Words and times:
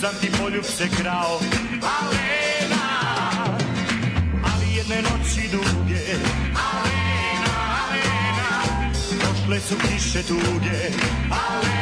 sam 0.00 0.14
ti 0.20 0.30
poljubce 0.42 0.88
krao. 1.00 1.40
Alena 1.82 2.86
Ali 4.44 4.76
jedne 4.76 5.02
noći 5.02 5.48
duge. 5.52 6.04
Alena, 6.72 7.54
Alena 7.80 8.62
Došle 9.10 9.60
su 9.60 9.74
kiše 9.88 10.22
tuge. 10.22 10.78
Alena 11.30 11.75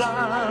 sun. 0.00 0.49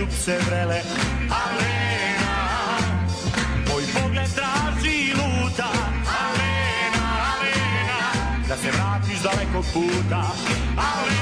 Poljubce 0.00 0.38
vrele. 0.46 0.80
Alena 1.30 2.36
Moj 3.68 3.82
pogled 3.94 4.34
traži 4.34 4.96
i 4.96 5.14
luta. 5.14 5.68
Alena, 6.22 7.06
Alena 7.32 8.46
Da 8.48 8.56
se 8.56 8.70
vratiš 8.70 9.22
dalekog 9.22 9.64
puta. 9.72 10.22
Alena 10.76 11.19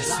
bez 0.00 0.20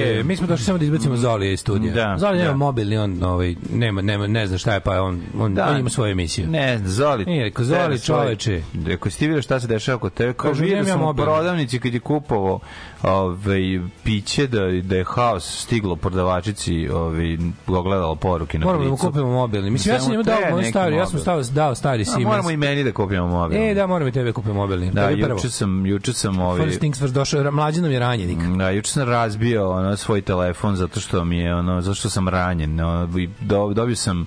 Je, 0.21 0.25
mi 0.25 0.35
smo 0.35 0.47
došli 0.47 0.65
samo 0.65 0.77
da 0.77 0.85
izbacimo 0.85 1.17
Zoli 1.17 1.53
iz 1.53 1.59
studija. 1.59 1.93
Da, 1.93 2.15
Zoli 2.17 2.37
nema 2.37 2.49
da. 2.49 2.55
mobilni, 2.55 2.97
on 2.97 3.23
ovaj 3.23 3.55
nema 3.73 4.01
nema 4.01 4.27
ne 4.27 4.47
zna 4.47 4.57
šta 4.57 4.73
je, 4.73 4.79
pa 4.79 5.01
on 5.01 5.21
on, 5.39 5.55
Da. 5.55 5.67
on 5.69 5.79
ima 5.79 5.89
svoju 5.89 6.11
emisiju. 6.11 6.47
Ne, 6.47 6.79
Zoli. 6.85 7.25
Nije, 7.25 7.43
rekao, 7.43 7.65
Zoli, 7.65 7.99
čoveče. 7.99 8.61
Rekao, 8.85 9.11
si 9.11 9.19
ti 9.19 9.27
vidio 9.27 9.41
šta 9.41 9.59
se 9.59 9.67
dešava 9.67 9.99
kod 9.99 10.13
tebe? 10.13 10.33
Kao 10.33 10.51
vidio 10.51 10.75
nemam 10.75 10.87
sam 10.87 11.01
u 11.03 11.13
prodavnici 11.13 11.79
kad 11.79 11.93
je 11.93 11.99
kupovao 11.99 12.59
ovaj, 13.03 13.61
piće, 14.03 14.47
da, 14.47 14.59
da 14.83 14.95
je 14.95 15.03
haos 15.07 15.63
stiglo 15.63 15.95
prodavačici, 15.95 16.89
ovaj, 16.89 17.37
gledalo 17.65 18.15
poruke 18.15 18.59
na 18.59 18.65
Moramo 18.65 18.83
da 18.83 18.89
mu 18.89 18.97
kupimo 18.97 19.31
mobilni. 19.31 19.69
Mislim, 19.69 19.95
ja 19.95 19.99
sam 19.99 20.11
njemu 20.11 20.23
dao 20.23 20.37
moj 20.51 20.63
stari, 20.63 20.95
ja 20.95 21.05
sam 21.05 21.19
stavio, 21.19 21.43
dao 21.43 21.75
stari 21.75 22.05
Siemens. 22.05 22.25
moramo 22.25 22.51
i 22.51 22.57
meni 22.57 22.83
da 22.83 22.91
kupimo 22.91 23.27
mobil. 23.27 23.57
E, 23.61 23.73
da, 23.73 23.87
moram 23.87 24.07
i 24.07 24.11
tebe 24.11 24.31
kupiti 24.31 24.53
mobilni. 24.53 24.91
Da, 24.91 25.09
juče 25.09 25.49
sam, 25.49 25.85
juče 25.85 26.13
sam 26.13 26.39
ovaj, 26.39 26.61
First 26.63 26.79
things 26.79 26.99
first, 26.99 27.13
došao, 27.13 27.51
mlađe 27.51 27.81
nam 27.81 27.91
je 27.91 27.99
ranjenik. 27.99 28.37
Da, 28.57 28.69
juče 28.69 28.91
sam 28.91 29.09
razbio 29.09 29.71
ono, 29.71 29.97
svoj 30.11 30.21
telefon 30.23 30.75
zato 30.75 30.99
što 30.99 31.25
mi 31.25 31.37
je 31.37 31.55
ono, 31.55 31.81
zato 31.81 31.95
što 31.95 32.09
sam 32.09 32.27
ranjen. 32.27 32.75
No, 32.75 33.09
i 33.17 33.29
do, 33.41 33.69
dobio 33.69 33.95
sam 33.95 34.25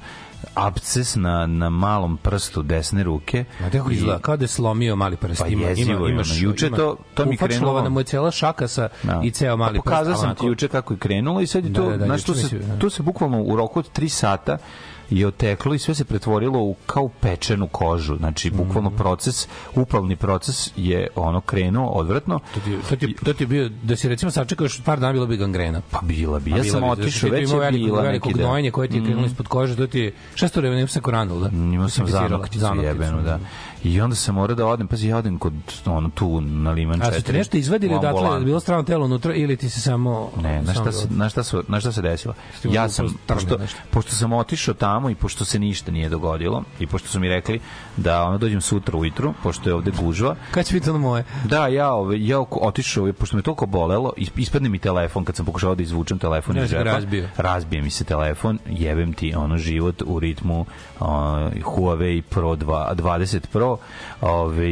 absces 0.56 1.16
na, 1.16 1.46
na 1.46 1.70
malom 1.70 2.16
prstu 2.16 2.62
desne 2.62 3.02
ruke. 3.02 3.44
A 3.60 3.70
kako 3.70 3.90
I- 3.90 3.94
izgleda? 3.94 4.18
Kao 4.18 4.36
da 4.36 4.44
je 4.44 4.48
slomio 4.48 4.96
mali 4.96 5.16
prst. 5.16 5.40
Pa 5.40 5.46
ima, 5.48 5.62
jezivo 5.62 5.98
ima, 5.98 6.08
imaš, 6.08 6.30
ono. 6.30 6.40
Juče 6.40 6.66
ima, 6.66 6.76
to- 6.76 6.96
to 7.14 7.24
mi 7.24 7.36
krenulo- 7.36 7.90
mu 7.90 8.00
je 8.00 8.04
cela 8.04 8.30
šaka 8.30 8.68
sa, 8.68 8.88
Da. 9.02 9.20
i 9.24 9.30
ceo 9.30 9.56
mali 9.56 9.68
Pa 9.70 9.82
prst. 9.82 9.84
Pokazao 9.86 10.16
sam 10.16 10.34
ti 10.34 10.46
juče 10.46 10.68
kako 10.68 10.94
je 10.94 10.98
krenulo 10.98 11.40
i 11.40 11.46
sad 11.46 11.64
je 11.64 11.70
Da, 11.70 11.76
to, 11.76 11.90
da, 11.90 11.96
da, 11.96 12.04
znaš, 12.06 12.24
tu 12.24 12.34
se, 12.34 12.58
da. 12.58 12.78
tu 12.78 12.90
se 12.90 13.02
bukvalno 13.02 13.42
u 13.42 13.56
roku 13.56 13.78
od 13.78 13.90
3 13.90 14.08
sata 14.10 14.58
je 15.10 15.26
oteklo 15.26 15.74
i 15.74 15.78
sve 15.78 15.94
se 15.94 16.04
pretvorilo 16.04 16.58
u 16.58 16.74
kao 16.86 17.08
pečenu 17.10 17.66
kožu. 17.68 18.16
Znači, 18.16 18.50
bukvalno 18.50 18.90
Mhm. 18.90 18.98
proces, 18.98 19.48
upalni 19.74 20.16
proces 20.16 20.70
je 20.76 21.08
ono 21.16 21.40
krenuo 21.40 21.88
odvratno. 21.88 22.40
To 22.54 22.60
ti, 22.60 22.78
to, 22.88 22.96
ti, 22.96 23.14
to 23.24 23.32
ti 23.32 23.46
bio, 23.46 23.70
da 23.82 23.96
si 23.96 24.08
recimo 24.08 24.30
sačekao 24.30 24.64
još 24.64 24.80
par 24.82 25.00
dana, 25.00 25.12
bilo 25.12 25.26
bi 25.26 25.36
gangrena. 25.36 25.80
Pa 25.90 26.00
bila 26.00 26.38
bi. 26.38 26.52
A 26.52 26.56
Ja 26.56 26.62
bila 26.62 26.72
sam 26.72 26.84
otišao, 26.84 27.30
ti 27.30 27.36
već 27.36 27.50
je 27.50 27.58
veliko, 27.58 27.84
bila 27.84 28.02
veliko 28.02 28.28
neki 28.28 28.38
gnojenje 28.38 28.70
koje 28.70 28.88
ti 28.88 28.96
je 28.96 29.04
krenulo 29.04 29.26
ispod 29.26 29.48
kože, 29.48 29.76
to 29.76 29.86
ti 29.86 29.98
je, 30.00 30.12
šta 30.34 30.48
ste 30.48 30.60
vreme, 30.60 30.86
se 30.86 31.00
koranul, 31.00 31.40
da? 31.40 31.48
Imao 31.48 31.88
sam 31.88 32.06
zanokticu 32.06 32.58
zanokticu, 32.58 32.86
jebenu, 32.86 33.22
da. 33.22 33.38
I 33.84 34.00
onda 34.00 34.16
sam 34.16 34.34
morao 34.34 34.56
da 34.56 34.66
odem, 34.66 34.86
pazi, 34.86 35.08
ja 35.08 35.16
odem 35.16 35.38
kod, 35.38 35.52
ono, 35.86 36.10
tu 36.10 36.40
na 36.40 36.70
Liman 36.70 37.00
4. 37.00 37.04
A 37.06 37.12
su 37.12 37.22
ti 37.22 37.32
nešto 37.32 37.56
izvadili 37.56 37.94
odatle, 37.94 38.38
je 38.38 38.44
bilo 38.44 38.60
strano 38.60 38.82
telo 38.82 39.04
unutra 39.04 39.34
ili 39.34 39.56
ti 39.56 39.70
se 39.70 39.80
samo... 39.80 40.30
Ne, 40.38 40.62
na 40.62 40.74
šta, 40.74 40.92
se, 40.92 41.06
na, 41.10 41.28
šta 41.28 41.42
su, 41.42 41.64
na 41.68 41.80
šta 41.80 41.92
se 41.92 42.02
desilo? 42.02 42.34
Ja 42.64 42.88
sam, 42.88 43.14
pošto, 43.26 43.58
pošto 43.90 44.10
sam 44.12 44.32
otišao 44.32 44.74
tamo 44.74 45.10
i 45.10 45.14
pošto 45.14 45.44
se 45.44 45.58
ništa 45.58 45.92
nije 45.92 46.08
dogodilo 46.08 46.62
i 46.80 46.86
pošto 46.86 47.08
su 47.08 47.20
mi 47.20 47.28
rekli 47.28 47.60
da 47.96 48.24
ono 48.24 48.38
dođem 48.38 48.60
sutra 48.60 48.96
ujutru, 48.96 49.34
pošto 49.42 49.70
je 49.70 49.74
ovde 49.74 49.90
gužva, 49.92 50.36
Kad 50.50 50.66
će 50.66 50.74
biti 50.74 50.90
ono 50.90 50.98
moje? 50.98 51.24
Da, 51.44 51.66
ja, 51.66 51.92
ove, 51.92 52.26
ja 52.26 52.38
oko- 52.38 52.58
otišao, 52.58 53.12
pošto 53.12 53.36
me 53.36 53.42
toliko 53.42 53.66
bolelo, 53.66 54.12
is- 54.16 54.30
ispadne 54.36 54.68
mi 54.68 54.78
telefon 54.78 55.24
kad 55.24 55.36
sam 55.36 55.46
pokušao 55.46 55.74
da 55.74 55.82
izvučem 55.82 56.18
telefon 56.18 56.56
Ja 56.56 56.64
iz 56.64 56.70
džepa. 56.70 56.82
razbio. 56.82 57.28
Razbije 57.36 57.82
mi 57.82 57.90
se 57.90 58.04
telefon, 58.04 58.58
jebem 58.68 59.12
ti 59.12 59.34
ono 59.34 59.58
život 59.58 60.02
u 60.06 60.20
ritmu 60.20 60.60
uh, 60.60 61.06
Huawei 61.64 62.22
Pro 62.22 62.50
2, 62.50 62.94
20 62.94 63.40
Pro. 63.46 63.73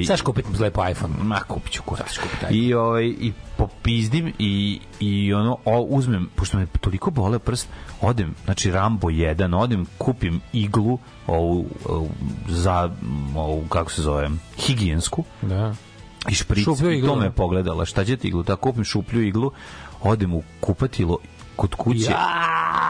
Sad 0.07 0.19
ću 0.19 0.25
kupiti 0.25 0.49
lepo 0.63 0.89
iPhone. 0.89 1.15
Ma, 1.23 1.41
kupit 1.41 1.73
ću 1.73 1.83
kurac. 1.83 2.19
Kupiti 2.19 2.59
I, 2.59 2.75
ovaj, 2.75 3.05
I 3.07 3.33
popizdim 3.57 4.33
i, 4.39 4.81
i 5.01 5.35
ono, 5.35 5.59
o, 5.65 5.81
uzmem, 5.81 6.29
pošto 6.37 6.59
me 6.59 6.67
toliko 6.81 7.11
bole 7.11 7.39
prst, 7.39 7.69
odem, 8.01 8.35
znači 8.45 8.71
Rambo 8.71 9.09
1, 9.09 9.57
odem, 9.57 9.87
kupim 9.99 10.41
iglu, 10.53 10.99
ovu, 11.27 11.67
ovu 11.89 12.11
za, 12.49 12.91
ovu, 13.37 13.65
kako 13.69 13.91
se 13.91 14.03
zove, 14.03 14.31
higijensku, 14.59 15.25
Da. 15.43 15.75
i 16.29 16.35
špric, 16.35 16.63
i 16.63 17.03
to 17.07 17.17
me 17.17 17.25
da. 17.25 17.31
pogledala, 17.31 17.85
šta 17.85 18.05
će 18.05 18.17
ti 18.17 18.29
iglu, 18.29 18.43
tako 18.43 18.61
kupim 18.61 18.85
šuplju 18.85 19.23
iglu, 19.23 19.53
odem 20.01 20.35
u 20.35 20.43
kupatilo 20.61 21.19
kod 21.63 21.75
kuće 21.75 22.13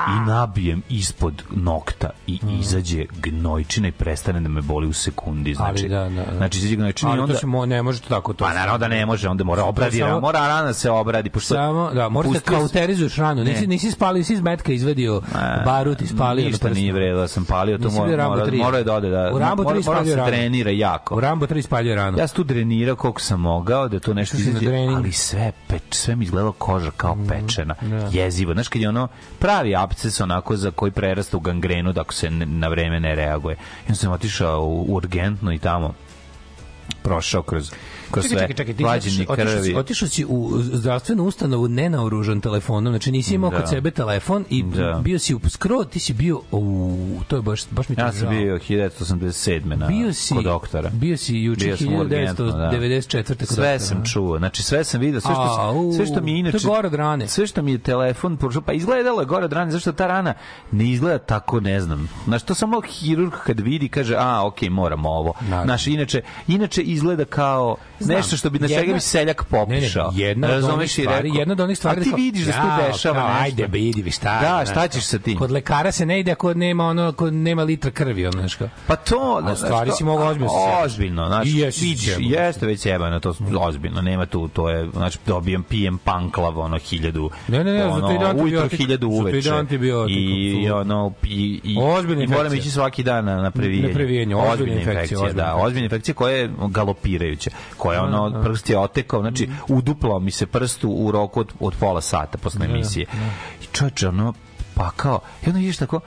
i 0.08 0.26
nabijem 0.26 0.82
ispod 0.88 1.42
nokta 1.50 2.10
i 2.26 2.38
izađe 2.52 3.04
gnojčina 3.14 3.88
i 3.88 3.92
prestane 3.92 4.40
da 4.40 4.48
me 4.48 4.60
boli 4.62 4.86
u 4.86 4.92
sekundi. 4.92 5.54
Znači, 5.54 5.70
Ali 5.80 5.88
da, 5.88 5.98
da, 6.00 6.24
da. 6.24 6.36
znači 6.36 6.58
izađe 6.58 6.76
gnojčina 6.76 7.16
i 7.16 7.18
onda... 7.18 7.34
se 7.34 7.46
mo, 7.46 7.66
ne 7.66 7.82
može 7.82 8.00
to 8.00 8.08
tako. 8.08 8.32
To 8.32 8.44
Pa 8.44 8.54
naravno 8.54 8.78
da 8.78 8.88
ne 8.88 9.06
može, 9.06 9.28
onda 9.28 9.44
mora 9.44 9.64
obradi, 9.64 9.98
samo- 9.98 10.20
mora 10.20 10.38
rana 10.40 10.62
da 10.62 10.72
se 10.72 10.90
obradi, 10.90 11.30
pošto... 11.30 11.54
Samo, 11.54 11.90
da, 11.90 12.08
moraš 12.08 12.32
da 12.32 12.40
sam- 12.40 12.54
kauterizuješ 12.54 13.16
ranu. 13.16 13.44
Nisi, 13.44 13.66
nisi 13.66 13.90
spalio, 13.90 14.18
nisi 14.18 14.32
iz 14.34 14.40
metka 14.40 14.72
izvedio 14.72 15.22
A, 15.34 15.62
barut 15.64 16.00
i 16.00 16.06
spalio. 16.06 16.44
Ništa 16.46 16.68
nije 16.70 16.92
vredilo, 16.92 17.28
sam 17.28 17.44
palio, 17.44 17.78
to 17.78 17.90
mora, 17.90 18.28
mora, 18.28 18.46
3. 18.46 18.58
mora 18.58 18.82
da 18.82 18.94
ode 18.94 19.08
da... 19.10 19.30
U 19.34 19.38
Rambo 19.38 19.62
mora, 19.62 19.76
3 19.76 19.84
mora 19.86 19.98
da 19.98 20.04
spalio 20.04 20.10
se 20.10 20.16
ranu. 20.16 20.28
trenira 20.28 20.70
jako. 20.70 21.16
U 21.16 21.20
Rambo 21.20 21.46
3 21.46 21.62
spalio 21.62 21.94
ranu. 21.94 22.18
Ja 22.18 22.28
sam 22.28 22.36
tu 22.36 22.54
koliko 22.96 23.20
sam 23.20 23.40
mogao 23.40 23.88
da 23.88 24.00
to 24.00 24.14
nešto 24.14 24.36
izađe, 24.36 24.68
ali 24.96 25.12
sve, 25.12 25.52
peč, 25.68 25.82
sve 25.90 26.16
mi 26.16 26.24
izgledalo 26.24 26.52
koža 26.52 26.90
kao 26.90 27.14
Mhm. 27.14 27.28
pečena. 27.28 27.74
Jezivo. 28.12 28.54
Znaš, 28.62 28.68
kad 28.68 28.82
je 28.82 28.88
ono 28.88 29.08
pravi 29.38 29.76
absces 29.76 30.20
onako 30.20 30.56
za 30.56 30.70
koji 30.70 30.92
prerasta 30.92 31.36
u 31.36 31.40
gangrenu 31.40 31.92
da 31.92 32.00
ako 32.00 32.14
se 32.14 32.30
na 32.30 32.68
vreme 32.68 33.00
ne 33.00 33.14
reaguje. 33.14 33.56
I 33.56 33.88
onda 33.88 33.94
sam 33.94 34.12
otišao 34.12 34.64
u 34.64 34.86
urgentno 34.94 35.52
i 35.52 35.58
tamo 35.58 35.94
prošao 37.02 37.42
kroz, 37.42 37.72
Čekaj, 38.14 38.28
sve 38.28 38.38
čekaj, 38.40 38.56
čekaj, 38.56 38.74
ti 38.74 38.84
vađenje 38.84 39.26
otišao 39.28 39.62
si-. 39.62 39.74
Otišao 39.76 40.08
si 40.08 40.24
u 40.24 40.50
zdravstvenu 40.54 41.24
ustanovu 41.24 41.68
nenaoružan 41.68 42.40
telefonom, 42.40 42.92
znači 42.92 43.12
nisi 43.12 43.34
imao 43.34 43.50
Da. 43.50 43.56
kod 43.56 43.68
sebe 43.68 43.90
telefon 43.90 44.44
i 44.50 44.62
Da. 44.62 45.00
bio 45.04 45.18
si 45.18 45.34
u 45.34 45.40
skro, 45.48 45.84
ti 45.84 45.98
si 45.98 46.12
bio 46.12 46.40
u 46.52 46.98
to 47.28 47.36
je 47.36 47.42
baš 47.42 47.68
baš 47.70 47.88
mi 47.88 47.96
to 47.96 48.02
Ja 48.02 48.12
sam 48.12 48.28
bio 48.28 48.58
1987. 48.58 49.76
na, 49.76 49.86
bio 49.86 50.12
si 50.12 50.34
kod 50.34 50.44
doktora. 50.44 50.90
Bio 50.90 51.16
si 51.16 51.36
juče 51.36 51.64
Bio 51.64 51.76
sam 51.76 51.94
urgentno, 51.94 52.44
da. 52.44 52.70
1994. 52.70 53.24
kod 53.28 53.48
Sve 53.48 53.56
doktora, 53.56 53.78
sam 53.78 53.98
a? 53.98 54.04
čuo. 54.04 54.38
Znači 54.38 54.62
sve 54.62 54.84
sam 54.84 55.00
video, 55.00 55.20
sve 55.20 55.34
što 55.34 55.56
Au, 55.60 55.92
sve 55.92 56.06
što 56.06 56.20
mi 56.20 56.32
je 56.32 56.38
inače 56.38 56.58
to 56.58 56.68
je 56.68 56.74
gore 56.74 56.86
od 56.86 56.94
rane. 56.94 57.28
Sve 57.28 57.46
što 57.46 57.62
mi 57.62 57.72
je 57.72 57.78
telefon 57.78 58.36
poručio, 58.36 58.60
pa 58.60 58.72
izgledalo 58.72 59.20
je 59.20 59.26
gore 59.26 59.44
od 59.44 59.52
rane, 59.52 59.70
zašto 59.70 59.92
ta 59.92 60.06
rana 60.06 60.34
ne 60.72 60.90
izgleda 60.90 61.18
tako, 61.18 61.60
ne 61.60 61.80
znam. 61.80 62.08
Znaš, 62.24 62.42
to 62.42 62.54
samo 62.54 62.80
hirurg 62.80 63.32
kad 63.46 63.60
vidi 63.60 63.88
kaže, 63.88 64.14
a, 64.18 64.46
okej, 64.46 64.70
moram 64.70 65.06
ovo. 65.06 65.32
Da. 65.40 65.62
Znaš, 65.64 65.86
inače, 65.86 66.22
inače 66.48 66.82
izgleda 66.82 67.24
kao 67.24 67.76
Znam. 68.02 68.16
nešto 68.16 68.36
što 68.36 68.50
bi 68.50 68.58
na 68.58 68.68
čega 68.68 68.92
bi 68.92 69.00
seljak 69.00 69.44
popišao. 69.44 70.10
Ne, 70.10 70.18
ne, 70.18 70.24
jedna 70.24 70.48
od 70.48 70.64
onih 70.64 70.92
stvari, 70.92 71.28
rekao, 71.28 71.38
jedna 71.38 71.52
od 71.52 71.60
onih 71.60 71.78
stvari 71.78 72.00
A 72.00 72.04
ti 72.04 72.10
kao, 72.10 72.16
vidiš 72.16 72.46
da 72.46 72.52
se 72.52 72.58
tu 72.58 72.92
dešava 72.92 73.20
kao, 73.20 73.28
nešto. 73.28 73.42
Ajde, 73.42 73.66
vidi, 73.66 74.02
vi 74.02 74.10
šta. 74.10 74.40
Da, 74.40 74.48
znaš, 74.48 74.70
šta 74.70 74.88
ćeš 74.88 75.04
sa 75.04 75.18
tim? 75.18 75.38
Kod 75.38 75.50
lekara 75.50 75.92
se 75.92 76.06
ne 76.06 76.20
ide 76.20 76.32
ako 76.32 76.54
nema 76.54 76.84
ono, 76.84 77.02
ako 77.02 77.30
nema 77.30 77.62
litra 77.62 77.90
krvi, 77.90 78.26
ono, 78.26 78.48
kao. 78.58 78.68
Pa 78.86 78.96
to, 78.96 79.42
A 79.44 79.56
stvari 79.56 79.90
si 79.92 80.04
mogao 80.04 80.26
ozbiljno 80.26 80.50
sjebaš. 80.50 80.84
Ozbiljno, 80.84 81.26
znači, 81.26 81.50
vidiš, 81.80 82.16
jeste 82.18 82.66
već 82.66 82.86
jebano, 82.86 83.20
to 83.20 83.34
ozbiljno, 83.60 84.02
nema 84.02 84.26
tu, 84.26 84.48
to 84.48 84.70
je, 84.70 84.90
znači, 84.92 85.18
dobijem, 85.26 85.62
pijem 85.62 85.98
panklav, 85.98 86.58
ono, 86.58 86.78
hiljadu, 86.78 87.30
Ne, 87.48 87.64
ne, 87.64 87.72
ne, 87.72 87.86
ono, 87.86 88.08
zato 88.08 88.12
ide 88.12 88.42
ujutro 88.42 88.76
hiljadu 88.76 89.08
uveče. 89.08 89.50
I, 90.08 90.70
ono, 90.70 91.12
i, 91.22 91.60
i, 91.64 91.74
i 92.22 92.26
moram 92.26 92.54
ići 92.54 92.70
svaki 92.70 93.02
dan 93.02 93.24
na, 93.24 93.50
previjenje. 93.50 93.88
Na 93.88 93.94
previjenje, 93.94 94.36
ozbiljna 94.36 94.74
infekcija, 94.74 95.32
da, 95.32 95.54
ozbiljna 95.54 95.84
infekcija 95.84 96.14
koja 96.14 96.36
je 96.36 96.50
galopirajuća, 96.68 97.50
koja, 97.76 97.91
ono, 98.00 98.42
prst 98.42 98.70
je 98.70 98.78
otekao, 98.78 99.20
znači, 99.20 99.50
uduplao 99.68 100.18
mi 100.18 100.30
se 100.30 100.46
prst 100.46 100.84
u 100.84 101.10
roku 101.10 101.40
od, 101.40 101.52
od 101.60 101.74
pola 101.80 102.00
sata 102.00 102.38
posle 102.38 102.66
emisije. 102.66 103.06
I 103.62 103.66
čovječe, 103.72 104.08
ono, 104.08 104.32
pa 104.74 104.90
kao, 104.90 105.20
i 105.46 105.46
onda 105.46 105.58
vidiš 105.58 105.76
tako, 105.76 106.00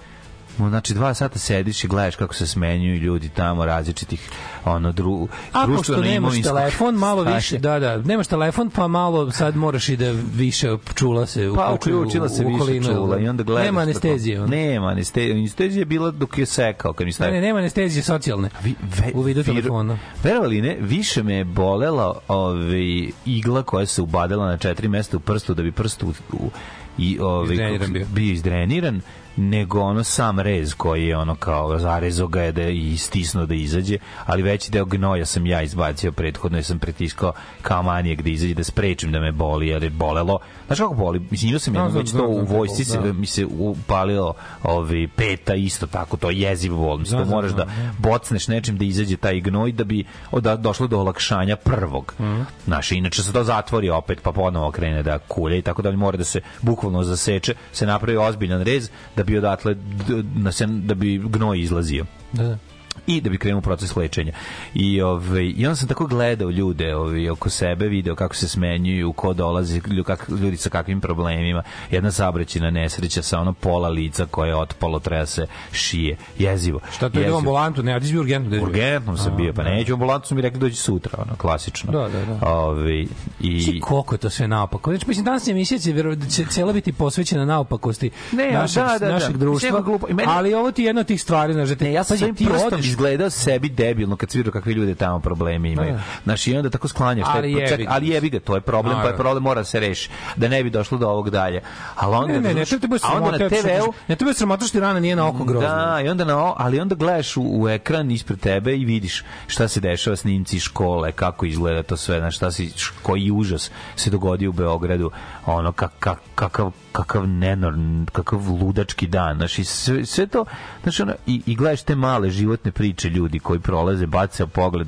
znači 0.57 0.93
dva 0.93 1.13
sata 1.13 1.39
sediš 1.39 1.83
i 1.83 1.87
gledaš 1.87 2.15
kako 2.15 2.33
se 2.33 2.47
smenjuju 2.47 2.95
ljudi 2.95 3.29
tamo 3.29 3.65
različitih 3.65 4.29
ono 4.65 4.91
dru, 4.91 5.27
A 5.51 5.59
pošto 5.59 5.73
društveno 5.73 6.01
nemaš 6.03 6.41
telefon, 6.43 6.95
malo 6.95 7.23
više, 7.23 7.57
da, 7.57 7.79
da, 7.79 7.97
nemaš 7.97 8.27
telefon, 8.27 8.69
pa 8.69 8.87
malo 8.87 9.31
sad 9.31 9.55
moraš 9.55 9.89
i 9.89 9.97
da 9.97 10.13
više 10.35 10.67
čula 10.95 11.25
se 11.25 11.51
Pa 11.55 11.73
uključuju 11.73 11.99
uključila 11.99 12.29
se 12.29 12.45
u 12.45 12.47
više 12.47 12.83
čula 12.83 13.19
i 13.19 13.27
onda 13.27 13.43
gledaš. 13.43 13.65
Nema 13.65 13.79
tako. 13.79 13.89
anestezije. 13.89 14.39
ono. 14.39 14.47
Nema 14.47 14.87
anestezije. 14.87 15.35
Anestezija 15.35 15.81
je 15.81 15.85
bila 15.85 16.11
dok 16.11 16.37
je 16.37 16.45
sekao 16.45 16.93
kad 16.93 17.05
mi 17.05 17.09
Ne, 17.09 17.13
stavio. 17.13 17.33
ne, 17.33 17.41
nema 17.41 17.59
anestezije 17.59 18.03
socijalne. 18.03 18.49
Vi- 18.63 18.75
ve- 18.81 19.11
u 19.13 19.21
vidu 19.21 19.43
telefona. 19.43 19.97
Verovali 20.23 20.61
ne, 20.61 20.77
više 20.79 21.23
me 21.23 21.33
je 21.33 21.43
bolela 21.43 22.19
ovaj, 22.27 22.83
igla 23.25 23.63
koja 23.63 23.85
se 23.85 24.01
ubadala 24.01 24.45
na 24.45 24.57
četiri 24.57 24.87
mesta 24.87 25.17
u 25.17 25.19
prstu 25.19 25.53
da 25.53 25.63
bi 25.63 25.71
prst 25.71 26.03
u, 26.03 26.13
u, 26.33 26.49
i 26.97 27.17
ovaj, 27.21 27.57
bio. 27.87 28.05
bio 28.13 28.33
izdreniran 28.33 29.01
nego 29.37 29.79
ono 29.81 30.03
sam 30.03 30.39
rez 30.39 30.73
koji 30.73 31.07
je 31.07 31.17
ono 31.17 31.35
kao 31.35 31.79
zarezo 31.79 32.27
ga 32.27 32.41
je 32.41 32.51
da 32.51 32.61
i 32.61 32.97
stisnuo 32.97 33.45
da 33.45 33.55
izađe, 33.55 33.97
ali 34.25 34.43
veći 34.43 34.71
deo 34.71 34.85
gnoja 34.85 35.25
sam 35.25 35.45
ja 35.45 35.61
izbacio 35.61 36.11
prethodno 36.11 36.57
jer 36.57 36.65
sam 36.65 36.79
pritiskao 36.79 37.33
kao 37.61 37.83
manijek 37.83 38.21
da 38.21 38.29
izađe 38.29 38.53
da 38.53 38.63
sprečim 38.63 39.11
da 39.11 39.19
me 39.19 39.31
boli 39.31 39.67
jer 39.67 39.83
je 39.83 39.89
bolelo. 39.89 40.39
Znaš 40.67 40.79
kako 40.79 40.93
boli? 40.93 41.21
Mislim, 41.31 41.49
imao 41.49 41.59
sam 41.59 41.73
No, 41.73 41.79
jednom 41.79 41.91
znam, 41.91 42.03
već 42.03 42.11
to 42.11 42.27
u 42.27 42.57
vojsci 42.57 42.85
se, 42.85 42.97
da. 42.97 43.13
mi 43.13 43.25
se 43.25 43.45
upalilo 43.45 44.33
ovi, 44.63 45.07
peta 45.07 45.55
isto 45.55 45.87
tako, 45.87 46.17
to 46.17 46.29
je 46.29 46.39
jezivo 46.39 46.77
bol. 46.77 46.97
Mislim, 46.97 47.19
Da, 47.19 47.25
to 47.25 47.31
moraš 47.31 47.51
da, 47.51 47.65
da 47.65 47.71
bocneš 47.97 48.47
nečim 48.47 48.77
da 48.77 48.85
izađe 48.85 49.17
taj 49.17 49.41
gnoj 49.41 49.71
da 49.71 49.83
bi 49.83 50.05
da, 50.41 50.55
došlo 50.55 50.87
do 50.87 50.99
olakšanja 50.99 51.55
prvog. 51.55 52.13
Mhm. 52.19 52.41
Znaš, 52.65 52.91
inače 52.91 53.23
se 53.23 53.33
to 53.33 53.43
zatvori 53.43 53.89
opet 53.89 54.21
pa 54.21 54.31
ponovo 54.31 54.71
krene 54.71 55.03
da 55.03 55.19
kulje 55.19 55.59
i 55.59 55.61
tako 55.61 55.81
da 55.81 55.91
mora 55.91 56.17
da 56.17 56.23
se 56.23 56.41
bukvalno 56.61 57.03
zaseče, 57.03 57.53
se 57.71 57.85
napravi 57.85 58.17
ozbiljan 58.17 58.61
rez 58.61 58.89
da 59.15 59.23
bi 59.25 59.37
odatle 59.37 59.75
da, 59.75 60.51
da 60.87 60.95
bi 60.95 61.17
gnoj 61.17 61.59
izlazio 61.59 62.05
Da, 62.33 62.43
da. 62.43 62.57
I 63.07 63.21
da 63.21 63.29
bi 63.29 63.37
krenuo 63.37 63.61
proces 63.61 63.95
lečenja. 63.95 64.31
I 64.73 65.01
ovaj 65.01 65.43
i 65.47 65.65
onda 65.65 65.75
sam 65.75 65.87
tako 65.87 66.05
gledao 66.05 66.49
ljude, 66.49 66.95
ovaj 66.95 67.29
oko 67.29 67.49
sebe, 67.49 67.87
video 67.87 68.15
kako 68.15 68.35
se 68.35 68.47
smenjuju, 68.47 69.13
ko 69.13 69.33
dolazi, 69.33 69.81
kak, 70.05 70.29
ljudi 70.31 70.57
sa 70.57 70.69
kakvim 70.69 71.01
problemima. 71.01 71.63
Jedna 71.91 72.11
saobraćajna 72.11 72.71
nesreća 72.71 73.21
sa 73.21 73.39
ono 73.39 73.53
pola 73.53 73.89
lica 73.89 74.25
koje 74.25 74.49
je 74.49 74.55
otpalo, 74.55 74.99
treba 74.99 75.25
se 75.25 75.47
šije. 75.71 76.17
Jezivo. 76.39 76.79
Šta 76.91 77.09
to 77.09 77.19
ide 77.19 77.31
u 77.31 77.37
ambulantu? 77.37 77.83
Ne, 77.83 77.93
a 77.93 77.99
ti 77.99 78.05
si 78.05 78.11
bio 78.11 78.21
urgentno. 78.21 78.49
bio? 78.49 78.63
Urgentnom 78.63 79.17
sam 79.17 79.37
bio, 79.37 79.53
pa 79.53 79.63
da. 79.63 79.69
neću 79.69 79.93
u 79.93 79.95
ambulantu 79.95 80.27
su 80.27 80.35
mi 80.35 80.41
rekli 80.41 80.59
dođi 80.59 80.75
sutra, 80.75 81.17
ono, 81.17 81.35
klasično. 81.35 81.91
Da, 81.91 82.09
da, 82.09 82.25
da. 82.25 82.47
Ovaj, 82.49 82.99
I 82.99 83.07
i, 83.39 83.79
koliko 83.79 84.15
je 84.15 84.19
to 84.19 84.29
sve 84.29 84.47
naopako. 84.47 84.91
Znači, 84.91 85.05
mislim, 85.07 85.25
danas 85.25 85.47
emisija 85.47 85.79
će, 85.79 85.91
vjero- 85.91 86.29
će 86.29 86.45
cijela 86.45 86.73
biti 86.73 86.93
posvećena 86.93 87.45
naopakosti 87.45 88.09
Ne, 88.31 88.51
našeg, 88.51 88.83
da, 88.83 88.89
da, 88.89 88.99
da. 88.99 89.05
našeg 89.07 89.29
Mislim, 89.29 89.39
društva, 89.39 89.69
jako 89.69 89.81
glupo. 89.81 90.07
Meni- 90.07 90.23
ali 90.27 90.53
ovo 90.53 90.71
ti 90.71 90.81
je 90.81 90.85
jedna 90.85 91.01
od 91.01 91.07
tih 91.07 91.21
stvari. 91.21 91.53
Znaš, 91.53 91.69
da 91.69 91.75
te, 91.75 91.85
Ne, 91.85 91.93
ja 91.93 92.03
sam 92.03 92.17
svojim 92.17 92.35
ti 92.35 92.45
odeš- 92.45 92.61
izgledao 92.85 93.29
sebi 93.29 93.69
debilno 93.69 94.15
kad 94.15 94.31
sviđa 94.31 94.51
kakvi 94.51 94.73
ljudi 94.73 94.95
tamo 94.95 95.19
problemi 95.19 95.71
imaju. 95.71 95.93
Da. 95.93 96.01
Znaš, 96.23 96.47
i 96.47 96.57
onda 96.57 96.69
tako 96.69 96.87
sklanjaš. 96.87 97.25
taj- 97.25 97.37
Ali 97.37 97.51
jebi 97.51 97.67
čak- 97.69 97.79
ga. 97.79 97.85
ali 97.89 98.07
jebi 98.07 98.29
ga, 98.29 98.39
to 98.39 98.55
je 98.55 98.61
problem, 98.61 98.97
pa 99.01 99.07
je 99.07 99.15
problem 99.15 99.43
mora 99.43 99.61
da 99.61 99.65
se 99.65 99.79
reši. 99.79 100.09
Da 100.35 100.47
ne 100.47 100.63
bi 100.63 100.69
došlo 100.69 100.97
do 100.97 101.07
ovog 101.07 101.29
dalje. 101.29 101.61
Ali 101.95 102.15
onda, 102.15 102.33
Ne, 102.33 102.39
ne, 102.39 102.53
ne, 102.53 102.65
ti 102.65 102.87
bude 102.87 102.99
a 103.03 103.13
onda 103.13 103.31
na 103.31 103.37
sramota. 103.37 103.55
TV-u, 103.57 103.93
Ne, 104.07 104.15
to 104.15 104.25
bude 104.25 104.33
sramota 104.35 104.65
što 104.65 104.71
ti 104.71 104.79
rana 104.79 104.99
nije 104.99 105.15
na 105.15 105.27
oko 105.27 105.43
grozno. 105.43 105.69
Da, 105.69 106.01
i 106.01 106.09
onda 106.09 106.25
na, 106.25 106.53
ali 106.57 106.79
onda 106.79 106.95
gledaš 106.95 107.37
u, 107.37 107.43
u 107.53 107.69
ekran 107.69 108.11
ispred 108.11 108.39
tebe 108.39 108.75
i 108.75 108.85
vidiš 108.85 109.23
šta 109.47 109.67
se 109.67 109.79
dešava 109.79 110.15
snimci 110.15 110.59
škole, 110.59 111.11
kako 111.11 111.45
izgleda 111.45 111.83
to 111.83 111.97
sve, 111.97 112.19
znaš, 112.19 112.35
šta 112.35 112.51
si, 112.51 112.71
koji 113.01 113.31
užas 113.31 113.71
se 113.95 114.09
dogodio 114.09 114.49
u 114.49 114.53
Beogradu, 114.53 115.11
ono, 115.45 115.71
kak, 115.71 115.91
kak, 115.99 116.19
kakav 116.35 116.71
kakav 116.95 117.27
nenorm, 117.27 118.05
kakav 118.05 118.39
ludački 118.61 119.07
dan, 119.07 119.37
znaš, 119.37 119.59
i 119.59 119.63
sve, 119.63 120.05
sve 120.05 120.27
to, 120.27 120.45
znaš, 120.83 120.99
ono, 120.99 121.13
i, 121.27 121.41
i 121.45 121.55
gledaš 121.55 121.83
te 121.83 121.95
male 121.95 122.29
životne 122.29 122.71
priče 122.71 123.09
ljudi 123.09 123.39
koji 123.39 123.59
prolaze, 123.59 124.07
bace 124.07 124.47
pogled, 124.47 124.87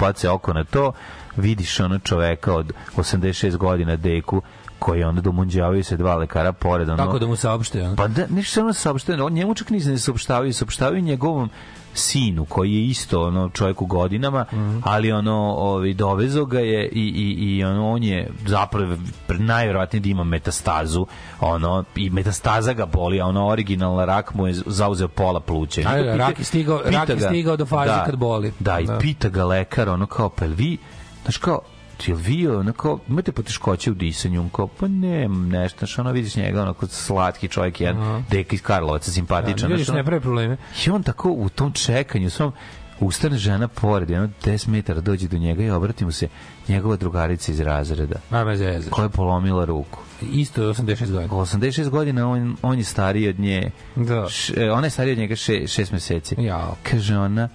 bace 0.00 0.30
oko 0.30 0.52
na 0.52 0.64
to, 0.64 0.92
vidiš 1.36 1.80
ono 1.80 1.98
čoveka 1.98 2.54
od 2.54 2.72
86 2.96 3.56
godina 3.56 3.96
deku, 3.96 4.42
koji 4.78 5.04
onda 5.04 5.20
domunđavaju 5.20 5.84
se 5.84 5.96
dva 5.96 6.14
lekara 6.14 6.52
pored. 6.52 6.88
Ono, 6.88 6.96
Kako 7.06 7.18
da 7.18 7.26
mu 7.26 7.36
saopšte? 7.36 7.82
ono? 7.82 7.96
Pa 7.96 8.08
da, 8.08 8.26
nešto 8.30 8.54
samo 8.54 8.72
saopštaju, 8.72 9.24
on 9.24 9.32
njemu 9.32 9.54
čak 9.54 9.70
ni 9.70 9.78
ne 9.78 9.98
saopštavaju, 9.98 10.52
saopštavaju 10.52 11.02
njegovom 11.02 11.50
sinu 11.98 12.44
koji 12.44 12.74
je 12.74 12.84
isto 12.84 13.22
ono 13.22 13.48
čovjek 13.48 13.82
u 13.82 13.86
godinama, 13.86 14.44
ali 14.82 15.12
ono 15.12 15.34
ovaj 15.50 15.94
dovezo 15.94 16.44
ga 16.44 16.60
je 16.60 16.88
i 16.88 17.00
i 17.08 17.48
i 17.48 17.64
ono 17.64 17.88
on 17.88 18.02
je 18.02 18.30
zapravo 18.46 18.96
najverovatnije 19.30 20.00
da 20.00 20.08
ima 20.08 20.24
metastazu, 20.24 21.06
ono 21.40 21.84
i 21.96 22.10
metastaza 22.10 22.72
ga 22.72 22.86
boli, 22.86 23.20
a 23.20 23.26
ono 23.26 23.46
originalna 23.48 24.04
rak 24.04 24.34
mu 24.34 24.46
je 24.46 24.54
zauzeo 24.56 25.08
pola 25.08 25.40
pluća. 25.40 25.80
I 25.80 25.84
A, 25.84 25.92
neko 25.94 26.16
rak 26.18 26.38
je 26.38 26.44
stigao- 26.44 26.78
pita 26.78 26.90
rak 26.90 27.08
je 27.08 27.16
ga- 27.16 27.28
stigao 27.28 27.56
do 27.56 27.66
faze 27.66 27.92
kad 28.06 28.16
boli. 28.16 28.52
Da, 28.58 28.80
i 28.80 28.86
Da. 28.86 28.98
pita 28.98 29.28
ga 29.28 29.44
lekar, 29.44 29.88
ono 29.88 30.06
kao, 30.06 30.28
pa 30.28 30.44
vi, 30.46 30.78
znaš 31.22 31.36
kao, 31.36 31.60
jel 32.06 32.16
vi 32.16 32.48
onako, 32.48 32.98
imate 33.08 33.32
poteškoće 33.32 33.90
u 33.90 33.94
disanju, 33.94 34.40
on 34.40 34.48
kao, 34.48 34.66
pa 34.68 34.88
ne, 34.88 35.28
nešto, 35.28 35.78
znaš, 35.78 35.98
ono 35.98 36.12
vidiš 36.12 36.36
njega, 36.36 36.62
onako 36.62 36.86
slatki 36.86 37.48
čovjek, 37.48 37.80
jedan 37.80 38.24
deka 38.30 38.54
iz 38.54 38.62
Karlovaca, 38.62 39.10
simpatičan, 39.10 39.68
Vidiš, 39.68 39.76
znaš, 39.76 39.88
ono- 39.88 39.98
ne 39.98 40.04
pravi 40.04 40.20
probleme. 40.20 40.56
i 40.86 40.90
on 40.90 41.02
tako 41.02 41.30
u 41.30 41.48
tom 41.48 41.72
čekanju 41.72 42.30
svom 42.30 42.52
ustane 43.00 43.36
žena 43.38 43.68
pored, 43.68 44.10
jedno 44.10 44.28
10 44.44 44.68
metara 44.68 45.00
dođe 45.00 45.28
do 45.28 45.38
njega 45.38 45.62
i 45.62 45.70
obrati 45.70 46.04
mu 46.04 46.12
se 46.12 46.28
njegova 46.68 46.96
drugarica 46.96 47.52
iz 47.52 47.60
razreda 47.60 48.16
Ma 48.30 48.44
me 48.44 48.56
zezeš. 48.56 48.90
koja 48.90 49.04
je 49.04 49.08
polomila 49.08 49.64
ruku. 49.64 49.98
Isto 50.22 50.62
je 50.62 50.68
86 50.68 51.10
godina. 51.12 51.34
86 51.34 51.88
godina 51.88 52.30
on, 52.30 52.56
on 52.62 52.78
je 52.78 52.84
stariji 52.84 53.28
od 53.28 53.38
nje. 53.40 53.70
Da. 53.96 54.28
Š, 54.28 54.52
e, 54.56 54.70
ona 54.70 54.86
je 54.86 54.90
starija 54.90 55.12
od 55.12 55.18
njega 55.18 55.34
6 55.34 55.92
meseci. 55.92 56.34
Jao. 56.38 56.76
Kaže 56.82 57.18
ona, 57.18 57.48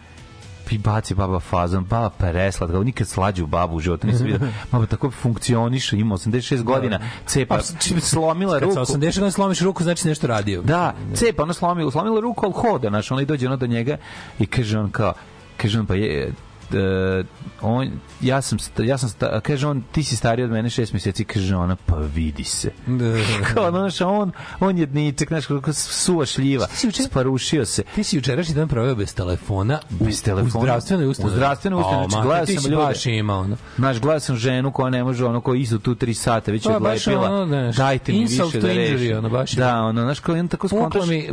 i 0.71 0.77
baci 0.77 1.15
baba 1.15 1.39
fazon, 1.39 1.85
baba 1.85 2.09
preslatka, 2.09 2.79
nikad 2.79 3.07
slađu 3.07 3.45
babu 3.47 3.75
u 3.75 3.79
životu 3.79 4.07
nisam 4.07 4.25
vidio. 4.25 4.47
Baba 4.71 4.85
tako 4.85 5.11
funkcioniše, 5.11 5.97
ima 5.97 6.15
86 6.15 6.63
godina, 6.63 6.99
cepa, 7.25 7.59
slomila 8.01 8.53
Kad 8.53 8.63
ruku. 8.63 8.73
sa 8.73 8.81
80 8.81 8.99
godina 8.99 9.31
slomiš 9.31 9.61
ruku, 9.61 9.83
znači 9.83 10.07
nešto 10.07 10.27
radio. 10.27 10.61
Da, 10.61 10.93
cepa, 11.13 11.43
ona 11.43 11.53
slomila, 11.53 11.91
slomila 11.91 12.19
ruku, 12.19 12.45
ali 12.45 12.53
hoda, 12.53 12.89
znaš, 12.89 13.11
ona 13.11 13.21
i 13.21 13.25
dođe 13.25 13.47
ona 13.47 13.55
do 13.55 13.67
njega 13.67 13.97
i 14.39 14.45
kaže 14.45 14.79
on 14.79 14.91
kao, 14.91 15.13
kaže 15.57 15.79
on, 15.79 15.85
pa 15.85 15.95
je, 15.95 16.31
e, 16.73 17.23
on, 17.61 17.89
ja 18.21 18.41
sam, 18.41 18.57
ja 18.79 18.97
sam, 18.97 19.09
sta, 19.09 19.39
kaže 19.39 19.67
on, 19.67 19.83
ti 19.91 20.03
si 20.03 20.15
stariji 20.15 20.43
od 20.43 20.51
mene 20.51 20.69
šest 20.69 20.93
mjeseci, 20.93 21.23
kaže 21.25 21.55
ona, 21.55 21.75
pa 21.77 21.95
vidi 22.05 22.43
se. 22.43 22.71
Da. 22.87 23.05
kao, 23.45 23.71
znaš, 23.71 24.01
on, 24.01 24.31
on 24.59 24.77
je 24.77 24.85
dniček, 24.85 25.27
znaš, 25.27 25.45
kako 25.45 25.73
suva 25.73 26.25
šljiva, 26.25 26.67
juče- 26.83 27.03
sparušio 27.03 27.65
se. 27.65 27.83
Ti 27.95 28.03
si 28.03 28.15
jučerašnji 28.15 28.55
dan 28.55 28.67
proveo 28.67 28.95
bez 28.95 29.15
telefona 29.15 29.79
u, 29.91 30.03
Bez 30.03 30.23
telefona? 30.23 30.59
u 30.59 30.61
zdravstvenoj 30.61 31.07
ustanovi. 31.07 31.33
U 31.33 31.35
zdravstvenoj 31.35 31.79
ustanovi, 31.79 32.09
znači, 32.09 32.23
gledao 32.23 32.45
sam 32.47 32.71
ljude. 32.71 32.75
baš 32.77 33.05
imao, 33.05 33.39
ono. 33.39 33.57
Znaš, 33.75 33.99
gledao 33.99 34.19
sam 34.19 34.35
ženu 34.35 34.71
koja 34.71 34.89
ne 34.89 35.03
može, 35.03 35.25
ono, 35.25 35.41
koja 35.41 35.59
isto 35.59 35.77
tu 35.77 35.95
tri 35.95 36.13
sata, 36.13 36.51
već 36.51 36.65
je 36.65 36.79
baš 36.79 37.07
odlepila. 37.07 37.31
ono, 37.33 37.71
Dajte 37.71 38.11
mi 38.11 38.17
insult 38.17 38.53
više 38.53 38.59
da 38.59 38.73
injury, 38.73 38.91
rešim. 38.93 39.17
ono, 39.17 39.29
baš. 39.29 39.51
Da, 39.51 39.81
ono, 39.81 40.01
znaš, 40.01 40.19
kao 40.19 40.35
on 40.35 40.47
tako 40.47 40.67
Pukla 40.67 40.81
skontaš, 40.81 41.09
mi- 41.09 41.29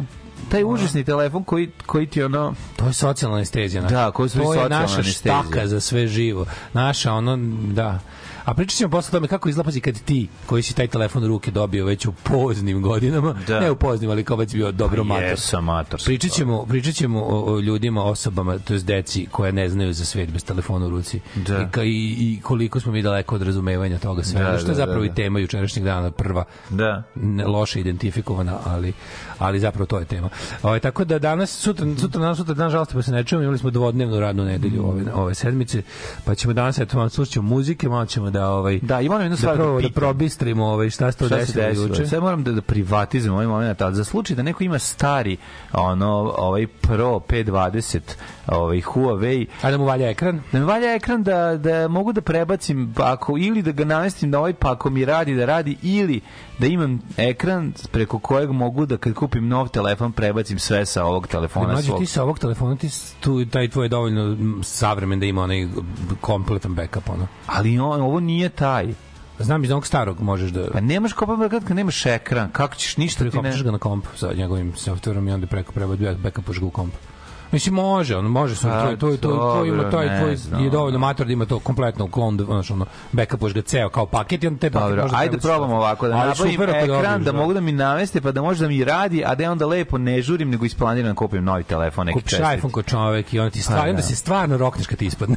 taj 0.49 0.65
užasni 0.65 1.05
telefon 1.05 1.45
koji, 1.45 1.71
koji 1.87 2.07
ti 2.07 2.23
ono, 2.23 2.55
To 2.77 2.87
je 2.87 2.93
socijalna 2.93 3.37
anestezija. 3.37 3.83
naša. 3.83 3.95
Da, 3.95 4.11
koji 4.11 4.29
su 4.29 4.39
To 4.39 4.55
je 4.55 4.69
naša 4.69 4.95
anestezija. 4.95 5.43
štaka 5.43 5.67
za 5.67 5.81
sve 5.81 6.07
živo. 6.07 6.47
Naša, 6.73 7.13
ono, 7.13 7.37
da. 7.73 7.99
A 8.51 8.55
pričat 8.55 8.77
ćemo 8.79 8.91
posle 8.91 9.09
o 9.09 9.19
tome 9.19 9.29
kako 9.29 9.49
izgleda 9.49 9.65
pazi, 9.65 9.81
kad 9.81 10.01
ti, 10.03 10.29
koji 10.47 10.63
si 10.63 10.75
taj 10.75 10.87
telefon 10.87 11.25
u 11.25 11.29
ruke 11.29 11.51
dobio 11.51 11.85
već 11.85 12.07
u 12.07 12.13
poznim 12.13 12.83
godinama, 12.83 13.35
Da. 13.47 13.61
ne 13.61 13.71
u 13.71 13.77
poznim, 13.77 14.11
ali 14.11 14.25
kao 14.25 14.37
već 14.37 14.55
bio 14.55 14.73
dobro 14.73 15.05
mator. 15.05 15.25
Jesam, 15.25 15.65
mator 15.65 16.01
sam. 16.01 16.07
Pričat 16.07 16.31
ćemo, 16.31 16.67
pričat 16.67 16.95
ćemo 16.95 17.21
o, 17.23 17.55
o 17.55 17.61
ljudima, 17.61 18.05
osobama, 18.05 18.59
to 18.59 18.75
je 18.75 18.81
deci 18.81 19.27
koje 19.31 19.53
ne 19.53 19.69
znaju 19.69 19.93
za 19.93 20.05
svet 20.05 20.31
bez 20.31 20.45
telefona 20.45 20.87
u 20.87 20.91
ruci. 20.91 21.21
Da. 21.35 21.63
I, 21.63 21.67
ka, 21.71 21.83
i, 21.83 22.17
I 22.19 22.41
koliko 22.43 22.81
smo 22.81 22.93
mi 22.93 23.03
daleko 23.03 23.35
od 23.35 23.43
razumevanja 23.43 23.99
toga 23.99 24.23
svega. 24.23 24.51
Da, 24.51 24.59
što 24.59 24.67
je 24.67 24.75
da, 24.75 24.75
zapravo 24.75 25.01
da, 25.01 25.07
i 25.07 25.09
da. 25.09 25.15
tema 25.15 25.39
jučerašnjeg 25.39 25.85
dana, 25.85 26.11
prva 26.11 26.45
Da. 26.71 27.03
ne, 27.15 27.47
loše 27.47 27.81
identifikovana, 27.81 28.59
ali 28.65 28.93
ali 29.39 29.61
zapravo 29.61 29.87
to 29.87 29.99
je 29.99 30.05
tema. 30.05 30.29
Ovaj 30.63 30.81
tako 30.81 31.05
da 31.05 31.19
danas 31.19 31.51
sutra 31.51 31.87
sutra 31.99 32.21
danas 32.21 32.39
sutra 32.39 32.55
dan 32.55 32.71
žalosti 32.71 32.95
pa 32.95 33.03
se 33.03 33.13
ne 33.13 33.25
čujemo, 33.25 33.43
imali 33.43 33.59
smo 33.59 33.71
dvodnevnu 33.71 34.21
radnu 34.21 34.45
nedelju 34.45 34.85
ove 34.85 35.13
ove 35.15 35.35
sedmice, 35.35 35.83
pa 36.25 36.35
ćemo 36.35 36.55
danas 36.55 36.79
eto 36.79 36.97
malo 36.97 37.09
slušati 37.09 37.41
muzike, 37.41 37.89
malo 37.89 38.07
ćemo 38.07 38.31
da 38.31 38.40
ovaj 38.49 38.79
Da, 38.83 39.01
imam 39.01 39.21
jednu 39.21 39.31
da, 39.31 39.37
stvar 39.37 39.57
da 39.59 39.65
da, 39.65 39.77
pitam. 39.79 39.93
probistrimo 39.93 40.67
ovaj 40.67 40.91
šta 40.91 41.13
se 41.13 41.19
to 41.19 41.29
desilo 41.29 41.65
juče. 41.69 42.07
Sad 42.07 42.23
moram 42.23 42.45
da, 42.45 42.53
da 42.53 42.61
privatizujem 42.63 43.35
ovaj 43.35 43.47
moment, 43.47 43.83
ali 43.83 43.95
za 43.95 44.05
slučaj 44.05 44.37
da 44.37 44.43
neko 44.43 44.65
ima 44.65 44.79
stari 44.79 45.37
ono, 45.73 46.35
ovaj 46.39 46.67
Pro 46.67 47.21
520 47.29 48.01
ovaj 48.47 48.81
Huawei 48.81 49.47
Ajde 49.63 49.71
da 49.71 49.79
mu 49.79 49.85
valja 49.85 50.11
ekran. 50.11 50.41
da 50.53 50.59
mi 50.59 50.65
valja 50.65 50.95
ekran 50.95 51.23
da, 51.23 51.57
da 51.57 51.89
mogu 51.89 52.13
da 52.13 52.21
prebacim 52.21 52.95
ako 52.97 53.39
ili 53.39 53.63
da 53.63 53.73
ga 53.73 53.85
namestim 53.85 54.31
na 54.31 54.39
ovaj 54.39 54.53
pa 54.55 54.73
ako 54.73 54.91
mi 54.91 55.05
radi 55.05 55.35
da 55.35 55.45
radi 55.45 55.77
ili 55.83 56.21
da 56.59 56.67
imam 56.67 57.01
ekran 57.17 57.73
preko 57.93 58.19
kojeg 58.19 58.51
mogu 58.51 58.87
da 58.87 58.97
kad 58.97 59.15
kupim 59.15 59.49
nov 59.49 59.69
telefon 59.69 60.13
prebacim 60.13 60.59
sve 60.59 60.87
sa 60.87 61.05
ovog 61.05 61.27
telefona 61.27 61.67
Mlađe, 61.73 61.87
svog. 61.87 61.99
ti 61.99 62.07
sa 62.07 62.23
ovog 62.23 62.39
telefona 62.39 62.77
ti 62.77 62.89
tu 63.21 63.45
taj 63.47 63.69
tvoj 63.69 63.85
je 63.85 63.89
dovoljno 63.89 64.37
savremen 64.63 65.21
da 65.21 65.27
ima 65.27 65.43
onaj 65.43 65.69
kompletan 66.21 66.75
backup 66.75 67.11
ono. 67.11 67.27
Ali 67.47 67.79
on, 67.79 68.01
ovo 68.01 68.20
nije 68.21 68.49
taj. 68.49 68.95
Znam 69.39 69.65
iz 69.65 69.71
onog 69.71 69.87
starog 69.87 70.21
možeš 70.21 70.51
da 70.51 70.71
Pa 70.73 70.81
nemaš 70.81 71.13
kopa 71.13 71.49
kad 71.49 71.77
nemaš 71.77 72.07
ekran. 72.07 72.51
Kako 72.51 72.75
ćeš 72.75 72.97
ništa 72.97 73.31
ti 73.31 73.41
ne... 73.43 73.63
Ga 73.63 73.71
na 73.71 73.79
komp 73.79 74.07
sa 74.17 74.33
njegovim 74.33 74.73
softverom 74.77 75.29
i 75.29 75.33
onda 75.33 75.47
preko 75.47 75.73
prebaciš 75.73 76.17
backupaš 76.23 76.59
ga 76.59 76.67
u 76.67 76.71
komp. 76.71 76.95
Mislim 77.53 77.75
može, 77.75 78.17
on 78.17 78.25
može 78.25 78.57
se 78.57 78.69
Pa, 78.69 78.97
to 78.97 78.97
to 78.97 79.17
to 79.17 79.29
to 79.29 79.65
ima 79.65 79.91
taj 79.91 80.19
tvoj 80.19 80.65
je 80.65 80.71
dovoljno 80.71 80.99
mator 80.99 81.27
da 81.27 81.33
ima 81.33 81.47
to 81.47 81.59
kompletno 81.59 82.11
klon 82.11 82.37
da 82.37 82.45
znači 82.45 82.73
ono 82.73 82.87
backupaš 83.13 83.55
ga 83.55 83.63
ceo 83.63 83.89
kao 83.89 84.07
paket 84.07 84.45
i 84.45 84.47
onda 84.47 84.61
te 84.61 84.71
paket 84.71 84.89
Dobro, 84.89 85.03
može 85.03 85.17
ajde 85.17 85.39
probamo 85.39 85.77
ovako 85.77 86.09
da 86.09 86.15
nabavim 86.17 86.63
ekran 86.63 87.23
da 87.23 87.33
mogu 87.33 87.55
da 87.55 87.61
mi 87.61 87.73
nameste 87.73 88.21
pa 88.21 88.33
da 88.33 88.43
može 88.43 88.61
da 88.61 88.69
mi 88.69 88.85
radi, 88.85 89.25
a 89.27 89.35
da 89.35 89.43
ja 89.43 89.53
onda 89.53 89.67
lepo 89.67 89.99
ne 89.99 90.23
žurim 90.23 90.51
nego 90.51 90.65
isplaniram 90.65 91.11
da 91.11 91.15
kupim 91.15 91.45
novi 91.45 91.65
telefon 91.65 92.07
neki 92.07 92.19
kupiš 92.19 92.33
iPhone 92.33 92.73
kod 92.73 92.87
čovek 92.87 93.35
i 93.35 93.39
onda 93.39 93.51
ti 93.51 93.63
stvarno 93.63 93.83
Pa, 93.83 93.91
onda 93.91 94.03
da. 94.03 94.09
se 94.09 94.17
stvarno 94.17 94.57
rokneš 94.57 94.87
kad 94.87 94.99
ti 94.99 95.07
ispadne. 95.07 95.37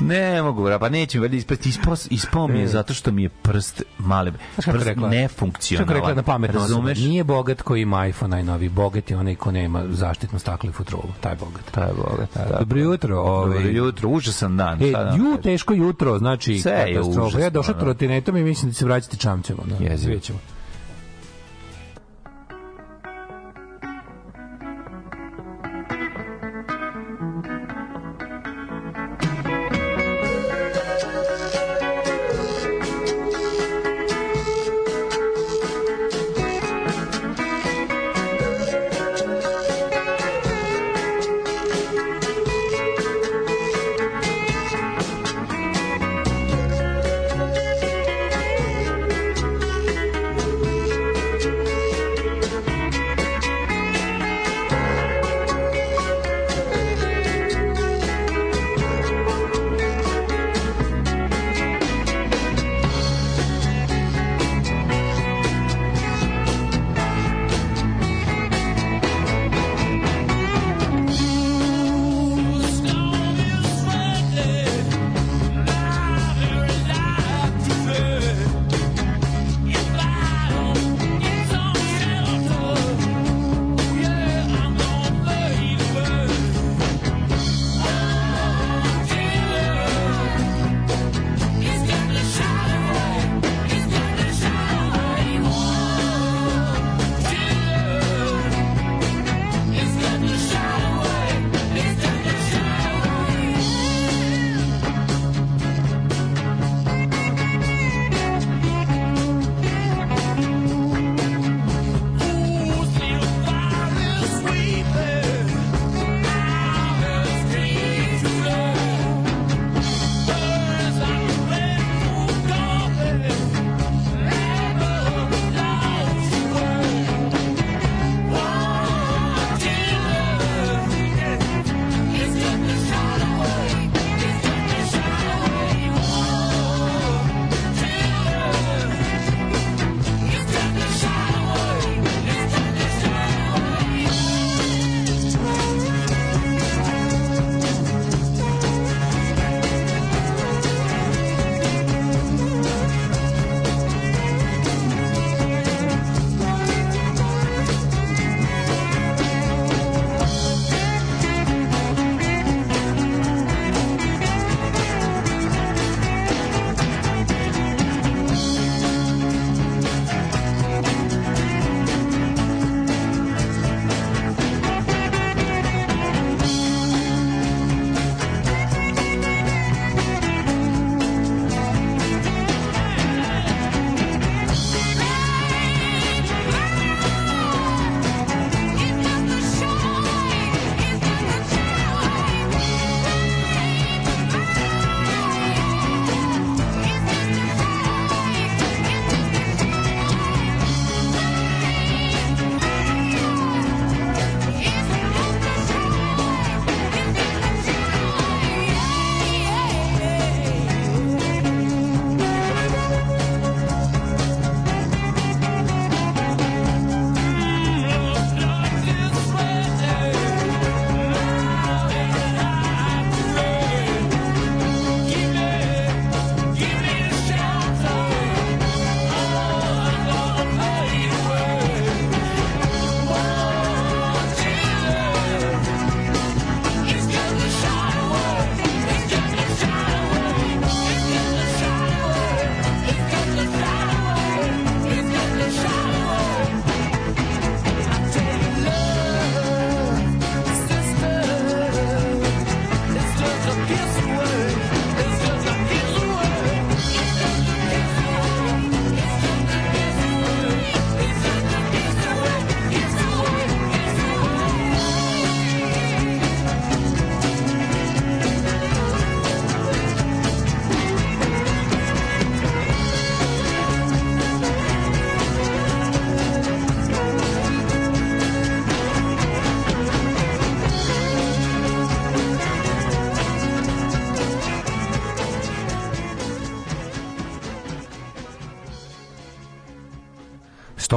Ne 0.00 0.42
mogu, 0.42 0.64
bra, 0.64 0.78
pa 0.78 0.88
neću 0.88 1.20
valjda 1.20 1.36
ispasti. 1.36 1.68
Ispao, 1.68 1.94
ispao 2.10 2.46
mi 2.46 2.58
je 2.58 2.68
zato 2.68 2.94
što 2.94 3.12
mi 3.12 3.22
je 3.22 3.28
prst 3.28 3.82
mali, 3.98 4.32
prst 4.56 4.86
rekla? 4.86 5.08
nefunkcionalan. 5.08 5.86
Kako 5.86 5.98
rekla 5.98 6.14
na 6.14 6.22
pametno 6.22 6.60
Razumeš? 6.60 6.98
Nije 6.98 7.24
bogat 7.24 7.62
ko 7.62 7.76
ima 7.76 8.06
iPhone 8.06 8.30
najnoviji, 8.30 8.68
bogat 8.68 9.10
je 9.10 9.16
onaj 9.16 9.34
ko 9.34 9.50
nema 9.50 9.84
zaštitno 9.88 10.38
staklo 10.38 10.70
i 10.70 10.72
futrolu, 10.72 11.08
taj 11.20 11.36
bogat. 11.36 11.70
Taj 11.70 11.88
bogat. 11.96 12.30
tako. 12.30 12.58
Dobro 12.58 12.80
jutro, 12.80 13.18
ovaj. 13.18 13.48
Dobro 13.48 13.68
jutro, 13.70 14.08
užasan 14.08 14.56
dan. 14.56 14.82
E, 14.82 14.90
da 14.90 15.14
ju, 15.16 15.36
teško 15.42 15.74
jutro, 15.74 16.18
znači 16.18 16.58
Sve 16.58 16.72
je 16.72 16.94
katastrofa. 16.94 17.20
užasno, 17.20 17.40
Ja 17.40 17.50
došao 17.50 17.74
ono. 17.74 17.84
trotinetom 17.84 18.36
i 18.36 18.42
mislim 18.42 18.70
da 18.70 18.74
se 18.74 18.84
vraćati 18.84 19.16
čamcem. 19.16 19.56
ono. 19.62 19.76
Jezivo. 19.80 20.08
Vidjet 20.08 20.22
ćemo. 20.24 20.38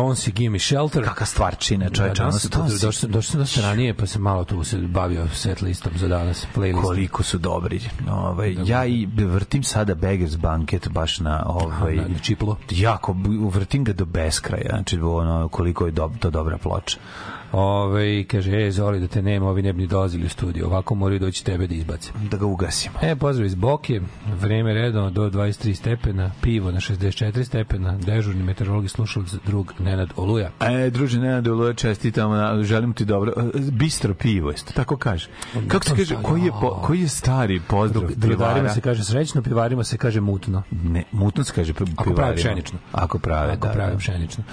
Stones 0.08 0.28
i 0.28 0.32
Gimme 0.34 0.60
Shelter. 0.60 1.04
Kakva 1.04 1.26
stvarčina, 1.26 1.86
čoveče, 1.88 2.02
ono 2.14 2.30
danas 2.30 2.42
sam- 2.42 2.50
Stonesi. 2.50 2.86
Došao 3.08 3.22
sam, 3.22 3.40
dosta 3.40 3.62
ranije, 3.62 3.94
pa 3.94 4.06
sam 4.06 4.22
malo 4.22 4.44
tu 4.44 4.64
se 4.64 4.78
bavio 4.78 5.28
set 5.30 5.62
listom 5.62 5.92
za 5.96 6.08
danas, 6.08 6.46
playlistom. 6.56 6.82
koliko 6.82 7.24
su 7.24 7.38
dobri. 7.38 7.82
Ovaj 8.10 8.56
ja 8.66 8.86
i 8.86 9.06
vrtim 9.08 9.64
sada 9.64 9.96
Beggars 9.96 10.36
Banket 10.38 10.88
baš 10.90 11.20
na 11.20 11.44
ovaj 11.48 11.96
Na- 11.96 12.02
na 12.04 12.20
čiplo. 12.20 12.58
Jako 12.70 13.16
vrtim 13.46 13.84
ga 13.84 13.94
do 13.94 14.06
beskraja. 14.06 14.70
Znači 14.70 15.00
ono 15.00 15.48
koliko 15.48 15.86
je 15.86 15.92
dob, 15.92 16.12
to 16.20 16.30
dobra 16.30 16.58
ploča. 16.58 16.98
Ove, 17.58 18.24
kaže, 18.24 18.52
e, 18.58 18.72
Zoli, 18.72 19.00
da 19.00 19.08
te 19.08 19.22
nema, 19.22 19.50
ovi 19.50 19.62
ne 19.62 19.74
bi 19.74 19.82
ni 19.82 19.88
dolazili 19.88 20.26
u 20.26 20.30
studiju. 20.30 20.66
Ovako 20.66 20.96
moraju 20.96 21.20
doći 21.20 21.46
tebe 21.46 21.68
da 21.68 21.76
izbace. 21.76 22.12
Da 22.32 22.38
ga 22.38 22.46
ugasimo. 22.46 22.96
E, 23.02 23.16
pozdrav 23.16 23.46
iz 23.46 23.56
Boke, 23.56 24.02
vreme 24.34 24.74
redovno 24.74 25.10
do 25.10 25.30
23 25.30 25.74
stepena, 25.74 26.32
pivo 26.42 26.72
na 26.72 26.80
64 26.80 27.44
stepena, 27.44 27.98
dežurni 27.98 28.44
meteorologi 28.44 28.88
slušalac 28.88 29.34
drug 29.46 29.74
Nenad 29.80 30.10
Oluja. 30.16 30.50
E, 30.60 30.90
druže, 30.90 31.20
Nenade 31.20 31.52
Oluja, 31.52 31.74
čestitam, 31.74 32.32
želim 32.64 32.94
ti 32.94 33.06
dobro. 33.06 33.34
Bistro 33.72 34.14
pivo, 34.14 34.52
jeste, 34.52 34.74
tako 34.74 34.98
kaže. 34.98 35.28
Kako 35.68 35.86
se 35.86 35.96
kaže, 35.96 36.16
koji 36.24 36.42
je, 36.42 36.52
po, 36.52 36.82
koji 36.84 37.02
je 37.02 37.08
stari 37.08 37.60
pozdrav 37.60 38.04
Drugarima 38.16 38.56
pivara? 38.56 38.70
se 38.70 38.82
kaže 38.82 39.04
srećno, 39.04 39.42
pivarima 39.42 39.84
se 39.84 39.98
kaže 39.98 40.22
mutno. 40.22 40.64
Ne, 40.72 41.04
mutno 41.12 41.44
se 41.44 41.54
kaže 41.54 41.74
pi- 41.74 41.94
Ako 41.96 42.04
pivarima. 42.04 42.36
pšenično. 42.36 42.80
Ako 42.92 43.20
prave, 43.20 43.52
Ako 43.54 43.68
da, 43.68 43.74
pravi 43.74 43.92
da. 43.92 43.98
Pšenično. 43.98 44.44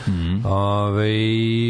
Ove, 0.45 1.09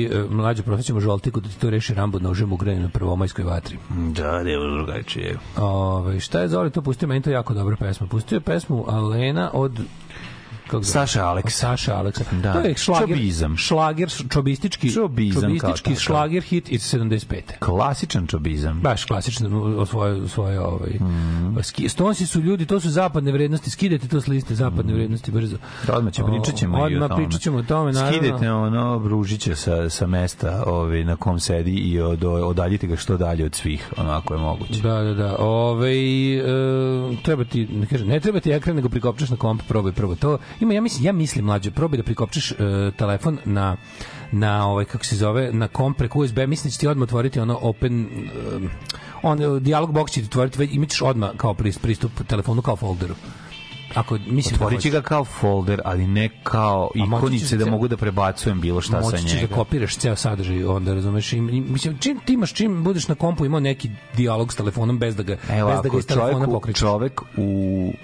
e, 0.04 0.24
mlađe 0.30 0.62
profećemo 0.62 1.00
žoltiku 1.24 1.40
da 1.40 1.48
ti 1.48 1.60
to 1.60 1.70
reši 1.70 1.94
Rambo 1.94 2.18
nožem 2.18 2.52
ugrani 2.52 2.80
na 2.80 2.88
prvomajskoj 2.88 3.44
vatri. 3.44 3.78
Da, 3.88 4.42
da, 4.42 4.50
evo 4.50 4.64
drugačije. 4.76 5.38
Ove, 5.56 6.20
šta 6.20 6.40
je 6.40 6.48
Zoli 6.48 6.70
to 6.70 6.82
pustio? 6.82 7.08
Meni 7.08 7.22
to 7.22 7.30
jako 7.30 7.54
dobra 7.54 7.76
pesma. 7.76 8.06
Pustio 8.06 8.36
je 8.36 8.40
pesmu 8.40 8.84
Alena 8.88 9.50
od 9.52 9.80
kako? 10.80 10.92
Saša 10.92 11.24
Aleksa. 11.24 11.58
Saša 11.58 11.94
Aleksa. 11.96 12.24
Da. 12.32 12.52
To 12.52 12.60
je 12.60 12.74
šlager, 12.76 13.08
Čobizam. 13.08 13.56
šlager, 13.56 14.10
čobistički, 14.30 14.92
Čobizam 14.92 15.42
čobistički 15.42 15.94
šlager 15.96 16.42
hit 16.42 16.72
iz 16.72 16.94
75. 16.94 17.40
Klasičan 17.58 18.26
čobizam. 18.26 18.80
Baš 18.80 19.04
klasično 19.04 19.62
o 19.62 19.86
svoje, 19.86 20.28
svoje 20.28 20.60
ovaj. 20.60 20.90
Ski, 21.62 21.88
stonsi 21.88 22.26
su 22.26 22.40
ljudi, 22.40 22.66
to 22.66 22.80
su 22.80 22.90
zapadne 22.90 23.32
vrednosti, 23.32 23.70
skidajte 23.70 24.08
to 24.08 24.20
s 24.20 24.26
liste 24.26 24.54
zapadne 24.54 24.94
vrednosti 24.94 25.30
brzo. 25.30 25.56
Da, 25.86 25.96
odmah 25.96 26.12
ćemo, 26.12 26.28
pričat 26.28 26.54
ćemo 26.54 26.78
i 26.78 26.80
o 26.80 26.84
Odmah 26.84 27.08
tome. 27.08 27.24
pričat 27.24 27.40
ćemo 27.40 27.58
o 27.58 27.62
tome, 27.62 27.92
naravno. 27.92 28.18
Skidajte 28.18 28.52
ono 28.52 29.08
ružiće 29.08 29.54
sa, 29.56 29.90
sa 29.90 30.06
mesta 30.06 30.62
ovaj, 30.66 31.04
na 31.04 31.16
kom 31.16 31.40
sedi 31.40 31.72
i 31.72 32.00
od, 32.00 32.24
odaljite 32.24 32.86
ga 32.86 32.96
što 32.96 33.16
dalje 33.16 33.44
od 33.44 33.54
svih, 33.54 33.92
onako 33.96 34.34
je 34.34 34.40
moguće. 34.40 34.80
Da, 34.82 35.02
da, 35.02 35.14
da. 35.14 35.36
Ove, 35.38 35.92
e, 36.36 36.42
treba 37.22 37.44
ti, 37.44 37.66
ne, 37.66 37.86
kažem, 37.86 38.08
ne 38.08 38.20
treba 38.20 38.40
ti 38.40 38.50
ekran, 38.50 38.76
nego 38.76 38.88
prikopčaš 38.88 39.30
na 39.30 39.36
komp, 39.36 39.62
probaj 39.68 39.92
prvo 39.92 40.14
to. 40.14 40.38
Ima, 40.64 40.74
ja 40.74 40.80
mislim, 40.80 41.04
ja 41.06 41.12
mislim 41.12 41.44
mlađe, 41.44 41.70
probaj 41.70 41.96
da 41.96 42.02
prikopčaš 42.02 42.50
e, 42.52 42.56
telefon 42.96 43.38
na 43.44 43.76
na 44.32 44.68
ovaj 44.68 44.84
kako 44.84 45.04
se 45.04 45.16
zove 45.16 45.52
na 45.52 45.68
komp 45.68 45.98
preko 45.98 46.18
USB 46.20 46.38
mislim 46.38 46.68
da 46.68 46.72
će 46.72 46.78
ti 46.78 46.86
odmah 46.86 47.02
otvoriti 47.02 47.40
ono 47.40 47.58
open 47.62 48.06
um, 48.56 48.70
on 49.22 49.62
dialog 49.62 49.92
box 49.92 50.10
će 50.10 50.20
ti 50.20 50.26
otvoriti 50.26 50.58
već 50.58 50.70
imaćeš 50.72 51.02
odmah 51.02 51.30
kao 51.36 51.54
pris- 51.54 51.78
pristup 51.78 52.12
telefonu 52.26 52.62
kao 52.62 52.76
folderu 52.76 53.14
ako 53.94 54.14
mislim 54.16 54.58
da 54.58 54.64
Otvorit 54.66 54.92
ga 54.92 55.02
kao 55.02 55.24
folder, 55.24 55.80
ali 55.84 56.06
ne 56.06 56.30
kao 56.42 56.90
ikonice 56.96 57.56
da 57.56 57.64
ce- 57.64 57.70
mogu 57.70 57.88
da 57.88 57.96
prebacujem 57.96 58.60
bilo 58.60 58.80
šta 58.80 59.02
sa 59.02 59.10
moći 59.10 59.22
ćeš 59.22 59.34
njega. 59.34 59.46
da 59.46 59.54
kopiraš 59.54 59.96
ceo 59.96 60.16
sadržaj 60.16 60.64
onda 60.66 60.94
razumeš? 60.94 61.32
I, 61.32 61.40
mislim 61.40 61.98
čim 61.98 62.18
ti 62.18 62.32
imaš 62.32 62.52
čim 62.52 62.84
budeš 62.84 63.08
na 63.08 63.14
kompu 63.14 63.44
imao 63.44 63.60
neki 63.60 63.90
dijalog 64.16 64.52
s 64.52 64.56
telefonom 64.56 64.98
bez 64.98 65.16
da 65.16 65.22
ga 65.22 65.36
Evo, 65.50 65.70
bez 65.70 65.82
da 65.82 65.88
ga 65.88 65.98
iz 65.98 66.06
telefona 66.06 66.46
pokrećeš 66.46 66.80
čovjek 66.80 67.22
u 67.36 67.44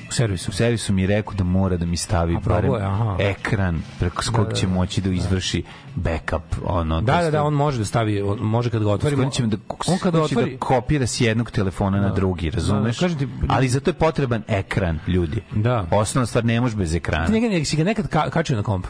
u 0.08 0.12
servisu. 0.12 0.50
u 0.50 0.54
servisu 0.54 0.92
mi 0.92 1.02
je 1.02 1.08
rekao 1.08 1.34
da 1.34 1.44
mora 1.44 1.76
da 1.76 1.86
mi 1.86 1.96
stavi 1.96 2.36
A 2.36 2.40
barem 2.40 2.72
aha. 2.74 3.16
ekran 3.20 3.82
preko 3.98 4.22
s 4.22 4.28
kojeg 4.28 4.52
će 4.52 4.66
moći 4.68 5.00
da 5.00 5.10
izvrši 5.10 5.62
backup 6.00 6.42
ono 6.64 7.00
Da, 7.00 7.16
to 7.16 7.22
da, 7.22 7.30
da, 7.30 7.42
on 7.42 7.54
može 7.54 7.78
da 7.78 7.84
stavi, 7.84 8.22
on 8.22 8.38
može 8.38 8.70
kad 8.70 8.82
ga 8.82 8.90
otvori. 8.90 9.30
Će 9.30 9.42
da, 9.42 9.56
on 9.88 9.98
kada 9.98 10.18
hoće 10.18 10.34
otvori, 10.34 10.52
da 10.52 10.58
kopira 10.58 11.06
s 11.06 11.20
jednog 11.20 11.50
telefona 11.50 12.00
na 12.00 12.08
drugi, 12.10 12.50
razumeš? 12.50 12.96
Da, 12.96 13.00
kažem 13.00 13.18
ti- 13.18 13.28
Ali 13.48 13.68
zato 13.68 13.90
je 13.90 13.94
potreban 13.94 14.42
ekran, 14.48 14.98
ljudi. 15.06 15.40
Da. 15.52 15.86
Osnovna 15.90 16.26
stvar, 16.26 16.44
ne 16.44 16.60
može 16.60 16.76
bez 16.76 16.94
ekrana. 16.94 17.26
ti 17.26 17.32
nekad, 17.32 17.66
si 17.66 17.76
ga 17.76 17.84
nekad 17.84 18.08
ka, 18.08 18.30
kačio 18.30 18.56
na 18.56 18.62
komp? 18.62 18.86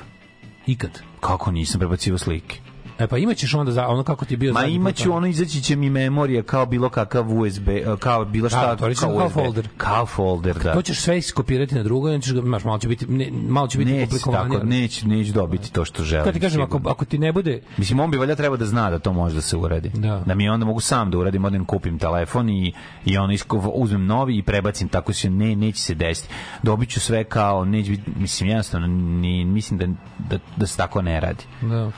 Ikad. 0.67 0.91
Kako 1.21 1.51
nisam 1.51 1.79
prebacivo 1.79 2.19
slike? 2.19 2.61
E 3.01 3.07
pa 3.07 3.19
imaćeš 3.19 3.55
onda 3.55 3.73
za 3.73 3.87
ono 3.89 4.03
kako 4.03 4.25
ti 4.25 4.35
je 4.35 4.39
bio 4.39 4.53
Ma 4.53 4.65
imaću 4.65 5.13
ono, 5.13 5.27
izaći 5.27 5.63
će 5.63 5.77
mi 5.77 5.91
memorija 5.91 6.43
kao 6.43 6.67
bilo 6.67 6.89
kakav 6.89 7.39
USB, 7.39 7.69
eh, 7.69 7.85
kao 7.99 8.25
bilo 8.25 8.49
šta, 8.49 8.67
Da, 8.67 8.73
otvorit 8.73 8.99
će 8.99 9.05
kao 9.05 9.15
USB. 9.15 9.35
folder. 9.35 9.69
Kao 9.77 10.07
folder, 10.07 10.59
da. 10.65 10.73
To 10.73 10.83
ćeš 10.83 11.01
sve 11.01 11.19
iskopirati 11.19 11.75
na 11.75 11.83
drugo 11.83 12.19
ćeš 12.19 12.35
ga, 12.35 12.43
maš, 12.43 12.65
malo 12.65 12.79
će 12.79 12.89
biti, 12.89 13.07
ne, 13.07 13.31
malo 13.49 13.69
će 13.69 13.79
biti 13.79 13.91
komplikovanije. 14.01 14.59
tako, 14.59 14.67
neće, 14.67 15.09
neće 15.09 15.33
dobiti 15.33 15.73
to 15.73 15.85
što 15.85 16.05
želim. 16.05 16.25
Kad 16.25 16.35
ti 16.35 16.41
kažem, 16.41 16.63
ako, 16.63 16.81
ako 16.85 17.05
ti 17.05 17.19
ne 17.19 17.33
bude, 17.33 17.61
Mislim, 17.77 18.01
on 18.01 18.11
bi 18.11 18.17
valjda 18.17 18.35
treba 18.35 18.57
da 18.57 18.65
zna 18.65 18.91
da 18.91 18.99
to 18.99 19.13
može 19.13 19.35
da 19.35 19.41
se 19.41 19.57
uradi. 19.57 19.91
Da. 19.95 20.23
da 20.27 20.35
mi 20.35 20.49
onda 20.49 20.67
mogu 20.67 20.81
sam 20.81 21.11
da 21.11 21.19
uradim, 21.19 21.45
odem 21.45 21.65
kupim 21.65 21.99
telefon 21.99 22.51
i, 22.51 22.73
i 23.05 23.19
ono 23.19 23.33
isko, 23.33 23.73
uzmem 23.75 24.07
novi 24.07 24.39
i 24.39 24.43
prebacim, 24.43 24.89
tako 24.89 25.13
se 25.13 25.31
ne, 25.31 25.57
neće 25.57 25.83
se 25.83 25.95
desiti. 25.95 26.35
Dobit 26.63 26.89
ću 26.89 27.01
sve 27.01 27.25
kao, 27.25 27.65
biti, 27.65 28.03
mislim, 28.17 28.49
jednostavno, 28.49 28.87
ni, 28.87 29.45
mislim 29.45 29.79
da, 29.79 29.87
da, 30.31 30.39
da 30.57 30.67
se 30.67 30.77
tako 30.77 31.03
ne 31.03 31.21
radi. 31.21 31.45
da. 31.63 31.91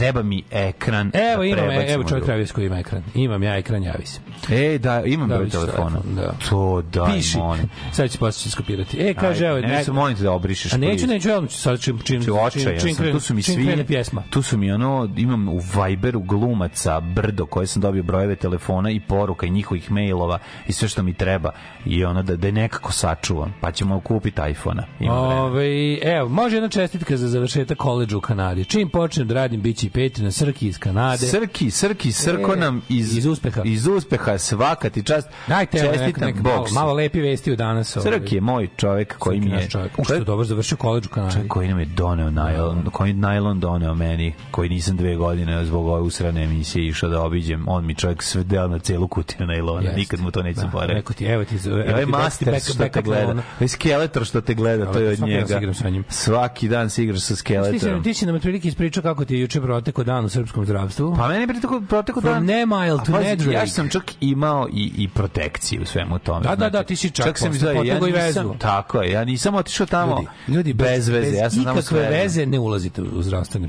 Treba 0.00 0.22
mi 0.22 0.42
ekran 0.50 1.10
Evo, 1.32 1.42
da 1.42 1.46
imam, 1.46 1.70
evo 1.88 2.04
čovjek 2.04 2.24
travis 2.24 2.52
koji 2.52 2.66
ima 2.66 2.78
ekran. 2.78 3.02
Imam 3.14 3.42
ja 3.42 3.56
ekran, 3.56 3.82
javi 3.82 4.06
se. 4.06 4.20
E, 4.50 4.78
da, 4.78 5.02
imam 5.04 5.28
Da, 5.28 5.36
broj 5.36 5.48
telefona. 5.48 5.90
telefon, 5.90 6.14
da. 6.14 6.34
To 6.48 6.82
daj, 6.82 7.14
Piši. 7.14 7.38
molim. 7.38 7.68
Sad 7.92 8.10
ću 8.10 8.18
posle 8.18 8.48
iskopirati. 8.48 8.96
E, 9.00 9.14
kaže, 9.14 9.46
evo, 9.46 9.60
ne, 9.60 9.84
se 9.84 9.92
molim 9.92 10.16
te 10.16 10.22
da 10.22 10.32
obrišeš. 10.32 10.72
A 10.72 10.76
neću, 10.76 11.06
neću, 11.06 11.28
ću 11.48 11.58
sad 11.58 11.80
čim, 11.80 11.98
čim, 11.98 12.22
čim, 12.22 12.32
čim, 12.80 12.96
krene, 12.96 13.12
tu 13.12 13.20
su 13.20 13.34
mi 13.34 13.42
čim 13.42 13.54
svi, 13.54 13.84
pjesma. 13.86 14.22
tu 14.30 14.42
su 14.42 14.58
mi 14.58 14.72
ono, 14.72 15.08
imam 15.16 15.48
u 15.48 15.60
Viberu 15.74 16.20
glumaca, 16.20 17.00
brdo, 17.00 17.46
koje 17.46 17.66
sam 17.66 17.82
dobio 17.82 18.02
brojeve 18.02 18.36
telefona 18.36 18.90
i 18.90 19.00
poruka 19.00 19.46
i 19.46 19.50
njihovih 19.50 19.90
mailova 19.90 20.38
i 20.68 20.72
sve 20.72 20.88
što 20.88 21.02
mi 21.02 21.14
treba 21.14 21.50
i 21.86 22.04
ono 22.04 22.22
da, 22.22 22.36
da 22.36 22.46
je 22.46 22.52
nekako 22.52 22.92
sačuvam, 22.92 23.54
pa 23.60 23.72
ćemo 23.72 24.00
kupiti 24.00 24.40
iPhone-a. 24.50 25.12
Ove, 25.12 25.98
evo, 26.02 26.28
može 26.28 26.56
jedna 26.56 26.68
čestitka 26.68 27.16
za 27.16 27.28
završetak 27.28 27.78
koleđa 27.78 28.16
u 28.16 28.20
Kanadi. 28.20 28.64
Čim 28.64 28.88
počnem 28.88 29.28
da 29.28 29.34
radim, 29.34 29.60
bit 29.62 29.76
će 29.76 29.89
i 29.90 29.92
Petri 29.92 30.24
na 30.24 30.30
Srki 30.30 30.68
iz 30.68 30.78
Kanade. 30.78 31.26
Srki, 31.26 31.70
Srki, 31.70 32.12
Srko 32.12 32.52
E, 32.52 32.56
nam 32.56 32.82
iz, 32.88 33.16
iz 33.16 33.26
uspeha. 33.26 33.62
Iz 33.64 33.86
uspeha, 33.86 34.38
svaka 34.38 34.90
ti 34.90 35.02
čast. 35.02 35.28
Dajte, 35.46 35.78
evo, 35.78 35.86
neka, 35.86 36.04
Čestitam, 36.04 36.28
neka, 36.28 36.42
malo, 36.42 36.66
malo 36.72 36.92
lepi 36.92 37.20
vesti 37.20 37.52
u 37.52 37.56
danas. 37.56 37.96
ovaj. 37.96 38.12
Srki 38.12 38.34
je 38.34 38.40
moj 38.40 38.68
čovjek 38.76 39.18
koji 39.18 39.40
mi 39.40 39.50
je... 39.50 39.68
čovjek. 39.68 39.98
U 39.98 40.04
što 40.04 40.14
je 40.14 40.20
dobro 40.20 40.44
završio 40.44 40.76
koleđ 40.76 41.06
u 41.06 41.08
Kanadi. 41.08 41.32
Čovjek 41.34 41.52
koji 41.52 41.68
nam 41.68 41.78
je 41.78 41.84
doneo 41.86 42.30
najlon, 42.30 42.84
koji 42.92 43.10
je 43.10 43.14
najlon 43.14 43.60
doneo 43.60 43.94
meni, 43.94 44.34
koji 44.50 44.68
nisam 44.68 44.96
dve 44.96 45.16
godine 45.16 45.64
zbog 45.64 45.86
ove 45.86 46.00
usrane 46.00 46.44
emisije 46.44 46.86
išao 46.86 47.10
da 47.10 47.22
obiđem. 47.22 47.64
On 47.68 47.86
mi 47.86 47.94
čovjek 47.94 48.22
sve 48.22 48.44
deo 48.44 48.68
na 48.68 48.78
celu 48.78 49.08
kutiju 49.08 49.46
najlona. 49.46 49.92
Nikad 49.92 50.20
mu 50.20 50.30
to 50.30 50.42
neće 50.42 50.54
Da, 50.54 50.60
zaboraviti. 50.60 50.94
Rekao 50.94 51.14
ti, 51.14 51.24
evo 51.24 51.44
ti, 51.44 51.56
evo 51.66 51.78
I 51.78 51.88
ovaj 51.88 52.04
ti 52.04 52.10
master 52.10 52.60
što 52.60 52.88
te 52.88 53.02
gleda, 53.02 53.32
ovaj 53.56 53.68
skeletor 53.68 54.24
što 54.24 54.40
te 54.40 54.54
gleda, 54.54 54.92
to 54.92 54.98
je 54.98 55.10
od 55.12 55.20
njega. 55.20 55.60
Svaki 56.08 56.68
dan 56.68 56.90
se 56.90 57.02
igraš 57.04 57.20
sa 57.20 57.36
skeletorom. 57.36 58.02
ti 58.02 58.14
si 58.14 58.26
nam 58.26 58.34
otprilike 58.34 58.68
ispričao 58.68 59.02
kako 59.02 59.24
ti 59.24 59.34
je 59.34 59.40
juče 59.40 59.60
protekao 59.80 60.04
dan 60.04 60.24
u 60.24 60.28
srpskom 60.28 60.64
zdravstvu. 60.64 61.14
Pa 61.16 61.28
meni 61.28 61.40
je 61.42 61.46
proteko 61.88 62.20
dan. 62.20 62.44
Nemile 62.44 62.90
A 62.90 62.96
to 62.96 63.12
pazi, 63.12 63.24
Nedrag. 63.24 63.52
Ja 63.52 63.66
sam 63.66 63.88
čak 63.88 64.02
imao 64.20 64.68
i, 64.72 64.92
i 64.96 65.08
protekciju 65.08 65.82
u 65.82 65.86
svemu 65.86 66.18
tome. 66.18 66.40
Da, 66.40 66.56
da, 66.56 66.70
da, 66.70 66.82
ti 66.82 66.96
si 66.96 67.10
čak 67.10 67.38
sam 67.38 67.48
posle 67.48 67.56
izgleda, 67.56 67.78
potegao 67.78 68.08
i 68.08 68.12
vezu. 68.12 68.54
Tako 68.58 69.02
je, 69.02 69.12
ja 69.12 69.24
nisam 69.24 69.54
otišao 69.54 69.86
tamo 69.86 70.12
Ljudi, 70.12 70.26
ljudi 70.48 70.72
bez 70.72 71.08
veze. 71.08 71.36
ja 71.36 71.50
sam 71.50 71.64
tamo 71.64 71.80
ikakve 71.80 71.98
sve- 71.98 72.10
veze 72.12 72.46
ne 72.46 72.58
ulazite 72.58 73.02
u 73.02 73.22
zdravstvene. 73.22 73.68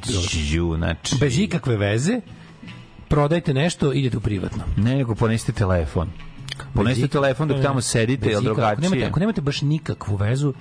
Ju, 0.49 0.75
znači. 0.77 1.15
Bez 1.19 1.39
ikakve 1.39 1.77
veze 1.77 2.21
prodajte 3.07 3.53
nešto, 3.53 3.93
idete 3.93 4.17
u 4.17 4.21
privatno. 4.21 4.63
Ne, 4.77 4.95
nego 4.95 5.15
ponesite 5.15 5.51
telefon. 5.51 6.09
Ponesite 6.73 7.07
telefon 7.07 7.47
dok 7.47 7.57
ne, 7.57 7.63
tamo 7.63 7.81
sedite, 7.81 8.25
bez 8.25 8.37
ikak- 8.37 8.51
Ako 8.51 8.61
nemate, 8.61 8.77
drugačije? 8.77 9.07
ako 9.07 9.19
nemate 9.19 9.41
baš 9.41 9.61
nikakvu 9.61 10.15
vezu, 10.15 10.53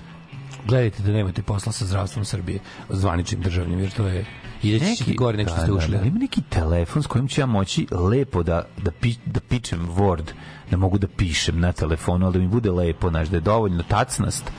gledajte 0.66 1.02
da 1.02 1.12
nemate 1.12 1.42
posla 1.42 1.72
sa 1.72 1.84
zdravstvom 1.84 2.24
Srbije, 2.24 2.60
zvaničnim 2.88 3.40
državnim, 3.40 3.80
jer 3.80 3.90
to 3.90 4.06
je 4.06 4.24
ideći 4.62 4.96
ćete 4.96 5.14
gore 5.14 5.36
nego 5.36 5.50
što 5.50 5.60
ste 5.60 5.72
ušli. 5.72 5.90
Da, 5.90 5.98
da, 5.98 6.04
ima 6.04 6.18
neki 6.18 6.42
telefon 6.42 7.02
s 7.02 7.06
kojim 7.06 7.28
ću 7.28 7.40
ja 7.40 7.46
moći 7.46 7.86
lepo 7.90 8.42
da, 8.42 8.64
da, 8.82 8.90
pi, 8.90 9.14
da 9.26 9.40
pičem 9.40 9.88
Word, 9.88 10.32
da 10.70 10.76
mogu 10.76 10.98
da 10.98 11.08
pišem 11.08 11.60
na 11.60 11.72
telefonu, 11.72 12.26
ali 12.26 12.32
da 12.32 12.38
mi 12.38 12.48
bude 12.48 12.70
lepo, 12.70 13.10
znaš, 13.10 13.28
da 13.28 13.36
je 13.36 13.40
dovoljno 13.40 13.82
tacnast, 13.82 14.50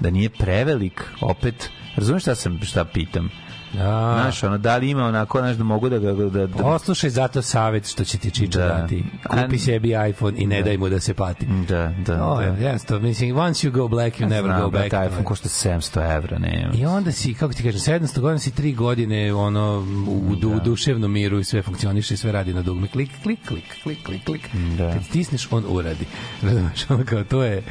da 0.00 0.10
nije 0.10 0.30
prevelik, 0.30 1.04
opet, 1.20 1.70
razumeš 1.96 2.22
šta 2.22 2.34
sam, 2.34 2.58
šta 2.62 2.84
pitam? 2.84 3.30
Da. 3.76 4.12
Znaš, 4.14 4.42
ono, 4.42 4.58
da 4.58 4.76
li 4.76 4.90
ima 4.90 5.04
onako, 5.04 5.38
znaš, 5.38 5.56
da 5.56 5.64
mogu 5.64 5.88
da 5.88 5.98
ga... 5.98 6.12
Da, 6.12 6.46
da, 6.46 6.62
Poslušaj 6.62 7.10
zato 7.10 7.42
savjet 7.42 7.86
što 7.86 8.04
će 8.04 8.18
ti 8.18 8.30
Čiča 8.30 8.58
Da. 8.58 8.66
dati. 8.66 9.04
Kupi 9.28 9.58
sebi 9.58 9.94
iPhone 10.10 10.38
i 10.38 10.46
ne 10.46 10.62
daj 10.62 10.76
mu 10.78 10.88
da 10.88 11.00
se 11.00 11.14
pati. 11.14 11.46
da, 11.68 11.92
da, 11.98 12.24
O, 12.24 12.36
da. 12.36 12.42
ja, 12.42 12.56
jasno, 12.60 12.98
mislim, 12.98 13.36
once 13.36 13.68
you 13.68 13.70
go 13.70 13.88
black, 13.88 14.16
you 14.16 14.28
never 14.28 14.44
Znam, 14.44 14.60
go 14.60 14.70
back. 14.70 14.86
iPhone 14.86 15.24
košta 15.24 15.48
700 15.48 16.16
evra, 16.16 16.38
ne. 16.38 16.70
I 16.74 16.86
onda 16.86 17.12
si, 17.12 17.34
kako 17.34 17.54
ti 17.54 17.62
kažem, 17.62 17.80
700 18.00 18.20
godina 18.20 18.38
si 18.38 18.50
tri 18.50 18.72
godine 18.74 19.34
ono, 19.34 19.86
u, 20.22 20.34
du, 20.36 20.60
duševnom 20.60 21.12
miru 21.12 21.38
i 21.38 21.44
sve 21.44 21.62
funkcioniše 21.62 22.14
i 22.14 22.16
sve 22.16 22.32
radi 22.32 22.54
na 22.54 22.62
dugme. 22.62 22.88
Klik, 22.88 23.10
klik, 23.22 23.38
klik, 23.48 23.64
klik, 23.82 23.98
klik, 24.04 24.24
klik. 24.24 24.48
Da. 24.78 24.92
Kad 24.92 25.04
stisneš, 25.04 25.48
on 25.50 25.64
uradi. 25.68 26.04
Razumeš, 26.42 26.90
ono 26.90 27.04
kao, 27.04 27.24
to 27.24 27.42
je, 27.42 27.62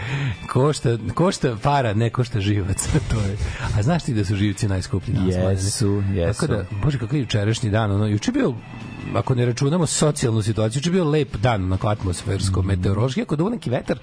košta, 0.50 0.98
košta 1.14 1.56
para, 1.64 1.94
ne 1.94 2.10
košta 2.10 2.40
živac. 2.40 2.88
to 3.12 3.20
je. 3.20 3.38
A 3.78 3.84
znaš 3.84 4.04
ti 4.04 4.14
da 4.14 4.26
su 4.26 4.36
živci 4.36 4.68
najskuplji 4.68 5.14
na 5.14 5.26
Jesu, 5.26 5.95
jesu, 6.02 6.14
jesu. 6.14 6.48
Tako 6.48 6.54
da, 6.54 6.66
bože, 6.84 7.00
kakav 7.00 7.16
je 7.16 7.22
jučerašnji 7.22 7.70
dan, 7.70 7.92
ono, 7.92 8.08
juče 8.08 8.32
bio 8.32 8.54
ako 9.14 9.36
ne 9.36 9.46
računamo 9.46 9.86
socijalnu 9.86 10.42
situaciju, 10.42 10.80
juče 10.80 10.90
je 10.90 10.94
bio 10.94 11.04
lep 11.06 11.36
dan, 11.38 11.64
onako 11.64 11.88
atmosfersko, 11.88 12.62
Mm. 12.62 12.66
meteorološki, 12.66 13.22
ako 13.22 13.36
duvo 13.36 13.50
neki 13.50 13.70
vetar, 13.70 13.98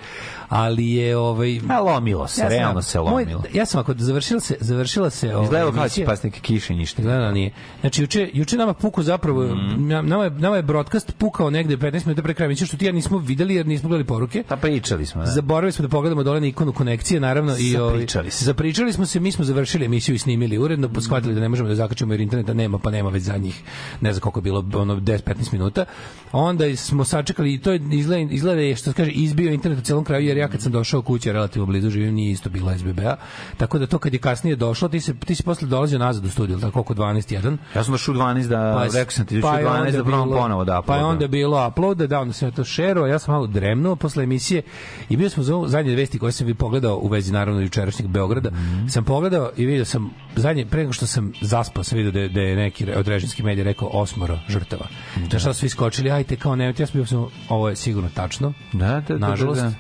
ali 0.49 0.89
je 0.89 1.17
ovaj 1.17 1.61
A 1.69 1.81
lomilo 1.81 2.29
se, 2.29 2.41
Ja 2.41 2.45
sam- 2.45 2.51
realno 2.51 2.83
se 2.83 2.99
moj- 2.99 3.11
lomilo. 3.11 3.43
ja 3.53 3.67
sam 3.67 3.81
ako 3.81 3.95
završila 3.97 4.41
se 4.41 4.57
završila 4.61 5.11
se 5.11 5.29
ovaj, 5.29 5.45
Izgledalo 5.45 5.73
kao 5.73 5.83
da 5.83 5.89
će 5.89 5.93
emisija- 5.93 6.07
pas 6.07 6.23
neke 6.23 6.41
kiše 6.41 6.75
ništa. 6.75 7.03
Izgleda 7.03 7.21
da 7.21 7.31
nije. 7.31 7.51
Znači 7.81 8.03
juče 8.03 8.31
juče 8.33 8.57
nama 8.57 8.75
puku 8.75 9.03
zapravo 9.03 9.43
Mm. 9.45 9.89
na- 9.89 10.03
nama 10.03 10.25
je 10.25 10.31
nama 10.31 10.57
je 10.57 10.63
broadcast 10.63 11.13
pukao 11.13 11.51
negde 11.51 11.77
15 11.77 12.07
minuta 12.07 12.23
pre 12.23 12.35
kraja 12.35 12.47
emisije 12.47 12.67
što 12.67 12.77
ti 12.77 12.85
ja 12.85 12.93
nismo 12.93 13.19
videli 13.19 13.55
jer 13.55 13.67
nismo 13.67 13.89
gledali 13.89 14.07
poruke. 14.07 14.45
Pa 14.49 14.57
pričali 14.57 15.07
smo, 15.07 15.23
da. 15.23 15.27
Zaboravili 15.29 15.73
smo 15.73 15.83
da 15.83 15.89
pogledamo 15.89 16.23
dole 16.23 16.41
na 16.41 16.47
ikonu 16.47 16.73
konekcije, 16.73 17.21
naravno 17.21 17.57
i 17.59 17.77
ovaj, 17.77 17.91
Zapričali 17.93 18.31
se. 18.31 18.45
Zapričali 18.45 18.93
smo 18.93 19.07
se, 19.07 19.21
mi 19.21 19.33
smo 19.33 19.45
završili 19.45 19.85
emisiju 19.85 20.15
i 20.15 20.19
snimili 20.19 20.59
uredno, 20.59 20.89
pa 20.89 21.01
shvatili 21.01 21.35
da 21.35 21.41
ne 21.41 21.49
možemo 21.49 21.69
da 21.69 21.75
zakačimo 21.75 22.13
jer 22.13 22.21
interneta 22.21 22.55
nema, 22.55 22.79
pa 22.79 22.91
nema 22.91 23.11
već 23.11 23.23
zadnjih 23.23 23.63
ne 24.01 24.13
znam 24.13 24.21
koliko 24.21 24.39
je 24.39 24.43
bilo, 24.43 24.65
ono 24.75 24.92
10-15 25.01 25.53
minuta. 25.53 25.85
Onda 26.33 26.77
smo 26.77 27.05
sačekali 27.05 27.55
i 27.55 27.59
to 27.59 27.73
je 27.73 27.81
izgleda, 27.93 28.33
izgleda 28.33 28.61
je 28.61 28.77
što 28.77 28.91
se 28.91 28.97
kaže 28.97 29.11
izbio 29.11 29.53
internet 29.53 29.79
u 29.79 29.83
celom 29.83 30.05
kraju 30.05 30.27
jer 30.27 30.37
ja 30.37 30.49
kad 30.49 30.63
sam 30.63 30.73
došao 30.73 31.03
kući 31.03 31.33
relativno 31.33 31.67
blizu 31.67 31.91
živim 31.91 32.15
nije 32.15 32.33
isto 32.33 32.51
bila 32.51 32.79
SBB-a. 32.79 33.17
Tako 33.57 33.79
da 33.79 33.87
to 33.87 33.99
kad 33.99 34.13
je 34.13 34.19
kasnije 34.19 34.57
došlo, 34.57 34.89
ti 34.89 35.01
se 35.01 35.15
ti 35.15 35.35
si 35.35 35.43
posle 35.43 35.69
dolazio 35.69 35.99
nazad 35.99 36.25
u 36.25 36.31
studiju, 36.31 36.61
tako 36.61 36.81
oko 36.81 36.95
12 36.95 37.41
1. 37.41 37.57
Ja 37.75 37.85
sam 37.85 37.93
došao 37.93 38.15
u 38.15 38.19
12 38.19 38.47
da, 38.47 38.89
rekao 38.95 39.11
sam 39.11 39.27
ti, 39.27 39.37
došao 39.37 39.59
je 39.59 39.67
12 39.67 39.79
onda 39.79 39.91
da 39.91 40.05
probam 40.05 40.31
ponovo 40.31 40.65
da 40.65 40.83
Pa 40.87 40.97
je 40.97 41.05
onda 41.05 41.29
bilo 41.29 41.69
upload, 41.69 41.99
da 41.99 42.21
onda 42.21 42.35
ja 42.41 42.51
to 42.51 42.65
šerovao, 42.65 43.09
ja 43.09 43.19
sam 43.19 43.35
malo 43.35 43.47
dremnuo 43.47 43.97
posle 43.97 44.25
emisije 44.25 44.63
i 45.09 45.17
bio 45.17 45.31
sam 45.31 45.45
za 45.45 45.63
zadnje 45.67 45.95
vesti 45.95 46.19
koje 46.19 46.33
sam 46.33 46.47
vi 46.47 46.55
pogledao 46.55 46.97
u 46.97 47.09
vezi 47.09 47.33
naravno 47.33 47.61
jučerašnjeg 47.61 48.09
Beograda. 48.09 48.51
Mhm. 48.51 48.87
Sam 48.89 49.05
pogledao 49.05 49.51
i 49.57 49.67
video 49.67 49.85
sam 49.85 50.11
zadnje 50.37 50.67
pre 50.67 50.81
nego 50.81 50.93
što 50.93 51.07
sam 51.07 51.33
zaspao, 51.41 51.85
sam 51.85 51.99
video 51.99 52.13
da 52.13 52.21
je, 52.21 52.29
da 52.29 52.41
je 52.41 52.57
neki 52.57 52.93
od 52.93 53.09
režimskih 53.09 53.45
medija 53.45 53.65
rekao 53.65 53.89
osmoro 53.89 54.39
žrtava. 54.49 54.82
Da 55.31 55.39
šta 55.39 55.55
su 55.55 55.61
svi 55.61 55.69
skočili, 55.69 56.11
ajte 56.11 56.37
kao 56.37 56.57
ne, 56.57 56.75
ja 56.79 56.87
sam 56.87 56.89
bio 56.93 57.07
sam 57.07 57.27
ovo 57.49 57.69
je 57.69 57.77
sigurno 57.77 58.11
tačno. 58.15 58.53
Da, 58.73 59.03
da, 59.09 59.19
da, 59.19 59.29
nažalost. 59.29 59.63
da, 59.63 59.69
da. 59.69 59.75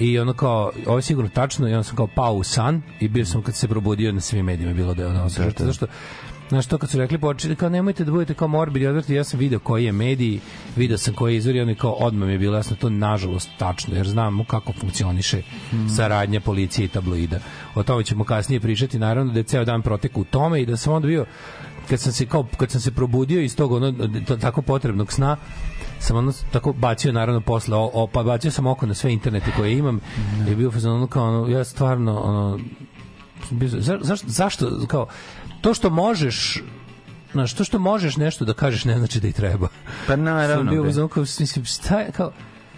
I 0.00 0.18
ono 0.18 0.32
kao, 0.32 0.72
ovo 0.86 0.98
je 0.98 1.02
sigurno 1.02 1.30
tačno, 1.30 1.68
i 1.68 1.72
onda 1.72 1.82
sam 1.82 1.96
kao 1.96 2.06
pao 2.06 2.34
u 2.34 2.44
san 2.44 2.82
i 3.00 3.08
bio 3.08 3.26
sam 3.26 3.42
kad 3.42 3.54
se 3.54 3.68
probudio 3.68 4.12
na 4.12 4.20
svim 4.20 4.44
medijima 4.44 4.72
bilo 4.72 4.94
da 4.94 5.02
je 5.02 5.08
ono 5.08 5.24
osam 5.24 5.44
žrtava. 5.44 5.66
Zašto? 5.66 5.86
Znaš, 6.48 6.66
to 6.66 6.78
kad 6.78 6.90
su 6.90 6.98
rekli, 6.98 7.18
počeli, 7.18 7.56
kao 7.56 7.68
nemojte 7.68 8.04
da 8.04 8.10
budete 8.10 8.34
kao 8.34 8.48
morbidi, 8.48 8.86
odvrti, 8.86 9.14
ja 9.14 9.24
sam 9.24 9.40
video 9.40 9.58
koji 9.58 9.84
je 9.84 9.92
mediji, 9.92 10.40
video 10.76 10.98
sam 10.98 11.14
koji 11.14 11.34
je 11.34 11.36
izvor 11.36 11.56
i 11.56 11.60
oni 11.60 11.74
kao 11.74 11.90
odmah 11.90 12.26
mi 12.26 12.32
je 12.34 12.38
bilo 12.38 12.56
jasno 12.56 12.76
to 12.76 12.90
nažalost 12.90 13.50
tačno, 13.58 13.96
jer 13.96 14.08
znamo 14.08 14.44
kako 14.44 14.72
funkcioniše 14.72 15.42
saradnja 15.96 16.40
policije 16.40 16.84
i 16.84 16.88
tabloida. 16.88 17.38
O 17.74 17.82
tome 17.82 18.04
ćemo 18.04 18.24
kasnije 18.24 18.60
pričati, 18.60 18.98
naravno 18.98 19.32
da 19.32 19.38
je 19.38 19.44
ceo 19.44 19.64
dan 19.64 19.82
protek 19.82 20.18
u 20.18 20.24
tome 20.24 20.62
i 20.62 20.66
da 20.66 20.76
sam 20.76 20.92
onda 20.92 21.08
bio 21.08 21.26
kad 21.88 22.00
sam 22.00 22.12
se 22.12 22.26
kao 22.26 22.46
kad 22.56 22.70
sam 22.70 22.80
se 22.80 22.90
probudio 22.90 23.40
iz 23.40 23.56
tog 23.56 23.72
ono 23.72 23.92
to, 24.26 24.36
tako 24.36 24.62
potrebnog 24.62 25.12
sna 25.12 25.36
sam 25.98 26.16
ono 26.16 26.32
tako 26.52 26.72
bacio 26.72 27.12
naravno 27.12 27.40
posle 27.40 27.76
o, 27.76 27.90
o, 27.94 28.06
pa 28.06 28.22
bacio 28.22 28.50
sam 28.50 28.66
oko 28.66 28.86
na 28.86 28.94
sve 28.94 29.12
internete 29.12 29.50
koje 29.56 29.72
imam 29.72 30.00
i 30.50 30.54
bio 30.54 30.70
fazon 30.70 30.92
ono 30.92 31.06
kao 31.06 31.24
ono, 31.24 31.48
ja 31.48 31.64
stvarno 31.64 32.20
ono 32.20 32.58
za, 33.60 33.98
zašto, 34.02 34.28
zašto 34.28 34.86
kao 34.88 35.06
to 35.60 35.74
što 35.74 35.90
možeš 35.90 36.62
Znaš, 37.32 37.54
to 37.54 37.64
što 37.64 37.78
možeš 37.78 38.16
nešto 38.16 38.44
da 38.44 38.54
kažeš 38.54 38.84
ne 38.84 38.98
znači 38.98 39.20
da 39.20 39.28
i 39.28 39.32
treba. 39.32 39.68
Pa 40.06 40.16
naravno, 40.16 40.56
Sam 40.56 40.66
bio 40.66 40.82
bre. 40.82 40.88
u 40.88 40.92
fazonu 40.92 41.08
kao, 41.08 41.20
mislim, 41.20 41.64
šta 41.64 42.00
je, 42.00 42.12
kao, 42.12 42.32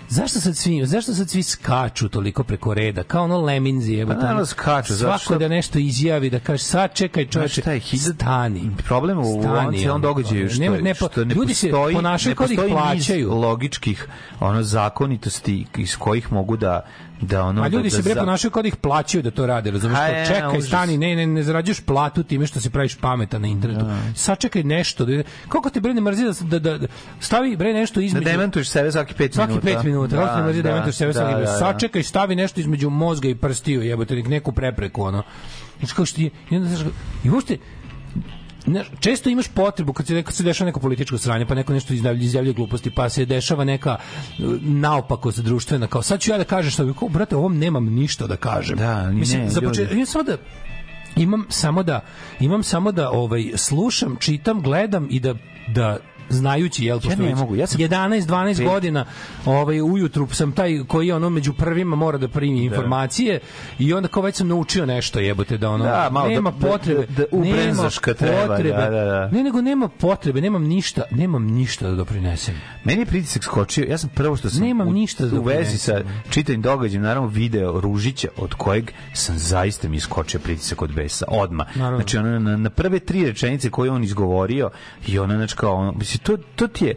zašto 0.08 0.40
sad 0.40 0.56
svi, 0.56 0.86
zašto 0.86 1.14
sad 1.14 1.30
svi 1.30 1.42
skaču 1.42 2.08
toliko 2.08 2.44
preko 2.44 2.74
reda, 2.74 3.02
kao 3.02 3.24
ono 3.24 3.40
leminzi, 3.40 3.94
evo 3.94 4.08
Pa 4.08 4.20
naravno 4.20 4.46
skaču, 4.46 4.94
svako 4.94 5.18
što- 5.18 5.38
da 5.38 5.48
nešto 5.48 5.78
izjavi, 5.78 6.30
da 6.30 6.38
kaže, 6.40 6.64
sad 6.64 6.94
čekaj 6.94 7.26
čoveče, 7.26 7.60
šta 7.60 7.72
je, 7.72 7.80
hiljad- 7.80 8.14
stani. 8.14 8.70
Problem 8.78 9.18
u 9.18 9.40
Stani, 9.42 9.88
ono, 9.88 9.98
događaju 9.98 10.50
što, 10.50 10.60
nema- 10.60 10.76
ne 10.76 10.94
po- 10.94 11.08
što 11.08 11.24
ne 11.24 11.34
ljudi 11.34 11.54
se 11.54 11.70
postoji, 11.70 11.94
ponašaju 11.94 12.30
ne 12.30 12.36
kao 12.36 12.46
da 12.46 12.64
ih 12.64 12.72
plaćaju. 12.72 13.30
logičkih 13.32 14.08
ono 14.40 14.62
zakonitosti 14.62 15.66
iz 15.76 15.96
kojih 15.96 16.32
mogu 16.32 16.56
da 16.56 16.86
da 17.20 17.44
ono 17.44 17.62
A 17.62 17.68
ljudi 17.68 17.90
da, 17.90 17.96
se 17.96 18.02
bre 18.02 18.14
da, 18.14 18.20
ponašaju 18.20 18.50
kao 18.50 18.62
da 18.62 18.68
ih 18.68 18.76
plaćaju 18.76 19.22
da 19.22 19.30
to 19.30 19.46
rade, 19.46 19.70
razumeš? 19.70 19.96
Ha, 19.98 20.04
je, 20.04 20.26
čekaj, 20.26 20.58
užas. 20.58 20.68
stani, 20.68 20.98
ne, 20.98 21.16
ne, 21.16 21.26
ne 21.26 21.42
zarađuješ 21.42 21.80
platu 21.80 22.22
time 22.22 22.46
što 22.46 22.60
se 22.60 22.70
praviš 22.70 22.94
pametan 22.94 23.42
na 23.42 23.48
internetu. 23.48 23.86
Sačekaj 24.14 24.62
nešto. 24.62 25.04
Da, 25.04 25.22
kako 25.48 25.70
te 25.70 25.80
bre 25.80 25.94
ne 25.94 26.00
mrzi 26.00 26.24
da, 26.40 26.58
da, 26.58 26.78
da 26.78 26.86
stavi 27.20 27.56
bre 27.56 27.72
nešto 27.72 28.00
da 28.00 28.06
između... 28.06 28.24
demantuješ 28.24 28.68
sebe 28.68 28.92
svaki 28.92 29.14
5 29.14 29.34
Svaki 29.34 29.48
minuta. 29.50 29.66
pet 29.66 29.84
minuta, 29.84 30.16
da, 30.16 30.24
da, 30.24 30.46
mrzi 30.46 30.62
da, 30.62 30.68
demantuješ 30.68 30.96
sebe 30.96 31.12
svaki 31.12 31.32
da, 31.34 31.40
da, 31.40 31.44
da. 31.44 31.58
Sačekaj, 31.58 32.02
stavi 32.02 32.36
nešto 32.36 32.60
između 32.60 32.90
mozga 32.90 33.28
i 33.28 33.34
prstiju, 33.34 33.82
jebote, 33.82 34.14
nek- 34.14 34.28
neku 34.28 34.52
prepreku, 34.52 35.02
ono. 35.02 35.22
Znači, 35.78 35.94
kao 35.94 36.06
što 36.06 36.16
ti, 36.16 36.30
i 36.50 36.56
onda, 36.56 36.68
znaš, 36.68 36.92
i 37.24 37.30
uopšte, 37.30 37.56
Znaš, 38.66 38.86
često 39.00 39.30
imaš 39.30 39.48
potrebu 39.48 39.92
kad 39.92 40.06
se, 40.06 40.22
kad 40.22 40.34
se 40.34 40.42
dešava 40.42 40.66
neko 40.66 40.80
političko 40.80 41.18
sranje, 41.18 41.46
pa 41.46 41.54
neko 41.54 41.72
nešto 41.72 41.94
izjavljuje, 41.94 42.24
izjavljuje 42.24 42.54
gluposti, 42.54 42.90
pa 42.90 43.08
se 43.08 43.24
dešava 43.24 43.64
neka 43.64 43.96
uh, 44.38 44.44
naopakost 44.62 45.38
društvena, 45.38 45.86
kao 45.86 46.02
sad 46.02 46.20
ću 46.20 46.30
ja 46.30 46.38
da 46.38 46.44
kažem 46.44 46.70
što 46.70 46.84
bi, 46.84 46.94
kao, 46.98 47.08
brate, 47.08 47.36
ovom 47.36 47.58
nemam 47.58 47.84
ništa 47.84 48.26
da 48.26 48.36
kažem. 48.36 48.78
Da, 48.78 49.10
Mislim, 49.10 49.42
ne, 49.42 49.50
za 49.50 49.60
početak, 49.60 49.92
imam 49.92 50.06
samo 50.06 50.22
da 50.22 50.36
imam 51.16 51.46
samo 51.48 51.82
da 51.82 52.00
imam 52.40 52.62
samo 52.62 52.92
da 52.92 53.10
ovaj 53.10 53.52
slušam, 53.56 54.16
čitam, 54.20 54.62
gledam 54.62 55.06
i 55.10 55.20
da 55.20 55.34
da 55.68 55.98
znajući 56.28 56.84
jel 56.84 57.00
pošto 57.00 57.22
ne 57.22 57.28
već 57.28 57.38
mogu, 57.38 57.56
ja 57.56 57.66
sam- 57.66 57.80
11 57.80 58.26
12 58.26 58.56
Pet. 58.56 58.66
godina 58.66 59.04
ovaj 59.44 59.80
ujutru 59.82 60.28
sam 60.28 60.52
taj 60.52 60.84
koji 60.88 61.12
ono 61.12 61.30
među 61.30 61.52
prvima 61.52 61.96
mora 61.96 62.18
da 62.18 62.28
primi 62.28 62.64
informacije 62.64 63.40
i 63.78 63.92
onda 63.92 64.08
kao 64.08 64.22
već 64.22 64.36
sam 64.36 64.48
naučio 64.48 64.86
nešto 64.86 65.20
jebote 65.20 65.58
da 65.58 65.70
ono 65.70 65.84
Da, 65.84 66.08
malo 66.12 66.28
da- 66.28 66.34
nema 66.34 66.50
da- 66.50 66.66
potrebe 66.68 67.06
da- 67.06 67.12
da 67.14 67.24
ubrzaš 67.32 67.98
kad 67.98 68.16
treba, 68.16 68.46
potrebe, 68.46 68.68
da, 68.70 68.90
da, 68.90 69.04
da. 69.04 69.28
ne 69.28 69.42
nego 69.42 69.60
nema 69.60 69.88
potrebe 69.88 70.40
nemam 70.40 70.64
ništa 70.64 71.02
nemam 71.10 71.44
ništa 71.44 71.88
da 71.88 71.94
doprinesem 71.94 72.54
Meni 72.84 73.00
je 73.00 73.06
pritisak 73.06 73.44
skočio, 73.44 73.84
ja 73.84 73.98
sam 73.98 74.10
prvo 74.10 74.36
što 74.36 74.50
sam 74.50 74.60
Nemam 74.60 74.88
u, 74.88 74.92
ništa 74.92 75.26
da 75.26 75.40
u 75.40 75.42
vezi 75.42 75.78
sa 75.78 76.00
čitanim 76.30 76.62
događajem, 76.62 77.02
naravno 77.02 77.28
video 77.28 77.80
Ružića 77.80 78.28
od 78.36 78.54
kojeg 78.54 78.90
sam 79.14 79.38
zaista 79.38 79.88
mi 79.88 79.96
iskočio 79.96 80.40
pritisak 80.40 80.82
od 80.82 80.92
besa, 80.92 81.24
odma. 81.28 81.66
Znači 81.74 82.18
ona 82.18 82.38
na, 82.38 82.56
na 82.56 82.70
prve 82.70 82.98
tri 82.98 83.24
rečenice 83.26 83.70
koje 83.70 83.86
je 83.86 83.92
on 83.92 84.04
izgovorio 84.04 84.70
i 85.06 85.18
ona 85.18 85.36
znači 85.36 85.56
kao 85.56 85.74
ono, 85.74 85.92
mislim 86.16 86.38
to 86.38 86.44
to 86.56 86.68
ti 86.68 86.84
je 86.84 86.94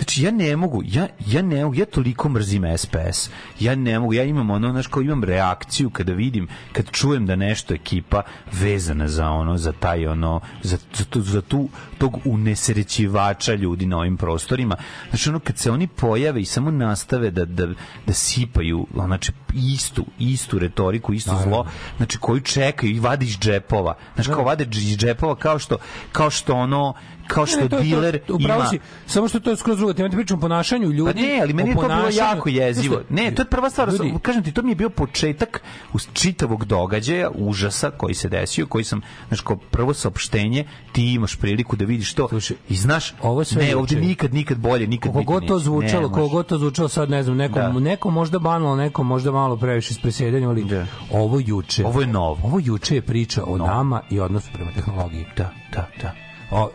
Znači 0.00 0.22
ja 0.22 0.30
ne 0.30 0.56
mogu, 0.56 0.82
ja, 0.84 1.08
ja 1.26 1.42
ne 1.42 1.64
mogu, 1.64 1.74
ja 1.74 1.86
toliko 1.86 2.28
mrzim 2.28 2.64
SPS. 2.76 3.30
Ja 3.60 3.74
ne 3.74 3.98
mogu, 3.98 4.14
ja 4.14 4.24
imam 4.24 4.50
ono, 4.50 4.70
znaš, 4.70 4.86
kao 4.86 5.02
imam 5.02 5.24
reakciju 5.24 5.90
kada 5.90 6.12
vidim, 6.12 6.48
kad 6.72 6.90
čujem 6.90 7.26
da 7.26 7.36
nešto 7.36 7.74
ekipa 7.74 8.22
vezana 8.52 9.08
za 9.08 9.30
ono, 9.30 9.56
za 9.56 9.72
taj 9.72 10.06
ono, 10.06 10.40
za, 10.62 10.78
za, 10.94 11.04
tu, 11.04 11.20
za 11.20 11.40
tu, 11.40 11.68
tog 11.98 12.18
unesrećivača 12.24 13.54
ljudi 13.54 13.86
na 13.86 13.98
ovim 13.98 14.16
prostorima. 14.16 14.76
Znači 15.10 15.28
ono, 15.28 15.38
kad 15.38 15.58
se 15.58 15.70
oni 15.70 15.86
pojave 15.86 16.40
i 16.40 16.44
samo 16.44 16.70
nastave 16.70 17.30
da, 17.30 17.44
da, 17.44 17.66
da 18.06 18.12
sipaju, 18.12 18.86
znači, 18.94 19.32
istu, 19.54 20.06
istu 20.18 20.58
retoriku, 20.58 21.12
isto 21.12 21.40
zlo, 21.42 21.66
znači, 21.96 22.18
koju 22.18 22.40
čekaju 22.40 22.92
i 22.92 23.00
vadi 23.00 23.26
iz 23.26 23.38
džepova. 23.38 23.94
Znači, 24.14 24.30
kao 24.30 24.44
vade 24.44 24.66
iz 24.72 24.96
džepova 24.96 25.36
kao 25.36 25.58
što, 25.58 25.76
kao 26.12 26.30
što 26.30 26.54
ono, 26.54 26.94
kao 27.34 27.46
što 27.46 27.60
Ne, 27.60 27.68
to 27.68 27.76
je 27.76 27.80
to, 27.80 27.84
diler 27.84 28.20
upravo 28.28 28.60
ima... 28.60 28.68
si, 28.68 28.78
samo 29.06 29.28
što 29.28 29.40
to 29.40 29.50
je 29.50 29.56
skroz 29.56 29.78
drugo 29.78 29.92
ti 29.92 30.08
pričam 30.12 30.38
o 30.38 30.40
ponašanju 30.40 30.90
ljudi 30.90 31.12
Pa 31.12 31.20
ne, 31.20 31.38
ali 31.42 31.52
meni 31.52 31.68
je 31.70 31.74
to 31.74 31.82
bilo 31.82 32.08
jako 32.12 32.48
jezivo. 32.48 33.00
Ne, 33.08 33.34
to 33.34 33.42
je 33.42 33.46
prva 33.46 33.70
stvar, 33.70 33.88
ljudi, 33.88 34.14
kažem 34.22 34.42
ti, 34.42 34.52
to 34.52 34.62
mi 34.62 34.70
je 34.70 34.74
bio 34.74 34.90
početak 34.90 35.62
uz 35.92 36.08
čitavog 36.12 36.64
događaja, 36.64 37.30
užasa 37.34 37.90
koji 37.90 38.14
se 38.14 38.28
desio, 38.28 38.66
koji 38.66 38.84
sam, 38.84 39.00
znaš, 39.28 39.40
kao 39.40 39.56
prvo 39.56 39.94
saopštenje, 39.94 40.64
ti 40.92 41.12
imaš 41.12 41.36
priliku 41.36 41.76
da 41.76 41.84
vidiš 41.84 42.14
to 42.14 42.28
Slušaj, 42.28 42.56
i 42.68 42.76
znaš, 42.76 43.14
ovo 43.22 43.44
sve 43.44 43.62
ne, 43.62 43.70
juče. 43.70 43.96
nikad, 43.96 44.34
nikad 44.34 44.58
bolje, 44.58 44.86
nikad 44.86 45.12
Koliko 45.12 45.32
nikad 45.32 45.40
god 45.40 45.48
to 45.48 45.58
zvučalo, 45.58 46.08
Ne 46.08 46.28
god 46.28 46.46
to 46.46 46.58
zvučalo 46.58 46.88
sad, 46.88 47.10
ne 47.10 47.22
znam, 47.22 47.36
nekom, 47.36 47.62
Da. 47.62 47.80
nekom 47.80 48.14
možda 48.14 48.38
banalno, 48.38 48.76
nekom 48.76 49.06
možda 49.06 49.32
malo 49.32 49.56
previše 49.56 49.90
iz 49.90 49.98
predsjedanja, 49.98 50.48
ali 50.48 50.64
Da. 50.64 50.86
ovo 51.12 51.40
juče. 51.46 51.86
Ovo 51.86 52.00
je 52.00 52.06
novo. 52.06 52.38
Ovo 52.42 52.60
juče 52.64 52.94
je 52.94 53.02
priča 53.02 53.44
o 53.46 53.58
nama 53.58 54.00
i 54.10 54.20
odnosu 54.20 54.48
prema 54.52 54.70
tehnologiji. 54.72 55.24
Da, 55.36 55.50
da, 55.72 55.88
da. 56.02 56.29
O, 56.50 56.70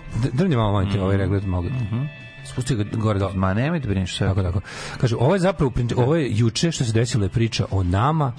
malo, 0.49 0.71
molim 0.71 0.89
te, 0.89 0.95
Mhm. 0.95 1.03
ovaj 1.03 1.17
reglet 1.17 1.45
mogu. 1.45 1.67
Spusti 2.45 2.75
ga 2.75 2.83
gore 2.83 3.19
dole. 3.19 3.33
Ma 3.33 3.53
nemoj 3.53 3.79
da 3.79 3.87
brineš 3.87 4.17
sve. 4.17 4.27
Tako, 4.27 4.43
tako. 4.43 4.61
Kaže, 4.97 5.15
ovo 5.15 5.33
je 5.33 5.39
zapravo, 5.39 5.71
prin- 5.71 5.93
ovo 5.97 6.15
je 6.15 6.29
juče 6.31 6.71
što 6.71 6.85
se 6.85 6.93
desilo 6.93 7.25
je 7.25 7.29
priča 7.29 7.65
o 7.71 7.83
nama, 7.83 8.33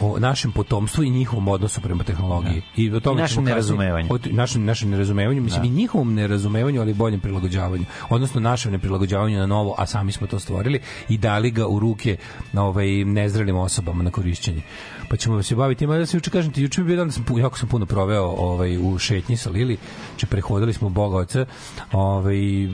o 0.00 0.18
našem 0.18 0.52
potomstvu 0.52 1.04
i 1.04 1.10
njihovom 1.10 1.48
odnosu 1.48 1.80
prema 1.80 2.04
tehnologiji. 2.04 2.62
I 2.76 2.92
o 2.92 3.00
tome 3.00 3.20
I 3.20 3.22
našem 3.22 3.44
nerazumevanju. 3.44 4.08
O 4.10 4.18
našem, 4.26 4.64
našem 4.64 4.90
nerazumevanju, 4.90 5.42
mislim 5.42 5.64
i 5.64 5.70
njihovom 5.70 6.14
nerazumevanju, 6.14 6.80
ali 6.80 6.94
boljem 6.94 7.20
prilagođavanju. 7.20 7.84
Odnosno 8.10 8.40
našem 8.40 8.72
neprilagođavanju 8.72 9.38
na 9.38 9.46
novo, 9.46 9.74
a 9.78 9.86
sami 9.86 10.12
smo 10.12 10.26
to 10.26 10.38
stvorili 10.38 10.80
i 11.08 11.18
dali 11.18 11.50
ga 11.50 11.66
u 11.66 11.78
ruke 11.78 12.16
na 12.52 12.64
ovaj 12.64 12.86
nezrelim 13.04 13.56
osobama 13.56 14.02
na 14.02 14.10
korišćenje. 14.10 14.62
Pa 15.10 15.16
ćemo 15.16 15.42
se 15.42 15.54
baviti 15.54 15.84
ima 15.84 15.98
da 15.98 16.06
se 16.06 16.16
juče 16.16 16.30
kažem 16.30 16.52
ti 16.52 16.62
juče 16.62 16.80
mi 16.80 16.86
bio 16.86 16.96
dan 16.96 17.08
da 17.08 17.12
sam 17.12 17.24
jako 17.38 17.58
sam 17.58 17.68
puno 17.68 17.86
proveo 17.86 18.24
ovaj 18.24 18.78
u 18.78 18.98
šetnji 18.98 19.36
sa 19.36 19.50
Lili, 19.50 19.78
če 20.16 20.26
prehodili 20.26 20.72
smo 20.72 20.88
Boga 20.88 21.16
oca, 21.16 21.46
ovaj 21.92 22.36
mm, 22.36 22.70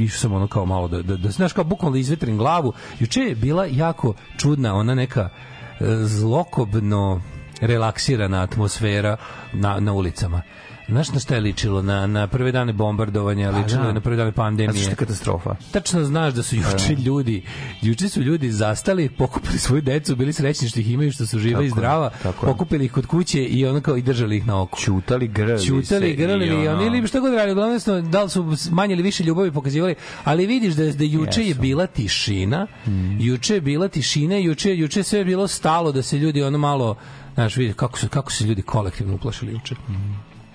išao 0.00 0.18
sam 0.18 0.32
ono 0.32 0.46
kao 0.46 0.66
malo 0.66 0.88
da, 0.88 1.02
da, 1.02 1.16
da 1.16 1.30
znaš 1.30 1.52
kao 1.52 1.64
bukvalno 1.64 1.92
da 1.92 1.98
izvetrim 1.98 2.38
glavu. 2.38 2.72
Juče 2.98 3.20
je 3.20 3.34
bila 3.34 3.66
jako 3.66 4.14
čudna 4.36 4.74
ona 4.74 4.94
neka 4.94 5.28
e, 5.30 5.84
zlokobno 6.04 7.22
relaksirana 7.60 8.42
atmosfera 8.42 9.16
na, 9.52 9.80
na 9.80 9.92
ulicama. 9.92 10.42
Znaš 10.90 11.10
na 11.10 11.20
šta 11.20 11.34
je 11.34 11.40
ličilo? 11.42 11.82
Na, 11.82 12.06
na 12.08 12.26
prve 12.26 12.52
dane 12.52 12.72
bombardovanja, 12.72 13.50
ličilo 13.52 13.82
da. 13.82 13.88
je 13.88 13.94
na 13.94 14.00
prve 14.00 14.16
dane 14.16 14.26
Zato 14.26 14.34
što 14.34 14.42
pandemije. 14.42 14.82
je 14.82 14.94
katastrofa. 14.94 15.54
Tačno 15.70 16.04
znaš 16.04 16.34
da 16.34 16.42
su 16.42 16.56
juče 16.56 16.94
ljudi, 16.96 17.42
juče 17.82 18.08
su 18.08 18.22
ljudi 18.22 18.50
zastali, 18.52 19.08
pokupili 19.10 19.58
svoju 19.58 19.82
decu, 19.82 20.16
bili 20.16 20.32
srećni 20.32 20.68
što 20.68 20.80
ih 20.80 20.90
imaju, 20.90 21.12
što 21.12 21.26
su 21.26 21.38
živa 21.38 21.52
Tako 21.52 21.62
i 21.62 21.66
je, 21.66 21.70
zdrava, 21.70 22.10
tako 22.12 22.46
je. 22.46 22.52
pokupili 22.52 22.84
ih 22.84 22.92
kod 22.92 23.06
kuće 23.06 23.40
i 23.40 23.66
ono 23.66 23.80
kao 23.80 23.96
i 23.96 24.02
držali 24.02 24.36
ih 24.36 24.46
na 24.46 24.62
oku. 24.62 24.78
Ćutali, 24.78 25.28
grli 25.28 25.60
Ćutali, 25.60 25.84
se 25.84 26.12
grlili, 26.12 26.46
i 26.54 26.68
ono- 26.68 26.82
ili 26.84 27.06
šta 27.06 27.20
god 27.20 27.34
radili, 27.34 27.52
uglavnom 27.52 27.80
su- 27.80 28.00
da 28.02 28.22
li 28.22 28.30
su 28.30 28.44
manje 28.70 28.94
ili 28.94 29.02
više 29.02 29.24
ljubavi 29.24 29.52
pokazivali, 29.52 29.94
ali 30.24 30.46
vidiš 30.46 30.74
da, 30.74 30.84
da 30.86 31.04
juče 31.04 31.40
je 31.40 31.48
Jesu. 31.48 31.60
bila 31.60 31.86
tišina, 31.88 32.66
Mm. 32.86 33.20
juče 33.20 33.54
je 33.54 33.60
bila 33.62 33.88
tišina, 33.88 34.36
juče, 34.36 34.76
juče 34.76 35.02
sve 35.02 35.18
je 35.18 35.24
bilo 35.24 35.46
stalo 35.48 35.92
da 35.92 36.02
se 36.02 36.18
ljudi 36.18 36.42
ono 36.42 36.58
malo, 36.58 36.96
znaš, 37.34 37.56
vidi 37.56 37.72
kako 37.74 37.98
su, 37.98 38.08
kako 38.08 38.32
su 38.32 38.44
ljudi 38.44 38.62
kolektivno 38.64 39.14
uplašili 39.14 39.52
juče. 39.52 39.74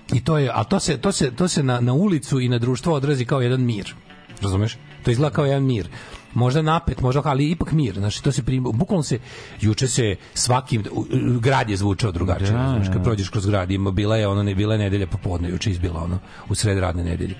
I 0.10 0.24
to 0.24 0.38
je, 0.38 0.52
a 0.54 0.64
to 0.64 0.80
se, 0.80 0.98
to 0.98 1.12
se, 1.12 1.32
to 1.32 1.48
se 1.48 1.64
na, 1.64 1.80
na 1.80 1.94
ulicu 1.94 2.40
i 2.40 2.50
na 2.50 2.60
društvo 2.60 2.94
odrazi 2.94 3.26
kao 3.26 3.42
jedan 3.42 3.62
mir. 3.62 3.94
Razumeš? 4.42 4.78
To 5.04 5.12
izgleda 5.12 5.34
kao 5.34 5.46
jedan 5.46 5.64
mir. 5.64 5.88
Možda 6.34 6.62
napet, 6.62 7.02
možda, 7.02 7.22
ali 7.26 7.50
ipak 7.50 7.72
mir. 7.72 7.94
Znači, 7.96 8.24
to 8.24 8.32
se 8.32 8.44
prim, 8.44 8.64
bukvalno 8.66 9.04
se, 9.04 9.20
juče 9.62 9.88
se 9.88 10.16
svaki, 10.34 10.80
u- 10.82 11.00
u- 11.00 11.06
grad 11.40 11.70
je 11.70 11.78
zvučao 11.78 12.12
drugačije. 12.12 12.52
Da, 12.52 12.58
razumeš? 12.58 12.88
Kad 12.88 12.98
da. 12.98 13.04
prođeš 13.04 13.30
kroz 13.30 13.46
grad, 13.46 13.72
ima, 13.72 13.92
bila 13.92 14.18
je 14.18 14.28
ono, 14.28 14.44
ne, 14.44 14.56
bila 14.56 14.74
je 14.74 14.80
nedelja 14.80 15.08
popodne, 15.08 15.50
juče 15.50 15.72
izbila 15.72 16.04
ono, 16.04 16.20
u 16.50 16.56
sred 16.56 16.78
radne 16.78 17.04
nedelje. 17.04 17.36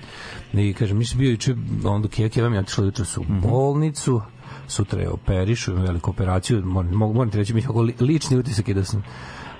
I 0.54 0.74
kažem, 0.74 0.98
mi 0.98 1.04
smo 1.04 1.18
bio 1.18 1.30
juče, 1.30 1.54
onda 1.84 2.08
Keva 2.08 2.28
Keva 2.28 2.48
mi 2.48 2.56
je 2.56 2.60
otišla 2.60 2.84
juče 2.84 3.04
su 3.04 3.20
u 3.20 3.24
Mhm. 3.24 3.40
bolnicu, 3.40 4.20
sutra 4.68 5.00
je 5.02 5.08
operišu, 5.10 5.72
ima 5.72 5.82
veliku 5.82 6.10
operaciju, 6.10 6.62
moram, 6.64 6.90
moram 6.90 7.30
ti 7.30 7.38
reći, 7.38 7.54
mi 7.54 7.62
lični 8.00 8.36
utisak 8.38 8.68
je 8.68 8.74
da 8.74 8.84
sam 8.84 9.04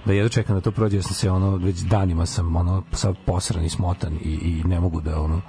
da 0.06 0.12
jedno 0.12 0.28
čekam 0.28 0.56
da 0.56 0.60
to 0.60 0.70
prođe, 0.70 0.96
jer 0.96 1.04
sam 1.04 1.14
se 1.14 1.30
ono 1.30 1.56
već 1.56 1.76
danima 1.76 2.26
sam 2.26 2.56
ono 2.56 2.82
sad 2.92 3.14
posran 3.26 3.64
i 3.64 3.68
smotan 3.68 4.12
i, 4.12 4.28
i 4.28 4.62
ne 4.64 4.80
mogu 4.80 5.00
da 5.00 5.20
ono 5.20 5.40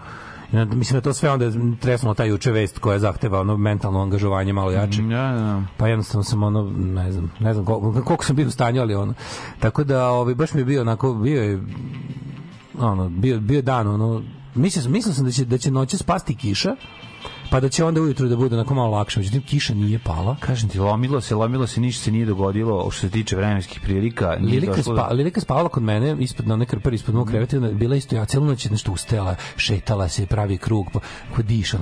mislim 0.52 0.98
da 0.98 1.02
to 1.02 1.13
sve 1.13 1.32
onda 1.32 1.46
tresnulo 1.80 2.13
taj 2.13 2.30
juče 2.30 2.52
vest 2.52 2.80
koja 2.80 3.00
zahteva 3.00 3.39
ono 3.39 3.58
mentalno 3.58 4.02
angažovanje 4.02 4.54
malo 4.54 4.72
jače. 4.72 5.02
Da, 5.02 5.08
da. 5.08 5.62
Pa 5.78 5.88
jednostavno 5.88 6.24
sam 6.24 6.43
ono, 6.43 6.72
ne 6.78 7.12
znam, 7.12 7.32
ne 7.39 7.54
znam 7.54 7.65
koliko, 7.65 8.04
koliko 8.04 8.26
sam 8.26 8.36
bio 8.36 8.48
u 8.48 8.52
stanju, 8.52 8.82
ali 8.82 8.96
ono. 8.96 9.13
Tako 9.60 9.84
da, 9.84 10.10
ovaj, 10.10 10.36
baš 10.36 10.54
mi 10.54 10.62
je 10.62 10.65
bio 10.65 10.82
onako, 10.82 11.13
bio 11.13 11.43
je, 11.43 11.63
ono, 12.80 13.10
bio, 13.10 13.39
bio 13.39 13.62
dan, 13.62 13.88
ono, 13.88 14.24
mislio 14.56 14.84
sam, 14.84 14.91
mislio 14.91 15.13
sam 15.13 15.26
da 15.26 15.32
će, 15.32 15.46
da 15.46 15.58
će 15.58 15.72
noće 15.72 15.98
spasti 15.98 16.36
kiša, 16.36 16.76
pa 17.50 17.60
da 17.60 17.70
će 17.70 17.84
onda 17.84 18.02
ujutru 18.02 18.28
da 18.28 18.36
bude 18.36 18.56
onako 18.56 18.74
malo 18.74 18.92
lakše. 18.92 19.20
Međutim, 19.20 19.42
kiša 19.42 19.74
nije 19.74 20.00
pala. 20.00 20.36
Kažem 20.40 20.70
ti, 20.70 20.80
lomilo 20.80 21.22
se, 21.22 21.36
lomilo 21.36 21.68
se, 21.68 21.82
ništa 21.82 22.04
se 22.04 22.12
nije 22.12 22.26
dogodilo 22.26 22.92
što 22.92 23.02
se 23.02 23.10
tiče 23.10 23.36
vremenskih 23.36 23.82
prilika. 23.82 24.36
nije 24.40 24.54
Lilika, 24.54 24.76
došlo 24.76 24.96
spa, 24.96 25.08
Lilika 25.08 25.42
spavala 25.42 25.70
kod 25.70 25.84
mene 25.84 26.16
ispod 26.20 26.48
na 26.48 26.54
one 26.54 26.66
krpari 26.66 26.96
ispod 26.96 27.16
mog 27.16 27.28
kreveta 27.28 27.58
ona 27.58 27.72
bila 27.72 27.96
isto 27.96 28.16
ja 28.16 28.26
celu 28.26 28.46
noć 28.46 28.66
nešto 28.66 28.92
ustala 28.92 29.36
šetala 29.56 30.10
se 30.10 30.26
pravi 30.26 30.58
krug 30.58 30.88
pa 30.94 31.00
ko 31.36 31.42
diša. 31.42 31.78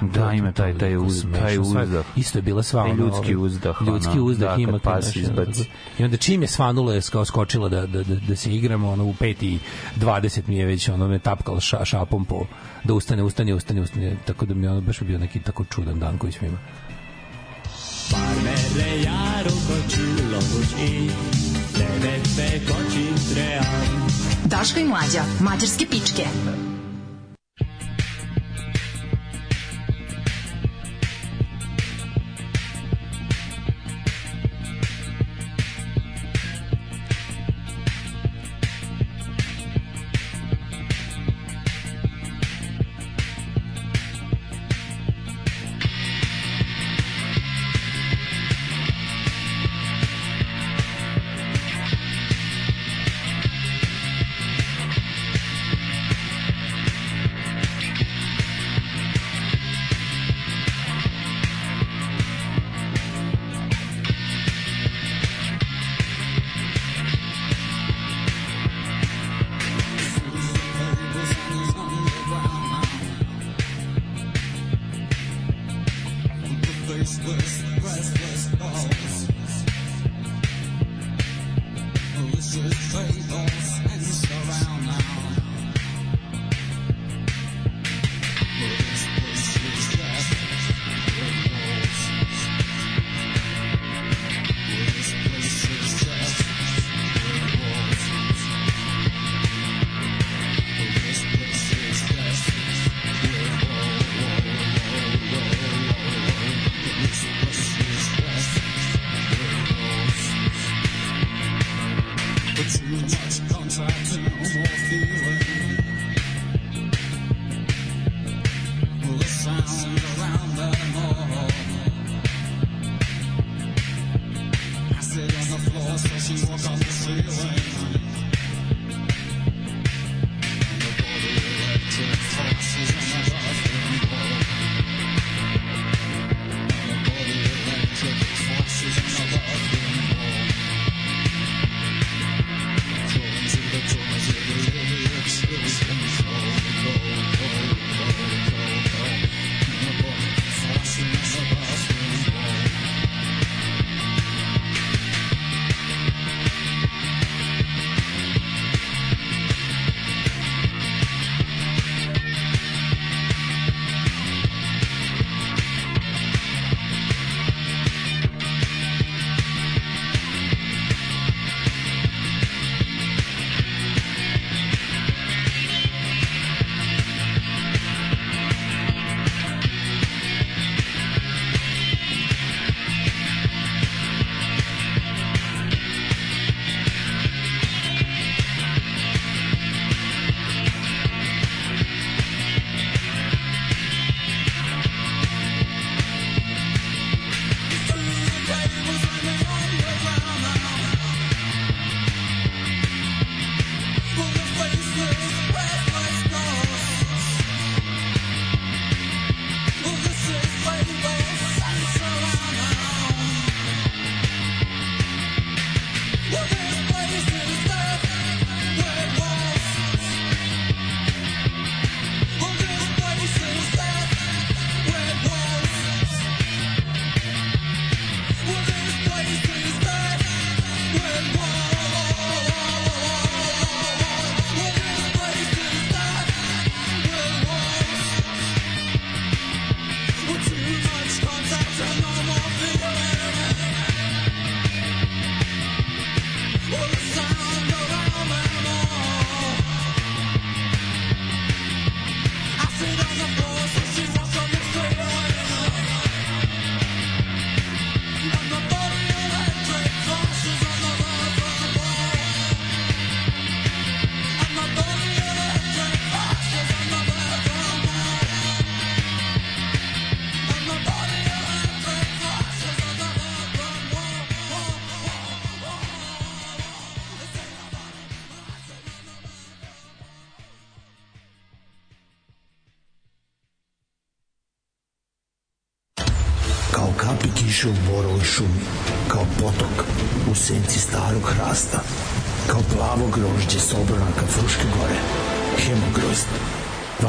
Da, 0.00 0.32
ima 0.32 0.52
taj- 0.52 0.78
taj 0.78 0.96
uz- 0.96 1.26
taj 1.32 1.58
uzdah. 1.58 2.04
isto 2.16 2.38
je 2.38 2.42
bila 2.42 2.62
sva 2.62 2.82
Taj 2.82 2.90
ono, 2.90 3.04
ljudski 3.04 3.34
ovaj, 3.34 3.46
uzdah, 3.46 3.76
ljudski 3.82 4.20
uzdah 4.20 4.56
da, 4.56 4.62
ima 4.62 4.78
pas 4.78 5.16
izbaci. 5.16 5.64
i 5.98 6.04
onda 6.04 6.16
čim 6.16 6.42
je 6.42 6.48
svanulo 6.48 6.92
je 6.92 7.00
skočila 7.24 7.68
da, 7.68 7.86
da, 7.86 8.02
da, 8.02 8.14
da 8.18 8.36
se 8.36 8.54
igramo 8.54 8.90
ono 8.90 9.04
u 9.04 9.12
5 9.12 9.34
i 9.42 9.58
20 9.96 10.40
mi 10.46 10.56
je 10.56 10.66
već 10.66 10.88
ono 10.88 11.08
me 11.08 11.18
tapkala 11.18 11.60
ša, 11.60 11.84
šapom 11.84 12.24
po 12.24 12.42
da 12.86 12.94
ustane, 12.94 13.22
ustane, 13.22 13.54
ustane, 13.54 13.80
ustane 13.80 14.16
tako 14.26 14.46
da 14.46 14.54
mi 14.54 14.66
je 14.66 14.70
ono 14.70 14.80
baš 14.80 15.00
bio 15.00 15.18
neki 15.18 15.40
tako 15.40 15.64
čudan 15.64 15.98
dan 15.98 16.18
koji 16.18 16.32
smo 16.32 16.46
imali 16.46 16.62
Merre 18.44 19.02
járok 19.02 19.66
a 19.74 19.78
csillagos 19.88 20.70
ég, 20.78 21.10
levegve 21.78 22.48
kacsint 22.66 23.34
reám. 23.34 24.06
Daško 24.44 24.80
i 24.80 24.84
mlađa, 24.84 25.24
mađarske 25.40 25.86
pičke. 25.90 26.24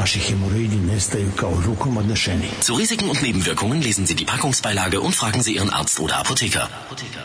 Naše 0.08 0.20
hemoroidi 0.20 0.76
nestaju 0.76 1.30
kao 1.36 1.62
rukom 1.66 1.96
odnešeni. 1.96 2.48
Zu 2.66 2.74
Risiken 2.74 3.10
und 3.10 3.22
Nebenwirkungen 3.22 3.82
lesen 3.82 4.06
Sie 4.06 4.16
die 4.16 4.24
Packungsbeilage 4.24 5.00
und 5.00 5.14
fragen 5.14 5.42
Sie 5.42 5.52
Ihren 5.52 5.70
Arzt 5.70 6.00
oder 6.00 6.18
Apotheker. 6.18 6.68
Apotheker. 6.86 7.17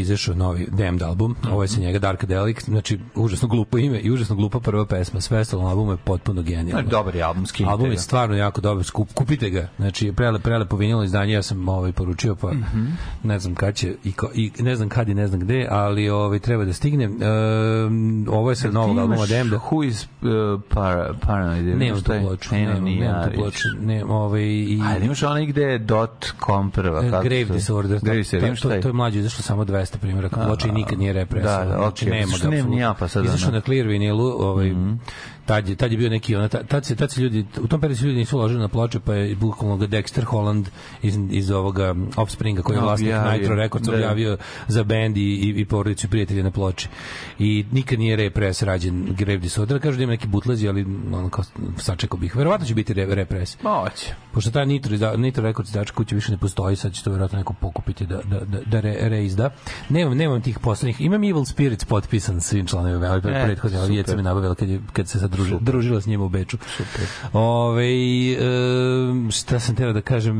Izašao 0.00 0.34
novi 0.34 0.68
Damned 0.70 1.02
album, 1.02 1.36
ovo 1.50 1.62
je 1.62 1.68
sa 1.68 1.80
njega 1.80 1.98
Darkadelic, 1.98 2.64
znači 2.64 2.98
užasno 3.22 3.48
glupo 3.48 3.78
ime 3.78 3.98
i 3.98 4.10
užasno 4.10 4.36
glupa 4.36 4.60
prva 4.60 4.86
pesma, 4.86 5.20
sve 5.20 5.38
ostalo 5.38 5.62
na 5.62 5.68
albumu 5.68 5.92
je 5.92 5.96
potpuno 5.96 6.42
genijalno. 6.42 6.88
Dobar 6.90 7.16
je 7.16 7.22
album, 7.22 7.46
skinite 7.46 7.70
Album 7.70 7.86
je 7.86 7.92
ga. 7.92 8.00
stvarno 8.00 8.36
jako 8.36 8.60
dobar, 8.60 8.84
skup, 8.84 9.08
kupite 9.14 9.50
ga. 9.50 9.68
Znači 9.76 10.12
prele 10.12 10.38
prelepo 10.38 10.76
vinilo 10.76 11.04
izdanje, 11.04 11.32
ja 11.32 11.42
sam 11.42 11.68
ovaj 11.68 11.92
poručio 11.92 12.34
pa 12.34 12.52
Mhm. 12.52 12.84
ne 13.22 13.38
znam 13.38 13.54
kad 13.54 13.74
će 13.74 13.94
i, 14.04 14.12
ko, 14.12 14.30
i 14.34 14.52
ne 14.58 14.76
znam 14.76 14.88
kad 14.88 15.08
i 15.08 15.14
ne 15.14 15.26
znam 15.26 15.40
gde, 15.40 15.66
ali 15.70 16.08
ovaj 16.08 16.38
treba 16.38 16.64
da 16.64 16.72
stigne. 16.72 17.04
Ehm, 17.04 17.18
ovo 18.28 18.50
je 18.50 18.56
sa 18.56 18.70
novog 18.70 18.98
albuma 18.98 19.26
Damned. 19.26 19.60
Who 19.62 19.86
is 19.86 20.02
uh, 20.02 20.28
para, 20.68 21.14
Paranoid? 21.16 21.66
Nemam 21.68 22.00
tu 22.00 22.12
ploču, 22.20 22.54
Ne, 22.54 22.66
ne, 22.66 22.80
nemam, 22.80 23.24
tu 23.24 23.34
ploču. 23.34 23.68
Ne, 23.80 24.04
ovaj 24.04 24.42
i 24.42 24.80
Ajde, 24.84 25.04
imaš 25.06 25.22
onaj 25.22 25.46
gde 25.46 25.62
je 25.62 25.78
dot 25.78 26.26
com 26.46 26.70
prva. 26.70 27.00
E, 27.00 27.08
Grave 27.08 27.44
Disorder. 27.44 28.00
Grave 28.00 28.16
to, 28.16 28.18
Disorder, 28.18 28.60
to, 28.60 28.68
taj? 28.68 28.80
to 28.80 28.88
je 28.88 28.92
mlađe 28.92 29.18
izašlo 29.18 29.42
samo 29.42 29.64
200 29.64 29.96
primjeraka. 29.96 30.36
Ploča 30.38 30.68
i 30.68 30.72
nikad 30.72 30.98
nije 30.98 31.12
represija. 31.12 31.58
Da, 31.58 31.64
da, 31.64 31.76
znači, 31.76 32.04
okej, 32.04 32.10
nema 32.10 32.26
zašto 32.26 32.50
ga. 32.50 32.56
nemam 32.56 32.70
sad 33.12 33.24
Izašao 33.24 33.48
ono. 33.48 33.56
na 33.56 33.60
Clear 33.60 33.86
vinilu, 33.86 34.24
ovaj, 34.24 34.74
tad, 35.46 35.68
je, 35.68 35.76
tad 35.76 35.92
je 35.92 35.98
bio 35.98 36.10
neki, 36.10 36.36
ona, 36.36 36.48
tad, 36.48 36.68
tad, 36.68 36.84
se, 36.84 36.96
tad 36.96 37.10
se 37.10 37.20
ljudi, 37.20 37.46
u 37.60 37.66
tom 37.66 37.80
periodu 37.80 38.06
ljudi 38.06 38.18
nisu 38.18 38.36
uložili 38.36 38.60
na 38.60 38.68
ploče, 38.68 39.00
pa 39.00 39.14
je 39.14 39.36
bukvalno 39.36 39.76
ga 39.76 39.86
Dexter 39.86 40.24
Holland 40.24 40.68
iz, 41.02 41.18
iz 41.30 41.50
ovoga 41.50 41.94
Offspringa, 42.16 42.62
koji 42.62 42.76
je 42.76 42.80
vlasnik 42.80 43.08
Objavio, 43.08 43.32
Nitro 43.32 43.54
Records, 43.54 43.86
da. 43.86 43.94
objavio 43.94 44.36
za 44.68 44.84
band 44.84 45.16
i, 45.16 45.20
i, 45.20 45.54
i 45.60 45.64
porodicu 45.64 46.06
i 46.06 46.10
prijatelje 46.10 46.42
na 46.42 46.50
ploči. 46.50 46.88
I 47.38 47.64
nikad 47.72 47.98
nije 47.98 48.16
repres 48.16 48.62
rađen 48.62 49.14
Grave 49.18 49.38
Disorder. 49.38 49.80
Kažu 49.80 49.96
da 49.96 50.02
ima 50.02 50.12
neki 50.12 50.26
butlezi, 50.26 50.68
ali 50.68 50.86
ono, 51.12 51.28
kao, 51.28 51.44
sačekao 51.78 52.18
bih. 52.18 52.36
Verovatno 52.36 52.66
će 52.66 52.74
biti 52.74 52.94
re, 52.94 53.06
repres. 53.14 53.62
Moće. 53.62 54.14
Pošto 54.32 54.50
ta 54.50 54.64
Nitro, 54.64 54.94
izda, 54.94 55.16
Nitro 55.16 55.42
Records 55.42 55.68
izdača 55.70 55.92
kuće 55.94 56.14
više 56.14 56.32
ne 56.32 56.38
postoji, 56.38 56.76
sad 56.76 56.92
će 56.92 57.02
to 57.02 57.10
verovatno 57.10 57.38
neko 57.38 57.52
pokupiti 57.52 58.06
da, 58.06 58.20
da, 58.24 58.40
da, 58.40 58.58
da 58.66 58.80
re, 58.80 58.96
reizda. 59.00 59.50
Nemam, 59.88 60.16
nemam 60.16 60.42
tih 60.42 60.58
poslednjih. 60.58 61.00
Imam 61.00 61.24
Evil 61.24 61.44
Spirits 61.44 61.84
potpisan 61.84 62.40
svim 62.40 62.66
članovima, 62.66 63.06
ali 63.06 63.22
E, 63.32 63.44
prethodno, 63.44 63.78
ali 63.78 63.96
super. 63.96 64.16
mi 64.16 64.22
nabavila 64.22 64.54
kad, 64.54 64.68
je, 64.68 64.80
kad 64.92 65.08
se 65.08 65.18
sad 65.18 65.31
družila, 65.36 65.60
družila 65.60 66.00
s 66.00 66.06
njima 66.06 66.24
u 66.24 66.28
Beču. 66.28 66.58
Super. 66.76 67.06
Ove, 67.32 67.86
e, 68.32 68.36
šta 69.30 69.60
sam 69.60 69.74
teo 69.76 69.92
da 69.92 70.00
kažem, 70.00 70.36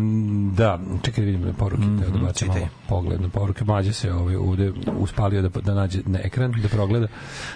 da, 0.54 0.78
čekaj 1.02 1.24
da 1.24 1.30
vidim 1.30 1.54
poruke, 1.58 1.82
mm 1.82 2.00
-hmm, 2.00 2.12
da 2.12 2.18
bacim 2.18 2.48
malo 2.48 2.68
pogled 2.88 3.20
na 3.20 3.28
poruke. 3.28 3.64
Mađe 3.64 3.92
se 3.92 4.12
ovaj, 4.12 4.36
ovde 4.36 4.72
uspalio 4.98 5.42
da, 5.42 5.48
da 5.60 5.74
nađe 5.74 6.00
na 6.06 6.18
ekran, 6.24 6.52
da 6.62 6.68
progleda 6.68 7.06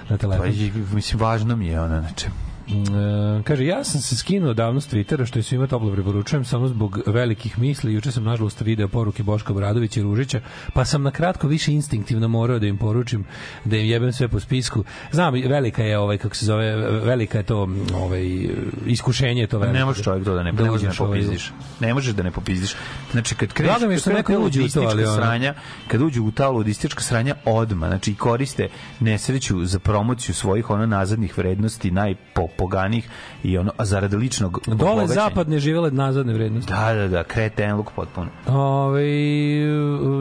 na 0.09 0.17
Pa, 0.17 0.17
telefon. 0.17 0.49
i, 0.49 0.73
mislim, 0.95 1.21
važno 1.21 1.57
mi 1.57 1.67
je 1.67 1.81
ona, 1.81 2.01
znači. 2.01 2.27
E, 2.69 3.43
kaže, 3.43 3.67
ja 3.67 3.85
sam 3.85 4.01
se 4.01 4.17
skinuo 4.17 4.55
davno 4.55 4.81
s 4.81 4.89
Twittera, 4.93 5.27
što 5.27 5.39
je 5.39 5.43
svima 5.43 5.67
toplo 5.67 5.93
preporučujem, 5.93 6.45
samo 6.45 6.69
zbog 6.69 7.01
velikih 7.07 7.59
misli. 7.59 7.93
Juče 7.95 8.13
sam, 8.13 8.25
nažalost, 8.25 8.61
video 8.61 8.89
poruke 8.89 9.23
Boška 9.23 9.53
Bradovića 9.53 10.01
i 10.01 10.03
Ružića, 10.03 10.41
pa 10.73 10.85
sam 10.85 11.03
na 11.03 11.11
kratko 11.11 11.49
više 11.49 11.73
instinktivno 11.73 12.29
morao 12.29 12.59
da 12.59 12.67
im 12.67 12.79
poručim 12.79 13.25
da 13.65 13.77
im 13.77 13.87
jebem 13.87 14.13
sve 14.13 14.29
po 14.29 14.41
spisku. 14.41 14.85
Znam, 15.13 15.35
velika 15.35 15.83
je, 15.83 15.99
ovaj, 15.99 16.19
kako 16.19 16.35
se 16.35 16.47
zove, 16.47 16.77
velika 17.01 17.39
je 17.39 17.45
to 17.45 17.69
ovaj, 17.95 18.49
iskušenje 18.87 19.41
je 19.41 19.47
to 19.47 19.59
veliko. 19.59 19.79
Ne 19.79 19.85
možeš 19.85 20.05
čovjek 20.05 20.25
to 20.25 20.35
da 20.35 20.43
ne, 20.43 20.53
ne 20.53 20.71
možeš 20.71 20.83
da 20.83 20.89
ne 20.89 20.95
ovaj- 21.01 21.21
popizdiš. 21.21 21.53
Ne 21.81 21.95
možeš 21.95 22.15
da 22.15 22.23
ne 22.23 22.31
popizdiš. 22.31 22.75
Znači 23.13 23.35
kad 23.35 23.53
kreneš, 23.53 23.75
Drago 23.77 23.89
mi 23.89 23.95
je 23.95 23.99
što 23.99 24.13
neko 24.13 24.33
uđe 24.39 24.65
u 24.65 24.69
to, 24.69 24.81
ali 24.81 25.05
ono- 25.05 25.15
sranja, 25.17 25.55
kad 25.89 26.03
uđu 26.03 26.25
u 26.25 26.31
ta 26.31 26.49
ludistička 26.49 27.03
sranja 27.03 27.35
odma, 27.45 27.87
znači 27.87 28.15
koriste 28.15 28.69
nesreću 29.01 29.65
za 29.65 29.79
promociju 29.79 30.35
svojih 30.35 30.71
ono 30.71 30.87
nazadnih 30.87 31.39
vrednosti 31.39 31.91
najpoganih 32.57 33.09
i 33.43 33.59
ono 33.59 33.73
a 33.77 33.85
zarad 33.85 34.15
ličnog 34.15 34.61
Dole 34.67 34.91
obogaćenja. 34.93 35.15
zapad 35.15 35.49
ne 35.49 35.59
živele 35.59 35.91
nazadne 35.91 36.33
vrednosti. 36.33 36.73
Da, 36.73 36.95
da, 36.95 37.09
da, 37.09 37.25
kretenluk 37.25 37.91
potpuno. 37.93 38.27
Ove, 38.49 39.03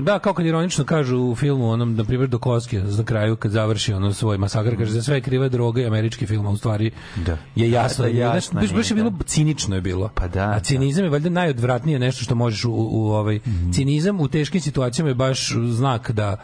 da, 0.02 0.20
kao 0.20 0.34
kad 0.34 0.46
ironično 0.46 0.84
kažu 0.86 1.18
u 1.20 1.36
filmu 1.36 1.70
onom, 1.70 1.96
na 1.96 2.04
primjer, 2.04 2.30
do 2.30 2.40
Koske, 2.40 2.80
na 2.80 3.04
kraju 3.04 3.36
kad 3.36 3.52
završi 3.52 3.94
ono 3.94 4.14
svoj 4.14 4.38
masakr, 4.38 4.78
kaže 4.78 4.92
za 4.92 5.02
sve 5.02 5.16
je 5.16 5.22
kriva 5.22 5.50
droga 5.50 5.82
i 5.82 5.86
američki 5.86 6.26
film, 6.26 6.46
a 6.46 6.50
u 6.50 6.58
stvari 6.58 6.92
Da. 7.18 7.38
je 7.56 7.72
jasno. 7.72 8.04
Da, 8.04 8.10
da, 8.10 8.16
Znaš, 8.16 8.36
jasno 8.36 8.62
baš, 8.62 8.72
baš 8.72 8.92
je 8.92 8.96
bilo, 8.96 9.12
cinično 9.26 9.76
je 9.76 9.82
bilo. 9.82 10.10
Pa 10.16 10.28
da, 10.28 10.50
A 10.50 10.60
cinizam 10.60 11.04
je 11.04 11.10
valjda 11.10 11.30
najodvratnije 11.32 12.00
nešto 12.00 12.24
što 12.24 12.36
možeš 12.36 12.66
u, 12.66 12.72
u 12.72 13.08
ovaj, 13.08 13.36
Mhm. 13.38 13.72
cinizam 13.72 14.20
u 14.20 14.28
teškim 14.28 14.62
situacijama 14.62 15.10
je 15.10 15.16
baš 15.16 15.50
znak 15.70 16.12
da 16.12 16.38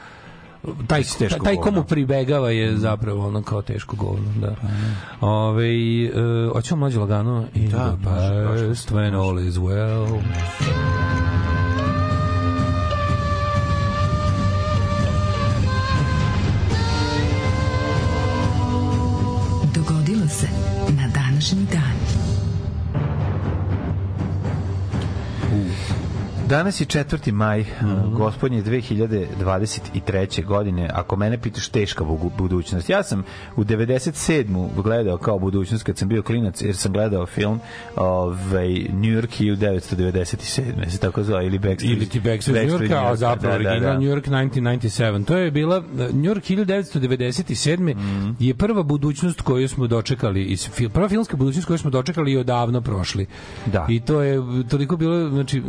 taj, 0.87 1.03
teško 1.19 1.43
taj 1.43 1.55
komu 1.55 1.83
pribegava 1.83 2.49
je 2.49 2.77
zapravo 2.77 3.27
ono 3.27 3.41
kao 3.41 3.61
teško 3.61 3.95
govno, 3.95 4.31
da. 4.41 4.55
Ove, 5.27 5.69
uh, 6.09 6.53
hoćemo 6.53 6.79
mlađe 6.79 6.99
lagano 6.99 7.45
i 7.55 7.67
Da, 7.67 7.77
the 7.77 8.09
baš 8.09 8.67
past 8.69 8.91
when 8.91 9.15
all 9.15 9.47
is 9.47 9.55
well. 9.55 10.21
Dogodilo 19.75 20.27
se 20.27 20.47
na 20.89 21.07
današnji 21.07 21.65
dan. 21.71 22.20
Danas 26.51 26.81
je 26.81 26.85
4. 26.85 27.31
maj, 27.31 27.65
gospodnje 28.13 28.63
2023. 28.63 30.45
godine. 30.45 30.89
Ako 30.93 31.15
mene 31.15 31.37
pitaš 31.37 31.69
teška 31.69 32.03
budućnost. 32.37 32.89
Ja 32.89 33.03
sam 33.03 33.23
u 33.55 33.63
97. 33.63 34.81
gledao 34.83 35.17
kao 35.17 35.39
budućnost 35.39 35.83
kad 35.83 35.97
sam 35.97 36.07
bio 36.07 36.23
klinac, 36.23 36.61
jer 36.61 36.75
sam 36.75 36.93
gledao 36.93 37.25
film 37.25 37.59
ovaj, 37.95 38.69
New 38.73 39.11
York 39.11 39.41
1997. 39.41 40.89
Se 40.89 40.97
tako 40.97 41.23
zove, 41.23 41.45
ili 41.45 41.59
Backstreet. 41.59 41.97
ili 41.97 42.09
ti 42.09 42.19
Backstreet 42.19 42.67
New 42.67 42.77
Backstreet 42.77 42.91
Yorka, 42.91 43.11
a 43.11 43.15
zapravo 43.15 43.57
da, 43.57 43.63
da, 43.63 43.69
original 43.69 43.93
da. 43.93 43.99
New 43.99 44.09
York 44.15 44.27
1997. 44.27 45.25
To 45.25 45.37
je 45.37 45.51
bila 45.51 45.79
New 46.13 46.33
York 46.33 46.41
1997. 46.41 47.95
Mhm. 47.95 48.31
je 48.39 48.53
prva 48.53 48.83
budućnost 48.83 49.41
koju 49.41 49.67
smo 49.67 49.87
dočekali 49.87 50.43
iz 50.43 50.69
prva 50.93 51.09
filmska 51.09 51.37
budućnost 51.37 51.67
koju 51.67 51.77
smo 51.77 51.89
dočekali 51.89 52.31
i 52.31 52.37
odavno 52.37 52.81
prošli. 52.81 53.25
Da. 53.65 53.85
I 53.89 53.99
to 53.99 54.21
je 54.21 54.39
toliko 54.69 54.97
bilo, 54.97 55.29
znači 55.29 55.61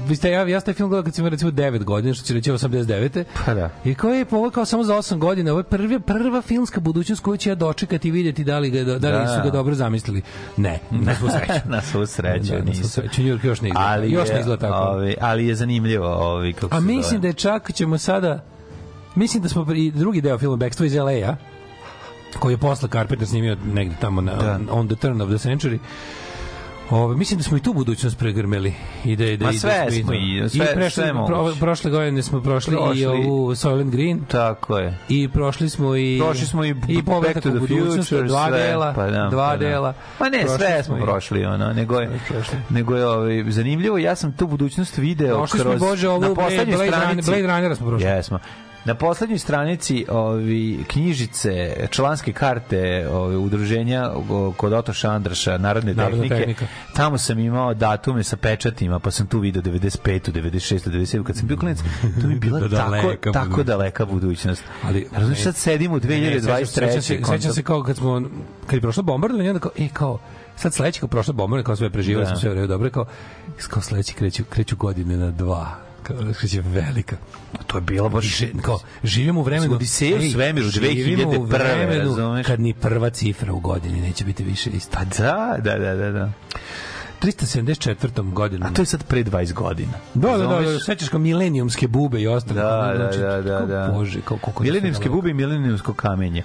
vi 0.00 0.16
ste 0.16 0.30
ja 0.30 0.42
ja 0.42 0.60
ste 0.60 0.72
film 0.72 0.88
gledao 0.88 1.04
kad 1.04 1.14
sam 1.14 1.22
imao 1.22 1.30
recimo 1.30 1.50
9 1.50 1.84
godina, 1.84 2.14
što 2.14 2.24
će 2.24 2.34
reći 2.34 2.50
89. 2.52 3.24
Pa 3.46 3.54
da. 3.54 3.70
I 3.84 3.94
koji 3.94 4.18
je 4.18 4.26
ovo 4.30 4.50
kao 4.50 4.64
samo 4.64 4.84
za 4.84 4.94
8 4.94 5.18
godina, 5.18 5.50
ovo 5.50 5.60
je 5.60 5.64
prva 5.64 6.00
prva 6.00 6.42
filmska 6.42 6.80
budućnost 6.80 7.22
koju 7.22 7.36
ću 7.36 7.48
ja 7.48 7.54
dočekati 7.54 8.08
i 8.08 8.10
vidjeti 8.10 8.44
da 8.44 8.58
li 8.58 8.70
ga 8.70 8.82
da 8.84 8.92
li 8.92 9.00
Da. 9.00 9.26
su 9.28 9.42
ga 9.44 9.50
dobro 9.50 9.74
zamislili. 9.74 10.22
Ne, 10.56 10.78
na 10.90 11.14
svu 11.14 11.28
sreću. 11.30 11.52
na 11.68 11.82
svu 11.82 12.06
sreću 12.06 12.48
Da, 12.48 12.58
na 12.58 12.64
svu 12.64 12.68
nisu. 12.70 12.88
sreću. 12.90 13.22
New 13.22 13.28
York 13.28 13.44
još 13.44 13.60
ne 13.60 13.68
izgleda. 13.68 13.88
Ali 13.88 14.10
još 14.10 14.28
je, 14.28 14.34
ne 14.34 14.40
izgleda 14.40 14.60
tako. 14.60 14.88
Ovaj, 14.88 15.14
ali 15.20 15.46
je 15.46 15.54
zanimljivo 15.54 16.06
ovaj, 16.08 16.52
kako 16.52 16.76
A 16.76 16.80
mislim 16.80 17.02
zove. 17.02 17.18
da 17.18 17.26
je 17.26 17.32
čak 17.32 17.72
ćemo 17.72 17.98
sada 17.98 18.44
mislim 19.14 19.42
da 19.42 19.48
smo 19.48 19.66
i 19.74 19.90
drugi 19.90 20.20
deo 20.20 20.38
filma 20.38 20.56
Backstreet 20.56 20.92
iz 20.92 20.98
LA-a 20.98 21.36
koji 22.38 22.52
je 22.52 22.58
posle 22.58 22.88
Carpenter 22.88 23.28
snimio 23.28 23.56
negde 23.66 23.94
tamo 24.00 24.20
na 24.20 24.34
Da. 24.34 24.58
On 24.70 24.88
the 24.88 24.96
Turn 24.96 25.20
of 25.20 25.28
the 25.30 25.48
Century 25.48 25.78
Ove, 26.90 27.16
mislim 27.16 27.38
da 27.38 27.44
smo 27.44 27.56
i 27.56 27.60
tu 27.60 27.72
budućnost 27.72 28.18
pregrmeli 28.18 28.72
i 29.04 29.16
da, 29.16 29.24
da, 29.26 29.44
Ma 29.44 29.50
i 29.50 29.54
da 29.54 29.58
sve 29.58 29.86
i- 29.90 30.02
smo 30.02 30.12
i- 30.14 30.48
sve- 30.48 30.64
i 30.64 30.74
prešli, 30.74 30.90
sve 30.92 31.12
pro, 31.26 31.52
prošle 31.60 31.90
godine 31.90 32.22
smo 32.22 32.40
prošli, 32.40 32.76
Prošli. 32.76 33.00
i 33.00 33.06
ovu 33.06 33.50
Soylent 33.50 33.90
Green 33.90 34.24
Tako 34.24 34.78
je. 34.78 34.98
i 35.08 35.28
prošli 35.28 35.68
smo 35.68 35.96
i 35.96 36.18
Prošli 36.20 36.46
smo 36.46 36.64
i, 36.64 36.68
i 36.88 37.02
Back 37.02 37.34
to 37.34 37.50
the 37.50 37.58
Future, 37.60 38.22
dva 38.22 38.48
sve, 38.48 38.58
dela, 38.60 38.92
pa 38.94 39.06
da, 39.06 39.28
dva 39.28 39.48
pa 39.48 39.56
da. 39.56 39.56
dela. 39.58 39.94
Pa 40.18 40.28
ne, 40.28 40.38
Prošli 40.38 40.58
sve 40.58 40.82
smo 40.82 40.98
i- 40.98 41.00
prošli, 41.00 41.44
ono, 41.44 41.72
nego 41.72 41.96
je, 41.96 42.08
Sve 42.08 42.18
prošli. 42.28 42.58
nego 42.70 42.96
je 42.96 43.06
ovaj, 43.08 43.44
zanimljivo, 43.48 43.98
ja 43.98 44.16
sam 44.16 44.32
tu 44.32 44.46
budućnost 44.46 44.98
video 44.98 45.36
Prošli 45.36 45.58
smo, 45.58 45.70
kroz, 45.70 45.80
Bože, 45.80 46.08
ovu 46.08 46.20
na 46.20 46.28
Blade, 46.28 46.66
Blade, 46.66 46.90
Runner, 46.90 47.24
Blade 47.24 47.42
Runnera 47.42 47.74
smo 47.74 47.86
prošli. 47.86 48.08
Jesmo. 48.08 48.38
Na 48.84 48.94
poslednjoj 48.94 49.38
stranici 49.38 50.06
ovi 50.10 50.84
knjižice, 50.88 51.50
članske 51.90 52.32
karte 52.32 52.80
ovi, 53.08 53.36
udruženja 53.36 54.10
o, 54.30 54.52
kod 54.52 54.72
Oto 54.72 54.92
Šandraša, 54.92 55.58
Narodne 55.58 55.94
Narodna 55.94 56.16
tehnike, 56.18 56.36
tehnika. 56.36 56.66
tamo 56.94 57.18
sam 57.18 57.38
imao 57.38 57.74
datume 57.74 58.24
sa 58.24 58.36
pečatima, 58.36 58.98
pa 58.98 59.10
sam 59.10 59.26
tu 59.26 59.38
video 59.38 59.62
95. 59.62 60.32
96. 60.32 60.90
97. 60.90 61.24
Kad 61.24 61.36
sam 61.36 61.46
bio 61.46 61.56
klinac, 61.56 61.78
to 62.20 62.26
mi 62.26 62.34
je 62.34 62.38
bila 62.38 62.60
Da, 62.60 62.68
tako, 62.68 62.90
daleka 62.90 63.32
tako 63.32 63.46
budućnost. 63.46 63.66
daleka 63.66 64.06
budućnost. 64.06 64.62
Ali- 64.82 65.08
Razumiješ, 65.12 65.42
sad 65.42 65.56
sedimo 65.56 65.94
u 65.94 65.98
Ne, 65.98 66.02
sećam 66.02 66.66
se- 66.66 66.80
2023. 66.80 66.86
Sećam 66.92 67.02
se, 67.02 67.32
sećam 67.32 67.52
se 67.52 67.62
kao 67.62 67.82
kad 67.82 67.96
smo 67.96 68.22
kad 68.66 68.74
je 68.74 68.80
prošlo 68.80 69.02
bombardovanje 69.02 69.50
onda 69.50 69.60
kao 69.60 69.72
e 69.78 69.88
kao 69.88 70.18
sad 70.56 70.74
sledeće 70.74 71.00
kao 71.00 71.08
prošlo 71.08 71.34
bombardovanje 71.34 71.64
kao 71.64 71.76
sve 71.76 71.90
preživeli 71.90 72.24
Da. 72.24 72.28
smo 72.28 72.38
sve 72.38 72.54
redu 72.54 72.66
dobro 72.66 72.90
kao 72.90 73.04
kao 73.60 73.82
sledeći 73.82 74.14
kreću 74.14 74.44
kreću 74.44 74.76
godine 74.76 75.16
na 75.16 75.30
dva 75.30 75.68
kao 76.02 76.16
kreće 76.38 76.60
velika 76.60 77.16
To 77.66 77.76
je 77.76 77.80
bilo 77.80 78.08
baš... 78.08 78.24
Že, 78.24 78.48
kao, 78.62 78.78
živimo 79.04 79.40
u 79.40 79.42
vremenu 79.42 79.74
Odiseja 79.74 80.18
u 80.18 80.30
svemiru 80.32 80.68
živimo 80.68 81.28
u 81.28 81.32
2001., 81.32 81.48
vremenu 81.48 82.16
razumeš? 82.16 82.46
kad 82.46 82.60
ni 82.60 82.74
prva 82.74 83.10
cifra 83.10 83.52
u 83.52 83.60
godini 83.60 84.00
neće 84.00 84.24
biti 84.24 84.44
više 84.44 84.70
ista 84.70 84.98
Pa 84.98 85.04
da, 85.04 85.56
da, 85.62 85.78
da, 85.78 85.94
da. 85.94 86.10
da. 86.10 86.32
374. 87.22 88.32
godinom. 88.32 88.68
A 88.68 88.74
to 88.74 88.82
je 88.82 88.86
sad 88.86 89.04
pre 89.04 89.24
20 89.24 89.52
godina. 89.52 89.92
Da, 90.14 90.36
da, 90.36 90.46
da, 90.46 90.60
da, 90.60 90.78
sećaš 90.78 91.08
kao 91.08 91.20
milenijumske 91.20 91.88
bube 91.88 92.20
i 92.20 92.26
ostalo. 92.26 92.60
Da, 92.60 92.94
da, 92.96 92.96
Znači, 92.96 93.18
da, 93.18 93.42
da, 93.42 93.58
kako, 93.58 93.66
da. 93.66 93.92
Bože, 93.94 94.20
kako, 94.20 94.36
koliko 94.36 94.64
je 94.64 94.72
Milenijumske 94.72 95.08
bube 95.08 95.30
i 95.30 95.34
milenijumsko 95.34 95.94
kamenje. 95.94 96.42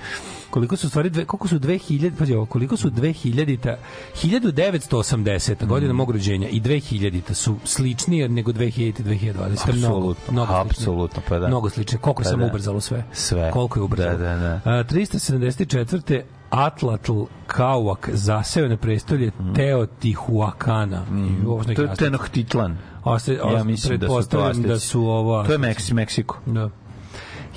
Koliko 0.56 0.76
su 0.76 0.90
stvari 0.90 1.10
dve, 1.10 1.26
koliko 1.26 1.48
su 1.48 1.60
2000 1.60 2.12
pađi 2.18 2.34
ovo, 2.34 2.46
koliko 2.46 2.78
su 2.78 2.90
2000 2.90 3.76
1980 4.16 5.66
godina 5.66 5.94
Mm. 5.94 5.96
mog 5.96 6.12
rođenja 6.12 6.48
i 6.50 6.62
2000 6.62 7.34
su 7.34 7.56
sličnije 7.64 8.30
nego 8.30 8.52
2000 8.52 8.94
2020 9.00 9.34
mnogo 9.34 9.52
Apsolutno, 9.52 10.32
mnogo 10.32 10.54
apsolutno, 10.54 11.22
pa 11.30 11.40
da. 11.40 11.48
mnogo 11.48 11.70
sličnije 11.70 12.00
koliko 12.00 12.24
Pa 12.24 12.30
sam 12.30 12.40
da. 12.40 12.46
ubrzalo 12.46 12.82
sve 12.82 13.04
Sve. 13.14 13.52
koliko 13.52 13.80
je 13.80 13.84
ubrzalo 13.84 14.18
Da, 14.18 14.24
da, 14.26 14.60
da. 14.64 14.72
A, 14.72 14.84
374 14.84 16.22
Atlatl 16.50 17.22
Kauak 17.48 18.10
zaseo 18.14 18.68
na 18.68 18.78
prestolje 18.78 19.32
Teotihuacana. 19.56 21.02
Mm. 21.02 21.42
Su 21.44 21.58
neki 21.60 21.76
To 21.76 21.82
je. 21.82 21.96
Tenochtitlan. 21.96 22.78
Ja 23.54 23.64
mislim 23.64 24.00
da 24.00 24.08
su 24.08 24.30
to 24.30 24.54
da 24.54 24.80
su 24.80 25.02
ovo... 25.02 25.44
To 25.44 25.52
je 25.52 25.58
Meksi, 25.58 25.94
Meksiko. 25.94 26.40
Da. 26.46 26.70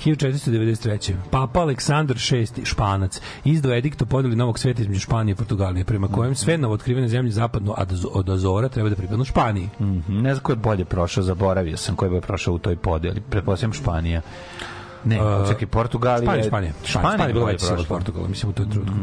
1493. 0.05 1.13
Papa 1.31 1.59
Aleksandar 1.59 2.17
VI, 2.31 2.65
Španac, 2.65 3.21
izdao 3.45 3.73
edikt 3.73 4.01
o 4.01 4.05
podeli 4.05 4.35
novog 4.35 4.59
sveta 4.59 4.81
između 4.81 4.99
Španije 4.99 5.33
i 5.33 5.35
Portugalije, 5.35 5.85
prema 5.85 6.07
kojem 6.07 6.35
sve 6.35 6.57
novootkrivene 6.57 7.07
zemlje 7.07 7.31
zapadno 7.31 7.71
od 7.71 7.91
Azo- 7.91 8.09
od 8.13 8.29
Azora 8.29 8.69
treba 8.69 8.89
da 8.89 8.95
pripadnu 8.95 9.25
Španiji. 9.25 9.69
Mhm, 9.81 10.21
Ne 10.21 10.33
znam 10.33 10.43
ko 10.43 10.51
je 10.51 10.55
bolje 10.55 10.85
prošao, 10.85 11.23
zaboravio 11.23 11.77
sam 11.77 11.95
ko 11.95 12.05
je 12.05 12.09
bolje 12.09 12.21
prošao 12.21 12.53
u 12.53 12.59
toj 12.59 12.75
podeli. 12.75 13.21
Pretpostavljam 13.29 13.73
Španija. 13.73 14.21
Ne, 15.05 15.19
Uh, 15.21 15.47
čekaj, 15.47 15.67
Portugalija. 15.67 16.25
Španija, 16.25 16.43
Španija. 16.43 16.73
Španija, 16.83 17.09
Španija 17.09 17.27
je 17.27 17.33
bila 17.33 17.45
veća 17.45 17.73
od. 17.73 17.87
Portugala, 17.87 18.27
mislim 18.27 18.49
u 18.49 18.53
toj 18.53 18.69
trenutku. 18.69 18.95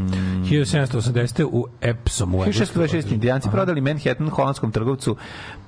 1780. 0.50 1.44
u 1.52 1.66
Epsomu. 1.80 2.38
u 2.38 2.44
Engleskoj. 2.44 2.86
1626. 2.86 3.12
indijanci 3.12 3.48
prodali 3.50 3.80
Manhattan 3.80 4.30
holandskom 4.30 4.72
trgovcu 4.72 5.16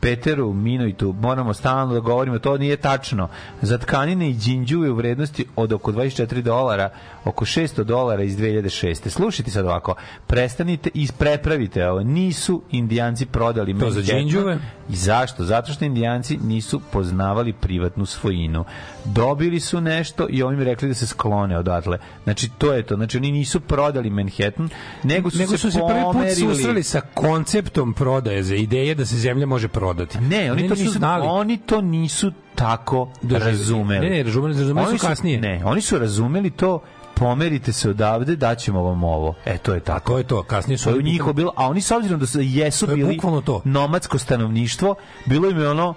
Peteru 0.01 0.53
Minoitu. 0.53 1.14
Moramo 1.20 1.55
stalno 1.55 1.95
da 1.95 2.01
govorimo, 2.01 2.39
to 2.39 2.59
nije 2.59 2.76
tačno. 2.76 3.29
Za 3.62 3.79
tkanine 3.79 4.31
i 4.31 4.35
džinđuve 4.35 4.91
u 4.91 4.95
vrednosti 4.95 5.47
od 5.57 5.72
oko 5.72 5.93
24 5.93 6.43
dolara, 6.43 6.91
oko 7.25 7.45
600 7.45 7.85
dolara 7.85 8.23
iz 8.23 8.37
2006. 8.37 9.09
Slušajte 9.09 9.51
sad 9.51 9.64
ovako, 9.64 9.95
prestanite 10.27 10.91
i 10.95 11.09
prepravite 11.19 11.89
ovo. 11.89 12.01
Nisu 12.01 12.62
indijanci 12.71 13.27
prodali 13.27 13.79
To 13.79 13.91
za 13.91 14.03
džinđuve? 14.03 14.59
I 14.91 14.97
zašto? 14.97 15.45
Zato 15.45 15.73
što 15.73 15.85
indijanci 15.85 16.39
nisu 16.45 16.81
poznavali 16.93 17.53
privatnu 17.53 18.07
svojinu. 18.07 18.64
Dobili 19.05 19.61
su 19.61 19.81
nešto 19.81 20.27
i 20.31 20.43
ovim 20.43 20.62
rekli 20.62 20.89
da 20.89 20.95
se 20.95 21.07
sklone 21.07 21.59
odatle. 21.59 21.99
Znači, 22.25 22.51
to 22.59 22.73
je 22.73 22.83
to. 22.83 22.97
Znači, 22.97 23.16
oni 23.16 23.33
nisu 23.33 23.61
prodali 23.61 24.11
Manhattan, 24.11 24.69
nego 25.03 25.31
su, 25.31 25.39
Nego 25.39 25.59
su 25.59 25.71
se 25.71 25.79
prvi 25.89 26.03
put 26.12 26.39
susreli 26.39 26.83
sa 26.83 27.01
konceptom 27.14 27.95
prodaje 27.95 28.43
za 28.43 28.55
ideje 28.55 28.95
da 28.95 29.07
se 29.07 29.16
zemlja 29.16 29.47
može 29.47 29.69
prodati. 29.69 30.19
Ne, 30.21 30.53
oni 30.53 30.69
to 30.69 30.75
nisu 30.75 30.91
znali. 30.91 31.27
oni 31.27 31.59
to 31.59 31.81
nisu 31.81 32.33
tako 32.55 33.09
Doživeli. 33.23 33.51
razumeli. 33.51 34.09
Ne, 34.09 34.16
ne, 34.16 34.23
razumeli, 34.23 34.59
razumeli 34.59 34.89
Oni 34.89 34.99
su 34.99 35.07
kasnije. 35.07 35.41
Ne, 35.41 35.62
oni 35.64 35.81
su 35.81 35.99
razumeli 35.99 36.51
to 36.51 36.83
pomerite 37.19 37.73
se 37.73 37.91
odavde, 37.91 38.37
daćemo 38.37 38.83
vam 38.83 39.05
ovo. 39.05 39.35
E, 39.45 39.59
to 39.59 39.75
je 39.75 39.81
tako. 39.81 40.12
To 40.12 40.19
je 40.19 40.25
to, 40.25 40.43
kasnije 40.43 40.79
su 40.79 40.85
To 40.85 40.97
je 40.97 41.03
njihovo 41.03 41.33
bilo, 41.33 41.53
a 41.57 41.66
oni 41.66 41.81
s 41.81 41.91
obzirom 41.91 42.21
da 42.21 42.27
su, 42.27 42.41
jesu 42.41 42.87
To 42.87 42.93
je 42.93 42.97
bili 42.97 43.14
bukvalno 43.14 43.41
to. 43.41 43.62
nomadsko 43.64 44.19
stanovništvo, 44.19 44.95
bilo 45.27 45.51
im 45.51 45.59
je 45.59 45.71
ono, 45.71 45.95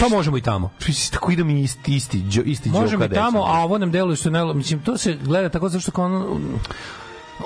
Pa 0.00 0.08
možemo 0.08 0.36
i 0.36 0.42
tamo. 0.42 0.70
"Pš, 0.78 1.10
tako 1.10 1.32
idemo 1.32 1.52
mi 1.52 1.62
isti, 1.62 1.94
isti, 1.94 2.18
đo- 2.18 2.42
isti 2.44 2.68
Možemo 2.70 3.04
i 3.04 3.08
tamo, 3.08 3.38
deca." 3.38 3.50
a 3.50 3.64
ovo 3.64 3.78
nam 3.78 3.90
deluje 3.90 4.16
ne, 4.26 4.54
mislim 4.54 4.80
to 4.80 4.96
se 4.96 5.14
gleda 5.14 5.48
tako 5.48 5.68
zato 5.68 5.80
što 5.80 5.90
kao 5.92 6.04
ono, 6.04 6.38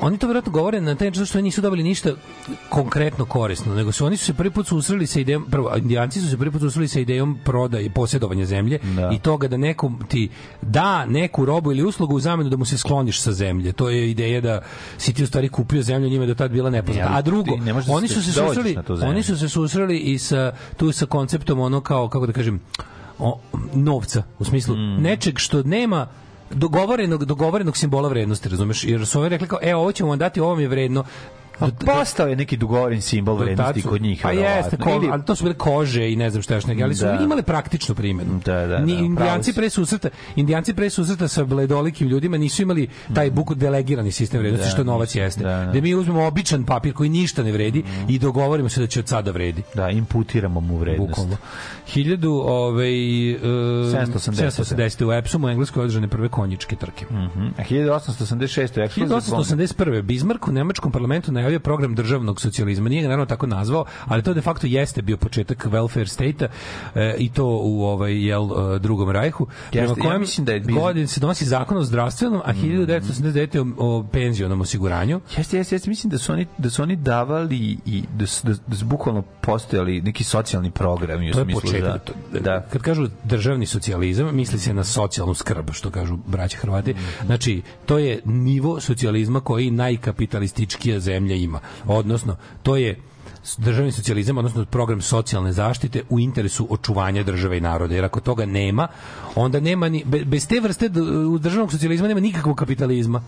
oni 0.00 0.18
to 0.18 0.26
vjerojatno 0.26 0.52
govore 0.52 0.80
na 0.80 0.94
taj 0.94 1.08
način 1.08 1.26
što 1.26 1.38
oni 1.38 1.44
nisu 1.44 1.60
dobili 1.60 1.82
ništa 1.82 2.10
konkretno 2.68 3.24
korisno, 3.24 3.74
nego 3.74 3.92
su 3.92 4.06
oni 4.06 4.16
su 4.16 4.24
se 4.24 4.34
prvi 4.34 4.50
put 4.50 4.66
susreli 4.66 5.06
sa 5.06 5.20
idejom, 5.20 5.46
prvo, 5.50 5.76
indijanci 5.76 6.20
su 6.20 6.28
se 6.30 6.36
prvi 6.38 6.50
put 6.50 6.60
susreli 6.60 6.88
sa 6.88 7.00
idejom 7.00 7.38
prodaje 7.44 7.84
i 7.84 7.90
posjedovanja 7.90 8.44
zemlje 8.44 8.78
Da. 8.96 9.10
i 9.12 9.18
toga 9.18 9.48
da 9.48 9.56
nekom 9.56 10.02
ti 10.08 10.28
da 10.62 11.06
neku 11.06 11.44
robu 11.44 11.72
ili 11.72 11.82
uslugu 11.82 12.14
u 12.14 12.20
zamenu 12.20 12.50
da 12.50 12.56
mu 12.56 12.64
se 12.64 12.78
skloniš 12.78 13.20
sa 13.20 13.32
zemlje. 13.32 13.72
To 13.72 13.90
je 13.90 14.10
ideja 14.10 14.40
da 14.40 14.60
si 14.98 15.12
ti 15.12 15.22
u 15.22 15.26
stvari 15.26 15.48
kupio 15.48 15.82
zemlju, 15.82 16.08
njima 16.08 16.26
do 16.26 16.34
tad 16.34 16.50
bila 16.50 16.70
nepoznata. 16.70 17.08
A 17.10 17.22
drugo, 17.22 17.56
da 17.56 17.92
oni 17.92 18.08
su 18.08 18.22
se 18.22 18.32
susreli, 18.32 18.76
oni 19.02 19.22
su 19.22 19.38
se 19.38 19.48
susreli 19.48 19.98
i 19.98 20.18
sa 20.18 20.52
tu 20.76 20.92
sa 20.92 21.06
konceptom 21.06 21.60
ono 21.60 21.80
kao 21.80 22.08
kako 22.08 22.26
da 22.26 22.32
kažem 22.32 22.60
o, 23.18 23.38
novca 23.74 24.22
u 24.38 24.44
smislu 24.44 24.76
Mm. 24.76 25.02
nečeg 25.02 25.38
što 25.38 25.62
nema 25.62 26.06
dogovorenog 26.50 27.24
dogovorenog 27.24 27.76
simbola 27.76 28.08
vrednosti, 28.08 28.48
razumeš? 28.48 28.84
Jer 28.84 29.06
su 29.06 29.18
ovi 29.18 29.28
rekli 29.28 29.48
kao, 29.48 29.58
e, 29.62 29.74
ovo 29.74 29.92
ćemo 29.92 30.08
vam 30.08 30.18
dati, 30.18 30.40
ovo 30.40 30.50
vam 30.50 30.60
je 30.60 30.68
vredno. 30.68 31.04
A 31.60 31.68
postao 31.86 32.28
je 32.28 32.36
neki 32.36 32.56
dogovoren 32.56 33.00
simbol 33.00 33.36
vrednosti 33.36 33.82
kod 33.82 34.02
njih. 34.02 34.20
Pa 34.22 34.30
jeste, 34.32 34.76
ko, 34.76 34.90
ali 35.10 35.24
to 35.24 35.34
su 35.34 35.44
bile 35.44 35.54
kože 35.54 36.12
i 36.12 36.16
ne 36.16 36.30
znam 36.30 36.42
šta 36.42 36.54
još 36.54 36.66
neke, 36.66 36.82
ali 36.84 36.94
su 36.94 37.04
Da. 37.04 37.18
imale 37.22 37.42
praktičnu 37.42 37.94
primjenu. 37.94 38.40
Da, 38.44 38.54
da, 38.54 38.66
da, 38.66 38.78
Ni, 38.78 38.92
indijanci 38.94 39.52
pre 39.52 39.70
susreta, 39.70 40.08
indijanci 40.36 40.74
pre 40.74 40.90
susreta 40.90 41.28
sa 41.28 41.44
bledolikim 41.44 42.08
ljudima 42.08 42.38
nisu 42.38 42.62
imali 42.62 42.88
taj 43.14 43.30
buku 43.30 43.54
delegirani 43.54 44.12
sistem 44.12 44.40
vrednosti 44.40 44.66
Da, 44.66 44.70
što 44.70 44.84
novac 44.84 45.14
jeste. 45.14 45.42
da, 45.44 45.64
da. 45.64 45.72
Da 45.72 45.80
mi 45.80 45.94
uzmemo 45.94 46.24
običan 46.24 46.64
papir 46.64 46.92
koji 46.92 47.08
ništa 47.08 47.42
ne 47.42 47.52
vredi 47.52 47.84
i 48.08 48.18
dogovorimo 48.18 48.68
se 48.68 48.80
da 48.80 48.86
će 48.86 49.00
od 49.00 49.08
sada 49.08 49.30
vredi. 49.30 49.62
Da, 49.74 49.90
imputiramo 49.90 50.60
mu 50.60 50.76
vrednost. 50.76 51.08
Bukvalno. 51.10 51.36
1000 51.94 52.26
ovaj 52.42 52.90
uh, 53.34 53.40
780. 53.40 54.64
780 54.64 55.04
u 55.04 55.12
Epsomu 55.12 55.46
u 55.46 55.50
Engleskoj 55.50 55.82
održane 55.84 56.08
prve 56.08 56.28
konjičke 56.28 56.76
trke. 56.76 57.04
Mhm. 57.10 57.46
A 57.58 57.62
1886. 57.62 58.78
je 58.78 58.84
eksplozija 58.84 59.20
bombe. 59.30 59.64
1881. 59.64 60.02
Bismarck 60.02 60.48
u 60.48 60.52
nemačkom 60.52 60.92
parlamentu 60.92 61.32
najavio 61.50 61.60
program 61.60 61.94
državnog 61.94 62.40
socijalizma. 62.40 62.88
Nije 62.88 63.02
ga 63.02 63.08
naravno 63.08 63.26
tako 63.26 63.46
nazvao, 63.46 63.84
ali 64.06 64.22
to 64.22 64.34
de 64.34 64.40
facto 64.40 64.66
jeste 64.66 65.02
bio 65.02 65.16
početak 65.16 65.66
welfare 65.66 66.06
state 66.06 66.48
e, 66.94 67.14
i 67.18 67.28
to 67.32 67.46
u 67.46 67.82
ovaj 67.82 68.26
jel 68.26 68.44
e, 68.44 68.78
drugom 68.78 69.10
rajhu. 69.10 69.46
Prema 69.70 69.86
Jeste, 69.86 70.00
ja 70.00 70.08
kojem 70.08 70.20
mislim 70.20 70.44
da 70.44 70.52
je 70.52 70.60
godin 70.60 71.08
se 71.08 71.20
donosi 71.20 71.44
zakon 71.44 71.76
o 71.76 71.82
zdravstvenom, 71.82 72.42
a 72.44 72.52
1989. 72.52 73.74
o, 73.78 73.98
o 73.98 74.04
penzionom 74.12 74.60
osiguranju. 74.60 75.20
Jeste, 75.36 75.56
jeste, 75.56 75.74
jeste, 75.74 75.90
mislim 75.90 76.10
da 76.10 76.18
su 76.18 76.32
oni 76.32 76.46
da 76.58 76.70
su 76.70 76.82
oni 76.82 76.96
davali 76.96 77.78
i 77.86 78.02
da 78.16 78.26
su, 78.26 78.46
da, 78.46 78.54
da 78.66 78.76
su 78.76 78.84
bukvalno 78.84 79.22
postojali 79.40 80.00
neki 80.00 80.24
socijalni 80.24 80.70
programi 80.70 81.30
u 81.30 81.32
To 81.32 81.38
je 81.38 81.44
smislu 81.44 81.60
početak. 81.60 82.10
da, 82.32 82.40
da. 82.40 82.66
Kad 82.72 82.82
kažu 82.82 83.08
državni 83.24 83.66
socijalizam, 83.66 84.36
misli 84.36 84.58
se 84.58 84.74
na 84.74 84.84
socijalnu 84.84 85.34
skrb, 85.34 85.70
što 85.72 85.90
kažu 85.90 86.16
braća 86.16 86.58
Hrvati. 86.58 86.94
Znači, 87.26 87.62
to 87.86 87.98
je 87.98 88.20
nivo 88.24 88.80
socijalizma 88.80 89.40
koji 89.40 89.70
najkapitalističkija 89.70 91.00
zemlja 91.00 91.34
ima. 91.42 91.60
Odnosno, 91.86 92.36
to 92.62 92.76
je 92.76 93.00
državni 93.58 93.92
socijalizam, 93.92 94.38
odnosno 94.38 94.64
program 94.64 95.00
socijalne 95.00 95.52
zaštite 95.52 96.02
u 96.08 96.20
interesu 96.20 96.66
očuvanja 96.70 97.22
države 97.22 97.58
i 97.58 97.60
naroda. 97.60 97.94
Jer 97.94 98.04
ako 98.04 98.20
toga 98.20 98.46
nema, 98.46 98.88
onda 99.34 99.60
nema 99.60 99.88
ni, 99.88 100.04
be- 100.06 100.24
bez 100.24 100.46
te 100.48 100.60
vrste 100.60 100.88
državnog 101.40 101.72
socijalizma 101.72 102.08
nema 102.08 102.20
nikakvog 102.20 102.56
kapitalizma. 102.56 103.22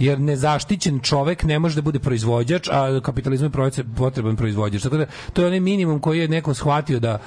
Jer 0.00 0.20
nezaštićen 0.20 1.00
čovek 1.00 1.42
ne 1.42 1.58
može 1.58 1.74
da 1.74 1.82
bude 1.82 1.98
proizvođač, 1.98 2.68
a 2.72 3.00
kapitalizmu 3.02 3.50
je 3.76 3.84
potreban 3.96 4.36
proizvođač. 4.36 4.82
Tako 4.82 4.96
da, 4.96 5.06
to 5.32 5.42
je 5.42 5.46
onaj 5.46 5.60
minimum 5.60 6.00
koji 6.00 6.18
je 6.18 6.28
neko 6.28 6.54
shvatio 6.54 7.00
da 7.00 7.18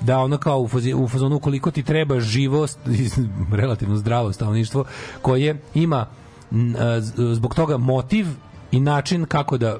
da 0.00 0.18
ono 0.18 0.38
kao 0.38 0.60
u, 0.60 0.68
fazi, 0.68 0.94
u 0.94 1.08
fazonu 1.08 1.38
koliko 1.38 1.70
ti 1.70 1.82
treba 1.82 2.20
živo, 2.20 2.66
relativno 3.60 3.96
zdravo 3.96 4.32
stanovništvo 4.32 4.84
koje 5.22 5.60
ima 5.74 6.06
zbog 7.34 7.54
toga 7.54 7.76
motiv 7.76 8.26
i 8.72 8.80
način 8.80 9.24
kako 9.24 9.58
da 9.58 9.76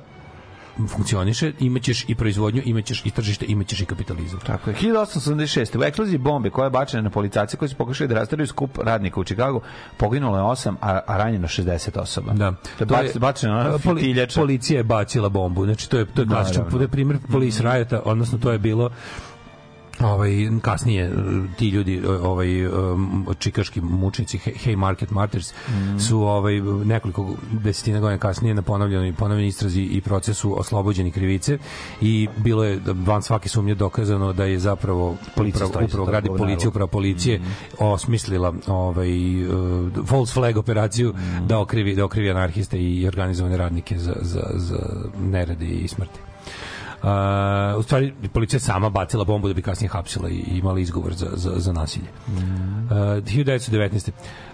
funkcioniše, 0.89 1.53
imaćeš 1.61 2.05
i 2.09 2.15
proizvodnju, 2.15 2.63
imaćeš 2.65 3.07
i 3.07 3.11
tržište, 3.11 3.47
imaćeš 3.49 3.81
i 3.81 3.85
kapitalizam. 3.85 4.41
Tako 4.47 4.71
je. 4.71 4.77
1886. 4.77 5.79
U 5.79 5.85
eksploziji 5.85 6.19
bombe 6.19 6.51
koja 6.51 6.65
je 6.65 6.71
bačena 6.71 7.03
na 7.03 7.11
policajce 7.11 7.57
koji 7.57 7.69
su 7.69 7.77
pokušali 7.77 8.09
da 8.09 8.15
rastaraju 8.15 8.47
skup 8.47 8.79
radnika 8.83 9.21
u 9.21 9.25
Čikagu, 9.25 9.61
poginulo 9.97 10.37
je 10.39 10.43
8, 10.43 10.75
a, 10.81 11.01
a 11.07 11.17
ranjeno 11.17 11.49
60 11.49 11.99
osoba. 11.99 12.33
Da. 12.33 12.53
To 12.79 12.83
je 12.85 12.87
bač, 12.87 13.17
bačena 13.17 13.61
ona 13.61 13.79
poli- 13.79 14.01
fitiljača. 14.01 14.41
policija 14.41 14.79
je 14.79 14.85
bacila 14.85 15.29
bombu. 15.29 15.65
Znači 15.65 15.91
to 15.91 15.99
je 15.99 16.07
to 16.07 16.23
je 16.23 16.27
klasičan 16.29 16.71
to 16.71 16.81
je 16.81 16.89
primjer 16.89 17.19
police 17.33 17.63
riota, 17.63 18.03
odnosno 18.05 18.39
to 18.39 18.53
je 18.53 18.59
bilo 18.59 18.91
ovaj 20.03 20.31
kasnije 20.63 21.05
eh, 21.05 21.11
ti 21.59 21.69
ljudi 21.69 22.03
ovaj 22.23 22.67
um, 22.67 23.27
čikaški 23.39 23.81
mučnici 23.81 24.39
Hay- 24.39 24.57
Haymarket 24.67 25.11
Martyrs 25.11 25.53
su 26.09 26.21
ovaj 26.23 26.61
nekoliko 26.85 27.35
desetina 27.53 28.01
godina 28.01 28.19
kasnije 28.19 28.55
na 28.55 28.63
ponovljenoj 28.63 29.13
ponovljenoj 29.13 29.49
istrazi 29.49 29.83
i 29.83 30.01
procesu 30.01 30.61
oslobođeni 30.61 31.11
krivice 31.11 31.59
i 32.01 32.29
bilo 32.37 32.65
je 32.65 32.77
da 32.77 32.93
van 33.07 33.23
svake 33.23 33.49
sumnje 33.49 33.75
dokazano 33.75 34.33
da 34.33 34.45
je 34.45 34.59
zapravo 34.59 35.17
Policija 35.37 35.67
upravo, 35.67 35.85
upravo 35.85 36.05
tog 36.05 36.15
radi 36.15 36.29
govnara. 36.29 36.45
policija 36.49 36.69
upravo 36.69 36.87
policije 36.87 37.41
osmislila 37.79 38.55
ovaj 38.67 39.45
uh, 39.47 39.53
false 40.07 40.33
flag 40.33 40.57
operaciju 40.57 41.15
da 41.47 41.59
okrivi 41.59 41.95
da 41.95 42.05
okrivi 42.05 42.31
anarhiste 42.31 42.79
i 42.79 43.07
organizovane 43.07 43.57
radnike 43.57 43.99
za 43.99 44.15
za 44.21 44.43
za 44.55 44.79
nerede 45.21 45.67
i 45.67 45.89
smrti. 45.89 46.21
U 47.79 47.83
stvari, 47.83 48.13
policija 48.33 48.61
sama 48.61 48.91
bacila 48.91 49.25
bombu 49.25 49.49
da 49.49 49.55
bi 49.55 49.63
kasnije 49.63 49.89
hapsila 49.89 50.29
i, 50.29 50.35
i 50.35 50.59
imala 50.59 50.81
izgovor 50.81 51.15
za, 51.15 51.29
za, 51.35 51.53
za 51.57 51.73
nasilje. 51.73 52.07
Mm. 52.29 52.89
1919. 52.91 54.11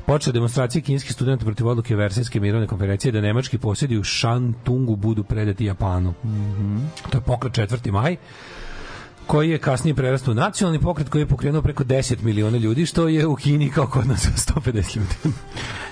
Počela 0.07 0.33
demonstracija 0.33 0.83
kineskih 0.83 1.13
studenta 1.13 1.45
protiv 1.45 1.69
odluke 1.69 1.97
Versajske 1.97 2.41
mirovne 2.41 2.67
konferencije 2.67 3.13
da 3.13 3.21
nemački 3.21 3.59
posjedi 3.59 3.97
u 3.97 4.05
Shantungu 4.05 4.97
budu 4.97 5.25
predati 5.25 5.65
Japanu. 5.65 6.15
To 7.11 7.19
je 7.19 7.23
pokret 7.23 7.53
4. 7.53 7.93
maj 7.93 8.17
koji 9.27 9.51
je 9.51 9.59
kasnije 9.59 9.95
prerastao 9.95 10.33
u 10.33 10.35
nacionalni 10.35 10.81
pokret 10.81 11.09
koji 11.09 11.23
je 11.23 11.27
pokrenuo 11.27 11.63
preko 11.63 11.85
10 11.85 12.23
miliona 12.23 12.59
ljudi, 12.59 12.87
što 12.87 13.09
je 13.09 13.27
u 13.27 13.37
Kini 13.37 13.71
kao 13.71 13.87
kod 13.87 14.07
nas 14.07 14.29
150 14.55 14.97
ljudi. 14.97 15.37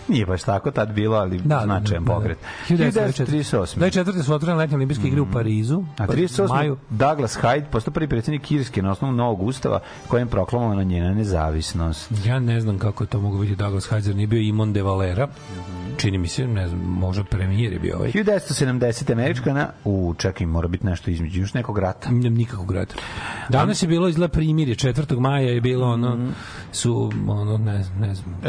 Nije 0.09 0.27
baš 0.27 0.43
tako 0.43 0.71
tad 0.71 0.93
bilo, 0.93 1.17
ali 1.17 1.39
da, 1.39 1.61
značajan 1.65 2.05
pokret. 2.05 2.39
1938. 2.69 3.79
24. 3.79 4.23
su 4.23 4.35
otvorene 4.35 4.59
letnje 4.59 4.77
olimpijske 4.77 5.09
igre 5.09 5.21
u 5.21 5.27
Parizu. 5.33 5.85
A 5.99 6.07
38. 6.07 6.49
Maju. 6.49 6.77
Douglas 6.91 7.39
Hyde 7.43 7.65
postao 7.73 7.95
prvi 7.95 8.09
predsjednik 8.09 8.53
Irske 8.53 8.83
na 8.83 8.91
osnovu 8.91 9.15
novog 9.15 9.43
ustava 9.43 9.81
kojem 10.09 10.27
je 10.27 10.31
proklamovana 10.31 10.83
njena 10.83 11.15
nezavisnost. 11.15 12.13
Ja 12.25 12.39
ne 12.39 12.61
znam 12.61 12.79
kako 12.79 13.05
je 13.05 13.09
to 13.09 13.21
mogu 13.21 13.39
biti 13.39 13.57
Douglas 13.57 13.91
Hyde, 13.91 14.07
jer 14.07 14.17
nije 14.17 14.27
bio 14.27 14.41
Imon 14.41 14.73
de 14.73 14.83
Valera. 14.83 15.29
Čini 15.97 16.19
mi 16.19 16.29
se, 16.29 16.47
ne 16.47 16.69
znam, 16.69 16.81
možda 16.81 17.25
premijer 17.25 17.73
je 17.73 17.79
bio 17.79 17.97
ovaj. 17.97 18.13
1970. 18.13 19.13
američka 19.13 19.53
na... 19.53 19.69
U, 19.85 20.15
čekaj, 20.19 20.47
mora 20.47 20.69
biti 20.69 20.87
nešto 20.87 21.11
između 21.11 21.41
još 21.41 21.55
nekog 21.55 21.79
rata. 21.79 22.11
Nemam 22.11 22.35
nikakvog 22.35 22.73
rata. 22.73 22.95
Danas 23.49 23.83
je 23.83 23.89
bilo 23.89 24.09
izgleda 24.09 24.33
primirje, 24.33 24.75
4. 24.75 25.21
maja 25.21 25.49
je 25.49 25.61
bilo 25.61 25.87
ono, 25.89 26.17
Mhm. 26.17 26.29
su, 26.73 27.13
ono, 27.29 27.59
ne 27.59 27.83
znam, 27.83 27.99
ne 28.01 28.15
znam. 28.15 28.35
E, 28.45 28.49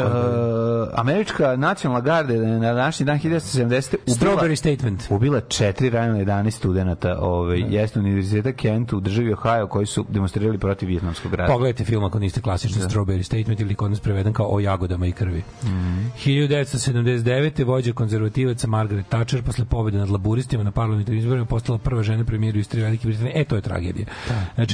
američka 0.94 1.56
nacionalna 1.56 2.00
garda 2.00 2.32
je 2.32 2.40
na 2.40 2.74
današnji 2.74 3.06
dan 3.06 3.18
1970. 3.18 3.96
ubila, 4.06 4.16
Strawberry 4.36 4.56
Statement. 4.56 5.02
ubila 5.10 5.40
četiri 5.40 5.90
ranjena 5.90 6.18
11 6.18 6.50
studenta 6.50 7.16
ovaj, 7.20 7.64
jeste 7.68 7.98
univerziteta 7.98 8.52
Kent 8.52 8.92
u 8.92 9.00
državi 9.00 9.32
Ohio 9.32 9.66
koji 9.66 9.86
su 9.86 10.06
demonstrirali 10.08 10.58
protiv 10.58 10.88
vjetnamskog 10.88 11.34
rata. 11.34 11.52
Pogledajte 11.52 11.84
film 11.84 12.04
ako 12.04 12.18
niste 12.18 12.40
klasični 12.40 12.82
Strawberry 12.82 13.22
Statement 13.22 13.60
ili 13.60 13.74
kod 13.74 13.90
nas 13.90 14.00
preveden 14.00 14.32
kao 14.32 14.46
o 14.50 14.60
jagodama 14.60 15.06
i 15.06 15.12
krvi. 15.12 15.42
Mhm. 15.64 16.04
1979. 16.24 17.64
vođa 17.64 17.92
konzervativaca 17.92 18.66
Margaret 18.66 19.06
Thatcher 19.06 19.42
posle 19.42 19.64
pobjede 19.64 19.98
nad 19.98 20.10
laburistima 20.10 20.62
na 20.62 20.70
parlamentarnim 20.70 21.18
izborima 21.18 21.46
postala 21.46 21.78
prva 21.78 22.02
žena 22.02 22.24
premijer 22.24 22.56
u 22.56 22.60
istoriji 22.60 22.84
Velike 22.84 23.08
Britanije. 23.08 23.32
E, 23.36 23.44
to 23.44 23.56
je 23.56 23.62
tragedija. 23.62 24.06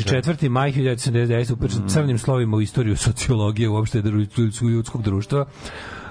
Znači, 0.01 0.31
4. 0.31 0.49
maj 0.49 0.73
1979. 0.73 1.53
upečen 1.53 1.89
crnim 1.89 2.19
slovima 2.19 2.57
u 2.57 2.61
istoriju 2.61 2.97
sociologije 2.97 3.69
uopšte 3.69 4.03
ljudskog 4.63 5.03
društva. 5.03 5.47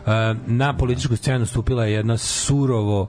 E, 0.05 0.36
Na 0.47 0.77
političku 0.77 1.15
scenu 1.15 1.45
stupila 1.45 1.86
je 1.86 1.93
jedna 1.93 2.17
surovo 2.17 3.07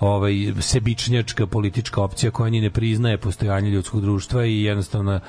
ovaj 0.00 0.32
sebičnjačka 0.60 1.46
politička 1.46 2.02
opcija 2.02 2.30
koja 2.30 2.50
ni 2.50 2.60
ne 2.60 2.70
priznaje 2.70 3.18
postojanje 3.18 3.70
ljudskog 3.70 4.00
društva 4.00 4.46
i 4.46 4.62
jednostavno 4.62 5.20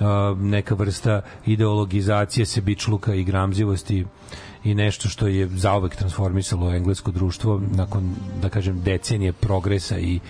a, 0.00 0.34
neka 0.38 0.74
vrsta 0.74 1.20
ideologizacije 1.46 2.46
sebičluka 2.46 3.14
i 3.14 3.24
gramzivosti 3.24 4.04
i 4.64 4.74
nešto 4.74 5.08
što 5.08 5.26
je 5.26 5.48
zauvek 5.48 5.96
transformisalo 5.96 6.74
englesko 6.74 7.10
društvo 7.10 7.60
nakon, 7.76 8.14
da 8.42 8.48
kažem, 8.48 8.82
decenije 8.82 9.32
progresa 9.32 9.98
i 9.98 10.16
e, 10.16 10.20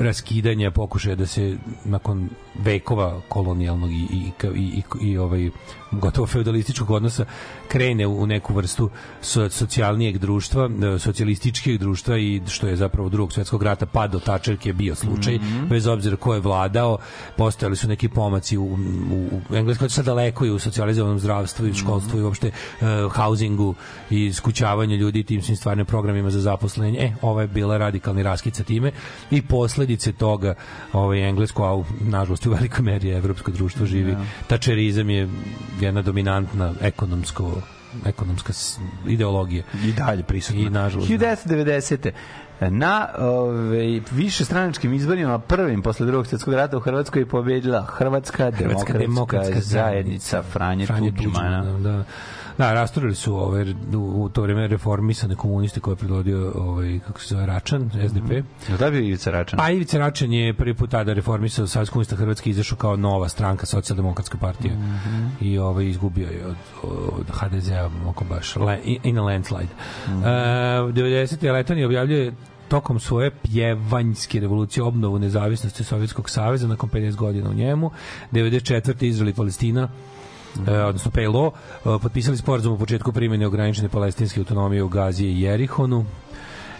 raskidanja 0.00 0.70
pokušaja 0.70 1.16
da 1.16 1.26
se 1.26 1.56
nakon 1.84 2.28
vekova 2.54 3.20
kolonijalnog 3.28 3.92
i, 3.92 4.06
i, 4.12 4.32
i, 4.54 4.82
i, 5.00 5.10
i 5.10 5.18
ovaj 5.18 5.50
gotovo 5.90 6.26
feudalističkog 6.26 6.90
odnosa 6.90 7.24
krene 7.68 8.06
u, 8.06 8.26
neku 8.26 8.54
vrstu 8.54 8.90
so, 9.20 9.50
socijalnijeg 9.50 10.18
društva, 10.18 10.70
e, 10.94 10.98
socijalističkih 10.98 11.80
društva 11.80 12.18
i 12.18 12.40
što 12.48 12.66
je 12.66 12.76
zapravo 12.76 13.08
drugog 13.08 13.32
svetskog 13.32 13.62
rata 13.62 13.86
pa 13.86 14.06
do 14.06 14.20
Tačerke 14.20 14.72
bio 14.72 14.94
slučaj, 14.94 15.38
bez 15.68 15.86
obzira 15.86 16.16
ko 16.16 16.34
je 16.34 16.40
vladao, 16.40 16.98
postojali 17.36 17.76
su 17.76 17.88
neki 17.88 18.08
pomaci 18.08 18.56
u, 18.56 18.64
u, 18.64 19.40
u 19.50 19.56
Engleskoj 19.56 19.88
sad 19.88 20.04
daleko 20.04 20.46
i 20.46 20.50
u 20.50 20.58
socijalizovanom 20.58 21.18
zdravstvu 21.18 21.66
i 21.66 21.70
u 21.70 21.74
školstvu 21.74 22.18
i 22.18 22.22
uopšte 22.22 22.50
uh, 22.80 23.12
housingu 23.12 23.74
i 24.10 24.32
skućavanju 24.32 24.96
ljudi 24.96 25.20
i 25.20 25.24
tim 25.24 25.42
svim 25.42 25.56
stvarnim 25.56 25.86
programima 25.86 26.30
za 26.30 26.40
zaposlenje. 26.40 26.98
E, 26.98 27.12
ova 27.22 27.42
je 27.42 27.48
bila 27.48 27.78
radikalni 27.78 28.22
raskid 28.22 28.54
sa 28.54 28.64
time 28.64 28.92
i 29.30 29.42
posledice 29.42 30.12
toga 30.12 30.54
ovaj 30.92 31.28
englesko, 31.28 31.64
a 31.64 31.74
u, 31.74 31.84
nažalost 32.40 32.46
u 32.46 32.50
velikoj 32.50 32.82
meri 32.82 33.10
evropsko 33.10 33.50
društvo 33.50 33.86
živi. 33.86 34.16
Tačerizam 34.46 35.10
je 35.10 35.28
jedna 35.80 36.02
dominantna 36.02 36.74
ekonomsko 36.80 37.62
ekonomska 38.06 38.52
ideologija. 39.06 39.64
I 39.84 39.92
dalje 39.92 40.22
prisutno. 40.22 40.62
I 40.62 40.70
nažalost, 40.70 41.10
da. 41.10 41.36
1990. 41.36 42.12
Na 42.60 43.08
ove, 43.18 44.00
više 44.12 44.44
stranačkim 44.44 44.92
izborima 44.92 45.38
prvim 45.38 45.82
posle 45.82 46.06
drugog 46.06 46.26
svjetskog 46.26 46.54
rata 46.54 46.76
u 46.76 46.80
Hrvatskoj 46.80 47.22
je 47.22 47.26
pobedila 47.26 47.82
Hrvatska 47.82 48.50
demokratska, 48.50 48.98
demokratska 48.98 49.60
zajednica 49.60 50.42
Franje, 50.42 50.86
Franje 50.86 51.12
Tuđmana. 51.16 51.62
Tuđmana, 51.62 51.78
da. 51.78 52.04
Da, 52.60 52.72
rasturili 52.72 53.14
su 53.14 53.36
ove, 53.36 53.74
u, 53.94 54.22
u 54.22 54.28
to 54.28 54.42
vreme 54.42 54.66
reformisane 54.66 55.34
komuniste 55.34 55.80
koje 55.80 55.92
je 55.92 55.96
predvodio 55.96 56.52
ovaj, 56.54 56.98
kako 57.06 57.20
se 57.20 57.28
zove, 57.28 57.46
Račan, 57.46 57.90
SDP. 58.08 58.30
Li 58.68 58.78
da 58.78 58.90
bio 58.90 59.00
Ivica 59.00 59.30
Račan? 59.30 59.58
Pa 59.58 59.70
Ivica 59.70 59.98
Račan 59.98 60.32
je 60.32 60.54
prvi 60.54 60.74
put 60.74 60.90
tada 60.90 61.12
reformisao 61.12 61.66
Savez 61.66 61.90
komunista 61.90 62.16
Hrvatske 62.16 62.50
izašao 62.50 62.78
kao 62.78 62.96
nova 62.96 63.28
stranka 63.28 63.66
socijaldemokratska 63.66 64.38
partija 64.38 64.74
i 65.40 65.58
ovaj 65.58 65.86
izgubio 65.86 66.28
je 66.28 66.46
od, 66.46 66.56
od 67.18 67.26
HDZ-a 67.30 67.90
oko 68.06 68.24
baš 68.24 68.56
le, 68.56 68.78
in 68.84 69.18
a 69.18 69.22
landslide. 69.22 69.72
Mm 70.08 70.10
-hmm. 70.10 70.88
e, 70.88 70.92
90. 70.92 71.52
Letonija 71.52 71.86
objavljuje 71.86 72.32
tokom 72.68 73.00
svoje 73.00 73.30
pjevanjske 73.30 74.40
revolucije 74.40 74.82
obnovu 74.82 75.18
nezavisnosti 75.18 75.84
Sovjetskog 75.84 76.30
saveza 76.30 76.68
nakon 76.68 76.90
50 76.90 77.16
godina 77.16 77.50
u 77.50 77.54
njemu. 77.54 77.90
94. 78.32 79.04
Izrael 79.04 79.28
i 79.28 79.34
Palestina 79.34 79.88
e, 80.66 80.80
odnosno 80.82 81.10
PLO, 81.10 81.46
e, 81.50 81.98
potpisali 82.02 82.36
sporazum 82.36 82.72
o 82.72 82.78
početku 82.78 83.12
primjene 83.12 83.46
ograničene 83.46 83.88
palestinske 83.88 84.40
autonomije 84.40 84.82
u 84.82 84.88
Gazi 84.88 85.26
i 85.26 85.40
Jerihonu. 85.42 86.04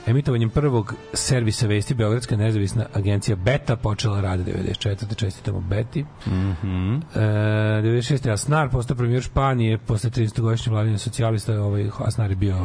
Emitovanjem 0.06 0.50
prvog 0.50 0.94
servisa 1.12 1.66
vesti 1.66 1.94
Beogradska 1.94 2.36
nezavisna 2.36 2.86
agencija 2.94 3.36
Beta 3.36 3.76
počela 3.76 4.20
rade 4.20 4.52
94. 4.52 5.14
Čestitamo 5.14 5.60
Beti. 5.60 6.02
Mm 6.02 6.56
-hmm. 6.62 7.00
e, 7.14 7.82
96. 7.82 8.32
Asnar 8.32 8.70
postao 8.70 8.96
premijer 8.96 9.22
Španije 9.22 9.78
posle 9.78 10.10
30. 10.10 10.40
godišnje 10.40 10.72
vladine 10.72 10.98
socijalista. 10.98 11.62
Ovaj, 11.62 11.90
Asnar 11.98 12.30
je 12.30 12.36
bio 12.36 12.56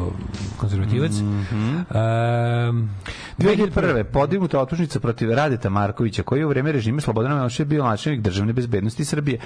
konzervativac. 0.56 1.12
Mm 1.12 1.46
-hmm. 1.52 1.84
e, 1.90 3.44
2001. 3.44 4.04
podignuta 4.04 4.60
optužnica 4.60 5.00
protiv 5.00 5.30
Radeta 5.30 5.70
Markovića, 5.70 6.22
koji 6.22 6.40
je 6.40 6.46
u 6.46 6.48
vreme 6.48 6.72
režima 6.72 7.00
Slobodana 7.00 7.34
Miloševića 7.34 7.68
bio 7.68 7.84
načelnik 7.84 8.20
državne 8.20 8.52
bezbednosti 8.52 9.04
Srbije. 9.04 9.40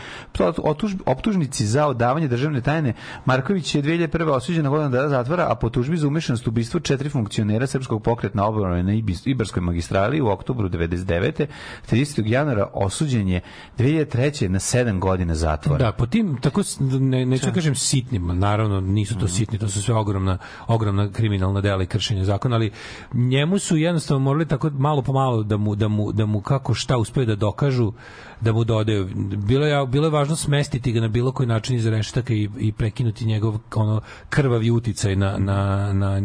Optužnici 1.07 1.67
za 1.67 1.87
odavanje 1.87 2.29
državne 2.29 2.61
tajne 2.61 2.93
Marković 3.25 3.75
je 3.75 3.83
2001. 3.83 4.31
osuđen 4.31 4.65
na 4.65 4.71
godinu 4.71 4.91
dana 4.91 5.09
zatvora, 5.09 5.47
a 5.51 5.55
po 5.55 5.71
tužbi 5.71 5.97
za 5.97 6.09
umešanost 6.09 6.47
u 6.47 6.51
ubistvo 6.51 6.81
četiri 6.81 7.09
funkcionera 7.09 7.67
srpskog 7.81 8.03
pokreta 8.03 8.45
obrane 8.45 8.83
na 8.83 8.93
Ibarskoj 9.25 9.63
magistrali 9.63 10.21
u 10.21 10.29
oktobru 10.29 10.69
99. 10.69 11.47
30. 11.91 12.27
januara 12.27 12.69
osuđen 12.73 13.29
je 13.29 13.41
2003. 13.79 14.49
na 14.49 14.59
7 14.59 14.99
godina 14.99 15.35
zatvora. 15.35 15.85
Da, 15.85 15.93
po 15.93 16.07
tim, 16.07 16.39
tako, 16.41 16.63
ne, 17.01 17.27
neću 17.27 17.47
da 17.47 17.53
kažem 17.53 17.75
sitnim, 17.75 18.39
naravno 18.39 18.81
nisu 18.81 19.15
Mhm. 19.15 19.21
to 19.21 19.29
sitni, 19.29 19.59
to 19.59 19.69
su 19.69 19.83
sve 19.83 19.95
ogromna, 19.95 20.39
ogromna 20.67 21.13
kriminalna 21.13 21.61
dela 21.61 21.83
i 21.83 21.87
kršenje 21.87 22.25
zakona, 22.25 22.57
ali 22.57 22.73
njemu 23.15 23.59
su 23.59 23.77
jednostavno 23.77 24.19
morali 24.25 24.49
tako 24.49 24.71
malo 24.71 25.03
po 25.03 25.13
malo 25.13 25.43
da 25.43 25.57
mu, 25.57 25.75
da 25.75 25.89
mu, 25.89 26.13
da 26.13 26.27
mu 26.27 26.41
kako 26.41 26.75
šta 26.75 26.97
uspeju 26.99 27.27
da 27.27 27.37
dokažu, 27.37 27.93
da 28.41 28.53
mu 28.53 28.65
dodaju. 28.65 29.09
Bilo 29.37 29.67
je, 29.67 29.87
bilo 29.87 30.07
je 30.07 30.11
važno 30.11 30.37
smestiti 30.37 30.93
ga 30.93 31.01
na 31.01 31.09
bilo 31.09 31.33
koji 31.33 31.47
način 31.47 31.77
iz 31.77 31.87
reštaka 31.87 32.35
i, 32.35 32.49
i 32.59 32.73
prekinuti 32.73 33.25
njegov 33.27 33.59
ono 33.75 34.01
krvavi 34.29 34.71
uticaj 34.71 35.17
na, 35.17 35.39
na, 35.39 35.93
na, 35.93 36.23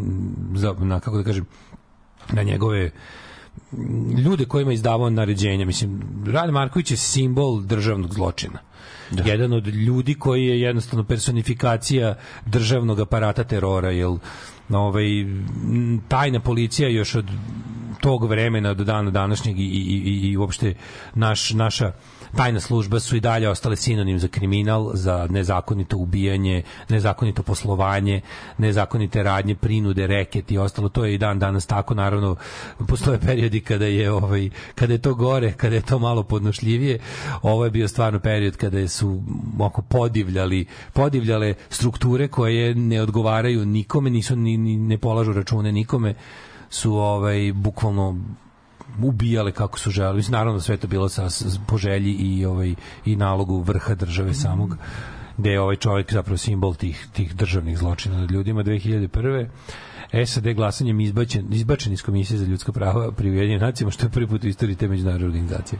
za, 0.55 0.73
na 0.79 0.99
kako 0.99 1.17
da 1.17 1.23
kažem, 1.23 1.45
na 2.33 2.43
njegove 2.43 2.91
ljude 4.25 4.45
kojima 4.45 4.73
izdavao 4.73 5.09
naređenja. 5.09 5.65
Mislim, 5.65 6.01
Rade 6.27 6.51
Marković 6.51 6.91
je 6.91 6.97
simbol 6.97 7.61
državnog 7.61 8.13
zločina. 8.13 8.59
Da. 9.11 9.23
Jedan 9.23 9.53
od 9.53 9.67
ljudi 9.67 10.13
koji 10.13 10.45
je 10.45 10.61
jednostavno 10.61 11.03
personifikacija 11.03 12.15
državnog 12.45 12.99
aparata 12.99 13.43
terora, 13.43 13.91
jel 13.91 14.17
ovaj, 14.69 15.05
tajna 16.07 16.39
policija 16.39 16.89
još 16.89 17.15
od 17.15 17.25
tog 18.05 18.29
vremena 18.29 18.73
do 18.73 18.83
dana 18.83 19.11
današnjeg 19.11 19.59
i, 19.59 19.63
i, 19.63 20.01
i, 20.05 20.29
i 20.29 20.37
uopšte 20.37 20.73
naš, 21.15 21.53
naša 21.53 21.91
tajna 22.35 22.59
služba 22.59 22.99
su 22.99 23.15
i 23.15 23.19
dalje 23.19 23.49
ostale 23.49 23.75
sinonim 23.75 24.19
za 24.19 24.27
kriminal, 24.27 24.91
za 24.93 25.27
nezakonito 25.29 25.97
ubijanje, 25.97 26.63
nezakonito 26.89 27.43
poslovanje, 27.43 28.21
nezakonite 28.57 29.23
radnje, 29.23 29.55
prinude, 29.55 30.07
reket 30.07 30.51
i 30.51 30.57
ostalo. 30.57 30.89
To 30.89 31.05
je 31.05 31.13
i 31.13 31.17
dan 31.17 31.39
danas 31.39 31.65
tako. 31.65 31.93
Naravno, 31.93 32.35
postoje 32.87 33.19
periodi 33.19 33.61
kada 33.61 33.85
je, 33.85 34.11
ovaj, 34.11 34.49
kada 34.75 34.93
je 34.93 35.01
to 35.01 35.13
gore, 35.13 35.53
kada 35.53 35.75
je 35.75 35.81
to 35.81 35.99
malo 35.99 36.23
podnošljivije. 36.23 36.99
Ovo 37.41 37.65
je 37.65 37.71
bio 37.71 37.87
stvarno 37.87 38.19
period 38.19 38.57
kada 38.57 38.87
su 38.87 39.23
oko 39.59 39.81
podivljali, 39.81 40.65
podivljale 40.93 41.53
strukture 41.69 42.27
koje 42.27 42.75
ne 42.75 43.01
odgovaraju 43.01 43.65
nikome, 43.65 44.09
nisu 44.09 44.35
ni, 44.35 44.57
ni 44.57 44.77
ne 44.77 44.97
polažu 44.97 45.33
račune 45.33 45.71
nikome 45.71 46.13
su 46.75 46.93
ovaj 46.95 47.53
bukvalno 47.53 48.17
ubijale 49.03 49.51
kako 49.51 49.79
su 49.79 49.91
želeli. 49.91 50.15
Mislim, 50.15 50.31
naravno 50.31 50.59
sve 50.59 50.77
to 50.77 50.87
bilo 50.87 51.09
sa, 51.09 51.27
po 51.67 51.77
želji 51.77 52.11
i, 52.11 52.45
ovaj, 52.45 52.75
i 53.05 53.15
nalogu 53.15 53.61
vrha 53.61 53.95
države 53.95 54.33
samog 54.33 54.77
gde 55.37 55.51
je 55.51 55.61
ovaj 55.61 55.75
čovjek 55.75 56.13
zapravo 56.13 56.37
simbol 56.37 56.75
tih, 56.75 57.07
tih 57.13 57.35
državnih 57.35 57.77
zločina 57.77 58.17
nad 58.17 58.31
ljudima 58.31 58.63
2001. 58.63 59.47
SAD 60.25 60.53
glasanjem 60.53 60.99
izbačen, 60.99 61.53
izbačen 61.53 61.93
iz 61.93 62.01
Komisije 62.01 62.37
za 62.37 62.45
ljudska 62.45 62.71
prava 62.71 63.11
pri 63.11 63.29
Ujedinjenim 63.29 63.61
nacijama, 63.61 63.91
što 63.91 64.05
je 64.05 64.09
prvi 64.09 64.27
put 64.27 64.43
u 64.43 64.47
istoriji 64.47 64.75
te 64.75 64.87
međunarodne 64.87 65.27
organizacije. 65.27 65.79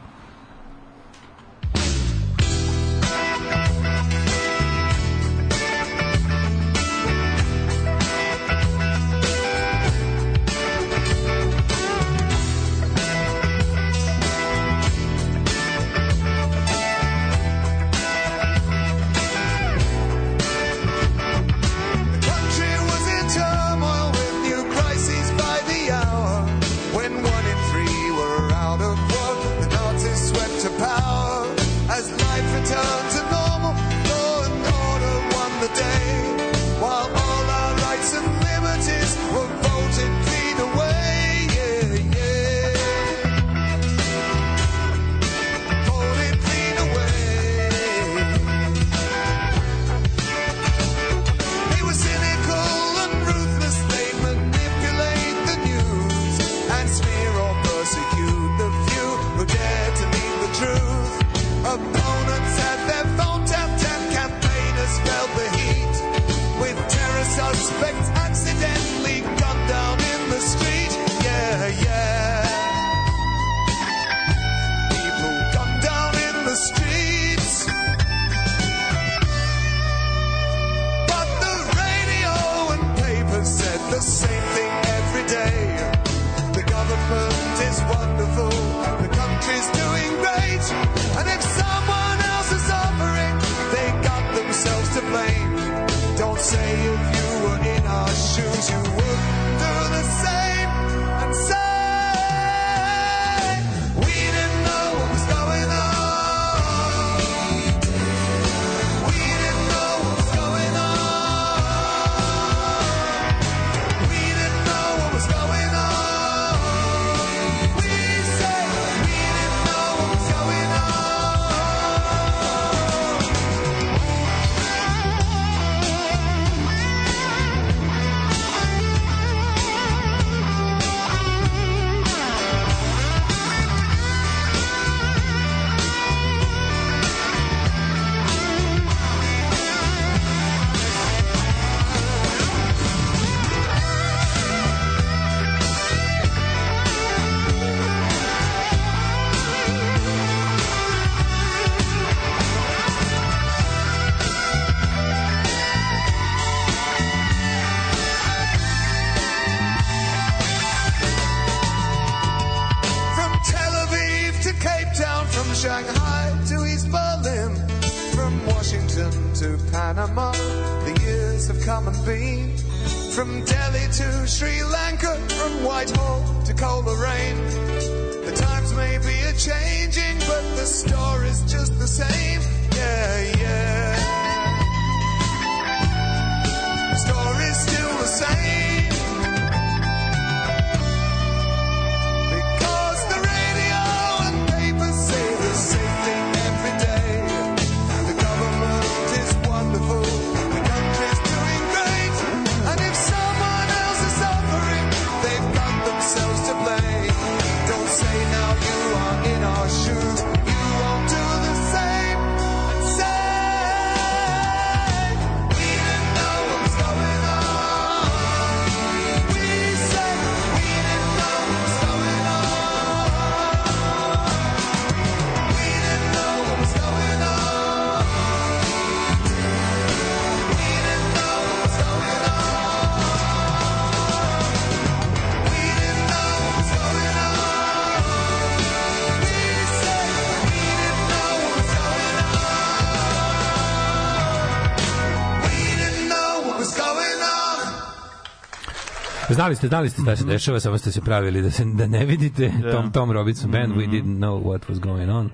Znali 249.36 249.56
ste, 249.56 249.68
znali 249.68 249.90
ste 249.90 250.02
šta 250.02 250.16
se 250.16 250.24
dešava, 250.26 250.60
samo 250.60 250.78
ste 250.78 250.92
se 250.92 251.02
pravili 251.02 251.42
da 251.42 251.52
se 251.52 251.66
da 251.66 251.88
ne 251.88 252.06
vidite. 252.06 252.52
Tom 252.72 252.92
Tom 252.92 253.12
Robinson 253.12 253.52
Band, 253.52 253.74
We 253.74 253.90
Didn't 253.90 254.18
Know 254.18 254.44
What 254.44 254.60
Was 254.70 254.80
Going 254.80 255.10
On. 255.12 255.30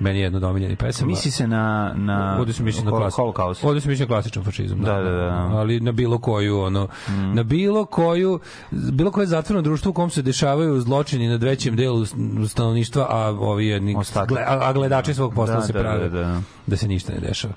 Meni 0.00 0.18
je 0.18 0.22
jedno 0.22 0.36
od 0.38 0.44
omiljenih 0.44 0.78
pesama. 0.78 1.06
Misli 1.08 1.30
se 1.30 1.46
na, 1.46 1.92
na 1.96 2.36
Ovdje 2.38 2.54
se 2.54 2.62
misli 2.62 2.84
na 2.84 2.90
hol- 2.90 2.98
klasi... 2.98 3.16
holokaust. 3.16 3.64
Ovdje 3.64 3.80
se 3.80 3.88
misli 3.88 4.02
na 4.02 4.08
klasičan 4.08 4.44
fašizam. 4.44 4.80
Da, 4.80 4.92
da, 4.94 5.10
da. 5.10 5.48
Ali 5.52 5.80
na 5.80 5.92
bilo 5.92 6.18
koju, 6.18 6.60
ono, 6.60 6.88
na 7.34 7.42
bilo 7.42 7.84
koju, 7.84 8.40
bilo 8.70 9.10
koje 9.10 9.26
zatvoreno 9.26 9.62
društvo 9.62 9.90
u 9.90 9.94
kom 9.94 10.10
se 10.10 10.22
dešavaju 10.22 10.80
zločini 10.80 11.28
nad 11.28 11.42
većim 11.42 11.76
delu 11.76 12.04
stanovništva, 12.48 13.06
a 13.10 13.28
ovi 13.30 13.66
jedni, 13.66 13.94
Ostatak. 13.96 14.38
a, 14.38 14.58
a 14.62 14.72
gledači 14.72 15.14
svog 15.14 15.34
posla 15.34 15.54
Da, 15.54 15.62
se 15.62 15.72
da, 15.72 15.78
prave 15.80 16.08
da, 16.08 16.20
da. 16.20 16.40
da 16.66 16.76
se 16.76 16.88
ništa 16.88 17.12
ne 17.12 17.20
dešava. 17.20 17.54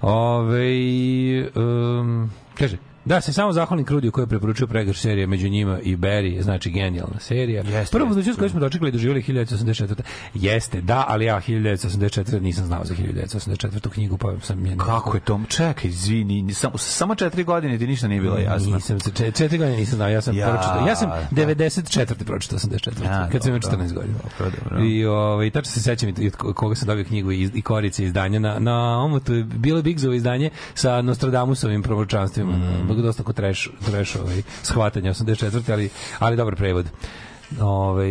Ove, 0.00 0.68
um, 1.54 2.30
kaže, 2.58 2.76
Da, 3.06 3.20
se 3.20 3.32
samo 3.32 3.52
zahvalim 3.52 3.84
Krudiju 3.84 4.12
koji 4.12 4.22
je 4.22 4.26
preporučio 4.26 4.66
pregrš 4.66 5.00
serije 5.00 5.26
među 5.26 5.48
njima 5.48 5.80
i 5.80 5.96
Barry, 5.96 6.42
znači 6.42 6.70
genijalna 6.70 7.20
serija. 7.20 7.62
Jeste, 7.62 7.96
Prvo 7.96 8.08
budućnost 8.08 8.38
koju 8.38 8.50
smo 8.50 8.60
dočekali 8.60 8.88
i 8.88 8.92
doživjeli 8.92 9.22
1984. 9.22 10.00
Jeste, 10.34 10.80
da, 10.80 11.04
ali 11.08 11.24
ja 11.24 11.40
1984 11.40 12.40
nisam 12.40 12.66
znao 12.66 12.84
za 12.84 12.94
1984. 12.94 13.88
knjigu, 13.88 14.16
pa 14.18 14.32
sam 14.42 14.66
je... 14.66 14.76
Kako 14.76 15.16
je 15.16 15.20
to? 15.20 15.40
Čekaj, 15.48 15.90
izvini, 15.90 16.54
samo, 16.54 16.78
samo 16.78 17.14
četiri 17.14 17.44
godine 17.44 17.78
ti 17.78 17.86
ništa 17.86 18.08
nije 18.08 18.20
bilo 18.20 18.38
jasno. 18.38 18.74
Nisam 18.74 19.00
se 19.00 19.10
čet- 19.10 19.36
četiri 19.36 19.58
godine 19.58 19.76
nisam 19.76 19.96
znao, 19.96 20.08
ja 20.08 20.20
sam 20.20 20.36
Ja, 20.36 20.48
pročitao. 20.48 20.86
Ja 20.88 20.96
sam 20.96 21.10
da. 21.30 21.42
94. 21.42 22.24
pročitao 22.24 22.58
84. 22.58 23.04
Ja, 23.04 23.28
kad 23.32 23.42
sam 23.42 23.48
imao 23.48 23.58
dobro. 23.60 23.78
14 23.78 23.92
godina. 23.94 24.14
Dobro, 24.38 24.52
dobro. 24.62 24.84
I 24.84 25.04
ovaj 25.04 25.50
tačno 25.50 25.70
se 25.72 25.80
sećam 25.82 26.08
i 26.08 26.30
koga 26.30 26.74
sam 26.74 26.86
dobio 26.86 27.04
knjigu 27.04 27.32
i, 27.32 27.50
i 27.54 27.62
korice 27.62 28.04
izdanja 28.04 28.38
na 28.38 28.58
na 28.58 28.98
omotu 28.98 29.34
je 29.34 29.44
bilo 29.44 29.82
Bigzovo 29.82 30.14
izdanje 30.14 30.50
sa 30.74 31.02
Nostradamusovim 31.02 31.82
proročanstvima. 31.82 32.52
Mm. 32.52 32.86
Dosta 33.02 33.22
ko 33.22 33.32
treš 33.32 33.70
treš 33.86 34.16
ovaj 34.16 34.42
shvatanje 34.62 35.10
84. 35.10 35.72
ali 35.72 35.90
ali 36.18 36.36
dobar 36.36 36.56
prevod. 36.56 36.86
Ovaj 37.60 38.08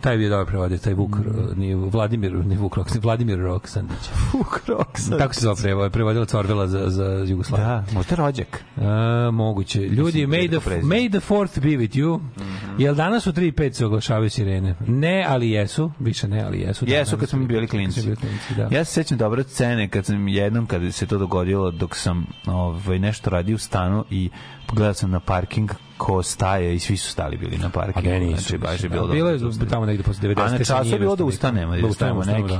taj 0.00 0.14
je 0.14 0.18
bio 0.18 0.30
dobar 0.30 0.46
prevod, 0.46 0.80
taj 0.80 0.94
Vuk 0.94 1.10
Mm. 1.10 1.22
ni 1.56 1.74
Vladimir, 1.74 2.34
ni 2.36 2.56
Vuk 2.56 2.76
Rok, 2.76 2.88
Vladimir 2.94 3.38
Roksandić. 3.38 3.98
Vuk 4.32 4.60
Roksandić. 4.66 5.18
Tako 5.18 5.34
se 5.34 5.40
zove 5.40 5.56
prevod, 5.56 5.92
prevodilac 5.92 6.34
Orvela 6.34 6.66
za 6.66 6.84
za 6.86 7.04
Jugoslaviju. 7.28 7.66
Da, 7.66 7.84
možda 7.92 8.14
rođak. 8.16 8.64
A, 8.76 9.30
moguće. 9.32 9.80
Ljudi, 9.80 10.26
may 10.26 10.48
the, 10.50 10.70
may 10.76 11.10
the 11.10 11.20
fourth 11.20 11.58
be 11.58 11.68
with 11.68 11.96
you. 11.96 12.20
Mhm. 12.36 12.80
Jel 12.80 12.94
danas 12.94 13.26
u 13.26 13.32
3 13.32 13.42
i 13.42 13.52
5 13.52 13.72
se 13.72 13.86
oglašavaju 13.86 14.30
sirene? 14.30 14.74
Ne, 14.86 15.24
ali 15.28 15.50
jesu. 15.50 15.90
Više 15.98 16.28
ne, 16.28 16.42
ali 16.42 16.60
jesu. 16.60 16.84
Da, 16.86 16.94
Jesu 16.94 17.16
kad 17.16 17.28
smo 17.28 17.44
bili 17.44 17.66
klinci. 17.66 18.02
bili 18.02 18.16
klinci, 18.16 18.54
da. 18.56 18.68
Ja 18.70 18.84
se 18.84 18.92
sećam 18.92 19.18
dobro 19.18 19.42
scene 19.44 19.88
kad 19.88 20.06
sam 20.06 20.28
jednom 20.28 20.66
kad 20.66 20.94
se 20.94 21.06
to 21.06 21.18
dogodilo 21.18 21.70
dok 21.70 21.96
sam 21.96 22.26
ovaj 22.46 22.98
nešto 22.98 23.30
radio 23.30 23.54
u 23.54 23.58
stanu 23.58 24.04
i 24.10 24.30
pogledao 24.66 24.94
sam 24.94 25.10
na 25.10 25.20
parking 25.20 25.70
ko 25.98 26.22
staje 26.22 26.74
i 26.74 26.78
svi 26.78 26.96
su 26.96 27.10
stali 27.10 27.36
bili 27.36 27.58
na 27.58 27.66
A 27.66 27.70
parkingu. 27.70 28.08
ne, 28.08 28.20
nisu. 28.20 28.40
znači, 28.40 28.58
baš 28.58 28.82
je 28.82 28.88
bilo 28.88 29.06
da. 29.06 29.12
Bilo 29.12 29.30
je 29.30 29.38
tamo 29.70 29.86
negde 29.86 30.02
posle 30.02 30.22
90. 30.24 30.40
A 30.40 30.48
na 30.48 30.58
času 30.58 30.90
je 30.90 30.98
bilo 30.98 31.16
da 31.16 31.24
ustanemo, 31.24 31.76
da 31.76 31.86
ustanemo 31.86 32.24
neki. 32.24 32.48
Da, 32.48 32.58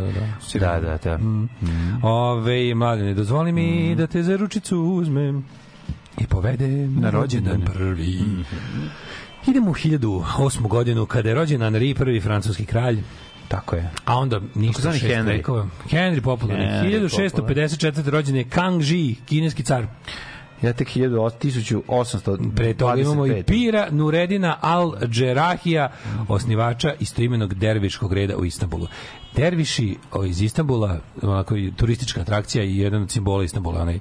da, 0.61 0.79
da. 0.79 0.79
Da, 0.79 0.99
da. 0.99 1.19
Mm. 1.19 1.49
Ove, 2.03 2.75
mladine, 2.75 3.15
dozvoli 3.15 3.53
mi 3.53 3.91
Mm. 3.91 3.97
da 3.97 4.07
te 4.07 4.23
za 4.23 4.37
ručicu 4.37 4.79
uzmem 4.79 5.45
i 6.19 6.27
povedem 6.27 6.95
na 6.95 7.11
rođendan 7.11 7.61
prvi. 7.63 8.15
Mhm. 8.17 8.87
Idemo 9.47 9.71
u 9.71 9.75
1008. 9.75 10.63
godinu 10.63 11.07
kada 11.07 11.29
je 11.29 11.35
rođen 11.35 11.61
Henri 11.61 11.95
prvi 11.95 12.21
francuski 12.21 12.65
kralj. 12.65 12.99
Tako 13.49 13.77
je. 13.77 13.91
A 14.05 14.17
onda 14.17 14.41
ništa 14.55 14.93
šest 14.93 15.05
Henry. 15.05 15.27
vekova. 15.27 15.67
Henry 15.91 16.21
popularni. 16.21 16.65
Henry 16.65 17.09
1654. 17.09 18.11
rođen 18.11 18.37
je 18.37 18.45
Kang 18.45 18.83
Ji, 18.83 19.17
kineski 19.27 19.63
car. 19.63 19.87
Ja 20.63 20.73
tek 20.73 20.89
1800 20.89 22.55
Pre 22.57 22.75
toga 22.75 23.01
imamo 23.01 23.27
i 23.27 23.43
Pira 23.43 23.89
Nuredina 23.91 24.57
Al 24.61 24.95
Džerahija, 25.07 25.93
osnivača 26.29 26.95
istoimenog 27.01 27.55
derviškog 27.55 28.13
reda 28.13 28.37
u 28.37 28.45
Istanbulu. 28.45 28.87
Derviši 29.37 29.97
o, 30.13 30.25
iz 30.25 30.43
Istanbula, 30.43 31.01
onako 31.23 31.57
i 31.57 31.73
turistička 31.77 32.21
atrakcija 32.21 32.65
i 32.65 32.79
jedan 32.79 33.03
od 33.03 33.11
simbola 33.11 33.45
Istanbula, 33.45 33.81
onaj, 33.83 33.99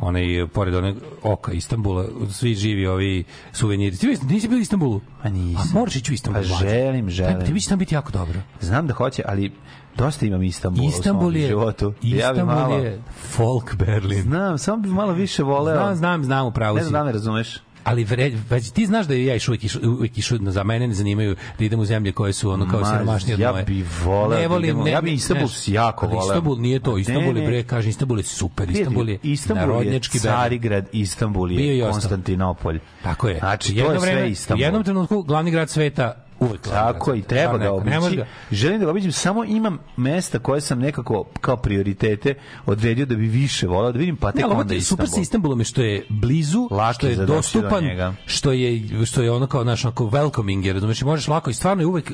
onaj 0.00 0.46
pored 0.54 0.74
onog 0.74 0.96
oka 1.22 1.52
Istanbula, 1.52 2.04
svi 2.30 2.54
živi 2.54 2.86
ovi 2.86 3.24
suveniri. 3.52 3.96
Ti 3.96 4.06
nisi- 4.06 4.48
bio 4.48 4.58
u 4.58 4.60
Istanbulu? 4.60 5.00
A 5.22 5.28
nisam. 5.28 5.68
A 5.70 5.78
moraš 5.78 5.96
ići 5.96 6.12
u 6.12 6.14
Istanbul. 6.14 6.42
Pa 6.42 6.48
želim, 6.68 7.10
želim. 7.10 7.46
Tebi 7.46 7.60
će 7.60 7.68
tam 7.68 7.78
biti 7.78 7.94
jako 7.94 8.12
dobro. 8.12 8.40
Znam 8.60 8.86
da 8.86 8.94
hoće, 8.94 9.22
ali 9.26 9.52
dosta 9.98 10.26
imam 10.26 10.42
Istanbula 10.42 10.88
Istanbul 10.88 11.28
u 11.28 11.32
je, 11.32 11.46
životu. 11.48 11.84
ja 12.02 12.10
bi 12.12 12.16
Istanbul 12.18 12.54
malo, 12.54 12.76
je 12.76 13.02
folk 13.20 13.74
Berlin. 13.76 14.22
Znam, 14.22 14.58
samo 14.58 14.76
bi 14.76 14.88
malo 14.88 15.12
više 15.12 15.42
voleo. 15.42 15.76
Znam, 15.76 15.96
znam, 15.96 16.24
znam, 16.24 16.46
upravo 16.46 16.76
Ne 16.76 16.82
si. 16.82 16.88
znam 16.88 16.92
da 16.92 17.02
li 17.02 17.06
me 17.06 17.12
razumeš. 17.12 17.58
Ali 17.84 18.04
vre, 18.04 18.32
već 18.50 18.70
ti 18.70 18.86
znaš 18.86 19.06
da 19.06 19.14
ja 19.14 19.34
išao 19.34 19.52
uvijek 19.52 19.72
uvijek 19.98 20.18
išao 20.18 20.38
za 20.40 20.64
mene 20.64 20.86
ne 20.88 20.94
zanimaju 20.94 21.36
da 21.58 21.64
idem 21.64 21.80
u 21.80 21.84
zemlje 21.84 22.12
koje 22.12 22.32
su 22.32 22.50
ono 22.50 22.68
kao 22.70 22.80
Ma, 22.80 22.86
siromašnije 22.86 23.34
od 23.34 23.40
ja 23.40 23.52
moje. 23.52 23.64
bi 23.64 23.84
voleo 24.04 24.38
Ne 24.38 24.42
da 24.42 24.48
volim, 24.48 24.78
ne, 24.78 24.90
ja 24.90 25.00
bi 25.00 25.10
ne, 25.10 25.14
Istanbul 25.14 25.46
znaš, 25.48 25.68
jako 25.68 26.06
voleo. 26.06 26.22
Istanbul 26.26 26.58
nije 26.58 26.80
to, 26.80 26.94
Ne, 26.94 27.00
Istanbul 27.00 27.36
je 27.36 27.42
ne. 27.42 27.46
bre, 27.46 27.62
kaže 27.62 27.88
Istanbul 27.88 28.18
je 28.18 28.24
super, 28.24 28.70
Istanbul 28.70 29.08
je 29.08 29.18
Istanbul 29.22 29.62
je 29.62 29.66
narodnjački 29.68 30.18
Berlin. 30.18 30.38
Carigrad, 30.38 30.86
Istanbul 30.92 31.52
je. 31.52 31.90
Konstantinopolj. 31.90 32.80
Tako 33.02 33.28
je. 33.28 33.38
Znači, 33.38 33.76
to 33.76 33.92
je 33.92 34.00
sve 34.00 34.30
Istanbul. 34.30 34.62
U 34.62 34.64
jednom 34.64 34.84
trenutku 34.84 35.22
glavni 35.22 35.50
grad 35.50 35.70
sveta 35.70 36.24
uvek 36.40 36.60
Tako 36.60 37.14
i 37.14 37.22
treba 37.22 37.52
ga. 37.54 37.64
Ne 37.84 38.00
može 38.00 38.06
obići. 38.12 38.22
Želim 38.52 38.78
da 38.78 38.84
ga 38.84 38.90
obiđem, 38.90 39.12
samo 39.12 39.44
imam 39.44 39.78
mesta 39.96 40.38
koje 40.38 40.60
sam 40.60 40.78
nekako 40.78 41.24
kao 41.40 41.56
prioritete 41.56 42.34
odredio 42.66 43.06
da 43.06 43.14
bi 43.14 43.26
više 43.26 43.66
volao, 43.66 43.92
da 43.92 43.98
vidim 43.98 44.16
pa 44.16 44.26
Ne, 44.26 44.32
tek 44.32 44.44
ovo 44.44 44.54
onda 44.54 44.74
je 44.74 44.80
super 44.80 44.96
sa 44.98 45.10
Istanbul. 45.10 45.22
Istanbulom 45.22 45.60
je 45.60 45.64
što 45.64 45.82
je 45.82 46.06
blizu, 46.10 46.68
Lak 46.70 46.94
što 46.94 47.06
je 47.06 47.10
je 47.10 47.16
do 47.16 47.26
dostupan, 47.26 47.84
njega. 47.84 48.14
što 48.26 48.52
je 48.52 48.68
što 49.06 49.22
je 49.22 49.30
ono 49.30 49.46
kao 49.46 49.64
naš 49.64 49.84
onako 49.84 50.04
welcoming, 50.04 50.64
jer 50.64 50.74
razumeš, 50.74 51.02
možeš 51.02 51.28
lako 51.28 51.50
i 51.50 51.54
stvarno 51.54 51.82
je 51.82 51.86
uvek 51.86 52.12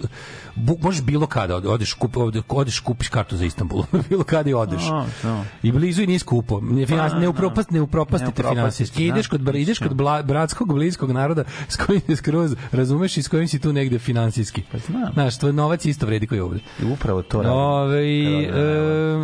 bu, 0.54 0.78
možeš 0.80 1.02
bilo 1.02 1.26
kada 1.26 1.56
od- 1.56 1.66
odeš 1.66 1.92
kup 1.92 2.16
ovde 2.16 2.42
odeš 2.50 2.80
kupiš 2.80 3.08
kartu 3.08 3.36
za 3.36 3.44
Istanbul, 3.44 3.84
bilo 4.08 4.24
kada 4.24 4.50
i 4.50 4.54
odeš. 4.54 4.82
Da. 5.22 5.44
I 5.62 5.72
blizu 5.72 6.02
i 6.02 6.06
nije 6.06 6.18
skupo. 6.18 6.60
Ne 6.62 6.86
finans, 6.86 7.12
ne 7.14 7.28
upropast, 7.28 7.70
ne 7.70 7.80
upropastite 7.80 8.42
Ne 8.42 8.48
finansijski. 8.50 9.06
Ideš 9.06 9.26
da. 9.26 9.30
kod 9.30 9.40
bra- 9.42 9.58
ideš 9.58 9.78
kod 9.78 9.94
bla, 9.94 10.22
bratskog 10.22 10.74
bliskog 10.74 11.10
naroda 11.10 11.44
s 11.68 11.76
kojim 11.76 12.00
se 12.02 12.16
skroz 12.16 12.54
razumeš 12.72 13.16
i 13.16 13.22
s 13.22 13.28
kojim 13.28 13.48
si 13.48 13.58
tu 13.58 13.72
negde 13.72 13.98
finansijski. 13.98 14.13
Pa 14.72 14.78
znam. 14.78 15.12
Znaš, 15.12 15.38
tvoj 15.38 15.52
novac 15.52 15.84
isto 15.84 16.06
vredi 16.06 16.26
koji 16.26 16.40
ovde. 16.40 16.60
I 16.80 16.84
upravo 16.84 17.22
to 17.22 17.38
radim. 17.38 17.52
Ove, 17.52 17.98
e, 17.98 18.50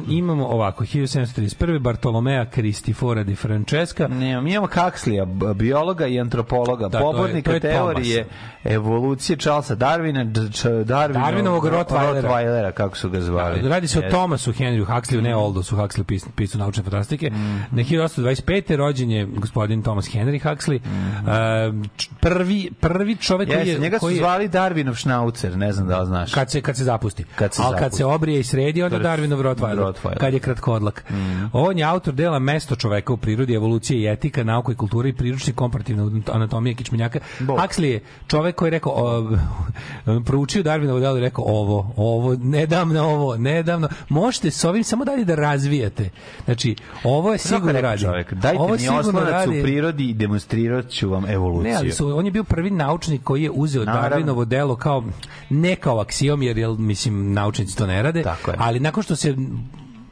imamo 0.08 0.46
ovako 0.46 0.84
1731. 0.84 1.40
Bartolomea 1.80 2.46
Cristifora 2.46 3.22
di 3.22 3.34
Francesca 3.34 4.08
Ne, 4.08 4.40
mi 4.40 4.50
imamo 4.52 4.66
Kakslija, 4.66 5.24
biologa 5.54 6.06
i 6.06 6.20
antropologa, 6.20 6.88
Da, 6.88 6.90
to 6.90 6.98
je- 6.98 7.02
pobornika 7.04 7.50
to 7.50 7.54
je 7.54 7.60
teorije 7.60 8.26
evolucije 8.64 9.36
Charlesa 9.38 9.76
Darwina, 9.76 10.24
D- 10.24 10.50
Č- 10.50 10.68
Darwinovog, 10.84 11.64
Rottweilera. 11.64 12.22
Rottweilera, 12.22 12.72
kako 12.72 12.96
su 12.96 13.10
ga 13.10 13.20
zvali. 13.20 13.60
Radi 13.62 13.88
se 13.88 13.98
o 13.98 14.02
Jeste. 14.02 14.10
Thomasu 14.10 14.52
Henryu 14.52 14.86
Huxleyu, 14.86 15.20
ne 15.20 15.32
Aldosu 15.32 15.76
Huxley, 15.76 16.02
pis, 16.02 16.24
pisu 16.36 16.58
naučne 16.58 16.82
fantastike. 16.82 17.30
Na 17.70 17.82
1825. 17.82 18.76
rođen 18.76 19.10
je 19.10 19.26
gospodin 19.26 19.82
Thomas 19.82 20.06
Henry 20.06 20.40
Huxley. 20.40 20.76
E, 20.76 21.88
č- 21.96 22.08
prvi, 22.20 22.70
prvi 22.80 23.16
čovek 23.16 23.48
koji 23.48 23.58
Jeste, 23.58 23.72
je... 23.72 23.78
njega 23.78 23.98
su 23.98 24.00
koji 24.00 24.14
je- 24.14 24.18
zvali 24.18 24.48
Darwinov 24.80 24.94
šnaucer, 24.94 25.56
ne 25.56 25.72
znam 25.72 25.88
da 25.88 26.00
li 26.00 26.06
znaš. 26.06 26.34
Kad 26.34 26.50
se, 26.50 26.60
kad 26.60 26.76
se 26.76 26.84
zapusti. 26.84 27.24
Kad 27.36 27.54
se 27.54 27.62
Ali 27.64 27.78
kad 27.78 27.96
se 27.96 28.04
obrije 28.04 28.40
i 28.40 28.44
sredi, 28.44 28.82
onda 28.82 28.98
Darwinov 28.98 29.42
Rottweiler. 29.42 30.16
Kad 30.18 30.34
je 30.34 30.40
kratkodlak. 30.40 31.04
On 31.52 31.78
je 31.78 31.84
autor 31.84 32.14
dela 32.14 32.38
Mesto 32.38 32.76
čoveka 32.76 33.12
u 33.12 33.16
prirodi, 33.16 33.54
evolucije 33.54 34.00
i 34.00 34.12
etika, 34.12 34.44
nauka 34.44 34.72
i 34.72 34.74
kultura 34.74 35.08
i 35.08 35.12
priručnik 35.12 35.56
komparativna 35.56 36.10
anatomija 36.32 36.74
kičmenjaka. 36.74 37.18
Bog. 37.40 37.58
Huxley 37.58 37.84
je 37.84 38.00
čovek 38.26 38.56
koji 38.56 38.66
je 38.66 38.70
rekao, 38.70 38.92
o, 38.92 39.36
proučio 40.26 40.62
Darwinovo 40.62 41.00
delo 41.00 41.16
i 41.16 41.20
rekao 41.20 41.44
ovo, 41.44 41.92
ovo, 41.96 42.36
ne 42.40 42.66
dam 42.66 42.92
na 42.92 43.04
ovo, 43.04 43.36
ne 43.36 43.62
dam 43.62 43.80
na... 43.80 43.88
Možete 44.08 44.50
s 44.50 44.64
ovim 44.64 44.84
samo 44.84 45.04
dalje 45.04 45.24
da 45.24 45.34
razvijate. 45.34 46.10
Znači, 46.44 46.76
ovo 47.04 47.32
je 47.32 47.38
sigurno 47.38 47.80
radi. 47.80 48.02
čovek, 48.02 48.32
dajte 48.32 48.58
ovo 48.58 48.76
mi 48.76 48.88
oslonac 48.88 49.30
radi. 49.30 49.60
u 49.60 49.62
prirodi 49.62 50.04
i 50.04 50.14
demonstrirat 50.14 50.88
ću 50.88 51.10
vam 51.10 51.26
evoluciju. 51.26 51.72
Ne, 51.72 51.76
ali 51.76 51.92
su, 51.92 52.18
on 52.18 52.24
je 52.24 52.30
bio 52.30 52.44
prvi 52.44 52.70
naučnik 52.70 53.22
koji 53.22 53.42
je 53.42 53.50
uzeo 53.50 53.84
Naravno. 53.84 54.16
Darwinovo 54.16 54.44
delo 54.44 54.69
kao, 54.76 55.04
ne 55.50 55.76
kao 55.76 56.00
aksiom, 56.00 56.42
jer, 56.42 56.58
jel, 56.58 56.74
mislim, 56.74 57.32
naučnici 57.32 57.76
to 57.76 57.86
ne 57.86 58.02
rade, 58.02 58.22
Tako 58.22 58.50
je. 58.50 58.56
ali 58.60 58.80
nakon 58.80 59.02
što 59.02 59.16
se 59.16 59.36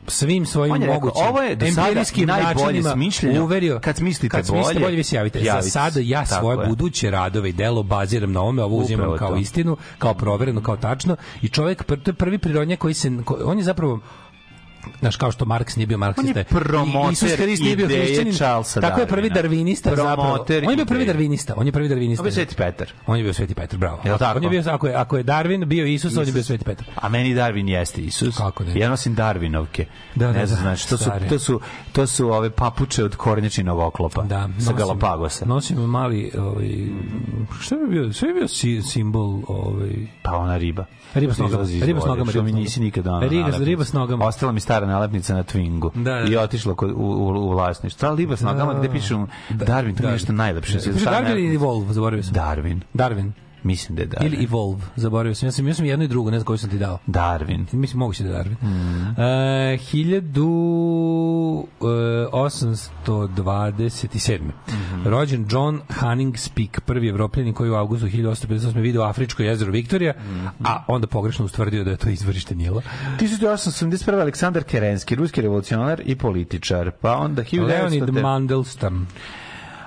svim 0.06 0.46
svojim 0.46 0.74
On 0.74 0.82
je 0.82 0.86
rekao, 0.86 1.00
mogućim 1.00 1.26
ovo 1.26 1.40
je 1.42 1.56
do 1.56 1.66
sada 1.66 1.86
empirijskim 1.86 2.26
najbolje 2.26 2.82
smišljeno. 2.82 3.44
uverio 3.44 3.80
Kad 3.80 3.96
smislite 3.96 4.36
kad 4.36 4.50
bolje, 4.50 4.80
bolje 4.80 4.96
vi 4.96 5.02
se 5.02 5.16
javite. 5.16 5.38
javite 5.38 5.52
Za 5.56 5.62
se. 5.62 5.70
sada 5.70 6.00
ja 6.02 6.26
svoje 6.26 6.58
je. 6.58 6.66
buduće 6.68 7.10
radove 7.10 7.48
i 7.48 7.52
delo 7.52 7.82
baziram 7.82 8.32
na 8.32 8.40
ovome, 8.40 8.62
ovo 8.62 8.76
uzimam 8.76 9.04
Upravo 9.06 9.18
kao 9.18 9.28
to. 9.28 9.36
istinu, 9.36 9.76
kao 9.98 10.14
provereno, 10.14 10.62
kao 10.62 10.76
tačno 10.76 11.16
i 11.42 11.48
čovjek, 11.48 11.84
to 11.84 12.10
je 12.10 12.14
prvi 12.14 12.38
prirodnjak 12.38 12.78
koji 12.78 12.94
se, 12.94 13.10
on 13.44 13.58
je 13.58 13.64
zapravo 13.64 14.00
Znaš, 15.00 15.16
kao 15.16 15.32
što 15.32 15.44
Marks 15.44 15.76
nije 15.76 15.86
bio 15.86 15.98
marksista. 15.98 16.30
On 16.32 16.38
je 16.38 16.44
promoter 16.44 17.10
i 17.10 17.12
Isus 17.12 17.32
Hrist 17.36 17.62
nije 17.62 17.76
bio 17.76 17.84
ideje 17.84 18.04
hrišćanin. 18.04 18.34
Charlesa 18.34 18.80
Tako 18.80 19.00
je 19.00 19.06
prvi 19.06 19.30
darvinista 19.30 19.96
zapravo. 19.96 20.46
On 20.64 20.70
je 20.70 20.76
bio 20.76 20.86
prvi 20.86 21.06
darvinista. 21.06 21.54
On 21.56 21.66
je 21.66 21.72
prvi 21.72 21.88
darvinista. 21.88 22.22
On 22.22 22.26
je 22.26 22.32
Sveti 22.32 22.54
Petar. 22.54 22.92
On 23.06 23.16
je 23.16 23.22
bio 23.22 23.32
Sveti 23.32 23.54
Petar, 23.54 23.78
bravo. 23.78 24.00
Jel 24.04 24.18
tako? 24.18 24.36
On 24.38 24.44
je 24.44 24.50
bio, 24.50 24.62
ako 24.72 24.86
je, 24.86 24.94
ako 24.94 25.16
je 25.16 25.24
Darwin 25.24 25.64
bio 25.64 25.86
Isus, 25.86 26.16
on 26.16 26.26
je 26.26 26.32
bio 26.32 26.42
Sveti 26.42 26.64
Petar. 26.64 26.86
A 26.94 27.08
meni 27.08 27.34
Darwin 27.34 27.68
jeste 27.68 28.00
Isus. 28.00 28.36
Kako 28.36 28.64
ne? 28.64 28.78
Ja 28.78 28.90
nosim 28.90 29.16
Darwinovke. 29.16 29.84
Da, 30.14 30.26
da, 30.26 30.32
ne 30.32 30.46
znam, 30.46 30.58
da, 30.58 30.62
znači, 30.62 30.88
to 30.88 30.96
su, 30.96 31.10
to 31.28 31.38
su, 31.38 31.60
to 31.92 32.06
su 32.06 32.30
ove 32.30 32.50
papuče 32.50 33.04
od 33.04 33.16
kornjačinog 33.16 33.78
oklopa. 33.78 34.22
Da, 34.22 34.40
sa 34.40 34.48
nosim- 34.48 34.76
Galapagosa. 34.76 35.44
Nosim 35.44 35.78
mali, 35.78 36.32
ovaj, 36.38 36.68
šta 37.60 37.76
bi 37.76 37.86
bio, 37.88 38.12
sve 38.12 38.28
je 38.28 38.34
bio 38.34 38.48
si, 38.48 38.82
simbol, 38.82 39.40
ovaj, 39.48 39.90
Pa 40.22 40.36
ona 40.36 40.56
riba. 40.56 40.84
Riba 41.14 41.34
s 41.34 41.38
nogama, 41.38 41.62
riba 41.62 42.00
s 42.00 42.04
nogama, 42.06 42.32
riba 42.32 42.68
s 42.68 42.76
nogama. 42.76 43.64
riba 43.64 43.84
s 43.84 43.92
nogama. 43.92 44.26
Ostala 44.26 44.52
mi 44.52 44.60
stara 44.68 44.86
nalepnica 44.86 45.34
na 45.34 45.42
Twingu. 45.42 45.90
Da, 45.94 46.14
da. 46.14 46.24
I 46.30 46.36
otišla 46.36 46.74
kod, 46.74 46.90
u, 46.90 46.94
u, 46.94 47.26
u 47.26 47.50
vlasništvo. 47.50 48.08
Ta 48.08 48.14
riba 48.14 48.36
s 48.36 48.40
nogama 48.40 48.74
gde 48.74 48.90
piše 48.90 49.14
Darwin, 49.50 49.96
to 49.96 50.02
mi 50.02 50.08
je 50.08 50.12
nešto 50.12 50.32
najlepše. 50.32 50.78
Da. 50.78 51.10
Darwin 51.10 51.46
ili 51.46 51.56
Vol, 51.56 51.84
zaboravio 51.92 52.22
sam. 52.22 52.34
Darwin. 52.34 52.80
Darwin. 52.94 53.32
Mislim 53.62 53.96
da 53.96 54.02
je 54.02 54.08
Darwin. 54.08 54.26
Ili 54.26 54.44
Evolve, 54.44 54.80
zaboravio 54.96 55.34
sam. 55.34 55.46
Ja 55.46 55.52
sam, 55.52 55.68
ja 55.68 55.74
sam 55.74 55.84
jedno 55.84 56.04
i 56.04 56.08
drugo, 56.08 56.30
ne 56.30 56.38
znam 56.38 56.44
koju 56.46 56.58
sam 56.58 56.70
ti 56.70 56.78
dao. 56.78 56.98
Darwin. 57.06 57.64
Mislim, 57.72 57.98
moguće 57.98 58.22
da 58.24 58.28
je 58.28 58.34
Darwin. 58.36 58.56
Mm. 58.62 59.20
E, 59.20 59.78
1827. 63.08 64.40
Mhm. 64.68 65.08
Rođen 65.08 65.46
John 65.50 65.80
Hanning 65.90 66.38
Speke, 66.38 66.80
prvi 66.80 67.08
evropljanin 67.08 67.54
koji 67.54 67.70
u 67.70 67.74
avgustu 67.74 68.06
1858. 68.06 68.80
video 68.80 69.02
Afričko 69.02 69.42
jezero 69.42 69.72
Viktorija, 69.72 70.12
Mhm. 70.20 70.46
a 70.64 70.84
onda 70.88 71.06
pogrešno 71.06 71.44
ustvrdio 71.44 71.84
da 71.84 71.90
je 71.90 71.96
to 71.96 72.08
izvorište 72.08 72.54
Nila. 72.54 72.82
1881. 73.18 74.20
Aleksandar 74.20 74.64
Kerenski, 74.64 75.14
ruski 75.14 75.40
revolucionar 75.40 76.02
i 76.04 76.16
političar. 76.16 76.90
Pa 76.92 77.16
onda 77.16 77.42
1900. 77.44 77.66
Leonid 77.68 78.22
Mandelstam. 78.22 79.08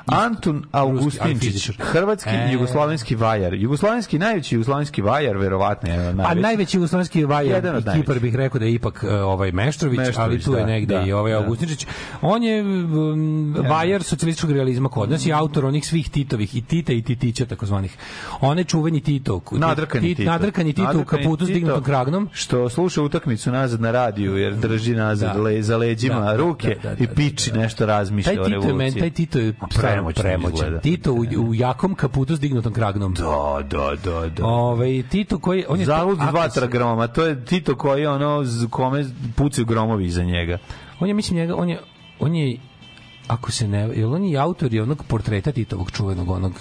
Antun 0.05 0.63
ali 0.71 0.89
Augustinčić, 0.89 1.71
hrvatski 1.79 2.29
E. 2.29 2.49
jugoslovenski 2.53 3.15
vajar. 3.15 3.53
Jugoslovenski, 3.53 4.19
najveći 4.19 4.55
jugoslovenski 4.55 5.01
vajar, 5.01 5.37
verovatno 5.37 5.89
je 5.89 5.99
A 5.99 6.13
najveći. 6.13 6.41
najveći 6.41 6.77
jugoslovenski 6.77 7.25
vajar 7.25 7.55
Jedan 7.55 7.75
od 7.75 7.83
i 7.87 7.91
Kipar 7.93 8.19
bih 8.19 8.35
rekao 8.35 8.59
da 8.59 8.65
je 8.65 8.73
ipak 8.73 9.03
e, 9.03 9.13
ovaj 9.13 9.51
Meštrović, 9.51 9.99
ali 9.99 10.07
Meštrović, 10.07 10.43
tu 10.43 10.53
je 10.53 10.59
da, 10.59 10.65
negde 10.65 10.95
da, 10.95 11.01
i 11.01 11.11
ovaj 11.11 11.31
da. 11.31 11.37
Augustinčić. 11.37 11.85
On 12.21 12.43
je 12.43 12.61
um, 12.61 13.55
vajar 13.69 14.03
socijalističkog 14.03 14.51
realizma 14.51 14.89
kod 14.89 15.09
nas 15.09 15.25
i 15.25 15.33
autor 15.33 15.65
onih 15.65 15.87
svih 15.87 16.09
Titovih 16.09 16.55
i 16.55 16.61
Tita 16.61 16.93
i 16.93 17.01
Titića 17.01 17.45
takozvanih. 17.45 17.97
One 18.41 18.63
čuveni 18.63 19.01
Tito. 19.01 19.41
Nadrkani 19.51 20.07
Tit- 20.07 20.17
Tito. 20.17 20.31
Nadrkani 20.31 20.73
Tito 20.73 20.99
u 21.01 21.05
kaputu 21.05 21.45
s 21.45 21.49
dignutom 21.49 21.83
kragnom. 21.83 22.29
Što 22.33 22.69
sluša 22.69 23.01
utakmicu 23.01 23.51
nazad 23.51 23.81
na 23.81 23.91
radiju, 23.91 24.37
jer 24.37 24.55
drži 24.55 24.95
nazad 24.95 25.35
Da. 25.35 25.41
le, 25.41 25.61
za 25.61 25.77
leđima 25.77 26.15
Da, 26.15 26.21
da, 26.21 26.35
ruke 26.35 26.77
da, 26.83 26.89
da, 26.89 26.95
da, 26.95 27.03
i 27.03 27.07
piči 27.07 27.49
da, 27.49 27.55
da. 27.55 27.61
nešto 27.61 27.85
razmišlja 27.85 28.31
o 28.33 28.35
je 28.37 28.49
revoluciji. 28.49 28.99
taj 28.99 29.09
Tito 29.09 29.39
je 29.39 29.53
premoćno 29.93 30.23
premoćan. 30.23 30.53
izgleda. 30.55 30.79
Tito 30.79 31.13
u, 31.13 31.25
u 31.47 31.55
jakom 31.55 31.95
kaputu 31.95 32.35
s 32.35 32.39
dignutom 32.39 32.73
kragnom. 32.73 33.13
Da, 33.13 33.59
da, 33.69 33.95
da, 34.03 34.29
da. 34.29 34.45
Ovaj 34.45 35.03
Tito 35.09 35.39
koji 35.39 35.65
on 35.69 35.79
je 35.79 35.85
Zalud 35.85 36.17
dva 36.17 36.47
groma, 36.67 37.07
to 37.07 37.25
je 37.25 37.45
Tito 37.45 37.75
koji 37.75 38.01
je 38.01 38.09
ono, 38.09 38.43
z- 38.43 38.67
kome 38.69 39.05
pucaju 39.35 39.65
gromovi 39.65 40.05
iza 40.05 40.23
njega. 40.23 40.57
On 40.99 41.07
je 41.07 41.13
mislim 41.13 41.39
njega, 41.39 41.55
on 41.55 41.69
je 41.69 41.79
on 42.19 42.35
je 42.35 42.57
ako 43.27 43.51
se 43.51 43.67
ne, 43.67 43.89
jel 43.95 44.13
on 44.13 44.23
je 44.23 44.37
autor 44.37 44.73
i 44.73 44.79
onog 44.79 45.03
portreta 45.07 45.51
Titovog 45.51 45.91
čuvenog 45.91 46.29
onog 46.29 46.53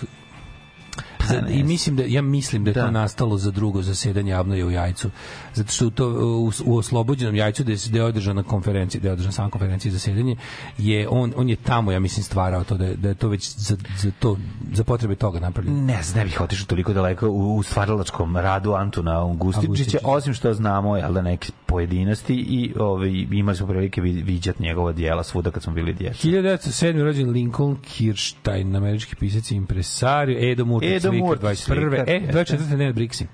za, 1.28 1.42
I 1.48 1.62
mislim 1.62 1.96
da 1.96 2.02
ja 2.06 2.22
mislim 2.22 2.64
da 2.64 2.70
je 2.70 2.74
Da. 2.74 2.84
to 2.84 2.90
nastalo 2.90 3.38
za 3.38 3.50
drugo 3.50 3.82
zasedanje 3.82 4.32
Avnoje 4.32 4.64
u 4.64 4.70
Jajcu. 4.70 5.10
Zato 5.54 5.72
što 5.72 5.86
u 5.86 5.90
to 5.90 6.08
u, 6.08 6.52
u 6.64 6.76
oslobođenom 6.76 7.34
Jajcu 7.34 7.62
gde 7.62 7.72
je 7.72 7.78
gde 7.88 7.98
je 7.98 8.04
održana 8.04 8.42
konferencija, 8.42 8.98
gde 8.98 9.08
je 9.08 9.12
održana 9.12 9.32
sama 9.32 9.50
konferencija 9.50 9.92
zasedanje, 9.92 10.36
je 10.78 11.08
on 11.08 11.32
on 11.36 11.48
je 11.48 11.56
tamo 11.56 11.92
ja 11.92 12.00
mislim 12.00 12.24
stvarao 12.24 12.64
to 12.64 12.76
da 12.76 12.84
je, 12.84 12.96
da 12.96 13.08
je 13.08 13.14
to 13.14 13.28
već 13.28 13.54
za, 13.56 13.76
za 13.98 14.10
to 14.18 14.36
za 14.72 14.84
potrebe 14.84 15.14
toga 15.14 15.40
napravljeno. 15.40 15.82
Ne 15.82 16.02
znam, 16.02 16.18
ne 16.18 16.24
bih 16.24 16.40
otišao 16.40 16.66
toliko 16.66 16.92
daleko 16.92 17.28
u, 17.28 17.56
u 17.56 17.62
stvaralačkom 17.62 18.36
radu 18.36 18.72
Antuna 18.72 19.20
Augustinčića. 19.20 19.98
osim 20.04 20.34
što 20.34 20.54
znamo 20.54 20.96
jel 20.96 21.12
da 21.12 21.22
neke 21.22 21.52
pojedinosti 21.66 22.34
i 22.34 22.74
ovaj, 22.78 23.08
imali 23.30 23.56
smo 23.56 23.66
prilike 23.66 24.00
viđati 24.00 24.62
njegova 24.62 24.92
dijela 24.92 25.22
svuda 25.24 25.50
kad 25.50 25.62
smo 25.62 25.72
bili 25.72 25.92
djeca. 25.92 26.28
1907. 26.28 27.02
rođen 27.02 27.30
Lincoln 27.30 27.76
Kirstein, 27.76 28.76
američki 28.76 29.16
pisac 29.16 29.50
i 29.50 29.54
impresario, 29.54 30.50
Edo 30.50 30.64
Murtić, 30.64 30.90
Edo 30.90 31.09
Murtić, 31.18 31.40
21. 31.40 31.90
slikar, 31.90 32.08
E, 32.08 32.12
jeste. 32.12 32.32
24. 32.32 32.76
Nenad 32.76 32.94
Briksi. 32.94 33.26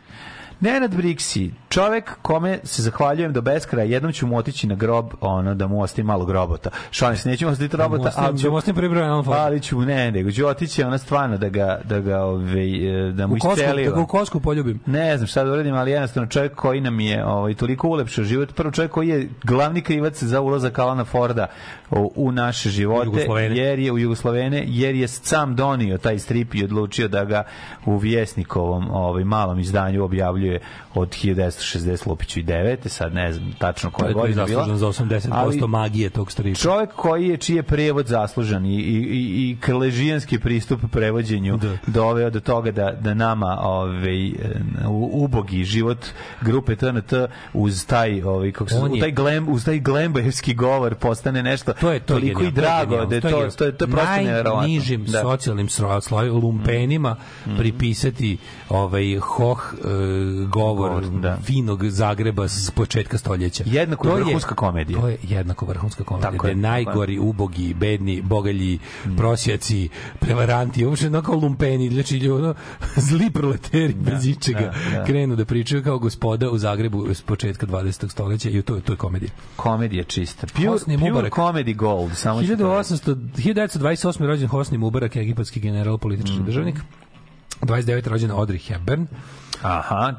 Nenad 0.61 0.97
Briksi, 0.97 1.51
čovek 1.69 2.13
kome 2.23 2.59
se 2.65 2.83
zahvaljujem 2.83 3.33
do 3.33 3.41
beskraja, 3.41 3.85
jednom 3.85 4.13
ću 4.13 4.27
mu 4.27 4.37
otići 4.37 4.67
na 4.67 4.75
grob, 4.75 5.07
ono, 5.21 5.55
da 5.55 5.67
mu 5.67 5.83
ostavi 5.83 6.07
malo 6.07 6.25
grobota. 6.25 6.71
Šalim 6.91 7.17
se, 7.17 7.29
neću 7.29 7.45
mu 7.45 7.51
ostaviti 7.51 7.77
robota, 7.77 8.13
ali 8.17 8.39
ću, 8.39 8.51
da 8.51 8.57
ostavim 8.57 8.77
prvi 8.77 8.89
broj 8.89 9.05
Alan 9.05 9.25
Ford. 9.25 9.39
ali 9.41 9.61
ću, 9.61 9.81
ne, 9.81 10.11
nego 10.11 10.31
ću 10.31 10.47
otići 10.47 10.83
ona 10.83 10.99
stvarno 10.99 11.39
da 11.39 11.49
ga, 11.49 11.81
da 11.85 12.01
ga, 12.01 12.21
ovaj, 12.23 13.13
da 13.13 13.27
mu 13.27 13.35
kosku, 13.35 13.49
da 13.49 13.63
isceliva. 13.63 13.95
ga 13.95 14.01
u 14.01 14.07
kosku 14.07 14.41
poljubim. 14.41 14.81
Ne 14.87 15.17
znam 15.17 15.27
šta 15.27 15.45
da 15.45 15.53
uradim, 15.53 15.75
ali 15.75 15.91
jednostavno 15.91 16.29
čovjek 16.29 16.55
koji 16.55 16.81
nam 16.81 17.01
je 17.01 17.27
ovaj, 17.27 17.55
toliko 17.55 17.89
ulepšao 17.89 18.25
život, 18.25 18.55
prvo 18.55 18.71
čovjek 18.71 18.93
koji 18.93 19.09
je 19.09 19.29
glavni 19.45 19.83
krivac 19.83 20.23
za 20.23 20.41
ulazak 20.41 20.79
Alana 20.79 21.05
Forda 21.05 21.47
u, 21.91 22.13
u 22.17 22.33
naše 22.33 22.71
živote, 22.71 23.27
jer 23.51 23.79
je 23.79 23.93
u 23.93 23.99
Jugoslovene, 23.99 24.65
jer 24.67 24.95
je 24.95 25.09
sam 25.09 25.57
donio 25.57 25.99
taj 25.99 26.19
strip 26.19 26.55
i 26.55 26.65
odlučio 26.65 27.09
da 27.09 27.25
ga 27.25 27.43
u 27.87 27.97
Vjesnikovom 27.97 28.91
ovaj, 28.91 29.25
malom 29.25 29.59
izdanju 29.59 30.05
objavljuje 30.05 30.46
od 30.95 31.09
1960 31.11 31.77
Lupiću 32.07 32.41
i 32.41 32.45
9. 32.45 32.57
Sad 32.89 33.15
ne 33.15 33.33
znam 33.33 33.53
tačno 33.55 33.91
To 33.91 33.97
koja 33.97 34.07
je 34.07 34.11
je 34.11 34.15
godina 34.15 34.45
bila. 34.45 34.59
zaslužen 34.59 34.79
za 34.79 34.87
80% 34.87 35.29
ali- 35.33 35.61
magije 35.61 36.11
tog 36.11 36.33
stripa. 36.33 36.59
Čovjek 36.59 36.91
koji 36.93 37.29
je, 37.29 37.37
čiji 37.37 37.57
je 37.57 37.63
prevod 37.63 38.07
zaslužan 38.07 38.67
i, 38.67 38.75
i, 38.75 38.97
i, 38.97 39.21
i 39.43 39.57
krležijanski 39.61 40.39
pristup 40.39 40.81
prevođenju 40.93 41.57
Da. 41.57 41.77
doveo 41.89 42.31
do 42.31 42.41
toga 42.41 42.71
da, 42.73 42.93
da 42.93 43.15
nama 43.15 43.59
ovaj, 43.61 44.27
e, 44.27 44.33
u- 44.89 45.11
ubogi 45.15 45.65
život 45.65 46.07
grupe 46.41 46.77
TNT 46.77 47.13
uz 47.55 47.87
taj, 47.87 48.23
ovaj, 48.23 48.53
kako 48.53 48.71
se, 48.71 48.77
je- 48.87 49.01
taj, 49.01 49.13
glem, 49.13 49.49
uz 49.49 49.65
taj 49.65 49.79
glembajevski 49.81 50.55
govor 50.55 50.95
postane 50.97 51.43
nešto 51.43 51.73
to 51.73 51.91
je 51.91 52.01
to 52.01 52.15
je 52.15 52.21
toliko 52.21 52.43
i 52.43 52.51
drago 52.51 52.97
da 52.99 53.15
je 53.15 53.21
to, 53.21 53.29
genijalno. 53.29 53.51
to, 53.51 53.65
je, 53.65 53.73
to 53.73 53.85
je 53.85 53.91
prosto 53.91 54.17
neverovatno. 54.17 54.61
najnižim 54.61 55.05
Da. 55.05 55.21
Socijalnim 55.21 55.69
slojevima 56.01 56.17
lumpenima 56.37 57.17
pripisati 57.59 58.39
ovaj 58.69 59.17
hoh 59.17 59.75
e, 59.75 59.89
govor 60.37 60.91
Govor, 60.91 61.21
da. 61.21 61.37
finog 61.37 61.85
Zagreba 61.85 62.49
s 62.49 62.71
početka 62.71 63.19
stoljeća. 63.19 63.65
Jednako 63.67 64.05
To 64.05 64.15
vrhunska 64.15 64.55
komedija. 64.55 65.01
To 65.01 65.09
je 65.09 65.19
jednako 65.23 65.67
vrhunska 65.67 66.05
komedija. 66.05 66.31
Tako 66.31 66.47
je, 66.47 66.51
je, 66.51 66.57
najgori, 66.57 67.19
ubogi, 67.19 67.75
bedni, 67.75 68.23
bogalji, 68.23 68.79
prosjaci, 69.17 69.89
prevaranti, 70.19 70.87
uopšte 70.87 71.11
kao 71.23 71.35
lumpeni, 71.35 71.91
znači 71.91 72.31
ono, 72.31 72.55
zli 73.09 73.31
proleteri 73.31 73.95
bez 73.95 74.27
ičega 74.27 74.61
da, 74.61 74.99
da. 74.99 75.05
krenu 75.05 75.37
da 75.37 75.45
pričaju 75.45 75.83
kao 75.83 75.99
gospoda 75.99 76.51
u 76.51 76.59
Zagrebu 76.59 77.07
s 77.09 77.23
početka 77.23 77.67
20. 77.67 78.11
stoljeća 78.11 78.51
i 78.51 78.63
to, 78.63 78.75
je- 78.75 78.81
to 78.81 78.93
je 78.93 78.97
komedija. 78.97 79.31
Komedija 79.57 80.05
čista. 80.05 80.47
Pure, 80.47 80.69
Hosni 80.69 80.99
pure 80.99 81.11
Mubarak. 81.11 81.33
comedy 81.33 81.77
gold. 81.77 82.13
Samo 82.15 82.43
ću 82.43 82.47
to 82.49 82.53
reći. 82.53 82.65
1800, 82.65 83.15
1928. 83.37 84.27
rođen 84.27 84.49
Hosni 84.49 84.79
Mubarak, 84.79 85.17
egipatski 85.17 85.61
general, 85.61 85.99
politički 85.99 86.39
državnik. 86.41 86.75
29. 87.63 88.07
rođen 88.07 88.31
Audrey 88.31 88.69
Hepburn 88.69 89.07
Aha. 89.63 90.15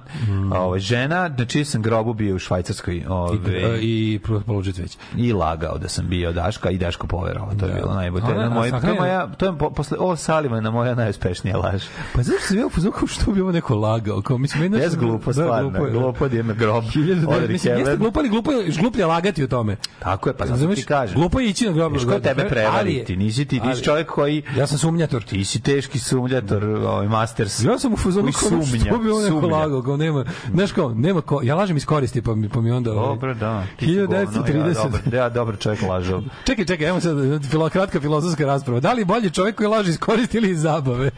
Ovaj, 0.53 0.79
žena 0.79 1.29
na 1.29 1.45
čiji 1.45 1.65
sam 1.65 1.81
grobu 1.81 2.13
bio 2.13 2.35
u 2.35 2.39
Švajcarskoj. 2.39 3.03
Ovaj, 3.09 3.38
i, 3.81 4.13
i 4.13 4.19
položaj 4.45 4.73
cveća. 4.73 4.97
i 5.17 5.33
lagao 5.33 5.77
da 5.77 5.89
sam 5.89 6.07
bio 6.07 6.31
Daška 6.31 6.69
i 6.69 6.77
Daško 6.77 7.07
poverovao. 7.07 7.53
To 7.55 7.65
je 7.65 7.73
Da. 7.73 7.79
bilo 7.79 7.93
najbolje. 7.93 8.25
To 8.25 8.31
je, 8.31 8.38
na 8.38 8.49
moje, 8.49 8.71
to 8.71 8.88
je 8.88 8.93
moja, 8.93 9.27
to 9.27 9.45
je 9.45 9.57
po, 9.57 9.69
posle 9.69 9.97
o 9.99 10.15
Salivana 10.15 10.71
moja 10.71 10.95
najuspešnija 10.95 11.57
laž. 11.57 11.83
Pa 12.13 12.23
zašto 12.23 12.41
sam 12.41 12.57
bio 12.57 12.69
pozvukao 12.69 13.07
što 13.07 13.31
bi 13.31 13.41
ovo 13.41 13.51
neko 13.51 13.75
lagao? 13.75 14.21
Kao, 14.21 14.38
mislim, 14.38 14.71
Bez 14.71 14.81
nešto- 14.81 14.99
glupo, 14.99 15.25
da, 15.25 15.33
stvarno. 15.33 15.69
glupo 15.69 15.85
je. 15.85 15.91
Glupo 15.91 16.27
da 16.27 16.53
grob. 16.53 16.83
1900, 16.95 17.25
Audrey 17.27 17.49
mislim, 17.49 17.77
jeste 17.77 17.97
glupo, 17.97 18.19
ali 18.19 18.29
glupo 18.29 18.51
je, 18.51 18.71
gluplje 18.71 19.05
lagati 19.05 19.43
o 19.43 19.47
tome. 19.47 19.77
Tako 19.99 20.29
je, 20.29 20.38
pa 20.38 20.45
zato 20.45 20.75
ti 20.75 20.83
kažem. 20.83 21.15
Glupo 21.15 21.39
je 21.39 21.49
ići 21.49 21.65
na 21.65 21.71
grob. 21.71 21.95
Je 21.95 22.21
tebe 22.21 22.47
prevariti. 22.49 23.15
Nisi 23.17 23.45
ti, 23.45 23.59
ti 23.59 23.83
čovjek 23.83 24.07
koji... 24.07 24.43
Ja 24.57 24.67
sam 24.67 24.77
sumnjator. 24.77 25.23
Ti 25.23 25.45
si 25.45 25.61
teški 25.61 25.99
sumljator, 25.99 26.63
ovaj, 26.65 27.07
masters. 27.07 27.63
Ja 27.63 27.79
sam 27.79 27.93
u 27.93 27.97
sumnja, 27.97 28.31
što 28.31 28.97
bi 28.97 29.11
on 29.11 29.26
sumnja. 29.28 29.55
lagao, 29.55 29.82
kao 29.82 29.97
nema, 29.97 30.25
znaš 30.53 30.71
kao, 30.71 30.93
nema 30.93 31.21
ko, 31.21 31.39
ja 31.43 31.55
lažem 31.55 31.78
iz 31.78 31.86
koristi, 31.86 32.21
pa 32.21 32.36
mi, 32.36 32.49
pa 32.49 32.61
mi 32.61 32.71
onda... 32.71 32.91
ovaj, 32.91 33.07
Dobro, 33.07 33.34
da. 33.34 33.63
ti 33.78 33.86
si 33.86 33.95
govno, 33.95 34.17
1930. 34.17 34.67
Ja, 34.67 34.84
dobar, 34.84 35.13
ja, 35.13 35.30
dobar 35.30 35.57
čovjek 35.57 35.82
lažao. 35.82 36.21
Čekaj, 36.47 36.65
čekaj, 36.65 36.88
evo 36.88 36.99
sad 36.99 37.17
filo, 37.49 37.69
kratka 37.69 37.99
filozofska 37.99 38.45
rasprava. 38.45 38.80
Da 38.80 38.93
li 38.93 39.05
bolji 39.05 39.30
čovjek 39.30 39.55
koji 39.55 39.67
laže 39.67 39.89
iz 39.89 39.99
koristi 39.99 40.38
ili 40.38 40.51
iz 40.51 40.61
zabave? 40.61 41.09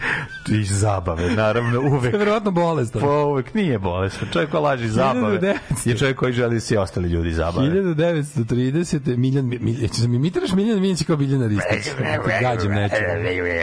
Iz 0.49 0.79
zabave, 0.79 1.31
naravno, 1.31 1.81
uvek. 1.81 2.13
verovatno 2.23 2.51
bolest. 2.51 2.93
Pa 2.93 3.25
uvek 3.25 3.53
nije 3.53 3.79
bolesno. 3.79 4.27
Čovjek 4.33 4.51
koji 4.51 4.63
laži 4.63 4.85
iz 4.85 4.93
zabave 4.93 5.39
1900. 5.39 5.89
je 5.89 5.97
čovjek 5.97 6.17
koji 6.17 6.33
želi 6.33 6.55
da 6.55 6.59
svi 6.59 6.77
ostali 6.77 7.09
ljudi 7.09 7.31
zabave. 7.31 7.67
1930. 7.67 9.17
Miljan, 9.17 9.45
Miljan, 9.45 9.89
mi 10.07 10.15
imitiraš 10.15 10.51
Miljan 10.51 10.79
Miljan 10.79 10.97
kao 11.07 11.17
Biljana 11.17 11.47
Ristić. 11.47 11.83
Ti 11.93 12.31
gađam 12.41 12.71
neću. 12.71 12.95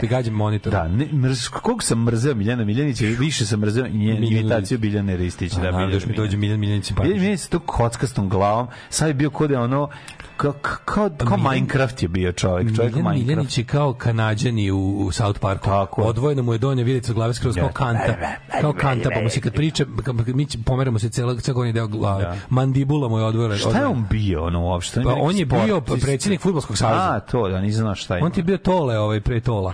Ti 0.00 0.06
gađam 0.06 0.34
monitor. 0.34 0.72
Da, 0.72 0.88
ne, 0.88 1.06
mrz, 1.12 1.48
koliko 1.48 1.82
sam 1.82 2.04
mrzeo 2.04 2.34
Miljana 2.34 2.64
Miljanića, 2.64 3.04
više 3.18 3.46
sam 3.46 3.60
mrzeo 3.60 3.84
Miljanu 3.84 4.20
imitaciju 4.38 4.78
Biljane 4.78 5.16
Ristića. 5.16 5.56
Da, 5.56 5.62
Da, 5.62 5.70
naravno, 5.70 5.94
još 5.94 6.06
mi 6.06 6.14
dođe 6.14 6.36
Miljan 6.36 6.46
Miljan 6.56 6.60
Miljan 6.60 6.82
simpatičan. 6.82 7.18
Miljanić 7.18 7.40
sa 7.40 7.48
to 7.48 7.58
kockastom 7.58 8.28
glavom, 8.28 8.66
sad 8.90 9.08
je 9.08 9.14
bio 9.14 9.30
kod 9.30 9.50
je 9.50 9.58
ono, 9.58 9.88
kao, 10.36 10.52
kao, 10.84 11.10
kao 11.18 11.36
Minecraft 11.38 12.02
je 12.02 12.08
bio 12.08 12.32
čovjek, 12.32 12.76
čovjek 12.76 12.94
Miljan. 12.94 13.14
Miljanić 13.16 13.58
je 13.58 13.64
kao 13.64 13.94
kanadjani 13.94 14.70
u, 14.70 14.98
u 14.98 15.12
South 15.12 15.40
Parku. 15.40 15.64
Tako 15.64 16.02
je. 16.02 16.08
Odvojeno 16.08 16.42
mu 16.42 16.52
je 16.52 16.58
donja 16.58 16.84
vilica 16.84 17.12
glave 17.12 17.34
skroz 17.34 17.54
kao 17.56 17.68
kanta. 17.68 18.14
Kao 18.60 18.72
kanta, 18.72 19.10
pa 19.10 19.20
mu 19.20 19.28
se 19.30 19.40
kad 19.40 19.54
priča, 19.54 19.84
kad 20.04 20.28
mi 20.28 20.46
će- 20.46 20.58
pomeramo 20.64 20.98
se 20.98 21.08
celo, 21.08 21.34
celo 21.36 21.54
gornji 21.54 21.72
deo 21.72 21.86
glave. 21.86 22.24
Da. 22.24 22.36
Mandibula 22.48 23.08
mu 23.08 23.18
je 23.18 23.24
odvojena. 23.24 23.56
Šta 23.56 23.78
je 23.78 23.86
on 23.86 24.06
bio 24.10 24.44
ono 24.44 24.62
uopšte? 24.62 25.02
Pa 25.02 25.12
on 25.12 25.36
je 25.36 25.46
bio 25.46 25.80
predsjednik 25.80 26.40
fudbalskog 26.40 26.78
saveza. 26.78 27.02
A, 27.06 27.20
to, 27.20 27.48
da 27.48 27.60
nisam 27.60 27.80
znao 27.80 27.94
šta 27.94 28.16
je. 28.16 28.24
On 28.24 28.30
ti 28.30 28.40
je 28.40 28.44
bio 28.44 28.56
Tole 28.58 28.98
ovaj 28.98 29.20
pre 29.20 29.40
Tola. 29.40 29.72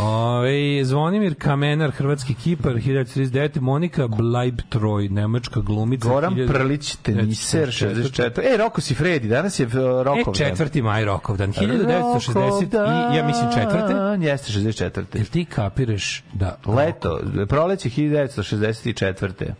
Ove, 0.00 0.84
Zvonimir 0.84 1.34
Kamenar, 1.34 1.90
hrvatski 1.90 2.34
kipar, 2.34 2.72
1939. 2.72 3.60
Monika 3.60 4.06
Bleibtroj, 4.08 5.08
nemačka 5.08 5.60
glumica. 5.60 6.08
Goran 6.08 6.34
1000 6.34 6.46
Prlić, 6.48 6.96
teniser, 6.96 7.68
64. 7.68 8.54
E, 8.54 8.56
Roko 8.56 8.80
si 8.80 8.94
Fredi, 8.94 9.28
danas 9.28 9.60
je 9.60 9.66
uh, 9.66 9.72
E, 9.72 9.76
Rokov 9.76 10.24
dan. 10.24 10.34
četvrti 10.34 10.82
maj 10.82 11.04
Rokovdan, 11.04 11.52
1960 11.52 13.12
i, 13.12 13.16
ja 13.16 13.26
mislim, 13.26 13.50
četvrte. 13.54 13.94
dan, 13.94 14.22
Jeste, 14.22 14.52
64. 14.52 15.04
Jel 15.14 15.26
ti 15.26 15.44
kapiraš 15.44 16.22
da... 16.32 16.58
Leto, 16.66 17.20
proleće 17.48 17.88
1964. 17.88 19.52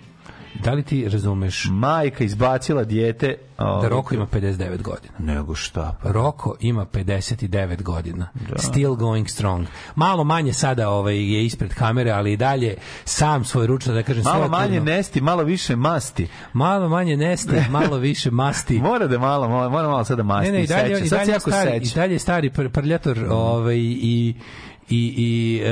Da 0.64 0.72
li 0.72 0.82
ti 0.82 1.08
razumeš 1.08 1.66
Majka 1.70 2.24
izbacila 2.24 2.84
dijete. 2.84 3.34
da 3.58 3.88
Roko 3.88 4.14
ima 4.14 4.26
59 4.26 4.82
godina? 4.82 5.14
Nego 5.18 5.54
šta? 5.54 5.96
Pa. 6.02 6.12
Roko 6.12 6.56
ima 6.60 6.86
59 6.86 7.82
godina. 7.82 8.28
Still 8.56 8.94
going 8.94 9.28
strong. 9.28 9.66
Malo 9.94 10.24
manje 10.24 10.52
sada 10.52 10.88
ovaj, 10.88 11.16
je 11.16 11.44
ispred 11.44 11.74
kamere, 11.74 12.10
ali 12.10 12.32
i 12.32 12.36
dalje 12.36 12.76
sam 13.04 13.44
svoj 13.44 13.66
ručno, 13.66 13.94
da 13.94 14.02
kažem, 14.02 14.22
Malo 14.24 14.48
manje 14.48 14.80
nesti, 14.80 15.20
malo 15.20 15.42
više 15.42 15.76
masti. 15.76 16.28
Malo 16.52 16.88
manje 16.88 17.16
neste, 17.16 17.64
malo 17.70 17.96
više 17.96 18.30
masti. 18.30 18.78
Mora 18.88 19.06
da 19.06 19.18
malo, 19.18 19.48
mora, 19.48 19.68
mora 19.68 19.88
malo 19.88 20.04
sada 20.04 20.22
masti. 20.22 20.52
Ne, 20.52 20.58
ne, 20.58 20.64
i 20.64 20.66
dalje, 20.66 20.92
i 21.04 21.08
Sad 21.08 21.20
se 21.20 21.26
dalje, 21.26 21.40
stari, 21.40 21.76
i 21.76 21.90
dalje 21.94 22.12
je 22.12 22.18
stari 22.18 22.50
pr 22.50 22.68
prljator 22.68 23.26
ovaj, 23.30 23.76
i 23.78 24.34
i 24.90 25.14
i 25.18 25.62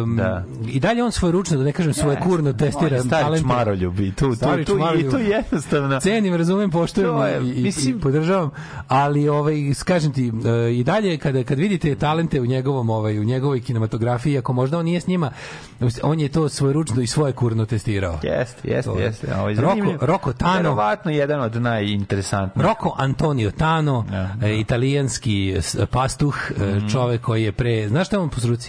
um, 0.00 0.16
Da. 0.16 0.44
i 0.66 0.80
dalje 0.80 1.04
on 1.04 1.12
svoj 1.12 1.32
ručno 1.32 1.56
da 1.56 1.64
ne 1.64 1.72
kažem 1.72 1.94
svoje 1.94 2.16
kurno 2.18 2.52
testira 2.52 2.86
On 2.86 2.92
je 2.92 3.00
stari 3.00 3.22
talente. 3.22 3.42
čmaroljub 3.42 4.00
i 4.00 4.12
tu, 4.12 4.28
tu, 4.28 4.34
Stari 4.34 4.64
tu, 4.64 4.72
i 4.72 4.76
čmaroljub. 4.76 5.10
tu 5.10 5.18
jednostavno. 5.18 6.00
cenim, 6.00 6.34
razumem, 6.34 6.70
poštujem 6.70 7.10
To 7.10 7.26
je, 7.26 7.38
i, 7.38 7.62
mislim- 7.62 7.96
i 7.96 8.00
podržavam, 8.00 8.50
ali 8.88 9.28
ovaj 9.28 9.54
kažem 9.76 10.12
ti 10.12 10.32
e, 10.66 10.72
i 10.72 10.84
dalje 10.84 11.18
kada 11.18 11.44
kad 11.44 11.58
vidite 11.58 11.94
talente 11.94 12.40
u 12.40 12.46
njegovom 12.46 12.90
ovaj 12.90 13.18
u 13.18 13.24
njegovoj 13.24 13.60
kinematografiji, 13.60 14.38
ako 14.38 14.52
možda 14.52 14.78
on 14.78 14.84
nije 14.84 15.00
s 15.00 15.06
njima, 15.06 15.30
on 16.02 16.20
je 16.20 16.28
to 16.28 16.48
svojeručno 16.48 17.02
i 17.02 17.06
svoje 17.06 17.32
kurno 17.32 17.66
testirao. 17.66 18.18
Jeste, 18.22 18.34
jeste, 18.64 18.82
To 18.84 18.98
je. 18.98 19.04
jeste. 19.04 19.34
Ovo 19.34 19.48
je 19.48 19.56
Roko-. 19.56 19.96
Roko 20.00 20.32
Tano. 20.32 20.54
Verovatno 20.54 21.10
jedan 21.10 21.40
od 21.40 21.56
najinteresantnijih. 21.56 22.66
Rocco 22.66 22.94
Antonio 22.96 23.50
Tano, 23.50 24.04
Da, 24.10 24.30
e, 24.42 24.58
italijanski 24.58 25.56
s- 25.56 25.76
pastuh, 25.86 26.36
Mhm. 26.52 26.88
čovek 26.88 27.20
koji 27.20 27.42
je 27.42 27.52
pre... 27.52 27.88
Znaš 27.88 28.06
šta 28.06 28.16
je 28.16 28.20
on 28.20 28.28
po? 28.30 28.63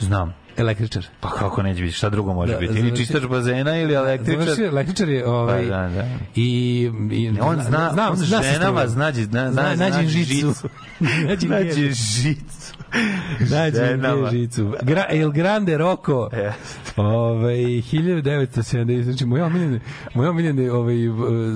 Znam. 0.00 0.34
Električar. 0.56 1.06
Pa 1.20 1.30
kako 1.30 1.62
neće 1.62 1.82
biti, 1.82 1.94
šta 1.94 2.10
drugo 2.10 2.34
može 2.34 2.52
Da, 2.52 2.58
biti? 2.58 2.72
Ili 2.72 2.82
završi- 2.82 2.96
čistač 2.96 3.22
bazena 3.24 3.76
ili 3.76 3.94
električar? 3.94 4.40
Završio 4.40 4.62
je 4.62 4.68
električar 4.68 5.08
je 5.08 5.26
ovaj 5.28 5.62
Pa 5.62 5.68
da, 5.70 5.88
da. 5.88 6.04
i, 6.34 6.80
i 7.12 7.30
Ne, 7.30 7.42
on 7.42 7.56
zna, 7.56 7.90
znam, 7.92 8.10
on 8.10 8.16
zna 8.16 8.42
ženama 8.44 8.70
struja. 8.70 8.88
znađe, 8.88 9.24
zna, 9.24 9.52
Zna- 9.52 9.74
zna, 9.74 9.88
nađe 9.90 10.08
žicu. 10.08 10.68
Nađe 11.28 11.48
nađe 11.48 11.70
gdje- 11.70 11.92
žicu. 11.92 12.42
Nađe 12.50 12.57
Ženama. 13.74 14.28
gdje 14.28 14.40
žicu. 14.40 14.74
Gra, 14.82 15.06
El 15.10 15.30
Grande 15.30 15.78
Rocco. 15.78 16.28
E. 16.32 16.52
Ovaj 16.96 17.56
1970 17.56 19.02
znači 19.02 19.24
moja 19.24 19.46
omiljena 19.46 19.80
moja 20.14 20.30
omiljena 20.30 20.74
ovaj 20.74 20.96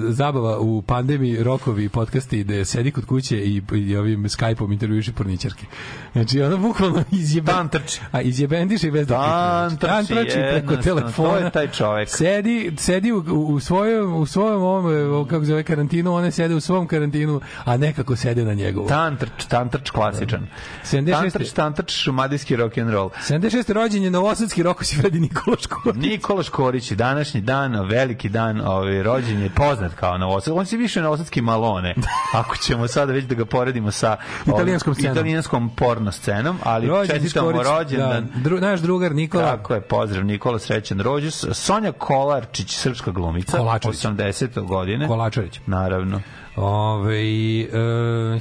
zabava 0.08 0.58
u 0.60 0.82
pandemiji 0.82 1.42
rokovi 1.42 1.88
podcasti 1.88 2.44
da 2.44 2.64
sedi 2.64 2.90
kod 2.90 3.04
kuće 3.04 3.38
i, 3.38 3.62
i 3.74 3.96
ovim 3.96 4.24
Skype-om 4.24 4.72
intervjuiše 4.72 5.12
porničarke. 5.12 5.66
Znači 6.12 6.42
ona 6.42 6.56
bukvalno 6.56 7.04
izjebe 7.10 7.52
Dan 7.52 7.68
trči. 7.68 8.00
A 8.12 8.20
izjebendiše 8.20 8.88
i 8.88 8.90
bez 8.90 9.06
da 9.06 9.16
Dan 9.16 9.70
pita. 9.70 9.86
Dan 9.86 10.06
trči, 10.06 10.14
trči 10.14 10.38
preko 10.50 10.76
telefona. 10.82 11.30
to 11.30 11.36
je 11.36 11.50
taj 11.50 11.68
čovek. 11.68 12.08
Sedi, 12.08 12.72
sedi 12.78 13.12
u, 13.12 13.18
u 13.28 13.60
svojom 13.60 14.14
u 14.14 14.26
svojom 14.26 14.62
ovom 14.62 15.26
kako 15.28 15.44
se 15.44 15.48
zove 15.48 15.62
karantinu, 15.62 16.14
one 16.14 16.30
sede 16.30 16.54
u 16.54 16.60
svom 16.60 16.86
karantinu, 16.86 17.40
a 17.64 17.76
nekako 17.76 18.16
sede 18.16 18.44
na 18.44 18.54
njegovu. 18.54 18.88
Tantrč, 18.88 19.44
tantrč 19.48 19.90
klasičan. 19.90 20.46
76. 20.84 21.21
Tantrč, 21.30 21.52
tantrč, 21.52 21.92
šumadijski 21.92 22.56
rock 22.56 22.78
and 22.78 22.90
roll. 22.90 23.10
76. 23.28 23.72
rođen 23.72 24.02
je 24.02 24.10
novosadski 24.10 24.62
Roko 24.62 24.84
Fredi 25.00 25.20
Nikola 25.20 25.56
Škorić. 25.60 26.02
Nikola 26.10 26.42
Škorić, 26.42 26.90
današnji 26.90 27.40
dan, 27.40 27.88
veliki 27.88 28.28
dan, 28.28 28.60
ovaj, 28.60 29.02
rođen 29.02 29.42
je 29.42 29.50
poznat 29.50 29.94
kao 29.94 30.18
Novosad. 30.18 30.54
On 30.56 30.66
se 30.66 30.76
više 30.76 31.02
Novosadski 31.02 31.42
Malone, 31.42 31.94
ako 32.40 32.56
ćemo 32.56 32.88
sada 32.88 33.12
već 33.12 33.24
da 33.24 33.34
ga 33.34 33.44
poredimo 33.44 33.90
sa 33.90 34.16
Italijanskom 34.46 34.94
scenom. 34.94 35.12
italijanskom 35.12 35.70
porno 35.76 36.12
scenom, 36.12 36.58
ali 36.62 36.86
Rođen 36.86 37.16
čestitamo 37.16 37.50
Škorić, 37.50 37.68
rođendan. 37.68 38.28
Da, 38.34 38.40
dru, 38.40 38.60
naš 38.60 38.80
drugar 38.80 39.14
Nikola. 39.14 39.44
Tako 39.44 39.74
je, 39.74 39.80
pozdrav 39.80 40.24
Nikola, 40.24 40.58
srećan 40.58 41.00
rođus. 41.00 41.44
Sonja 41.52 41.92
Kolarčić, 41.92 42.76
srpska 42.76 43.10
glumica, 43.10 43.56
Kolačević. 43.56 43.98
80. 43.98 44.66
godine. 44.66 45.06
Kolačević. 45.06 45.60
Naravno. 45.66 46.20
Ove, 46.56 47.14
e, 47.14 47.68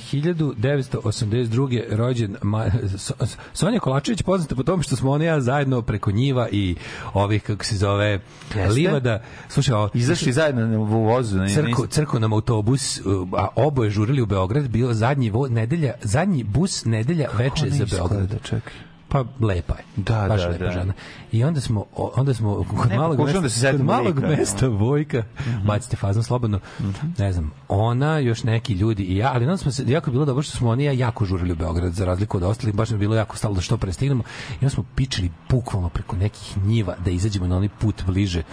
1982. 0.02 1.68
rođen 1.90 2.36
Ma, 2.42 2.66
So- 2.84 3.14
Sonja 3.54 3.80
Kolačević 3.80 4.22
poznata 4.22 4.56
po 4.56 4.64
tome 4.64 4.84
što 4.84 4.96
smo 4.96 5.12
ona 5.12 5.24
ja 5.24 5.42
zajedno 5.42 5.82
preko 5.82 6.12
njiva 6.12 6.50
i 6.50 6.76
ovih 7.14 7.44
kako 7.44 7.66
se 7.66 7.78
zove 7.78 8.06
Jeste? 8.06 8.70
livada 8.70 9.22
slušaj 9.50 9.76
ovo, 9.76 9.90
Izašli 9.94 10.34
zajedno 10.34 10.80
u 10.80 10.86
vozu. 10.86 11.38
ne- 11.38 11.44
niste- 11.46 11.88
crko 11.90 12.20
nam 12.20 12.34
autobus 12.34 13.00
uh, 13.00 13.06
a 13.34 13.48
oboje 13.56 13.90
žurili 13.90 14.22
u 14.22 14.26
Beograd 14.26 14.68
bio 14.68 14.94
zadnji 14.94 15.30
vo, 15.30 15.48
nedelja 15.48 15.94
zadnji 16.02 16.44
bus 16.44 16.86
nedelja 16.86 17.28
veče 17.34 17.70
za 17.70 17.86
Beograd 17.88 18.42
čekaj. 18.44 18.74
Pa 19.12 19.26
lepa 19.40 19.76
je. 19.78 19.84
Da, 19.96 20.26
Baš 20.30 20.42
da, 20.42 20.48
lepa 20.48 20.66
da. 20.66 20.72
žena. 20.72 20.94
I 21.32 21.44
onda 21.44 21.62
smo 21.62 21.86
onda 21.94 22.34
smo 22.34 22.64
kod 22.64 22.90
Ne, 22.90 22.98
malog 22.98 23.20
mesta, 23.20 23.40
da 23.40 23.50
se 23.50 23.72
kod 23.72 23.82
malog 23.82 24.16
lika, 24.16 24.28
mesta 24.28 24.68
Vojka, 24.68 25.24
bacite 25.66 25.98
fazom 25.98 26.24
slobodno. 26.24 26.60
Ne 27.18 27.34
znam, 27.34 27.52
ona 27.68 28.18
još 28.18 28.44
neki 28.44 28.74
ljudi 28.74 29.04
i 29.04 29.18
ja, 29.18 29.32
ali 29.34 29.46
onda 29.46 29.58
smo 29.58 29.72
se 29.72 29.84
jako 29.88 30.12
bilo 30.12 30.26
dobro 30.26 30.44
što 30.44 30.58
smo 30.58 30.70
oni 30.70 30.84
ja 30.84 30.92
jako 30.92 31.26
žurili 31.26 31.52
u 31.52 31.56
Beograd 31.56 31.94
za 31.94 32.06
razliku 32.06 32.38
od 32.38 32.44
ostalih, 32.44 32.76
baš 32.76 32.90
nam 32.90 33.00
je 33.00 33.00
bilo 33.00 33.16
jako 33.16 33.38
stalo 33.38 33.56
da 33.56 33.62
što 33.62 33.78
pre 33.78 33.94
stignemo. 33.94 34.24
I 34.52 34.56
onda 34.56 34.70
smo 34.70 34.84
pičili 34.96 35.32
bukvalno 35.50 35.90
preko 35.90 36.16
nekih 36.16 36.58
njiva 36.58 36.96
da 37.06 37.12
izađemo 37.12 37.48
na 37.48 37.58
onaj 37.58 37.70
put 37.80 38.04
bliže 38.06 38.44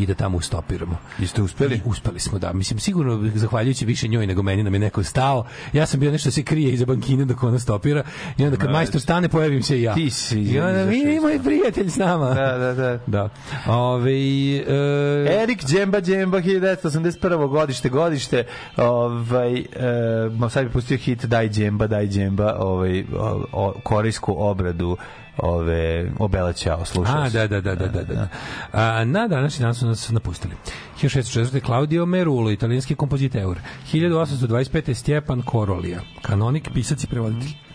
i 0.00 0.06
da 0.06 0.14
tamo 0.14 0.38
ustopiramo. 0.38 0.96
Jeste 1.18 1.42
uspeli? 1.42 1.76
I 1.76 1.80
uspeli 1.84 2.20
smo, 2.20 2.38
da. 2.38 2.52
Mislim, 2.52 2.78
sigurno, 2.78 3.30
zahvaljujući 3.34 3.84
više 3.84 4.08
njoj 4.08 4.26
nego 4.26 4.42
meni, 4.42 4.62
nam 4.62 4.74
je 4.74 4.80
neko 4.80 5.02
stao. 5.02 5.44
Ja 5.72 5.86
sam 5.86 6.00
bio 6.00 6.12
nešto 6.12 6.30
se 6.30 6.42
krije 6.42 6.72
iza 6.72 6.86
bankine 6.86 7.24
dok 7.24 7.42
ona 7.42 7.58
stopira. 7.58 8.02
I 8.38 8.44
onda 8.44 8.56
kad 8.56 8.70
majstor 8.70 9.00
stane, 9.00 9.28
pojavim 9.28 9.62
se 9.62 9.78
i 9.78 9.82
ja. 9.82 9.94
Ti 9.94 10.10
si 10.10 10.40
I 10.40 10.60
onda, 10.60 10.84
mi 10.84 11.14
iz 11.14 11.22
moj 11.22 11.40
prijatelj 11.44 11.88
s 11.88 11.96
nama. 11.96 12.34
Da, 12.34 12.58
da, 12.58 12.74
da. 12.74 12.98
Da. 13.06 13.28
Ove, 13.66 14.12
e, 14.12 15.42
Erik 15.42 15.64
Džemba 15.66 16.00
Džemba 16.00 16.40
1981. 16.40 17.48
godište 17.48 17.88
godište 17.88 18.44
ovaj 18.76 19.58
e, 19.58 20.48
sad 20.50 20.64
bi 20.64 20.70
pustio 20.70 20.96
hit 20.96 21.24
Daj 21.24 21.48
Džemba 21.48 21.86
Daj 21.86 22.08
Džemba 22.08 22.56
ovaj 22.58 23.04
o, 23.18 23.44
o, 23.52 23.74
korejsku 23.82 24.34
obradu 24.38 24.96
ove 25.42 26.10
obelećao 26.18 26.84
slušao 26.84 27.22
A, 27.22 27.30
si. 27.30 27.36
da, 27.36 27.46
da, 27.46 27.60
da, 27.60 27.74
da, 27.74 27.86
da, 27.86 28.02
da. 28.02 28.28
A, 28.72 29.04
na 29.04 29.28
današnji 29.28 29.62
dan 29.62 29.74
su 29.74 29.86
nas 29.86 30.10
napustili. 30.10 30.54
1604. 31.02 31.64
Claudio 31.66 32.06
Merulo, 32.06 32.50
italijanski 32.50 32.94
kompoziteur. 32.94 33.58
1825. 33.92 34.94
Stjepan 34.94 35.42
Korolija, 35.42 36.00
kanonik, 36.22 36.70
pisac 36.74 37.04
i 37.04 37.06
prevoditelj. 37.06 37.69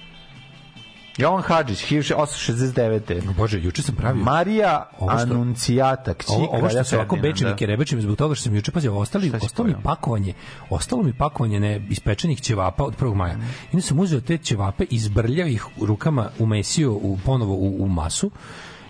Jovan 1.17 1.41
Hadžić 1.43 1.83
1869. 1.83 3.33
Bože, 3.33 3.59
juče 3.59 3.81
sam 3.81 3.95
pravio. 3.95 4.23
Marija 4.23 4.89
Ovo 4.99 5.11
što- 5.11 5.21
Anuncijata 5.23 6.13
kći 6.13 6.25
Ovo, 6.29 6.47
ovo 6.47 6.69
što 6.69 6.83
se 6.83 6.95
ovako 6.95 7.15
Ferdinanda. 7.15 7.33
bečevike 7.33 7.65
rebečim 7.65 8.01
zbog 8.01 8.15
toga 8.17 8.35
što 8.35 8.43
sam 8.43 8.55
juče 8.55 8.71
pazio, 8.71 8.95
ostali, 8.95 9.31
ostalo 9.35 9.67
mi 9.67 9.75
pakovanje, 9.83 10.33
ostalo 10.69 11.03
mi 11.03 11.13
pakovanje 11.13 11.59
ne 11.59 11.87
ispečenih 11.89 12.41
ćevapa 12.41 12.83
od 12.83 12.95
1. 12.95 13.15
maja. 13.15 13.33
I 13.33 13.37
onda 13.73 13.81
sam 13.81 13.99
uzeo 13.99 14.21
te 14.21 14.37
ćevape, 14.37 14.85
izbrljao 14.85 15.47
ih 15.47 15.65
rukama, 15.81 16.29
umesio 16.39 16.93
u, 16.93 17.17
ponovo 17.25 17.53
u, 17.53 17.75
u 17.79 17.87
masu 17.87 18.31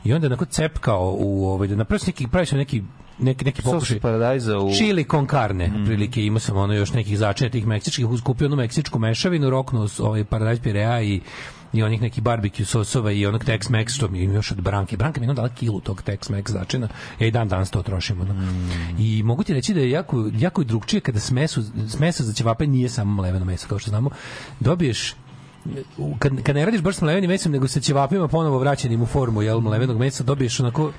i 0.04 0.14
onda 0.14 0.28
onako 0.28 0.46
cepkao 0.46 1.16
u 1.18 1.48
ovaj, 1.48 1.68
da 1.68 1.76
napravio 1.76 2.00
sam 2.00 2.08
neki, 2.08 2.28
pravio 2.28 2.46
sam 2.46 2.58
neki 2.58 2.84
neki, 3.20 3.46
neki 3.46 3.62
pokušaj 3.62 4.00
paradajza 4.00 4.60
u 4.60 4.72
Chili 4.72 5.06
con 5.06 5.28
carne, 5.28 5.68
Mm. 5.68 5.86
prilike 5.86 6.26
imao 6.26 6.40
sam 6.40 6.58
ono 6.58 6.74
još 6.74 6.94
nekih 6.94 7.18
začina 7.18 7.50
tih 7.50 7.68
meksičkih, 7.68 8.08
uskupio 8.08 8.48
onu 8.48 8.56
meksičku 8.56 9.00
mešavinu, 9.00 9.50
roknuo 9.50 9.88
s- 9.88 10.00
ovaj 10.00 10.24
paradajz 10.24 10.60
pirea 10.60 11.02
i 11.02 11.22
i 11.78 11.84
onih 11.84 12.02
nekih 12.02 12.24
barbecue 12.24 12.66
sosova 12.66 13.12
i 13.12 13.26
onog 13.26 13.44
Tex-Mex 13.44 13.96
što 13.96 14.08
mi 14.08 14.24
još 14.24 14.52
od 14.52 14.62
Branke. 14.62 14.98
Branka 14.98 15.20
mi 15.20 15.28
je 15.28 15.34
dala 15.34 15.50
kilu 15.50 15.80
tog 15.80 16.04
Tex-Mex 16.06 16.52
začina. 16.52 16.88
Ja 17.20 17.28
i 17.28 17.32
dan 17.32 17.48
danas 17.48 17.72
to 17.72 17.82
trošim. 17.82 18.22
Ono. 18.22 18.34
Mm. 18.34 18.96
I 19.00 19.24
mogu 19.24 19.44
ti 19.44 19.54
reći 19.54 19.74
da 19.74 19.80
je 19.80 19.90
jako, 19.90 20.30
jako 20.38 20.62
je 20.62 20.66
drugčije 20.66 21.02
kada 21.02 21.20
smesu, 21.20 21.64
smesa 21.90 22.24
za 22.24 22.34
ćevape 22.34 22.68
nije 22.68 22.90
samo 22.90 23.14
mleveno 23.14 23.46
meso, 23.46 23.68
kao 23.68 23.80
što 23.80 23.90
znamo. 23.90 24.10
Dobiješ 24.60 25.16
kad, 26.20 26.44
kad 26.44 26.56
ne 26.56 26.66
radiš 26.66 26.82
baš 26.82 26.96
s 26.96 27.02
mlevenim 27.02 27.30
mesom, 27.30 27.52
nego 27.52 27.68
sa 27.68 27.80
ćevapima 27.80 28.28
ponovo 28.28 28.60
vraćenim 28.60 29.02
u 29.02 29.06
formu 29.06 29.42
jel, 29.42 29.60
mlevenog 29.60 29.98
mesa, 29.98 30.24
dobiješ 30.24 30.60
onako 30.60 30.92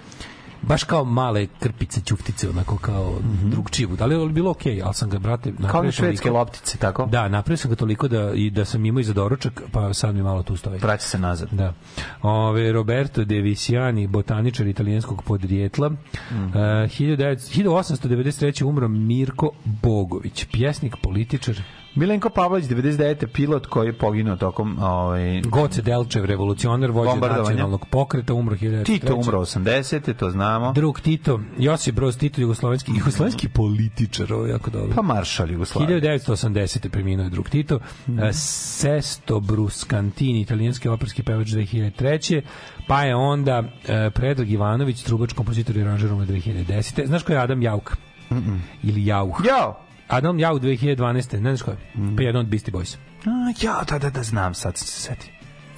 baš 0.62 0.84
kao 0.84 1.04
male 1.04 1.46
krpice, 1.60 2.00
ćuftice, 2.00 2.50
onako 2.50 2.76
kao 2.76 3.10
mm 3.10 3.38
-hmm. 3.42 3.50
drugčije. 3.50 3.88
Ali 4.00 4.14
je 4.14 4.28
bilo 4.28 4.50
okej, 4.50 4.74
okay, 4.74 4.82
ali 4.84 4.94
sam 4.94 5.10
ga, 5.10 5.18
brate, 5.18 5.52
kao 5.70 5.80
one 5.80 5.92
švedske 5.92 6.22
toliko- 6.22 6.38
loptice, 6.38 6.78
tako? 6.78 7.06
Da, 7.06 7.28
napravio 7.28 7.56
sam 7.56 7.70
ga 7.70 7.76
toliko 7.76 8.08
da, 8.08 8.32
i 8.34 8.50
da 8.50 8.64
sam 8.64 8.84
imao 8.86 9.00
i 9.00 9.04
za 9.04 9.12
doručak, 9.12 9.62
pa 9.72 9.94
sad 9.94 10.14
mi 10.14 10.22
malo 10.22 10.42
tu 10.42 10.56
stoji. 10.56 10.78
Vraća 10.78 11.06
se 11.06 11.18
nazad. 11.18 11.48
Da. 11.52 11.74
Ove, 12.22 12.72
Roberto 12.72 13.24
De 13.24 13.40
Visiani, 13.40 14.06
botaničar 14.06 14.66
italijanskog 14.66 15.22
podrijetla. 15.22 15.88
Mm 15.88 15.96
-hmm. 16.30 16.48
uh, 16.48 16.90
1893. 16.90 18.64
umro 18.64 18.88
Mirko 18.88 19.50
Bogović, 19.64 20.46
pjesnik, 20.52 20.96
političar. 21.02 21.56
Milenko 21.96 22.30
Pavlović, 22.30 22.64
99. 22.64 23.26
pilot 23.26 23.66
koji 23.66 23.86
je 23.86 23.92
poginuo 23.92 24.36
tokom 24.36 24.78
ovaj, 24.82 25.40
Goce 25.40 25.82
Delčev, 25.82 26.24
revolucionar, 26.24 26.90
vođa 26.90 27.14
nacionalnog 27.14 27.86
pokreta, 27.90 28.34
umro 28.34 28.56
1903. 28.56 28.84
Tito 28.84 29.14
umro 29.14 29.40
80. 29.40 30.14
to 30.14 30.30
znamo. 30.30 30.72
Drug 30.72 31.00
Tito, 31.00 31.40
Josip 31.58 31.94
Broz 31.94 32.18
Tito, 32.18 32.40
jugoslovenski, 32.40 32.92
jugoslovenski 32.98 33.48
političar, 33.48 34.32
ovo 34.32 34.46
je 34.46 34.50
jako 34.50 34.70
dobro. 34.70 34.92
Pa 34.96 35.02
maršal 35.02 35.50
Jugoslavije. 35.50 36.00
1980. 36.00 36.88
preminuo 36.88 37.24
je 37.24 37.30
drug 37.30 37.48
Tito. 37.48 37.78
Mm. 38.06 38.18
Sesto 38.32 39.40
Bruscantini, 39.40 40.40
italijanski 40.40 40.88
operski 40.88 41.22
pevač 41.22 41.48
2003. 41.48 42.40
Pa 42.86 43.02
je 43.02 43.16
onda 43.16 43.62
e, 43.88 44.10
Predrag 44.10 44.50
Ivanović, 44.50 45.02
trubač, 45.02 45.32
kompozitor 45.32 45.76
i 45.76 45.82
aranžer 45.82 46.12
umro 46.12 46.26
2010. 46.26 47.06
Znaš 47.06 47.22
ko 47.22 47.32
je 47.32 47.38
Adam 47.38 47.62
Jauk? 47.62 47.96
Mm 48.30 48.36
-mm. 48.36 48.58
Ili 48.82 49.06
Jauh? 49.06 49.42
Jao! 49.46 49.85
Adam 50.08 50.38
Jauk 50.38 50.62
2012. 50.62 51.40
Ne 51.40 51.56
znaš 51.56 51.62
ko 51.62 51.70
je? 51.70 51.76
Mhm. 51.94 52.16
Pa 52.16 52.22
jedan 52.22 52.40
od 52.40 52.46
Beastie 52.46 52.72
Boys. 52.72 52.96
A, 53.24 53.52
ja, 53.62 53.84
da, 53.88 53.98
da, 53.98 54.10
da, 54.10 54.22
znam, 54.22 54.54
sad 54.54 54.78
se 54.78 54.86
setim. 54.86 55.28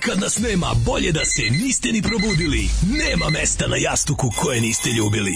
Kad 0.01 0.21
nas 0.21 0.39
nema, 0.39 0.67
bolje 0.87 1.13
da 1.13 1.25
se 1.25 1.43
niste 1.43 1.93
ni 1.93 2.03
probudili. 2.03 2.69
Nema 3.05 3.31
mesta 3.31 3.67
na 3.67 3.77
jastuku 3.77 4.31
koje 4.37 4.61
niste 4.61 4.91
ljubili. 4.91 5.33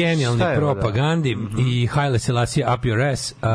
Genijalni 0.00 0.38
da? 0.38 0.54
propagandi 0.56 1.36
i 1.58 1.86
Haile 1.86 2.18
Selassie 2.18 2.66
Up 2.74 2.84
Your 2.84 3.12
Ass 3.12 3.32
uh, 3.32 3.48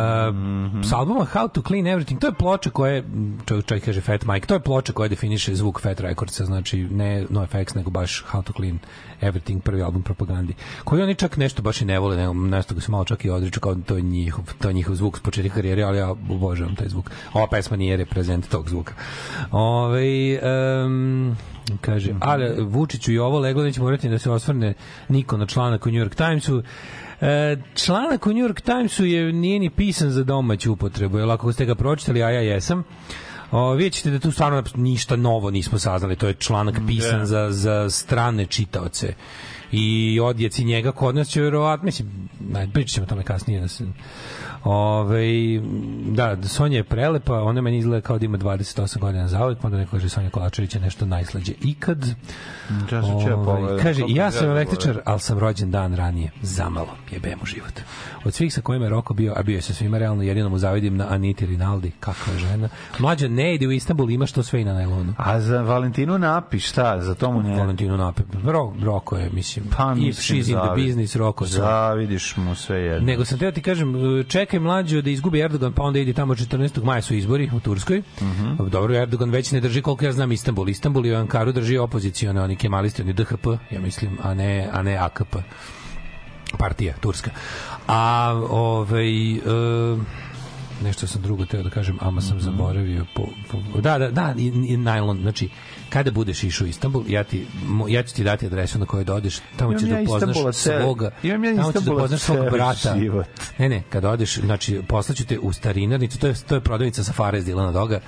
s 0.89 0.93
albuma 0.93 1.25
How 1.33 1.47
to 1.47 1.61
Clean 1.61 1.85
Everything 1.85 2.19
to 2.19 2.27
je 2.27 2.33
ploča 2.33 2.69
koja 2.69 2.93
je 2.93 3.03
čovjek, 3.45 3.65
čovjek 3.65 3.85
kaže 3.85 4.01
Fat 4.01 4.25
Mike 4.25 4.47
to 4.47 4.53
je 4.53 4.59
ploča 4.59 4.93
koja 4.93 5.07
definiše 5.07 5.55
zvuk 5.55 5.81
Fat 5.81 5.99
Recordsa 5.99 6.45
znači 6.45 6.83
ne 6.83 7.25
NoFX 7.29 7.75
nego 7.75 7.89
baš 7.89 8.23
How 8.31 8.43
to 8.43 8.53
Clean 8.53 8.79
Everything 9.21 9.61
prvi 9.61 9.81
album 9.81 10.03
propagandi 10.03 10.53
koji 10.83 11.01
oni 11.01 11.15
čak 11.15 11.37
nešto 11.37 11.61
baš 11.61 11.81
i 11.81 11.85
ne 11.85 11.99
vole 11.99 12.17
nego 12.17 12.33
nešto 12.33 12.75
ga 12.75 12.81
se 12.81 12.91
malo 12.91 13.05
čak 13.05 13.25
i 13.25 13.29
odriču 13.29 13.59
kao 13.59 13.75
da 13.75 13.83
to 13.83 13.95
je 13.95 14.01
njihov, 14.01 14.53
to 14.61 14.67
je 14.67 14.73
njihov 14.73 14.95
zvuk 14.95 15.17
s 15.17 15.21
početka 15.21 15.53
karijere 15.53 15.83
ali 15.83 15.97
ja 15.97 16.11
obožavam 16.11 16.75
taj 16.75 16.87
zvuk. 16.87 17.11
Ova 17.33 17.47
pesma 17.47 17.77
nije 17.77 17.97
reprezent 17.97 18.49
tog 18.49 18.69
zvuka. 18.69 18.93
Ove, 19.51 20.39
um, 20.85 21.37
kaže, 21.81 22.13
ali 22.19 22.63
Vučiću 22.63 23.11
i 23.11 23.19
ovo 23.19 23.39
leglo 23.39 23.63
neće 23.63 23.81
morati 23.81 24.09
da 24.09 24.19
se 24.19 24.31
osvrne 24.31 24.73
niko 25.09 25.37
na 25.37 25.45
članak 25.45 25.85
u 25.85 25.91
New 25.91 26.05
York 26.05 26.15
Timesu. 26.15 26.63
E, 27.21 27.57
članak 27.75 28.27
u 28.27 28.33
New 28.33 28.47
York 28.47 28.61
Timesu 28.61 29.05
je, 29.05 29.33
nije 29.33 29.59
ni 29.59 29.69
pisan 29.69 30.09
za 30.09 30.23
domaću 30.23 30.73
upotrebu, 30.73 31.17
jer 31.17 31.29
ako 31.29 31.53
ste 31.53 31.65
ga 31.65 31.75
pročitali, 31.75 32.23
a 32.23 32.29
ja 32.29 32.41
jesam, 32.41 32.83
O, 33.51 33.73
vidjet 33.73 33.93
ćete 33.93 34.09
da 34.09 34.19
tu 34.19 34.31
stvarno 34.31 34.63
ništa 34.75 35.15
novo 35.15 35.51
nismo 35.51 35.79
saznali, 35.79 36.15
to 36.15 36.27
je 36.27 36.33
članak 36.33 36.75
pisan 36.87 37.25
za, 37.25 37.51
za 37.51 37.89
strane 37.89 38.45
čitaoce. 38.45 39.13
I 39.71 40.19
odjeci 40.19 40.65
njega 40.65 40.91
kod 40.91 41.15
nas 41.15 41.27
će 41.27 41.41
verovatno, 41.41 41.85
mislim, 41.85 42.29
pričat 42.73 42.93
ćemo 42.93 43.03
o 43.03 43.09
tome 43.09 43.23
kasnije 43.23 43.61
da 43.61 43.67
se 43.67 43.85
Ove, 44.65 45.61
da, 46.05 46.37
Sonja 46.47 46.77
je 46.77 46.83
prelepa, 46.83 47.33
ona 47.33 47.61
meni 47.61 47.77
izgleda 47.77 48.01
kao 48.01 48.19
da 48.19 48.25
ima 48.25 48.37
28 48.37 48.99
godina 48.99 49.27
za 49.27 49.45
uvijek, 49.45 49.59
pa 49.59 49.67
onda 49.67 49.77
neko 49.77 49.91
kaže 49.91 50.09
Sonja 50.09 50.29
Kolačević 50.29 50.75
je 50.75 50.81
nešto 50.81 51.05
najslađe 51.05 51.53
ikad. 51.61 52.05
Ovaj, 52.91 53.35
pogledam 53.45 53.79
kaže, 53.83 54.03
ja 54.07 54.31
sam 54.31 54.45
ovo. 54.45 54.55
električar, 54.55 55.01
ali 55.05 55.19
sam 55.19 55.39
rođen 55.39 55.71
dan 55.71 55.95
ranije. 55.95 56.31
Zamalo, 56.41 56.97
jebem 57.11 57.39
u 57.43 57.45
život. 57.45 57.79
Od 58.25 58.33
svih 58.33 58.53
sa 58.53 58.61
kojima 58.61 58.85
je 58.85 58.89
Roko 58.89 59.13
bio, 59.13 59.33
a 59.37 59.43
bio 59.43 59.55
je 59.55 59.61
sa 59.61 59.73
svima 59.73 59.97
realno, 59.97 60.23
jedino 60.23 60.49
mu 60.49 60.57
zavidim 60.57 60.97
na 60.97 61.07
Aniti 61.09 61.45
Rinaldi, 61.45 61.91
kakva 61.99 62.33
je 62.33 62.39
žena. 62.39 62.69
Mlađa 62.99 63.27
ne 63.27 63.55
ide 63.55 63.67
u 63.67 63.71
Istanbul, 63.71 64.11
ima 64.11 64.25
što 64.25 64.43
sve 64.43 64.61
i 64.61 64.65
na 64.65 64.73
najlonu. 64.73 65.13
A 65.17 65.39
za 65.39 65.61
Valentinu 65.61 66.17
napi, 66.17 66.59
šta? 66.59 67.01
Za 67.01 67.15
tomu 67.15 67.41
ne... 67.41 67.57
Valentinu 67.57 67.97
Nape. 67.97 68.23
Ro, 68.43 68.73
Roko 68.83 69.17
je, 69.17 69.29
mislim, 69.29 69.65
Pa, 69.77 69.91
if 69.91 69.97
mislim, 69.97 70.39
she's 70.39 70.51
in 70.51 70.57
the 70.57 70.85
business, 70.85 71.15
Roko. 71.15 71.45
Zavidiš 71.45 72.37
mu 72.37 72.55
sve 72.55 72.79
jedno. 72.79 73.05
Nego 73.05 73.25
sam 73.25 73.39
teo 73.39 73.51
ti 73.51 73.61
kažem, 73.61 73.93
čekaj 74.27 74.54
mlađo 74.59 75.01
da 75.01 75.09
izgubi 75.09 75.39
Erdogan, 75.39 75.73
pa 75.73 75.83
onda 75.83 75.99
ide 75.99 76.13
tamo 76.13 76.35
14. 76.35 76.83
maja 76.83 77.01
su 77.01 77.15
izbori 77.15 77.49
u 77.53 77.59
Turskoj. 77.59 78.01
Mhm. 78.21 78.69
Dobro, 78.71 78.95
Erdogan 78.95 79.29
već 79.29 79.51
ne 79.51 79.61
drži 79.61 79.81
koliko 79.81 80.05
ja 80.05 80.11
znam 80.11 80.31
Istanbul. 80.31 80.69
Istanbul 80.69 81.05
i 81.05 81.15
Ankaru 81.15 81.51
drži 81.51 81.77
opozicione, 81.77 82.41
oni 82.41 82.55
kemalisti, 82.55 83.01
oni 83.01 83.13
DHP, 83.13 83.47
ja 83.71 83.79
mislim, 83.79 84.17
a 84.23 84.33
ne, 84.33 84.69
a 84.73 84.81
ne 84.81 84.97
AKP 84.97 85.35
partija 86.57 86.93
turska. 86.99 87.31
A 87.87 88.31
ovaj 88.49 89.33
e, 89.33 89.41
nešto 90.83 91.07
sam 91.07 91.21
drugo 91.21 91.45
teo 91.45 91.63
da 91.63 91.69
kažem, 91.69 91.97
ama 92.01 92.21
sam 92.21 92.39
zaboravio 92.39 93.05
po, 93.15 93.23
po, 93.51 93.81
da, 93.81 93.97
da, 93.97 94.11
da, 94.11 94.33
i, 94.37 94.47
i 94.47 94.77
najlon, 94.77 95.21
znači 95.21 95.49
kada 95.89 96.11
budeš 96.11 96.43
išao 96.43 96.65
u 96.65 96.67
Istanbul, 96.67 97.03
ja 97.07 97.23
ti 97.23 97.47
ja 97.89 98.03
ću 98.03 98.15
ti 98.15 98.23
dati 98.23 98.45
adresu 98.45 98.79
na 98.79 98.85
kojoj 98.85 99.03
da 99.03 99.13
odeš, 99.13 99.39
tamo 99.57 99.71
Imam 99.71 99.79
ćeš 99.79 99.89
ja 99.89 99.95
da 99.95 100.01
upoznaš 100.01 100.55
svoga, 100.55 101.11
imam 101.23 101.43
ja 101.43 101.55
tamo 101.55 101.71
ćeš 101.71 101.81
da 101.81 101.93
upoznaš 101.93 102.21
svog 102.21 102.49
brata. 102.51 102.95
život. 102.99 103.25
Ne, 103.57 103.69
ne, 103.69 103.83
kada 103.89 104.09
odeš, 104.09 104.39
znači 104.39 104.81
poslaću 104.87 105.25
te 105.25 105.39
u 105.39 105.53
starinarnicu, 105.53 106.19
to 106.19 106.27
je 106.27 106.33
to 106.47 106.55
je 106.55 106.61
prodavnica 106.61 107.03
Safari 107.03 107.37
iz 107.37 107.45
Dilana 107.45 107.71
Doga 107.71 107.99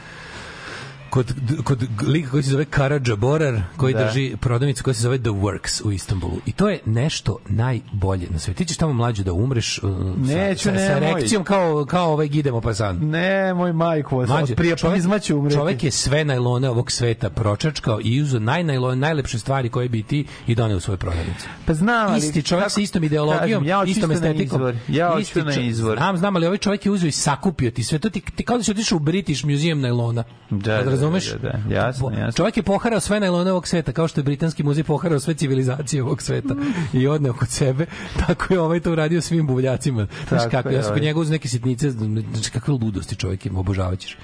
kod, 1.17 1.33
kod 1.63 1.83
lika 2.03 2.31
koji 2.31 2.43
se 2.43 2.49
zove 2.49 2.65
Karadža 2.65 3.15
Borar, 3.15 3.61
koji 3.77 3.93
Da. 3.93 4.03
drži 4.03 4.35
prodavnicu 4.39 4.83
koja 4.83 4.93
se 4.93 5.01
zove 5.01 5.17
The 5.17 5.29
Works 5.29 5.81
u 5.83 5.91
Istanbulu. 5.91 6.37
I 6.45 6.51
to 6.51 6.69
je 6.69 6.79
nešto 6.85 7.37
najbolje 7.47 8.27
na 8.29 8.39
svetu. 8.39 8.57
Ti 8.57 8.65
ćeš 8.65 8.77
tamo 8.77 8.93
mlađu 8.93 9.23
da 9.23 9.33
umreš 9.33 9.79
uh, 9.79 9.89
Neću, 10.17 10.63
sa, 10.63 10.71
sa, 10.71 10.79
sa 10.79 10.97
erekcijom 10.97 11.43
kao, 11.43 11.85
kao 11.85 12.13
ovaj 12.13 12.27
Gidemo 12.27 12.61
Pasan. 12.61 12.97
Ne, 12.99 13.53
moj 13.53 13.73
majko, 13.73 14.15
Mlađe, 14.17 14.43
od 14.43 14.57
prijapizma 14.57 15.19
ću 15.19 15.37
umreti. 15.37 15.55
čovek 15.55 15.83
je 15.83 15.91
sve 15.91 16.25
najlone 16.25 16.69
ovog 16.69 16.91
sveta 16.91 17.29
pročačkao 17.29 17.99
i 18.03 18.21
uzeo 18.21 18.39
najnajlone, 18.39 18.95
najlepše 18.97 19.39
stvari 19.39 19.69
koje 19.69 19.89
bi 19.89 20.03
ti 20.03 20.25
i 20.47 20.55
doneo 20.55 20.77
u 20.77 20.79
svoju 20.79 20.97
prodavnicu. 20.97 21.45
Pa 21.65 21.73
znam, 21.73 22.07
ali... 22.09 22.17
Isti 22.19 22.43
čovjek 22.43 22.63
kako- 22.63 22.69
sa 22.69 22.81
istom 22.81 23.03
ideologijom, 23.03 23.63
Kažem, 23.63 23.67
ja 23.67 23.83
istom 23.85 24.11
estetikom. 24.11 24.57
izvor. 24.59 24.75
Ja 24.87 25.11
hoću 25.11 25.43
na 25.45 25.55
izvor. 25.55 25.97
Znam, 25.97 26.17
znam, 26.17 26.35
ali 26.35 26.45
ovaj 26.45 26.57
čovjek 26.57 26.85
je 26.85 26.91
uzeo 26.91 27.07
i 27.07 27.11
sakupio 27.11 27.71
ti 27.71 27.83
sve 27.83 27.99
to. 27.99 28.09
Ti, 28.09 28.21
ti 28.35 28.43
kao 28.43 28.57
da 28.57 28.63
si 28.63 28.71
otišao 28.71 28.95
u 28.95 28.99
British 28.99 29.45
Museum 29.45 29.81
najlona. 29.81 30.23
Da, 30.49 30.73
Jel 30.73 30.85
da, 30.85 30.97
razumeš? 31.13 31.41
da, 31.41 31.59
da, 31.67 31.75
jasno, 31.75 32.09
Po- 32.09 32.15
jasno. 32.15 32.31
Čovjek 32.31 32.57
je 32.57 32.63
poharao 32.63 32.99
sve 32.99 33.19
najlone 33.19 33.51
ovog 33.51 33.67
sveta, 33.67 33.91
kao 33.91 34.07
što 34.07 34.19
je 34.19 34.23
Britanski 34.23 34.63
muzej 34.63 34.83
poharao 34.83 35.19
sve 35.19 35.33
civilizacije 35.33 36.03
ovog 36.03 36.21
sveta 36.21 36.55
i 36.93 37.07
odneo 37.07 37.33
kod 37.33 37.49
sebe, 37.49 37.85
tako 38.27 38.53
je 38.53 38.59
ovaj 38.59 38.79
to 38.79 38.91
uradio 38.91 39.21
svim 39.21 39.47
buvljacima. 39.47 40.07
Znaš 40.27 40.41
kako, 40.51 40.69
ja 40.69 40.83
sam 40.83 40.91
kod 40.91 40.97
ovaj. 40.97 41.05
njega 41.07 41.19
uz 41.19 41.29
neke 41.29 41.47
sitnice, 41.47 41.89
znači 41.89 42.51
kakve 42.51 42.73
ludosti 42.73 43.15
čovjek 43.15 43.45
ima, 43.45 43.59
obožavaćeš. 43.59 44.17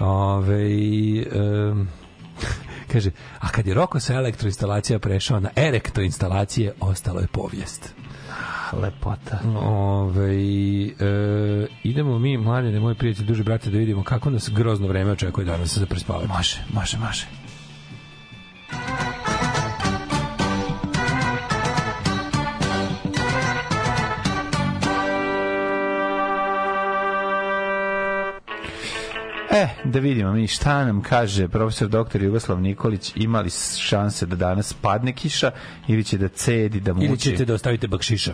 Ove, 0.00 0.62
em, 1.34 1.88
kaže, 2.92 3.10
a 3.38 3.48
kad 3.48 3.66
je 3.66 3.74
Roko 3.74 4.00
sa 4.00 4.14
elektroinstalacija 4.14 4.98
prešao 4.98 5.40
na 5.40 5.50
elektroinstalacije, 5.56 6.72
ostalo 6.80 7.20
je 7.20 7.26
povijest. 7.26 7.94
Lepota. 8.72 9.38
Ove, 9.60 10.34
e, 10.34 11.66
idemo 11.82 12.18
mi, 12.18 12.38
mladine, 12.38 12.80
moj 12.80 12.94
prijatelj, 12.94 13.26
duže 13.26 13.44
brate, 13.44 13.70
da 13.70 13.78
vidimo 13.78 14.02
kako 14.02 14.30
nas 14.30 14.50
grozno 14.54 14.88
vreme 14.88 15.10
očekuje 15.10 15.44
danas 15.44 15.78
za 15.78 15.86
prespavanje. 15.86 16.28
Može, 16.28 16.58
može, 16.72 16.98
može. 16.98 17.26
E, 29.50 29.68
da 29.84 29.98
vidimo 29.98 30.32
mi 30.32 30.46
šta 30.46 30.84
nam 30.84 31.02
kaže 31.02 31.48
profesor 31.48 31.88
doktor 31.88 32.22
Jugoslav 32.22 32.60
Nikolić, 32.60 33.12
imali 33.14 33.50
šanse 33.78 34.26
da 34.26 34.36
danas 34.36 34.72
padne 34.72 35.12
kiša 35.12 35.50
ili 35.88 36.04
će 36.04 36.18
da 36.18 36.28
cedi, 36.28 36.80
da 36.80 36.92
muči? 36.92 37.06
Ili 37.06 37.18
ćete 37.18 37.44
da 37.44 37.54
ostavite 37.54 37.88
bakšiša. 37.88 38.32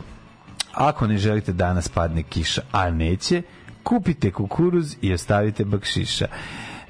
Ako 0.73 1.07
ne 1.07 1.19
želite 1.19 1.53
danas 1.53 1.89
padne 1.89 2.23
kiša, 2.23 2.63
a 2.73 2.91
neće, 2.91 3.43
kupite 3.83 4.31
kukuruz 4.31 4.97
i 5.01 5.13
ostavite 5.15 5.65
bakšiša. 5.65 6.27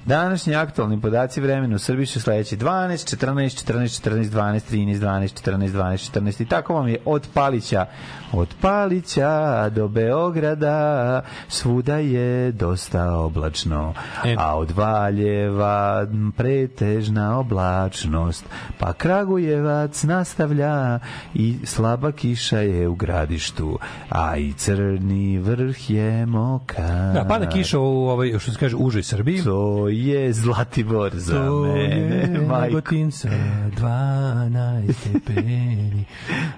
Današnji 0.06 0.54
aktualni 0.54 1.00
podaci 1.00 1.40
vremena 1.40 1.76
u 1.76 1.78
Srbiji 1.78 2.06
su 2.06 2.20
sledeći. 2.20 2.56
12, 2.56 3.16
14, 3.16 3.66
14, 3.66 4.08
14, 4.08 4.24
12, 4.24 4.60
13, 4.70 4.98
12, 4.98 5.42
14, 5.44 5.68
12, 5.68 6.20
14 6.20 6.42
i 6.42 6.46
tako 6.46 6.74
vam 6.74 6.88
je 6.88 6.98
od 7.04 7.28
Palića. 7.34 7.86
Od 8.32 8.48
Palića 8.60 9.68
do 9.68 9.88
Beograda 9.88 11.20
svuda 11.48 11.96
je 11.96 12.52
dosta 12.52 13.12
oblačno 13.12 13.94
E. 14.24 14.34
a 14.38 14.56
od 14.56 14.70
Valjeva 14.70 16.06
pretežna 16.36 17.38
oblačnost. 17.38 18.44
Pa 18.78 18.92
Kragujevac 18.92 20.02
nastavlja 20.02 20.98
i 21.34 21.56
slaba 21.64 22.12
kiša 22.12 22.58
je 22.58 22.88
u 22.88 22.94
gradištu 22.94 23.78
a 24.08 24.36
i 24.36 24.52
crni 24.52 25.38
vrh 25.38 25.90
je 25.90 26.26
mokar 26.26 27.12
Da, 27.14 27.24
pada 27.28 27.48
kiša 27.48 27.78
u 27.78 28.08
ovoj, 28.08 28.38
što 28.38 28.52
se 28.52 28.58
kaže, 28.58 28.76
užoj 28.76 29.02
Srbiji. 29.02 29.42
to 29.42 29.88
je 29.92 30.32
Zlatibor 30.32 31.12
za 31.14 31.34
To 31.34 31.62
mene, 31.62 32.16
je 32.16 32.46
majko. 32.48 32.66
Negotin 32.66 33.10
sa 33.10 33.28
12 33.76 34.92
stepeni. 34.92 36.04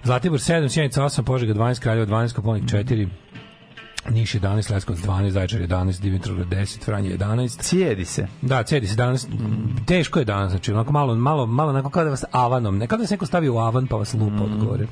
Zlatibor 0.04 0.38
7, 0.38 0.68
Sjenica 0.68 1.02
8, 1.02 1.22
Požega 1.22 1.54
12, 1.54 1.80
Kraljevo 1.80 2.06
12, 2.06 2.32
Koponik 2.32 2.64
4, 2.64 3.08
Niš 4.10 4.34
11, 4.34 4.72
Leskovac 4.72 5.00
12, 5.00 5.30
Zaječar 5.30 5.60
11, 5.60 6.00
Dimitrovgrad 6.00 6.48
10, 6.48 6.84
Franje 6.84 7.10
11. 7.18 7.58
Cijedi 7.58 8.04
se. 8.04 8.26
Da, 8.42 8.62
cedi 8.62 8.86
se 8.86 8.96
danas, 8.96 9.26
teško 9.86 10.18
je 10.18 10.24
danas, 10.24 10.50
znači 10.50 10.72
onako 10.72 10.92
malo, 10.92 11.14
malo, 11.14 11.46
malo 11.46 11.70
onako 11.70 11.90
kao 11.90 12.04
da 12.04 12.10
vas 12.10 12.24
avanom, 12.32 12.78
ne 12.78 12.86
kao 12.86 12.98
da 12.98 13.06
se 13.06 13.14
neko 13.14 13.26
stavi 13.26 13.48
u 13.48 13.58
avan 13.58 13.86
pa 13.86 13.96
vas 13.96 14.14
lupa 14.14 14.42
od 14.42 14.64
gore. 14.64 14.86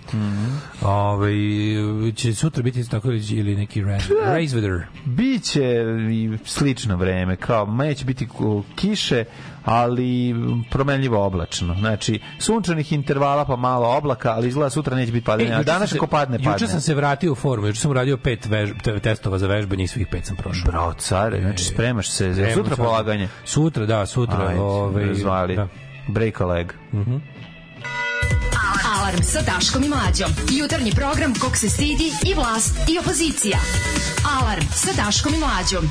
Ove, 0.82 1.32
će 2.12 2.34
sutra 2.34 2.62
biti 2.62 2.88
tako 2.88 3.08
ili 3.30 3.56
neki 3.56 3.82
weather. 3.82 4.82
Biće 5.04 5.84
slično 6.44 6.96
vreme, 6.96 7.36
kao 7.36 7.66
neće 7.66 8.04
biti 8.04 8.28
kiše, 8.76 9.24
ali 9.64 10.34
promenljivo 10.70 11.26
oblačno. 11.26 11.74
Znači, 11.74 12.20
sunčanih 12.38 12.92
intervala 12.92 13.44
pa 13.44 13.56
malo 13.56 13.96
oblaka, 13.96 14.32
ali 14.32 14.48
izgleda 14.48 14.70
sutra 14.70 14.96
neće 14.96 15.12
biti 15.12 15.24
padanje. 15.24 15.50
E, 15.50 15.52
a 15.52 15.58
juče 15.58 15.64
danas 15.66 15.94
ako 15.94 16.06
padne, 16.06 16.38
padne. 16.38 16.52
Juče 16.52 16.66
sam 16.66 16.80
se 16.80 16.94
vratio 16.94 17.32
u 17.32 17.34
formu, 17.34 17.66
juče 17.66 17.80
sam 17.80 17.90
uradio 17.90 18.16
pet 18.16 18.46
vež, 18.46 18.70
te- 18.82 19.00
testova 19.00 19.38
za 19.38 19.46
vežbanje 19.46 19.84
i 19.84 19.88
svih 19.88 20.06
pet 20.10 20.26
sam 20.26 20.36
prošao. 20.36 20.70
Bravo, 20.70 20.92
care, 20.92 21.40
znači 21.40 21.64
spremaš 21.64 22.10
se 22.10 22.32
za 22.32 22.46
sutra 22.54 22.76
se. 22.76 22.82
polaganje. 22.82 23.28
Sutra, 23.44 23.86
da, 23.86 24.06
sutra. 24.06 24.46
Ajde, 24.48 24.60
ovaj, 24.60 25.06
razvali. 25.06 25.56
da. 25.56 25.68
Break 26.08 26.40
a 26.40 26.46
leg. 26.46 26.72
Alarm 28.96 29.22
sa 29.22 29.40
Daškom 29.42 29.84
i 29.84 29.88
Mlađom. 29.88 30.30
Jutarnji 30.50 30.92
program 30.92 31.34
kog 31.40 31.56
se 31.56 31.68
stidi 31.68 32.12
i 32.26 32.34
vlast 32.34 32.76
i 32.88 32.98
opozicija. 32.98 33.58
Alarm 34.40 34.64
sa 34.70 35.04
Daškom 35.04 35.34
i 35.34 35.38
Mlađom. 35.38 35.90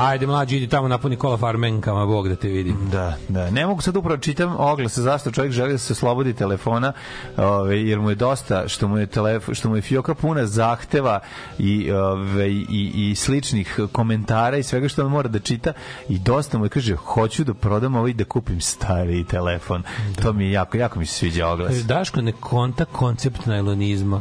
Ajde, 0.00 0.26
mlađi, 0.26 0.56
idi 0.56 0.68
tamo 0.68 0.88
napuni 0.88 1.16
kola 1.16 1.36
farmenkama, 1.36 2.06
Bog 2.06 2.28
da 2.28 2.36
te 2.36 2.48
vidi. 2.48 2.74
Da, 2.92 3.16
da. 3.28 3.50
Ne 3.50 3.66
mogu 3.66 3.82
sad 3.82 3.96
upravo 3.96 4.18
čitam 4.18 4.56
oglase 4.58 5.02
zašto 5.02 5.30
čovjek 5.30 5.52
želi 5.52 5.72
da 5.72 5.78
se 5.78 5.92
oslobodi 5.92 6.32
telefona, 6.32 6.92
ove, 7.36 7.82
jer 7.82 8.00
mu 8.00 8.10
je 8.10 8.14
dosta 8.14 8.68
što 8.68 8.88
mu 8.88 8.98
je 8.98 9.06
telefon, 9.06 9.54
što 9.54 9.68
mu 9.68 9.76
je 9.76 9.82
fioka 9.82 10.14
puna 10.14 10.46
zahteva 10.46 11.20
i 11.58 11.90
ove, 11.90 12.50
i 12.50 12.92
i 12.94 13.14
sličnih 13.14 13.80
komentara 13.92 14.56
i 14.56 14.62
svega 14.62 14.88
što 14.88 15.04
on 15.04 15.10
mora 15.10 15.28
da 15.28 15.38
čita 15.38 15.72
i 16.08 16.18
dosta 16.18 16.58
mu 16.58 16.64
je 16.64 16.68
kaže 16.68 16.96
hoću 16.96 17.44
da 17.44 17.54
prodam 17.54 17.96
ovaj 17.96 18.12
da 18.12 18.24
kupim 18.24 18.60
stari 18.60 19.24
telefon. 19.24 19.82
To 20.22 20.32
mi 20.32 20.44
je 20.44 20.52
jako 20.52 20.76
jako 20.76 20.98
mi 20.98 21.06
se 21.06 21.14
sviđa 21.14 21.48
oglas. 21.48 21.68
Kaže, 21.68 21.84
Daško 21.84 22.20
ne 22.20 22.32
konta 22.32 22.84
koncept 22.84 23.46
najlonizma. 23.46 24.20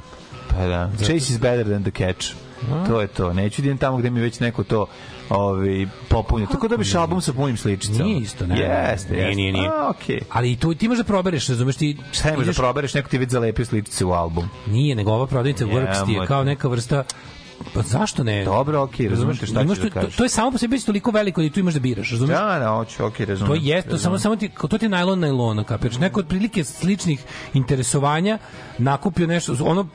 Pa 0.49 0.67
da. 0.67 0.89
Chase 0.97 1.15
is 1.15 1.39
better 1.39 1.65
than 1.65 1.83
the 1.83 1.91
catch. 1.91 2.33
To 2.87 3.01
je 3.01 3.07
to. 3.07 3.33
Neću 3.33 3.61
da 3.61 3.65
idem 3.65 3.77
tamo 3.77 3.97
gde 3.97 4.09
mi 4.09 4.21
već 4.21 4.39
neko 4.39 4.63
to 4.63 4.85
ovaj 5.29 5.87
popunio. 6.09 6.47
Tako 6.47 6.67
da 6.67 6.77
biš 6.77 6.95
album 6.95 7.21
sa 7.21 7.33
punim 7.33 7.57
sličicama. 7.57 8.03
Nije 8.03 8.17
isto, 8.17 8.47
ne. 8.47 8.59
Jeste, 8.59 9.15
jeste. 9.15 9.35
nije, 9.35 9.51
nije. 9.53 9.67
A, 9.69 9.89
okej. 9.89 10.19
Ali 10.29 10.51
i 10.51 10.55
tu 10.55 10.73
ti 10.73 10.87
možeš 10.87 10.97
da 10.97 11.07
probereš, 11.07 11.47
razumeš 11.47 11.75
ti... 11.75 11.97
Šta 12.11 12.29
imaš 12.29 12.45
da 12.45 12.53
probereš, 12.53 12.93
neko 12.93 13.09
ti 13.09 13.17
već 13.17 13.29
zalepio 13.29 13.65
sličice 13.65 14.05
u 14.05 14.11
album. 14.11 14.49
Nije, 14.67 14.95
nego 14.95 15.11
ova 15.11 15.27
prodavnica 15.27 15.65
Works 15.65 16.05
ti 16.05 16.11
je 16.11 16.27
kao 16.27 16.43
neka 16.43 16.67
vrsta 16.67 17.03
Pa 17.73 17.81
zašto 17.81 18.23
ne? 18.23 18.45
Dobro, 18.45 18.81
okej, 18.81 19.09
razumete 19.09 19.45
šta 19.45 19.61
Imaš 19.61 19.77
ću 19.77 19.83
da 19.83 19.89
to- 19.89 19.93
to, 19.93 20.01
kažeš. 20.01 20.15
to 20.15 20.23
je 20.23 20.29
samo 20.29 20.51
po 20.51 20.57
sebi 20.57 20.79
toliko 20.79 21.11
veliko 21.11 21.41
da 21.41 21.49
tu 21.49 21.59
imaš 21.59 21.73
da 21.73 21.79
biraš, 21.79 22.11
razumeš? 22.11 22.37
Da, 22.37 22.59
da, 22.59 22.69
hoću, 22.69 23.05
okej, 23.05 23.25
razumem. 23.25 23.49
To 23.49 23.65
je 23.67 23.81
to 23.81 23.97
samo 23.97 24.19
samo 24.19 24.35
ti 24.35 24.49
to 24.69 24.77
ti 24.77 24.85
je 24.85 24.89
najlon 24.89 25.19
najlona, 25.19 25.63
kapiraš? 25.63 25.97
Neko 25.97 26.19
otprilike 26.19 26.63
sličnih 26.63 27.23
interesovanja 27.53 28.37
nakupio 28.77 29.27
nešto 29.27 29.55
ono 29.61 29.87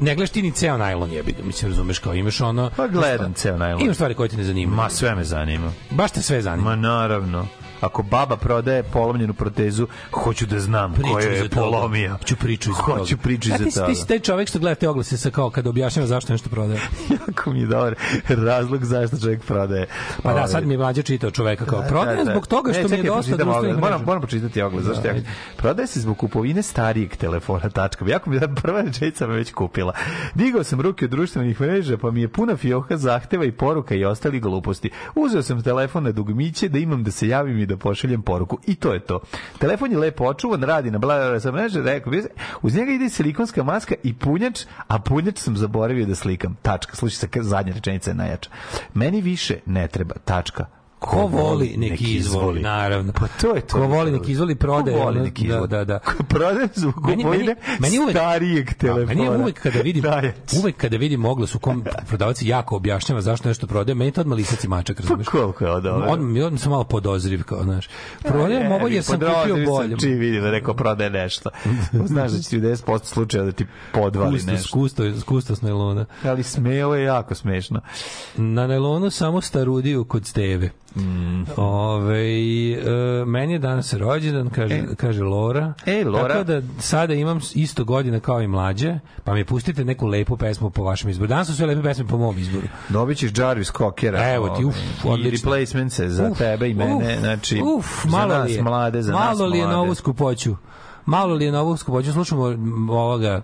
ne 0.00 0.14
gledaš 0.14 0.30
ti 0.30 0.42
ni 0.42 0.52
ceo 0.52 0.76
najlon 0.76 1.12
jebi 1.12 1.34
mislim, 1.42 1.70
razumeš, 1.70 1.98
kao 1.98 2.14
imaš 2.14 2.40
ono... 2.40 2.70
Pa 2.76 2.86
gledam 2.86 3.34
ceo 3.34 3.58
najlon. 3.58 3.82
Imaš 3.82 3.94
stvari 3.94 4.14
koje 4.14 4.28
te 4.28 4.36
ne 4.36 4.44
zanimaju. 4.44 4.76
Ma 4.76 4.90
sve 4.90 5.14
me 5.14 5.24
zanima. 5.24 5.72
Baš 5.90 6.10
te 6.10 6.22
sve 6.22 6.42
zanima. 6.42 6.70
Ma 6.70 6.76
naravno. 6.76 7.46
Ako 7.84 8.02
baba 8.02 8.36
prodaje 8.36 8.82
polomljenu 8.82 9.34
protezu, 9.34 9.86
hoću 10.12 10.46
da 10.46 10.60
znam 10.60 10.92
Priču 10.92 11.08
ko 11.08 11.18
je 11.18 11.48
polomio. 11.50 12.12
Hoću 12.12 12.36
priču 12.36 12.70
iza 12.70 12.80
toga. 12.80 12.98
Hoću 12.98 13.16
priču 13.18 13.48
si- 13.50 13.70
toga. 13.70 13.86
Ti 13.86 13.94
si 13.94 14.06
taj 14.06 14.18
čovek 14.18 14.48
što 14.48 14.58
gleda 14.58 14.74
te 14.74 14.88
oglase 14.88 15.16
sa 15.16 15.30
kao 15.30 15.50
kada 15.50 15.70
objašnjava 15.70 16.06
zašto 16.06 16.32
nešto 16.32 16.48
prodaje. 16.48 16.80
Jako 17.28 17.50
mi 17.50 17.60
je 17.60 17.66
dobar 17.66 17.94
razlog 18.28 18.84
zašto 18.84 19.18
čovjek 19.18 19.42
prodaje. 19.42 19.86
Pa 20.16 20.28
da, 20.28 20.34
Ovaj, 20.34 20.48
sad 20.48 20.66
mi 20.66 20.74
je 20.74 20.78
mlađe 20.78 21.02
čitao 21.02 21.30
čoveka 21.30 21.64
kao 21.64 21.80
Da, 21.80 21.86
prodaje 21.86 22.16
da, 22.16 22.24
da. 22.24 22.30
zbog 22.30 22.46
toga 22.46 22.72
što 22.72 22.82
Ne, 22.82 22.88
mi 22.88 22.92
je 22.92 22.96
čekaj, 22.96 23.16
dosta 23.16 23.36
društvenih. 23.36 23.74
Moram, 23.74 23.90
mreža. 23.90 24.04
moram 24.06 24.20
pročitati 24.20 24.62
oglas. 24.62 24.84
Zašto 24.84 25.02
Da, 25.02 25.08
ja? 25.08 25.14
ajde. 25.14 25.26
Prodaje 25.56 25.86
se 25.86 26.00
zbog 26.00 26.18
kupovine 26.18 26.62
starijeg 26.62 27.16
telefona. 27.16 27.68
Tačka. 27.70 28.04
Jako 28.06 28.30
mi 28.30 28.36
je 28.36 28.40
da 28.40 28.48
prva 28.50 28.80
rečenica 28.80 29.26
me 29.26 29.34
već 29.34 29.52
kupila. 29.52 29.92
Digao 30.34 30.64
sam 30.64 30.80
ruke 30.80 31.04
od 31.04 31.10
društvenih 31.10 31.60
mreža, 31.60 31.96
pa 31.98 32.10
mi 32.10 32.20
je 32.20 32.28
puna 32.28 32.56
fioha 32.56 32.96
zahteva 32.96 33.44
i 33.44 33.52
poruka 33.52 33.94
i 33.94 34.04
ostali 34.04 34.40
gluposti. 34.40 34.90
Uzeo 35.14 35.42
sam 35.42 35.62
telefon 35.62 36.04
na 36.04 36.12
dugmiće 36.12 36.68
da 36.68 36.78
imam 36.78 37.04
da 37.04 37.10
se 37.10 37.28
javim 37.28 37.58
i 37.58 37.66
da 37.66 37.73
pošaljem 37.76 38.22
poruku. 38.22 38.58
I 38.66 38.74
to 38.74 38.92
je 38.94 39.00
to. 39.00 39.20
Telefon 39.58 39.92
je 39.92 39.98
lepo 39.98 40.24
očuvan, 40.24 40.62
radi 40.62 40.90
na 40.90 40.98
bla, 40.98 41.38
bla, 41.40 41.52
mreže, 41.52 41.82
rekao, 41.82 42.10
bi- 42.10 42.24
uz 42.62 42.74
njega 42.76 42.92
ide 42.92 43.08
silikonska 43.08 43.62
maska 43.62 43.94
i 44.02 44.14
punjač, 44.14 44.60
a 44.88 44.98
punjač 44.98 45.38
sam 45.38 45.56
zaboravio 45.56 46.06
da 46.06 46.14
slikam. 46.14 46.56
Tačka. 46.62 46.96
Slušaj 46.96 47.16
se, 47.18 47.28
zadnja 47.42 47.72
rečenica 47.72 48.10
je 48.10 48.14
najjača. 48.14 48.50
Meni 48.94 49.20
više 49.20 49.58
ne 49.66 49.88
treba. 49.88 50.14
Tačka. 50.24 50.66
Ko 51.04 51.26
voli, 51.26 51.74
neki 51.76 52.14
izvoli, 52.14 52.60
naravno. 52.62 53.12
Pa 53.12 53.26
to 53.30 53.54
je 53.54 53.60
to. 53.60 53.66
Ko 53.68 53.86
voli, 53.86 54.10
neki 54.10 54.32
izvoli, 54.32 54.54
prodaje. 54.54 54.96
Ko 54.96 55.04
voli, 55.04 55.20
da, 55.20 55.44
izvoli. 55.44 55.68
da, 55.68 55.84
da. 55.84 55.98
Prodajem 56.28 56.68
zbog 56.74 56.94
Meni- 56.98 57.22
kupovine 57.22 57.44
meni- 57.44 57.78
meni 57.80 57.98
uvek- 57.98 58.10
starijeg 58.10 58.68
A, 58.70 58.74
telefona. 58.74 59.06
Meni 59.06 59.22
je 59.24 59.30
uvek 59.30 59.60
kada 59.60 59.80
vidim, 59.80 60.02
Najjače. 60.04 60.38
uvek 60.54 60.76
kada 60.76 60.96
vidim 60.96 61.24
oglas 61.24 61.54
u 61.54 61.58
kom 61.58 61.84
prodavac 62.08 62.42
jako 62.42 62.76
objašnjava 62.76 63.20
zašto 63.22 63.48
nešto 63.48 63.66
prodaje, 63.66 63.94
meni 63.94 64.08
je 64.08 64.12
to 64.12 64.20
odmah 64.20 64.36
lisac 64.36 64.64
i 64.64 64.68
mačak, 64.68 65.00
razumeš? 65.00 65.26
Pa 65.26 65.30
koliko 65.32 65.64
je 65.64 65.70
ovo 65.70 65.80
dobro? 65.80 66.06
On 66.08 66.32
mi 66.32 66.42
on 66.42 66.58
sam 66.58 66.70
malo 66.70 66.84
podozriv 66.84 67.42
kao, 67.42 67.62
znaš. 67.62 67.88
Prodajem 68.22 68.72
ovo 68.72 68.88
jer 68.88 69.04
sam 69.04 69.20
kupio 69.20 69.56
bolje. 69.66 69.96
Čim 69.98 70.10
vidim 70.10 70.42
da 70.42 70.50
neko 70.50 70.74
prodaje 70.74 71.10
nešto. 71.12 71.50
Znaš 72.04 72.30
da 72.30 72.38
će 72.38 72.48
ti 72.50 72.58
u 72.58 72.62
10% 72.62 73.04
slučaja 73.04 73.44
da 73.44 73.52
ti 73.52 73.66
podvali 73.92 74.30
Kustos, 74.32 74.52
nešto. 74.52 74.72
kustos, 74.72 75.22
kustos 75.24 75.62
najlona. 75.62 76.04
Ali 76.24 76.42
sme, 76.42 76.84
ovo 76.84 76.94
je 76.94 77.04
jako 77.04 77.34
smešno. 77.34 77.80
Na 78.36 78.66
najlonu 78.66 79.10
samo 79.10 79.40
starudiju 79.40 80.04
kod 80.04 80.26
steve. 80.26 80.70
Mm. 80.96 81.44
Ove, 81.56 82.24
e, 82.72 82.84
meni 83.26 83.52
je 83.52 83.58
danas 83.58 83.92
rođendan, 83.92 84.50
kaže, 84.50 84.82
kaže 84.96 85.22
Lora. 85.22 85.72
E, 85.86 86.04
Lora. 86.04 86.28
Tako 86.28 86.44
da 86.44 86.62
sada 86.78 87.14
imam 87.14 87.40
isto 87.54 87.84
godina 87.84 88.20
kao 88.20 88.42
i 88.42 88.46
mlađe, 88.46 88.94
pa 89.24 89.34
mi 89.34 89.44
pustite 89.44 89.84
neku 89.84 90.06
lepu 90.06 90.36
pesmu 90.36 90.70
po 90.70 90.82
vašem 90.82 91.10
izboru. 91.10 91.28
Danas 91.28 91.46
su 91.46 91.56
sve 91.56 91.66
lepe 91.66 91.82
pesme 91.82 92.04
po 92.06 92.18
mom 92.18 92.38
izboru. 92.38 92.66
Dobit 92.88 93.18
ćeš 93.18 93.30
Jarvis 93.36 93.72
Cockera. 93.72 94.32
Evo 94.34 94.48
ti, 94.48 94.64
uf, 94.64 94.74
ovaj, 95.04 95.18
I 95.18 95.20
odlično. 95.20 95.50
replacements 95.50 96.00
za 96.00 96.28
Uf, 96.30 96.38
tebe 96.38 96.70
i 96.70 96.74
mene. 96.74 96.94
uf, 96.94 97.18
znači, 97.20 97.62
uf, 97.76 97.86
za 98.04 98.10
malo 98.10 98.34
nas 98.34 98.48
li 98.48 98.54
je, 98.54 98.62
mlade, 98.62 99.02
za 99.02 99.12
nas 99.12 99.20
malo 99.20 99.46
li 99.46 99.58
je 99.58 99.62
na 99.62 99.68
mlade. 99.68 99.80
ovu 99.80 99.94
skupoću. 99.94 100.56
Malo 101.06 101.34
li 101.34 101.44
je 101.44 101.52
na 101.52 101.60
ovu 101.60 101.76
skupoću, 101.76 102.12
slušamo 102.12 102.42
ovoga 102.90 103.42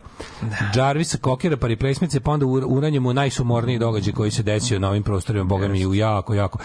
Jarvisa 0.75 1.19
Kokera, 1.19 1.57
pa 1.57 1.67
replacements, 1.67 2.17
pa 2.25 2.31
onda 2.31 2.47
ur- 2.47 2.65
uranjemo 2.67 3.13
najsumorniji 3.13 3.79
događaj 3.79 4.13
koji 4.13 4.31
se 4.31 4.43
desio 4.43 4.79
na 4.79 4.89
ovim 4.89 5.03
prostorima, 5.03 5.45
boga 5.45 5.69
mi, 5.69 5.87
u 5.87 5.95
jako, 5.95 6.35
jako 6.35 6.59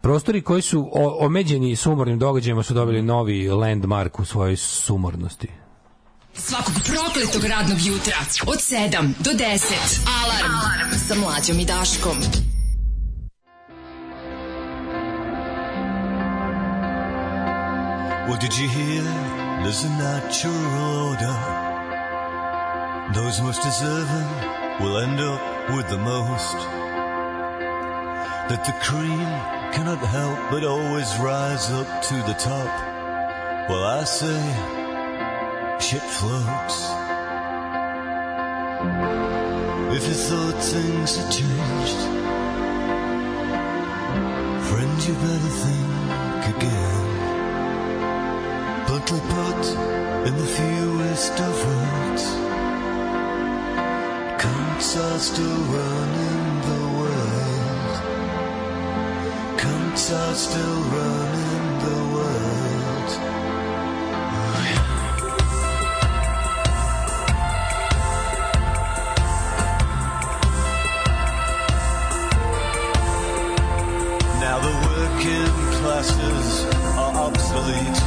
Prostori 0.00 0.40
koji 0.42 0.62
su 0.62 0.90
o, 0.92 1.26
omeđeni 1.26 1.76
sumornim 1.76 2.18
događajima 2.18 2.62
su 2.62 2.74
dobili 2.74 3.02
novi 3.02 3.48
landmark 3.48 4.18
u 4.20 4.24
svojoj 4.24 4.56
sumornosti. 4.56 5.48
Svakog 6.34 6.74
prokletog 6.86 7.44
radnog 7.50 7.78
jutra 7.86 8.16
od 8.46 8.58
7 8.58 9.12
do 9.18 9.30
10. 9.30 9.38
Alarm, 10.24 10.54
Alarm. 10.54 10.98
sa 11.08 11.14
mlađom 11.14 11.58
i 11.60 11.64
Daškom. 11.64 12.16
Well, 18.28 18.40
did 18.40 18.52
you 18.60 18.68
hear? 18.68 19.04
There's 19.62 19.84
a 19.84 19.92
natural 19.98 21.08
order. 21.08 21.34
Those 23.14 23.42
most 23.42 23.62
deserving 23.62 24.28
will 24.80 24.98
end 24.98 25.18
up 25.20 25.40
with 25.74 25.88
the 25.88 25.98
most. 25.98 26.58
That 28.48 28.64
the 28.66 28.74
cream 28.86 29.57
cannot 29.72 29.98
help 29.98 30.38
but 30.50 30.64
always 30.64 31.08
rise 31.18 31.70
up 31.70 32.02
to 32.02 32.14
the 32.28 32.34
top. 32.34 32.72
Well, 33.68 33.84
I 33.84 34.04
say, 34.04 34.40
shit 35.80 36.02
floats. 36.18 36.78
If 39.96 40.02
you 40.08 40.16
thought 40.28 40.58
things 40.62 41.16
had 41.16 41.30
changed, 41.32 42.00
friend, 44.68 44.96
you 45.06 45.14
better 45.14 45.52
think 45.64 46.56
again. 46.56 47.08
Put 48.86 49.10
in 50.28 50.36
the 50.36 50.46
fewest 50.56 51.40
of 51.40 51.54
words. 51.66 52.24
Counts 54.42 54.96
are 54.96 55.18
still 55.18 55.62
running 55.76 56.37
Counts 59.98 60.12
are 60.12 60.34
still 60.34 60.80
running 60.94 61.78
the 61.82 61.98
world. 62.14 63.10
Now 74.38 74.58
the 74.66 74.74
working 74.86 75.54
classes 75.80 76.64
are 76.96 77.14
obsolete. 77.26 78.00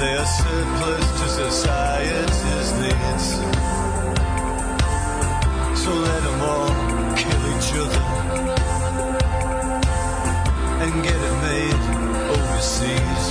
They 0.00 0.12
are 0.16 0.30
surplus 0.40 1.06
to 1.20 1.26
society's 1.44 2.70
needs. 2.82 3.26
So 5.80 5.90
let 5.94 6.20
them 6.24 6.40
all 6.42 7.14
kill 7.14 7.42
each 7.56 7.72
other 7.74 8.79
and 10.92 11.02
get 11.04 11.14
it 11.14 11.36
made 11.46 11.80
overseas. 12.34 13.24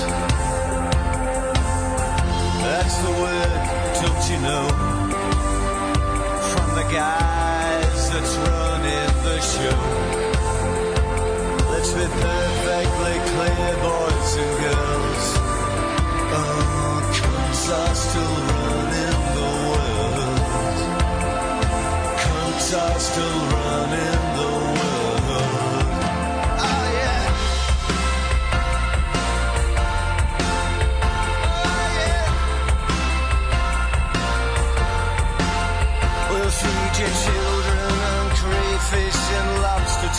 That's 2.64 2.98
the 3.06 3.14
word, 3.23 3.61
don't 4.02 4.26
you 4.31 4.40
know? 4.48 4.65
From 6.52 6.69
the 6.80 6.88
guys 6.94 8.02
that's 8.11 8.36
running 8.48 9.14
the 9.27 9.38
show. 9.53 9.81
Let's 11.72 11.91
be 11.91 12.06
perfectly 12.27 13.15
clear, 13.31 13.72
boys 13.84 14.31
and 14.44 14.53
girls. 14.64 15.26
Oh, 16.40 17.11
cunts 17.18 17.65
are 17.80 17.95
still 18.06 18.36
running 18.52 19.22
the 19.38 19.49
world. 19.69 20.80
Cunts 22.23 22.69
are 22.84 22.99
still 22.99 23.40
running 23.56 24.28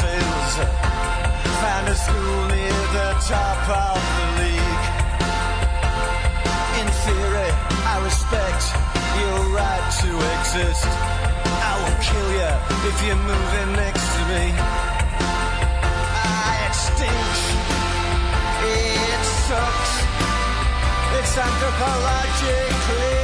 chances. 0.00 0.72
Found 1.60 1.86
a 1.88 1.94
school 1.94 2.40
near 2.48 2.80
the 2.96 3.10
top 3.28 3.60
of 3.68 4.00
the 4.16 4.26
league. 4.40 4.84
In 6.80 6.88
theory, 7.04 7.50
I 7.92 7.94
respect 8.08 8.64
your 9.20 9.40
right 9.60 9.86
to 10.00 10.10
exist. 10.34 10.88
I 11.68 11.72
will 11.80 11.98
kill 12.08 12.30
you 12.40 12.52
if 12.88 12.96
you're 13.04 13.24
moving 13.32 13.70
next 13.76 14.06
to 14.16 14.22
me. 14.32 14.44
I 16.44 16.52
extinct. 16.68 17.42
It 18.64 19.22
sucks. 19.48 19.92
It's 21.18 21.34
anthropologically 21.46 23.20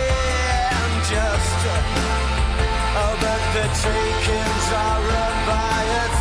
unjust. 0.85 1.61
Oh, 2.99 3.15
but 3.25 3.43
the 3.57 3.67
takings 3.85 4.67
are 4.85 5.05
a 5.25 5.29
bias. 5.49 6.16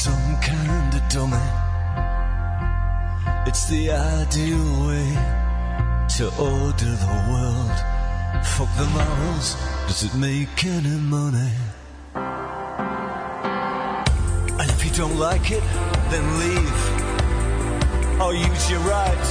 some 0.00 0.40
kind 0.40 0.94
of 0.94 1.02
dummy? 1.10 1.50
It's 3.46 3.68
the 3.68 3.90
ideal 3.90 4.66
way 4.88 5.08
to 6.16 6.24
order 6.40 6.92
the 7.04 7.16
world. 7.28 7.78
Fuck 8.54 8.70
the 8.78 8.88
morals, 8.96 9.56
does 9.86 10.02
it 10.04 10.14
make 10.14 10.64
any 10.64 10.96
money? 11.16 11.52
And 14.58 14.70
if 14.70 14.82
you 14.86 14.90
don't 14.92 15.18
like 15.18 15.50
it, 15.50 15.64
then 16.10 16.24
leave. 16.44 16.80
Or 18.22 18.32
use 18.32 18.70
your 18.70 18.80
right 18.80 19.24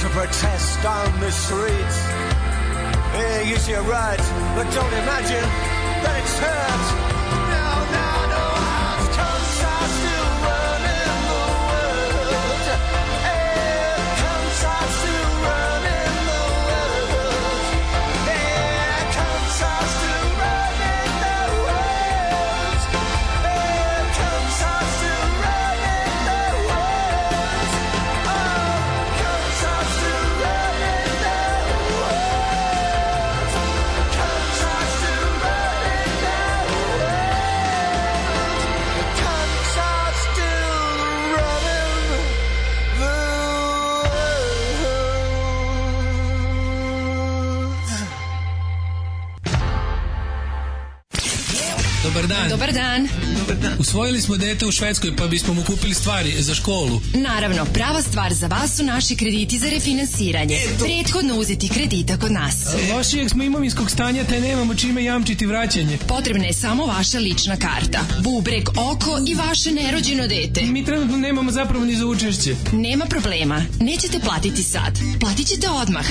to 0.00 0.08
protest 0.10 0.84
on 0.84 1.20
the 1.20 1.30
streets. 1.32 1.98
Yeah, 3.16 3.40
use 3.54 3.66
your 3.66 3.84
right, 3.84 4.24
but 4.56 4.66
don't 4.74 4.94
imagine 5.04 5.48
that 6.04 6.20
it's 6.22 6.38
hurt. 6.38 7.11
Dobar 52.22 52.38
dan. 52.38 53.08
Dobar 53.38 53.56
dan. 53.56 53.72
Usvojili 53.78 54.20
smo 54.20 54.36
dete 54.36 54.66
u 54.66 54.72
Švedskoj 54.72 55.16
pa 55.16 55.26
bismo 55.26 55.54
mu 55.54 55.62
kupili 55.64 55.94
stvari 55.94 56.42
za 56.42 56.54
školu. 56.54 57.00
Naravno, 57.14 57.64
prava 57.64 58.02
stvar 58.02 58.34
za 58.34 58.46
vas 58.46 58.76
su 58.76 58.84
naši 58.84 59.16
krediti 59.16 59.58
za 59.58 59.70
refinansiranje. 59.70 60.58
Prethodno 60.78 61.34
uzeti 61.34 61.68
kredita 61.68 62.16
kod 62.16 62.32
nas. 62.32 62.66
Lošijeg 62.94 63.30
smo 63.30 63.42
imovinskog 63.42 63.90
stanja 63.90 64.24
te 64.24 64.40
nemamo 64.40 64.74
čime 64.74 65.04
jamčiti 65.04 65.46
vraćanje. 65.46 65.98
Potrebna 66.08 66.44
je 66.44 66.52
samo 66.52 66.86
vaša 66.86 67.18
lična 67.18 67.56
karta, 67.56 68.00
bubreg, 68.20 68.68
oko 68.68 69.18
i 69.28 69.34
vaše 69.34 69.70
nerođeno 69.70 70.26
dete. 70.26 70.62
Mi 70.62 70.84
trenutno 70.84 71.16
nemamo 71.16 71.50
zapravo 71.50 71.84
ni 71.84 71.96
za 71.96 72.06
učešće. 72.06 72.54
Nema 72.72 73.04
problema, 73.06 73.62
nećete 73.80 74.18
platiti 74.20 74.62
sad. 74.62 74.98
Platit 75.20 75.46
ćete 75.46 75.68
odmah. 75.70 76.06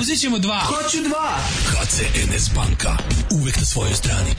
Uzet 0.00 0.20
ćemo 0.20 0.38
dva. 0.38 0.60
Hoću 0.60 1.02
dva. 1.08 1.38
HCNS 1.66 2.50
banka. 2.54 2.96
Uvek 3.30 3.56
na 3.56 3.64
svojoj 3.64 3.94
strani. 3.94 4.30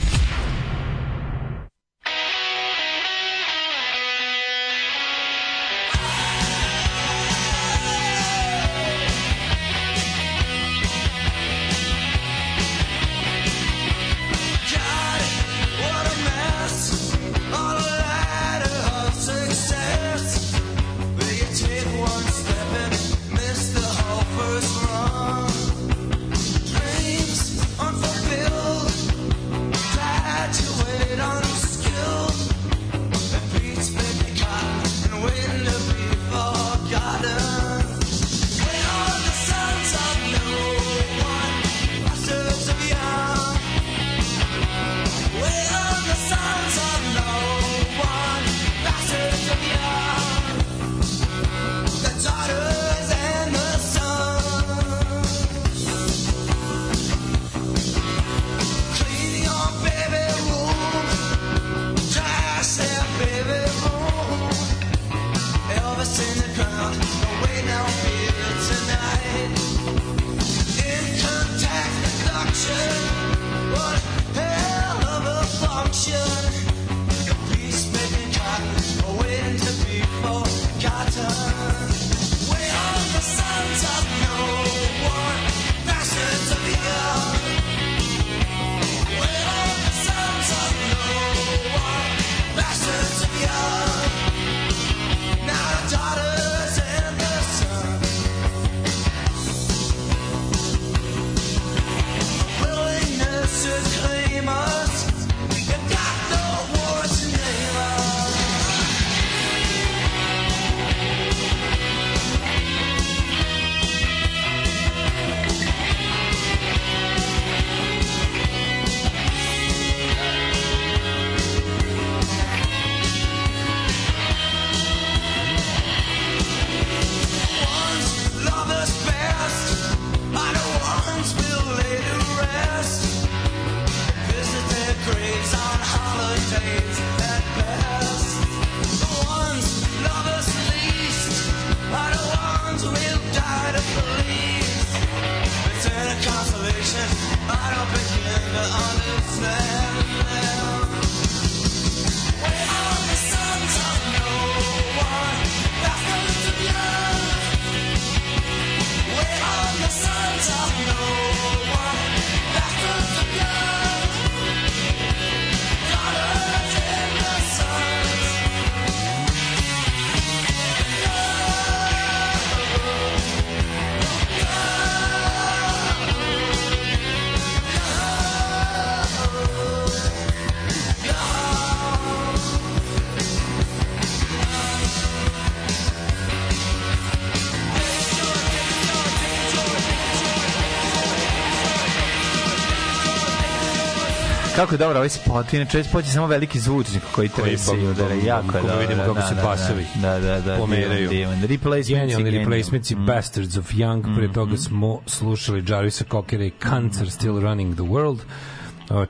Kako 194.64 194.74
je 194.74 194.78
dobro 194.78 194.98
ovaj 194.98 195.08
spot, 195.08 195.52
inače 195.52 195.78
ovaj 195.78 195.84
spot 195.84 196.04
je 196.04 196.10
samo 196.10 196.26
veliki 196.26 196.60
zvučnik 196.60 197.02
koji 197.14 197.28
trese 197.28 197.76
i 197.76 197.86
udara, 197.86 198.14
jako 198.14 198.46
je 198.46 198.52
Kako 198.52 198.66
dobro. 198.66 198.80
vidimo 198.80 199.02
kako 199.04 199.28
se 199.28 199.34
basovi 199.34 199.86
da, 199.94 200.18
da, 200.18 200.40
da, 200.40 200.56
pomeraju. 200.56 201.08
divan, 201.08 201.40
divan. 201.40 201.50
Replacements 201.50 202.16
replacements 202.16 202.90
i 202.90 202.94
Bastards 202.94 203.56
of 203.56 203.72
Young. 203.72 204.16
Pre 204.16 204.32
toga 204.32 204.56
smo 204.56 205.00
slušali 205.06 205.64
Jarvisa 205.68 206.04
Cockera 206.10 206.44
i 206.44 206.52
Cancer 206.62 207.10
Still 207.10 207.40
Running 207.40 207.74
the 207.74 207.82
World. 207.82 208.18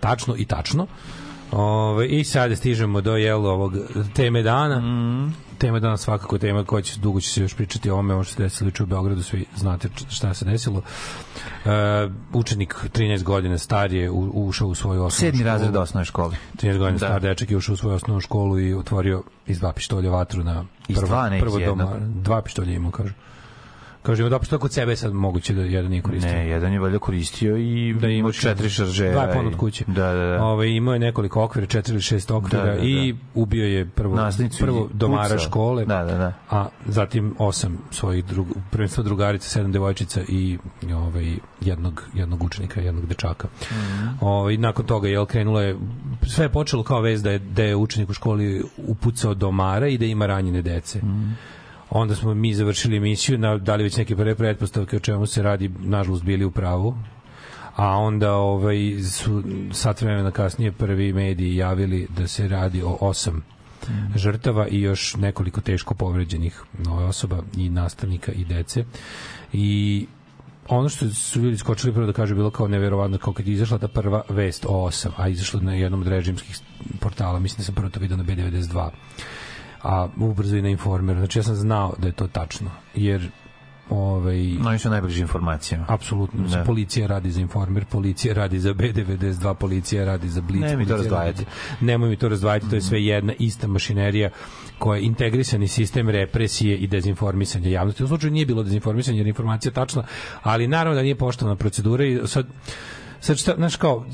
Tačno 0.01 0.35
i 0.39 0.45
tačno. 0.45 0.87
Ove, 1.53 2.09
I 2.09 2.25
sada 2.25 2.57
stižemo 2.57 3.01
do 3.01 3.17
jelo 3.17 3.51
ovog 3.51 3.73
teme 4.15 4.43
dana. 4.43 4.83
Tema 5.59 5.81
dana 5.81 5.97
svakako 5.97 6.39
tema 6.39 6.65
koja 6.65 6.83
će 6.83 7.01
dugo 7.01 7.21
će 7.21 7.29
se 7.29 7.43
još 7.43 7.55
pričati 7.55 7.91
o 7.91 7.93
ovome, 7.93 8.15
ovo 8.15 8.25
što 8.25 8.35
se 8.35 8.43
desilo 8.43 8.71
u 8.81 8.87
Beogradu, 8.87 9.23
svi 9.23 9.45
znate 9.57 9.89
šta 10.11 10.35
se 10.35 10.45
desilo. 10.45 10.79
Uh, 10.79 10.85
učenik 12.33 12.75
13 12.85 13.23
godina 13.23 13.59
star 13.59 13.93
je 13.93 14.11
u, 14.11 14.31
ušao 14.35 14.69
u 14.69 14.75
svoju 14.75 15.03
osnovnu 15.03 15.11
Sedmi 15.31 15.39
školu. 15.39 15.53
razred 15.53 15.77
osnovne 15.77 16.05
škole. 16.05 16.37
13 16.57 16.79
godina 16.79 16.99
Da. 16.99 17.07
star 17.07 17.21
dečak 17.21 17.51
je 17.51 17.57
ušao 17.57 17.73
u 17.73 17.77
svoju 17.77 17.95
osnovnu 17.97 18.21
školu 18.21 18.61
i 18.61 18.75
otvorio 18.75 19.23
iz 19.47 19.59
dva 19.59 19.73
pištolja 19.73 20.11
vatru 20.11 20.45
na 20.45 20.65
Iz 20.89 20.97
prvo, 20.97 21.07
dva, 21.09 21.31
prvo 21.41 21.59
doma. 21.59 21.83
jednog. 21.85 22.23
Dva 22.23 22.43
pištolja 22.43 22.73
imao, 22.73 22.91
kažu. 22.91 23.13
Kaže, 24.05 24.23
ima 24.23 24.29
dva 24.29 24.39
pištolja 24.39 24.61
kod 24.61 24.73
sebe, 24.73 24.97
sad 24.97 25.13
moguće 25.15 25.55
da 25.55 25.63
jedan 25.63 25.91
nije 25.91 26.03
koristio. 26.03 26.33
Ne, 26.33 26.49
jedan 26.49 26.73
je 26.73 26.79
valjda 26.79 26.99
koristio 26.99 27.57
i 27.57 27.95
da 27.95 28.09
ima 28.09 28.33
četiri 28.33 28.71
šaržera. 28.71 29.13
Dva 29.13 29.23
je 29.23 29.33
ponad 29.33 29.53
i- 29.53 29.57
kuće. 29.57 29.85
Da, 29.87 30.13
da, 30.13 30.27
da. 30.27 30.45
Ovaj 30.45 30.69
imao 30.69 30.95
je 30.95 30.99
nekoliko 30.99 31.45
okvira, 31.45 31.67
četiri 31.67 31.93
ili 31.93 32.03
šest 32.03 32.31
okvira 32.31 32.65
Da, 32.65 32.71
da, 32.71 32.77
da. 32.77 32.83
i 32.83 33.15
ubio 33.35 33.67
je 33.67 33.87
prvo 33.87 34.17
Nastavnicu 34.17 34.59
prvo 34.59 34.89
domara 34.93 35.25
pucao. 35.25 35.39
škole. 35.39 35.85
Da, 35.85 36.05
da, 36.05 36.15
da. 36.15 36.33
A 36.51 36.67
zatim 36.87 37.35
osam 37.39 37.79
svojih 37.91 38.25
drug 38.25 38.47
prvenstveno 38.71 39.05
drugarica, 39.05 39.49
sedam 39.49 39.73
devojčica 39.73 40.21
i 40.29 40.59
ovaj 40.95 41.35
jednog 41.61 42.03
jednog 42.15 42.43
učenika, 42.43 42.81
jednog 42.81 43.07
dečaka. 43.07 43.49
Mhm. 43.73 44.07
Ovaj 44.21 44.57
nakon 44.57 44.87
toga 44.87 45.09
je 45.09 45.27
krenulo 45.27 45.61
je 45.61 45.77
sve 46.23 46.45
je 46.45 46.49
počelo 46.49 46.83
kao 46.83 47.01
vez 47.01 47.23
da 47.23 47.31
je 47.31 47.39
da 47.39 47.63
je 47.63 47.77
učenik 47.77 48.11
u 48.11 48.15
školi 48.15 48.65
upucao 48.79 49.35
domara 49.35 49.89
i 49.89 49.99
da 49.99 50.05
ima 50.05 50.27
ranjene 50.27 50.63
dece. 50.63 50.99
Mhm. 50.99 51.31
Onda 51.97 52.15
smo 52.15 52.35
mi 52.35 52.55
završili 52.55 52.97
emisiju, 52.97 53.39
na, 53.39 53.59
dali 53.59 53.85
već 53.85 53.97
neke 53.97 54.17
prve 54.17 54.35
pretpostavke 54.35 54.97
o 54.97 55.01
čemu 55.01 55.27
se 55.27 55.43
radi, 55.43 55.71
nažalost 55.79 56.25
bili 56.25 56.45
u 56.45 56.51
pravu. 56.51 56.95
A 57.77 57.89
onda 57.97 58.33
ovaj, 58.33 58.77
su 59.03 59.43
sat 59.73 60.03
vremena 60.03 60.31
kasnije 60.31 60.73
prvi 60.73 61.13
mediji 61.13 61.57
javili 61.57 62.07
da 62.17 62.27
se 62.27 62.49
radi 62.49 62.83
o 62.83 62.99
osam 63.01 63.45
žrtava 64.17 64.69
i 64.69 64.81
još 64.81 65.17
nekoliko 65.17 65.61
teško 65.61 65.95
povređenih 65.95 66.63
osoba 66.89 67.43
i 67.57 67.69
nastavnika 67.69 68.33
i 68.33 68.45
dece. 68.45 68.85
I 69.53 70.07
ono 70.69 70.89
što 70.89 71.09
su 71.09 71.41
ljudi 71.41 71.59
skočili 71.59 71.93
prvo 71.93 72.07
da 72.07 72.13
kažu 72.13 72.35
bilo 72.35 72.51
kao 72.51 72.69
neverovatno 72.69 73.19
kao 73.19 73.33
kad 73.33 73.49
je 73.49 73.55
izašla 73.55 73.79
ta 73.79 73.89
prva 73.89 74.23
vest 74.29 74.67
o 74.69 74.85
osam, 74.85 75.13
a 75.17 75.29
izašla 75.29 75.61
na 75.61 75.75
jednom 75.75 76.01
od 76.01 76.07
režimskih 76.07 76.59
portala, 77.01 77.39
mislim 77.39 77.59
da 77.59 77.65
sam 77.65 77.75
prvo 77.75 77.89
to 77.89 78.01
vidio 78.01 78.17
na 78.17 78.25
B92 78.25 78.91
a 79.85 80.09
ubrzo 80.17 80.57
i 80.57 80.63
na 80.63 80.69
informeru. 80.69 81.19
Znači 81.19 81.39
ja 81.39 81.43
sam 81.43 81.55
znao 81.55 81.95
da 81.99 82.07
je 82.07 82.13
to 82.13 82.27
tačno, 82.27 82.71
jer 82.95 83.31
ovaj 83.91 84.57
Oni 84.67 84.79
su 84.79 84.91
najbliži 84.91 85.21
informacijama. 85.21 85.85
apsolutno 85.89 86.49
Da. 86.49 86.65
policija 86.65 87.07
radi 87.07 87.31
za 87.31 87.41
informer, 87.41 87.85
policija 87.85 88.35
radi 88.35 88.59
za 88.59 88.75
B92, 88.75 89.55
policija 89.55 90.05
radi 90.05 90.29
za 90.29 90.41
Blitz. 90.41 90.63
Nemoj 90.63 90.77
mi 90.77 90.87
to 90.87 90.97
razdvajati. 90.97 91.45
Nemoj 91.81 92.09
mi 92.09 92.17
to 92.17 92.29
razdvajati, 92.29 92.71
to 92.71 92.77
je 92.77 92.83
sve 92.83 93.05
jedna 93.05 93.33
ista 93.39 93.67
mašinerija 93.67 94.31
koja 94.79 94.97
je 94.99 95.05
integrisani 95.05 95.69
sistem 95.69 96.09
represije 96.09 96.77
i 96.77 96.87
dezinformisanja 96.87 97.69
javnosti. 97.69 98.05
U 98.05 98.09
slučaju 98.09 98.33
nije 98.33 98.47
bilo 98.47 98.63
dezinformisanja 98.63 99.17
jer 99.17 99.27
je 99.27 99.31
informacija 99.31 99.73
tačna, 99.73 100.05
ali 100.43 100.69
naravno 100.69 100.97
da 100.97 101.03
nije 101.03 101.19
poštovana 101.19 101.57
procedura 101.57 102.05
i 102.05 102.21
sad 102.25 102.47
sad 103.21 103.39
šta, 103.39 103.55
znaš 103.57 103.77
kao, 103.77 104.07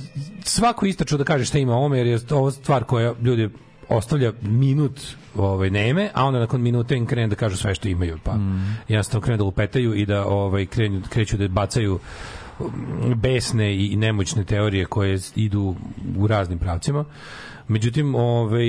svako 0.45 0.87
istraču 0.87 1.17
da 1.17 1.25
kaže 1.25 1.45
šta 1.45 1.59
ima 1.59 1.75
ovome, 1.75 1.99
jer 1.99 2.07
je 2.07 2.19
ovo 2.31 2.51
stvar 2.51 2.85
koja 2.85 3.15
ljudi 3.23 3.51
ostavlja 3.89 4.33
minut 4.43 5.01
ovaj 5.37 5.71
neme, 5.71 6.11
a 6.15 6.25
onda 6.25 6.39
nakon 6.39 6.63
minute 6.63 6.97
im 6.97 7.07
krene 7.07 7.29
da 7.29 7.37
kažu 7.37 7.57
sve 7.57 7.75
što 7.75 7.89
imaju, 7.89 8.19
pa 8.25 8.35
mm. 8.35 8.79
jednostavno 8.89 9.25
krenu 9.25 9.39
da 9.39 9.45
lupetaju 9.45 9.95
i 9.95 10.07
da 10.07 10.25
ovaj 10.25 10.67
krenu, 10.67 11.03
kreću 11.09 11.37
da 11.37 11.49
bacaju 11.49 11.99
um, 12.59 13.15
besne 13.17 13.87
i 13.87 13.97
nemoćne 13.97 14.45
teorije 14.45 14.85
koje 14.85 15.19
idu 15.37 15.77
u 16.17 16.27
raznim 16.27 16.59
pravcima. 16.59 17.05
Međutim, 17.69 18.15
ovaj, 18.15 18.67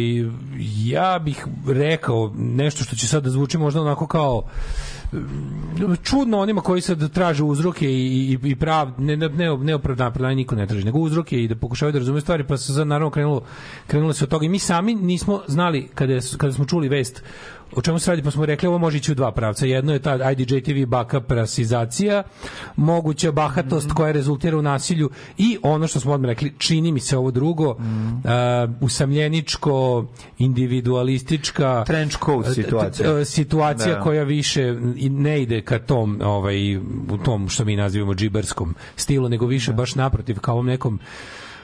ja 0.85 1.19
bih 1.19 1.45
rekao 1.67 2.33
nešto 2.37 2.83
što 2.83 2.95
će 2.95 3.07
sad 3.07 3.23
da 3.23 3.29
zvuči 3.29 3.57
možda 3.57 3.81
onako 3.81 4.07
kao 4.07 4.37
um, 4.37 4.43
čudno 6.03 6.39
onima 6.39 6.61
koji 6.61 6.81
sad 6.81 7.11
traže 7.13 7.43
uzroke 7.43 7.91
i, 7.91 8.37
i, 8.43 8.49
i 8.49 8.55
prav, 8.55 8.91
ne, 8.97 9.17
ne, 9.17 9.29
ne, 9.29 9.57
ne 9.57 9.75
opravdanje 9.75 10.35
niko 10.35 10.55
ne 10.55 10.67
traži, 10.67 10.85
nego 10.85 10.99
uzroke 10.99 11.43
i 11.43 11.47
da 11.47 11.55
pokušavaju 11.55 11.93
da 11.93 11.99
razume 11.99 12.21
stvari, 12.21 12.43
pa 12.47 12.57
se 12.57 12.73
sad 12.73 12.87
naravno 12.87 13.09
krenulo, 13.09 13.41
krenulo 13.87 14.13
se 14.13 14.23
od 14.23 14.29
toga. 14.29 14.45
I 14.45 14.49
mi 14.49 14.59
sami 14.59 14.95
nismo 14.95 15.41
znali 15.47 15.87
kada, 15.95 16.19
kada 16.37 16.53
smo 16.53 16.65
čuli 16.65 16.89
vest 16.89 17.23
o 17.75 17.81
čemu 17.81 17.99
se 17.99 18.11
radi, 18.11 18.23
pa 18.23 18.31
smo 18.31 18.45
rekli 18.45 18.67
ovo 18.67 18.77
može 18.77 18.97
ići 18.97 19.11
u 19.11 19.15
dva 19.15 19.31
pravca. 19.31 19.65
Jedno 19.65 19.93
je 19.93 19.99
ta 19.99 20.31
IDJ 20.31 20.59
TV 20.59 20.85
baka 20.87 21.21
prasizacija, 21.21 22.23
moguća 22.75 23.31
bahatost 23.31 23.91
koja 23.93 24.11
rezultira 24.11 24.57
u 24.57 24.61
nasilju 24.61 25.09
i 25.37 25.57
ono 25.63 25.87
što 25.87 25.99
smo 25.99 26.13
odmah 26.13 26.29
rekli, 26.29 26.53
čini 26.57 26.91
mi 26.91 26.99
se 26.99 27.17
ovo 27.17 27.31
drugo, 27.31 27.69
uh, 27.69 27.77
usamljeničko, 28.81 30.05
individualistička 30.37 31.83
Trench 31.87 32.17
coat 32.25 32.53
situacija. 32.53 33.25
situacija 33.25 33.95
Da. 33.95 34.01
koja 34.01 34.23
više 34.23 34.73
ne 34.99 35.41
ide 35.41 35.61
ka 35.61 35.79
tom 35.79 36.19
ovaj 36.23 36.77
u 37.09 37.17
tom 37.25 37.49
što 37.49 37.65
mi 37.65 37.75
nazivamo 37.75 38.13
džiberskom 38.13 38.75
stilu 38.95 39.29
nego 39.29 39.45
više 39.45 39.73
baš 39.73 39.95
naprotiv 39.95 40.39
kao 40.39 40.53
ovom 40.53 40.65
nekom 40.65 40.99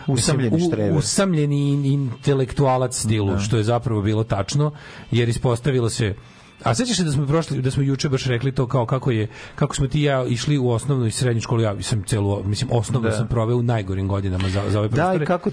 Usamljeni 0.08 0.60
štreber. 0.62 0.98
usamljeni 0.98 1.70
in- 1.70 1.86
intelektualac 1.86 2.96
stilu 2.96 3.32
Da. 3.32 3.40
što 3.40 3.58
je 3.58 3.64
zapravo 3.64 4.02
bilo 4.02 4.24
tačno 4.24 4.72
jer 5.12 5.30
ispostavilo 5.30 5.90
se 5.90 6.16
A 6.64 6.76
sećaš 6.76 6.98
se 6.98 7.04
da 7.04 7.12
smo 7.12 7.28
prošli 7.28 7.62
da 7.62 7.72
smo 7.72 7.84
juče 7.84 8.10
baš 8.10 8.26
rekli 8.26 8.52
to 8.52 8.68
kao 8.68 8.86
kako 8.86 9.12
je 9.12 9.28
kako 9.56 9.76
smo 9.76 9.88
ti 9.88 10.00
i 10.00 10.04
ja 10.04 10.26
išli 10.26 10.58
u 10.58 10.70
osnovnu 10.70 11.06
i 11.06 11.12
srednju 11.12 11.42
školu 11.42 11.62
ja 11.62 11.82
sam 11.82 12.04
celu 12.04 12.44
mislim 12.44 12.70
osnovnu 12.74 13.10
Da. 13.10 13.16
sam 13.16 13.28
proveo 13.28 13.58
u 13.58 13.64
najgorim 13.64 14.08
godinama 14.08 14.50
za 14.50 14.64
za 14.70 14.80
ove 14.80 14.88
Da, 14.88 14.96
prostore. 14.96 15.24
i 15.24 15.28
kako 15.28 15.50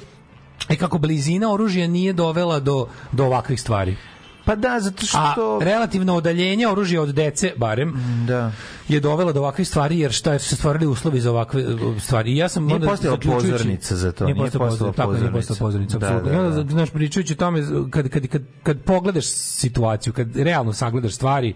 i 0.70 0.76
kako 0.76 0.98
blizina 0.98 1.52
oružja 1.52 1.86
nije 1.86 2.12
dovela 2.12 2.60
do 2.60 2.86
do 3.12 3.24
ovakvih 3.24 3.60
stvari. 3.60 3.96
Pa 4.44 4.54
da, 4.56 4.80
zato 4.80 5.06
što... 5.06 5.18
A 5.18 5.64
relativno 5.64 6.14
odaljenje 6.16 6.68
oružja 6.68 7.02
od 7.02 7.08
dece, 7.08 7.52
barem, 7.56 7.94
da. 8.26 8.52
je 8.88 9.00
dovela 9.00 9.32
do 9.32 9.40
ovakvih 9.40 9.68
stvari, 9.68 9.98
jer 9.98 10.12
šta 10.12 10.38
su 10.38 10.48
se 10.48 10.56
stvorili 10.56 10.86
uslovi 10.86 11.20
za 11.20 11.30
ovakve 11.30 11.74
uh, 11.74 12.02
stvari. 12.02 12.32
I 12.32 12.36
ja 12.36 12.48
sam 12.48 12.64
Nije 12.66 12.80
zaključujući- 12.80 13.50
pozornica 13.50 13.96
za 13.96 14.12
to, 14.12 14.24
Nije 14.24 14.34
nije 14.34 14.44
postojala 14.44 14.68
pozornica, 14.70 15.02
tako 15.02 15.12
je, 15.12 15.20
nije 15.20 15.42
pozornica. 15.58 15.98
Da, 15.98 16.20
da, 16.20 16.32
I 16.32 16.36
onda, 16.36 16.62
da. 16.62 16.70
znaš, 16.70 16.90
pričajući 16.90 17.34
tome, 17.34 17.62
kad, 17.90 18.08
kad, 18.08 18.26
kad, 18.26 18.42
kad 18.62 18.80
pogledaš 18.80 19.24
situaciju, 19.26 20.12
kad 20.12 20.36
realno 20.36 20.72
sagledaš 20.72 21.14
stvari, 21.14 21.54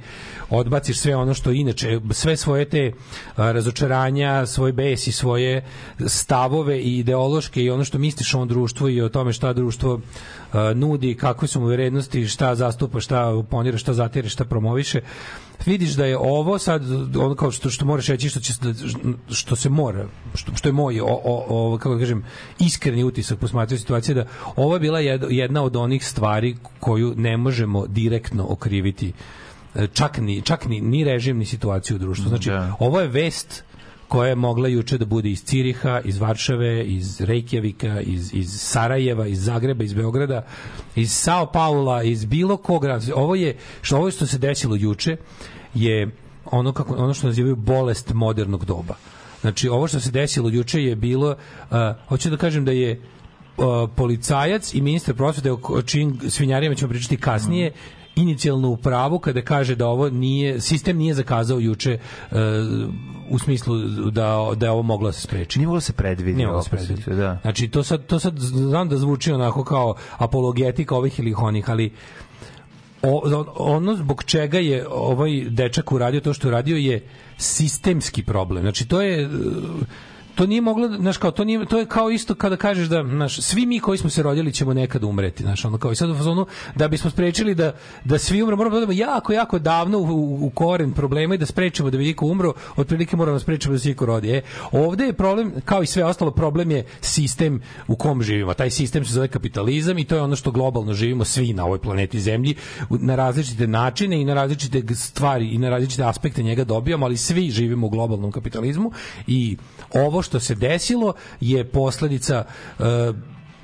odbaciš 0.50 0.98
sve 0.98 1.16
ono 1.16 1.34
što 1.34 1.50
inače, 1.50 2.00
sve 2.10 2.36
svoje 2.36 2.68
te 2.68 2.92
razočaranja, 3.36 4.46
svoj 4.46 4.72
bes 4.72 5.06
i 5.06 5.12
svoje 5.12 5.64
stavove 6.06 6.80
i 6.80 6.98
ideološke 6.98 7.62
i 7.62 7.70
ono 7.70 7.84
što 7.84 7.98
misliš 7.98 8.34
o 8.34 8.36
ovom 8.36 8.48
društvu 8.48 8.88
i 8.88 9.02
o 9.02 9.08
tome 9.08 9.32
šta 9.32 9.52
društvo 9.52 10.00
nudi, 10.74 11.14
kakve 11.14 11.48
su 11.48 11.60
mu 11.60 11.66
vrednosti, 11.66 12.26
šta 12.26 12.54
zastupa, 12.54 13.00
šta 13.00 13.26
oponira, 13.26 13.78
šta 13.78 13.92
zatire, 13.92 14.28
šta 14.28 14.44
promoviše. 14.44 15.00
Vidiš 15.66 15.90
da 15.90 16.06
je 16.06 16.18
ovo 16.18 16.58
sad 16.58 16.82
ono 17.16 17.34
kao 17.34 17.50
što 17.50 17.70
što 17.70 17.84
moraš 17.84 18.06
reći 18.06 18.28
što 18.28 18.40
će 18.40 18.52
što 19.30 19.56
se 19.56 19.68
mora 19.68 20.06
što, 20.34 20.54
što 20.54 20.68
je 20.68 20.72
moj 20.72 21.00
o, 21.00 21.06
o, 21.06 21.44
o, 21.48 21.78
kako 21.78 21.94
da 21.94 22.00
kažem 22.00 22.24
iskreni 22.58 23.04
utisak 23.04 23.38
posmatrajući 23.38 23.80
situacije 23.80 24.14
da 24.14 24.26
ovo 24.56 24.74
je 24.74 24.80
bila 24.80 25.00
jed- 25.00 25.30
jedna 25.30 25.62
od 25.62 25.76
onih 25.76 26.06
stvari 26.06 26.56
koju 26.80 27.14
ne 27.16 27.36
možemo 27.36 27.86
direktno 27.86 28.46
okriviti 28.48 29.12
e, 29.74 29.86
čak 29.86 30.18
ni, 30.18 30.42
čak 30.42 30.66
ni, 30.66 30.80
ni 30.80 31.04
režim, 31.04 31.38
ni 31.38 31.44
situaciju 31.44 31.96
u 31.96 31.98
društvu. 31.98 32.28
Znači, 32.28 32.50
ovo 32.78 33.00
je 33.00 33.08
vest 33.08 33.64
koja 34.08 34.28
je 34.28 34.34
mogla 34.34 34.68
juče 34.68 34.98
da 34.98 35.04
bude 35.04 35.30
iz 35.30 35.44
Ciriha, 35.44 36.00
iz 36.04 36.18
Varšave, 36.18 36.84
iz 36.84 37.20
Reykjavika, 37.20 38.02
iz, 38.02 38.34
iz 38.34 38.50
Sarajeva, 38.60 39.26
iz 39.26 39.44
Zagreba, 39.44 39.84
iz 39.84 39.94
Beograda, 39.94 40.46
iz 40.96 41.12
Sao 41.12 41.46
Paula, 41.52 42.02
iz 42.02 42.24
bilo 42.24 42.56
kog. 42.56 42.84
Ovo 43.14 43.34
je, 43.34 43.56
što 43.82 43.96
ovo 43.96 44.10
što 44.10 44.26
se 44.26 44.38
desilo 44.38 44.76
juče 44.76 45.16
je 45.74 46.10
ono 46.44 46.72
kako 46.72 46.94
ono 46.94 47.14
što 47.14 47.26
nazivaju 47.26 47.56
bolest 47.56 48.12
modernog 48.14 48.64
doba. 48.64 48.94
Znači 49.40 49.68
ovo 49.68 49.88
što 49.88 50.00
se 50.00 50.10
desilo 50.10 50.48
juče 50.48 50.82
je 50.82 50.96
bilo 50.96 51.30
uh, 51.30 51.76
hoću 52.08 52.30
da 52.30 52.36
kažem 52.36 52.64
da 52.64 52.72
je 52.72 53.00
policajac 53.96 54.74
i 54.74 54.80
ministar 54.80 55.14
prosvete 55.14 55.52
o 55.52 55.82
čijim 55.82 56.18
svinjarijama 56.28 56.74
ćemo 56.74 56.88
pričati 56.88 57.16
kasnije 57.16 57.72
inicijalno 58.20 58.68
u 58.68 58.76
pravu 58.76 59.18
kada 59.18 59.42
kaže 59.42 59.74
da 59.74 59.86
ovo 59.86 60.10
nije 60.10 60.60
sistem 60.60 60.96
nije 60.96 61.14
zakazao 61.14 61.58
juče 61.58 61.98
uh, 62.30 62.38
u 63.30 63.38
smislu 63.38 63.78
da 64.10 64.50
da 64.56 64.66
je 64.66 64.70
ovo 64.70 64.82
moglo 64.82 65.08
da 65.08 65.12
se 65.12 65.20
spreči. 65.20 65.58
Nije 65.58 65.66
moglo 65.66 65.76
da 65.76 65.80
se 65.80 65.92
predvidi. 65.92 66.36
Nije 66.36 66.46
moglo 66.46 66.60
da 66.60 66.62
se 66.62 66.76
opet, 66.76 66.86
predvidi. 66.86 67.20
Da. 67.20 67.38
Znači 67.42 67.68
to 67.68 67.82
sad 67.82 68.06
to 68.06 68.18
sad 68.18 68.38
znam 68.38 68.88
da 68.88 68.96
zvuči 68.96 69.32
onako 69.32 69.64
kao 69.64 69.94
apologetika 70.16 70.96
ovih 70.96 71.18
ili 71.18 71.34
onih, 71.38 71.70
ali 71.70 71.92
o, 73.02 73.44
ono 73.56 73.94
zbog 73.96 74.24
čega 74.24 74.58
je 74.58 74.86
ovaj 74.90 75.44
dečak 75.48 75.92
uradio 75.92 76.20
to 76.20 76.34
što 76.34 76.46
je 76.46 76.48
uradio 76.48 76.76
je 76.76 77.08
sistemski 77.36 78.22
problem. 78.22 78.62
Znači 78.62 78.88
to 78.88 79.02
je 79.02 79.28
to 80.38 80.46
nije 80.46 80.60
moglo, 80.60 80.88
znaš, 80.88 81.16
kao, 81.16 81.30
to, 81.30 81.44
nije, 81.44 81.66
to 81.66 81.78
je 81.78 81.86
kao 81.86 82.10
isto 82.10 82.34
kada 82.34 82.56
kažeš 82.56 82.88
da, 82.88 83.04
znaš, 83.04 83.40
svi 83.40 83.66
mi 83.66 83.80
koji 83.80 83.98
smo 83.98 84.10
se 84.10 84.22
rodili 84.22 84.52
ćemo 84.52 84.74
nekad 84.74 85.04
umreti, 85.04 85.42
znaš, 85.42 85.64
ono 85.64 85.78
kao 85.78 85.92
i 85.92 85.96
sad 85.96 86.10
u 86.10 86.14
fazonu, 86.14 86.46
da 86.74 86.88
bismo 86.88 87.10
sprečili 87.10 87.54
da, 87.54 87.72
da 88.04 88.18
svi 88.18 88.42
umre, 88.42 88.56
moramo 88.56 88.74
da 88.74 88.78
odemo 88.78 88.92
jako, 88.92 89.32
jako 89.32 89.58
davno 89.58 89.98
u, 89.98 90.02
u, 90.02 90.46
u 90.46 90.50
koren 90.50 90.92
problema 90.92 91.34
i 91.34 91.38
da 91.38 91.46
sprečimo 91.46 91.90
da 91.90 91.98
bi 91.98 92.04
niko 92.04 92.26
umro, 92.26 92.52
otprilike 92.76 93.16
moramo 93.16 93.34
da 93.34 93.40
sprečimo 93.40 93.72
da 93.72 93.78
se 93.78 93.88
niko 93.88 94.06
rodi. 94.06 94.30
E, 94.30 94.42
ovde 94.72 95.04
je 95.04 95.12
problem, 95.12 95.52
kao 95.64 95.82
i 95.82 95.86
sve 95.86 96.04
ostalo, 96.04 96.30
problem 96.30 96.70
je 96.70 96.86
sistem 97.00 97.60
u 97.88 97.96
kom 97.96 98.22
živimo. 98.22 98.54
Taj 98.54 98.70
sistem 98.70 99.04
se 99.04 99.12
zove 99.12 99.28
kapitalizam 99.28 99.98
i 99.98 100.04
to 100.04 100.14
je 100.14 100.22
ono 100.22 100.36
što 100.36 100.50
globalno 100.50 100.94
živimo 100.94 101.24
svi 101.24 101.52
na 101.52 101.64
ovoj 101.64 101.78
planeti 101.78 102.20
Zemlji 102.20 102.54
na 102.90 103.14
različite 103.14 103.66
načine 103.66 104.20
i 104.20 104.24
na 104.24 104.34
različite 104.34 104.94
stvari 104.94 105.48
i 105.48 105.58
na 105.58 105.70
različite 105.70 106.04
aspekte 106.04 106.42
njega 106.42 106.64
dobijamo, 106.64 107.06
ali 107.06 107.16
svi 107.16 107.50
živimo 107.50 107.86
u 107.86 107.90
globalnom 107.90 108.32
kapitalizmu 108.32 108.92
i 109.26 109.56
ovo 109.94 110.22
što 110.28 110.40
se 110.40 110.54
desilo 110.54 111.14
je 111.40 111.64
posledica 111.64 112.44
e, 112.44 112.82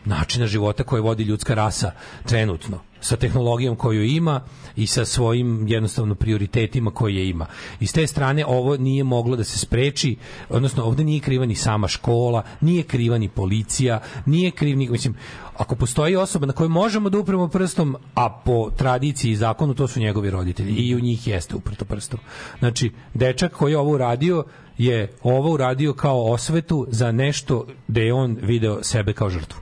načina 0.05 0.47
života 0.47 0.85
koje 0.85 1.03
vodi 1.03 1.23
ljudska 1.23 1.55
rasa 1.55 1.93
trenutno 2.27 2.81
sa 3.05 3.17
tehnologijom 3.17 3.77
koju 3.77 4.05
ima 4.05 4.41
i 4.77 4.87
sa 4.87 5.05
svojim 5.05 5.69
jednostavno 5.69 6.15
prioritetima 6.15 6.91
koje 6.91 7.29
ima. 7.29 7.47
I 7.81 7.87
s 7.87 7.93
te 7.93 8.07
strane 8.07 8.47
ovo 8.47 8.77
nije 8.77 9.05
moglo 9.05 9.37
da 9.37 9.45
se 9.45 9.59
spreči, 9.59 10.17
odnosno 10.49 10.85
ovde 10.85 11.05
nije 11.05 11.21
kriva 11.21 11.47
ni 11.47 11.55
sama 11.55 11.89
škola, 11.89 12.43
nije 12.61 12.83
kriva 12.83 13.19
ni 13.19 13.29
policija, 13.29 14.01
nije 14.27 14.51
kriv 14.51 14.77
ni, 14.77 14.89
mislim, 14.89 15.17
ako 15.57 15.77
postoji 15.77 16.17
osoba 16.17 16.47
na 16.47 16.53
koju 16.53 16.69
možemo 16.69 17.11
da 17.11 17.19
upremo 17.19 17.49
prstom, 17.49 17.97
a 18.15 18.31
po 18.45 18.71
tradiciji 18.71 19.33
i 19.33 19.37
zakonu 19.37 19.75
to 19.75 19.89
su 19.89 20.01
njegovi 20.01 20.31
roditelji 20.31 20.73
i 20.73 20.95
u 20.95 21.01
njih 21.01 21.27
jeste 21.27 21.57
uprto 21.57 21.85
prstom. 21.85 22.21
Znači, 22.59 22.93
dečak 23.15 23.53
koji 23.53 23.73
je 23.73 23.79
ovo 23.79 23.91
uradio 23.91 24.45
je 24.79 25.13
ovo 25.23 25.53
uradio 25.53 25.93
kao 25.93 26.33
osvetu 26.33 26.87
za 26.91 27.13
nešto 27.13 27.67
da 27.89 28.01
je 28.01 28.15
on 28.15 28.39
video 28.43 28.83
sebe 28.83 29.13
kao 29.13 29.31
žrtvu. 29.31 29.61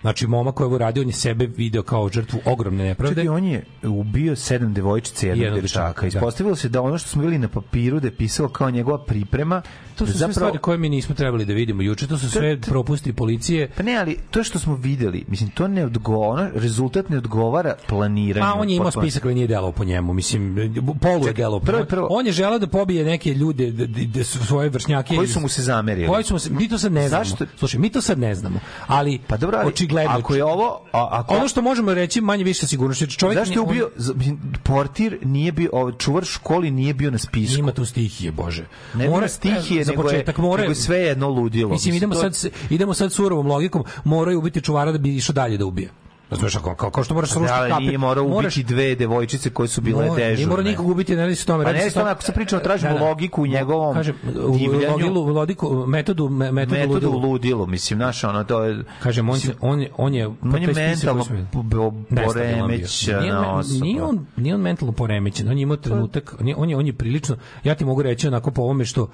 Znači, 0.00 0.26
momak 0.26 0.54
koji 0.54 0.64
je 0.64 0.68
ovo 0.68 0.78
radio, 0.78 1.00
on 1.00 1.08
je 1.08 1.12
sebe 1.12 1.46
video 1.46 1.82
kao 1.82 2.08
žrtvu 2.08 2.40
ogromne 2.44 2.84
nepravde. 2.84 3.14
Čekaj, 3.14 3.28
on 3.28 3.44
je 3.44 3.64
ubio 3.82 4.36
sedam 4.36 4.74
devojčica 4.74 5.26
i 5.26 5.40
jednog 5.40 5.60
dečaka. 5.60 6.00
da. 6.00 6.06
Ispostavilo 6.06 6.56
se 6.56 6.68
da 6.68 6.82
ono 6.82 6.98
što 6.98 7.08
smo 7.08 7.22
videli 7.22 7.38
na 7.38 7.48
papiru 7.48 8.00
da 8.00 8.06
je 8.06 8.16
pisalo 8.16 8.48
kao 8.48 8.70
njegova 8.70 9.04
priprema, 9.04 9.62
To 9.98 10.06
su 10.06 10.18
sve 10.18 10.32
stvari 10.32 10.58
koje 10.58 10.78
mi 10.78 10.88
nismo 10.88 11.14
trebali 11.14 11.44
da 11.44 11.52
vidimo 11.52 11.82
juče, 11.82 12.06
to 12.06 12.18
su 12.18 12.30
sve 12.30 12.60
propusti 12.60 13.12
policije. 13.12 13.70
Pa 13.76 13.82
ne, 13.82 13.96
ali 13.96 14.16
to 14.30 14.44
što 14.44 14.58
smo 14.58 14.74
videli, 14.74 15.24
mislim, 15.28 15.50
to 15.50 15.68
ne 15.68 15.84
odgovara, 15.84 16.50
rezultat 16.54 17.08
ne 17.08 17.16
odgovara 17.16 17.74
planiranju. 17.88 18.46
A 18.46 18.54
on 18.54 18.70
je 18.70 18.76
imao 18.76 18.90
spisak 18.90 19.22
koji 19.22 19.34
nije 19.34 19.46
delao 19.46 19.72
po 19.72 19.84
njemu, 19.84 20.12
mislim, 20.12 20.56
polu 21.00 21.26
je 21.26 21.32
delao. 21.32 21.60
po 21.60 21.72
njemu. 21.72 22.06
On 22.10 22.26
je 22.26 22.32
želeo 22.32 22.58
da 22.58 22.66
pobije 22.66 23.04
neke 23.04 23.34
ljude, 23.34 23.70
da, 23.70 23.86
da, 23.86 24.04
da 24.04 24.24
su 24.24 24.46
svoje 24.46 24.68
vršnjake. 24.68 25.16
Koji 25.16 25.28
su 25.28 25.40
mu 25.40 25.48
se 25.48 25.62
zamerili? 25.62 26.08
Koji 26.08 26.24
su 26.24 26.34
mu 26.34 26.38
se, 26.38 26.50
mi 26.50 26.68
to 26.68 26.78
sad 26.78 26.92
ne 26.92 27.08
znamo. 27.08 27.24
Zašto? 27.24 27.46
Slušaj, 27.58 27.80
mi 27.80 27.90
to 27.90 28.00
sad 28.00 28.18
ne 28.18 28.34
znamo, 28.34 28.60
ali, 28.86 29.18
Pa 29.26 29.36
dobro, 29.36 29.58
ali 29.58 29.68
očigledno. 29.68 30.10
ako 30.18 30.34
je 30.34 30.44
ovo... 30.44 30.80
A, 30.92 31.08
ako, 31.10 31.34
ono 31.34 31.48
što 31.48 31.62
možemo 31.62 31.94
reći 31.94 32.20
manje 32.20 32.44
više 32.44 32.60
sa 32.60 32.66
sigurnošću, 32.66 33.06
čovjek 33.06 33.38
Zašto 33.38 33.54
je 33.54 33.60
on- 33.60 33.68
ubio, 33.68 33.90
mislim, 34.14 34.38
portir 34.62 35.18
nije 35.22 35.52
bio, 35.52 35.92
čuvar 35.98 36.24
školi 36.24 36.70
nije 36.70 36.94
bio 36.94 37.10
na 37.10 37.18
spisku. 37.18 37.58
Ima 37.58 37.72
tu 37.72 37.84
stihije, 37.84 38.32
bože. 38.32 38.66
Ne 38.94 39.08
mora 39.08 39.28
stihije, 39.28 39.84
za 39.88 40.02
početak 40.02 40.38
je, 40.38 40.42
mora 40.42 40.62
nego 40.62 40.74
sve 40.74 40.98
jedno 40.98 41.28
ludilo. 41.28 41.70
Mislim, 41.70 41.94
idemo 41.94 42.14
sad 42.14 42.36
idemo 42.70 42.94
sad 42.94 43.12
surovom 43.12 43.46
logikom, 43.46 43.84
moraju 44.04 44.38
ubiti 44.38 44.60
čuvara 44.60 44.92
da 44.92 44.98
bi 44.98 45.16
išao 45.16 45.32
dalje 45.32 45.56
da 45.56 45.66
ubije. 45.66 45.88
Razumeš 46.30 46.54
kako 46.54 46.74
kao, 46.74 46.90
kao 46.90 47.04
što 47.04 47.14
moraš 47.14 47.30
Da, 47.30 47.34
srušiti 47.34 47.52
ali 47.52 47.70
kape. 47.70 47.82
nije 47.82 47.98
morao 47.98 48.24
moraš- 48.24 48.56
ubiti 48.56 48.64
dve 48.64 48.94
devojčice 48.94 49.50
koje 49.50 49.68
su 49.68 49.80
bile 49.80 50.04
dežurne. 50.06 50.34
Nije 50.34 50.46
mora 50.46 50.62
nikog 50.62 50.88
ubiti, 50.88 51.16
ne 51.16 51.22
radi 51.22 51.34
se 51.34 51.46
tome. 51.46 51.64
Pa 51.64 51.72
ne 51.72 51.78
se 51.78 51.80
radi 51.80 51.90
se 51.90 51.98
o 51.98 52.02
tome, 52.02 52.10
ako 52.10 52.22
se 52.22 52.32
pričamo, 52.32 52.62
tražimo 52.62 52.98
logiku 52.98 53.42
u 53.42 53.46
njegovom 53.46 53.94
Kažem, 53.94 54.14
u 54.44 54.58
divljanju. 54.58 54.92
logilu, 54.92 55.24
logiku, 55.24 55.84
metodu, 55.86 56.28
me- 56.28 56.52
metodu, 56.52 56.74
metodu 56.76 56.94
ludilu. 57.06 57.18
ludilu, 57.22 57.66
mislim, 57.66 57.96
znaš, 57.98 58.24
ono, 58.24 58.44
to 58.44 58.64
je... 58.64 58.84
Kažem, 59.02 59.28
on, 59.28 59.38
se, 59.38 59.54
on, 59.60 59.86
on 59.96 60.14
je... 60.14 60.26
On 60.26 60.34
je 60.54 60.66
mentalno 60.68 61.24
koji 61.24 61.40
smo- 61.40 61.62
po- 61.62 61.92
Nestabilan 62.10 62.10
bio. 62.10 62.26
poremećena 62.26 63.20
Nije, 63.62 63.80
nije, 63.82 64.02
on, 64.02 64.26
nije 64.36 64.54
on 64.54 64.60
mentalno 64.60 64.92
poremećen, 64.92 65.48
on 65.48 65.58
je 65.58 65.62
imao 65.62 65.76
trenutak, 65.76 66.34
on 66.40 66.68
je, 66.68 66.76
on 66.76 66.86
je 66.86 66.92
prilično, 66.92 67.36
ja 67.64 67.74
ti 67.74 67.84
mogu 67.84 68.02
reći 68.02 68.28
onako 68.28 68.50
po 68.50 68.62
ovome 68.62 68.84
što 68.84 69.08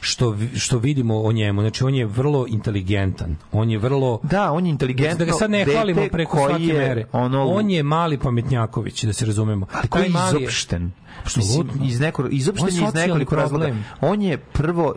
što 0.00 0.36
što 0.56 0.78
vidimo 0.78 1.18
o 1.18 1.32
njemu. 1.32 1.60
Znači 1.60 1.84
on 1.84 1.94
je 1.94 2.06
vrlo 2.06 2.46
inteligentan. 2.48 3.36
On 3.52 3.70
je 3.70 3.78
vrlo 3.78 4.20
Da, 4.22 4.52
on 4.52 4.66
je 4.66 4.70
inteligentno 4.70 5.18
da 5.18 5.24
ga 5.24 5.32
sad 5.32 5.50
ne 5.50 5.64
hvalimo 5.64 6.02
preko 6.12 6.36
svake 6.38 6.64
mere. 6.64 7.04
ono- 7.12 7.44
on 7.44 7.70
je 7.70 7.82
mali 7.82 8.18
pametnjaković 8.18 9.04
da 9.04 9.12
se 9.12 9.26
razumemo. 9.26 9.66
Ali 9.72 9.88
koji 9.88 10.02
je 10.02 10.10
izopšten. 10.28 10.92
Mislim, 11.36 11.68
iz 11.82 12.00
neko, 12.00 12.28
izopšten 12.28 12.68
je 12.68 12.88
iz 12.88 12.94
nekoliko 12.96 13.36
razloga. 13.36 13.68
On 14.00 14.22
je 14.22 14.36
prvo 14.38 14.94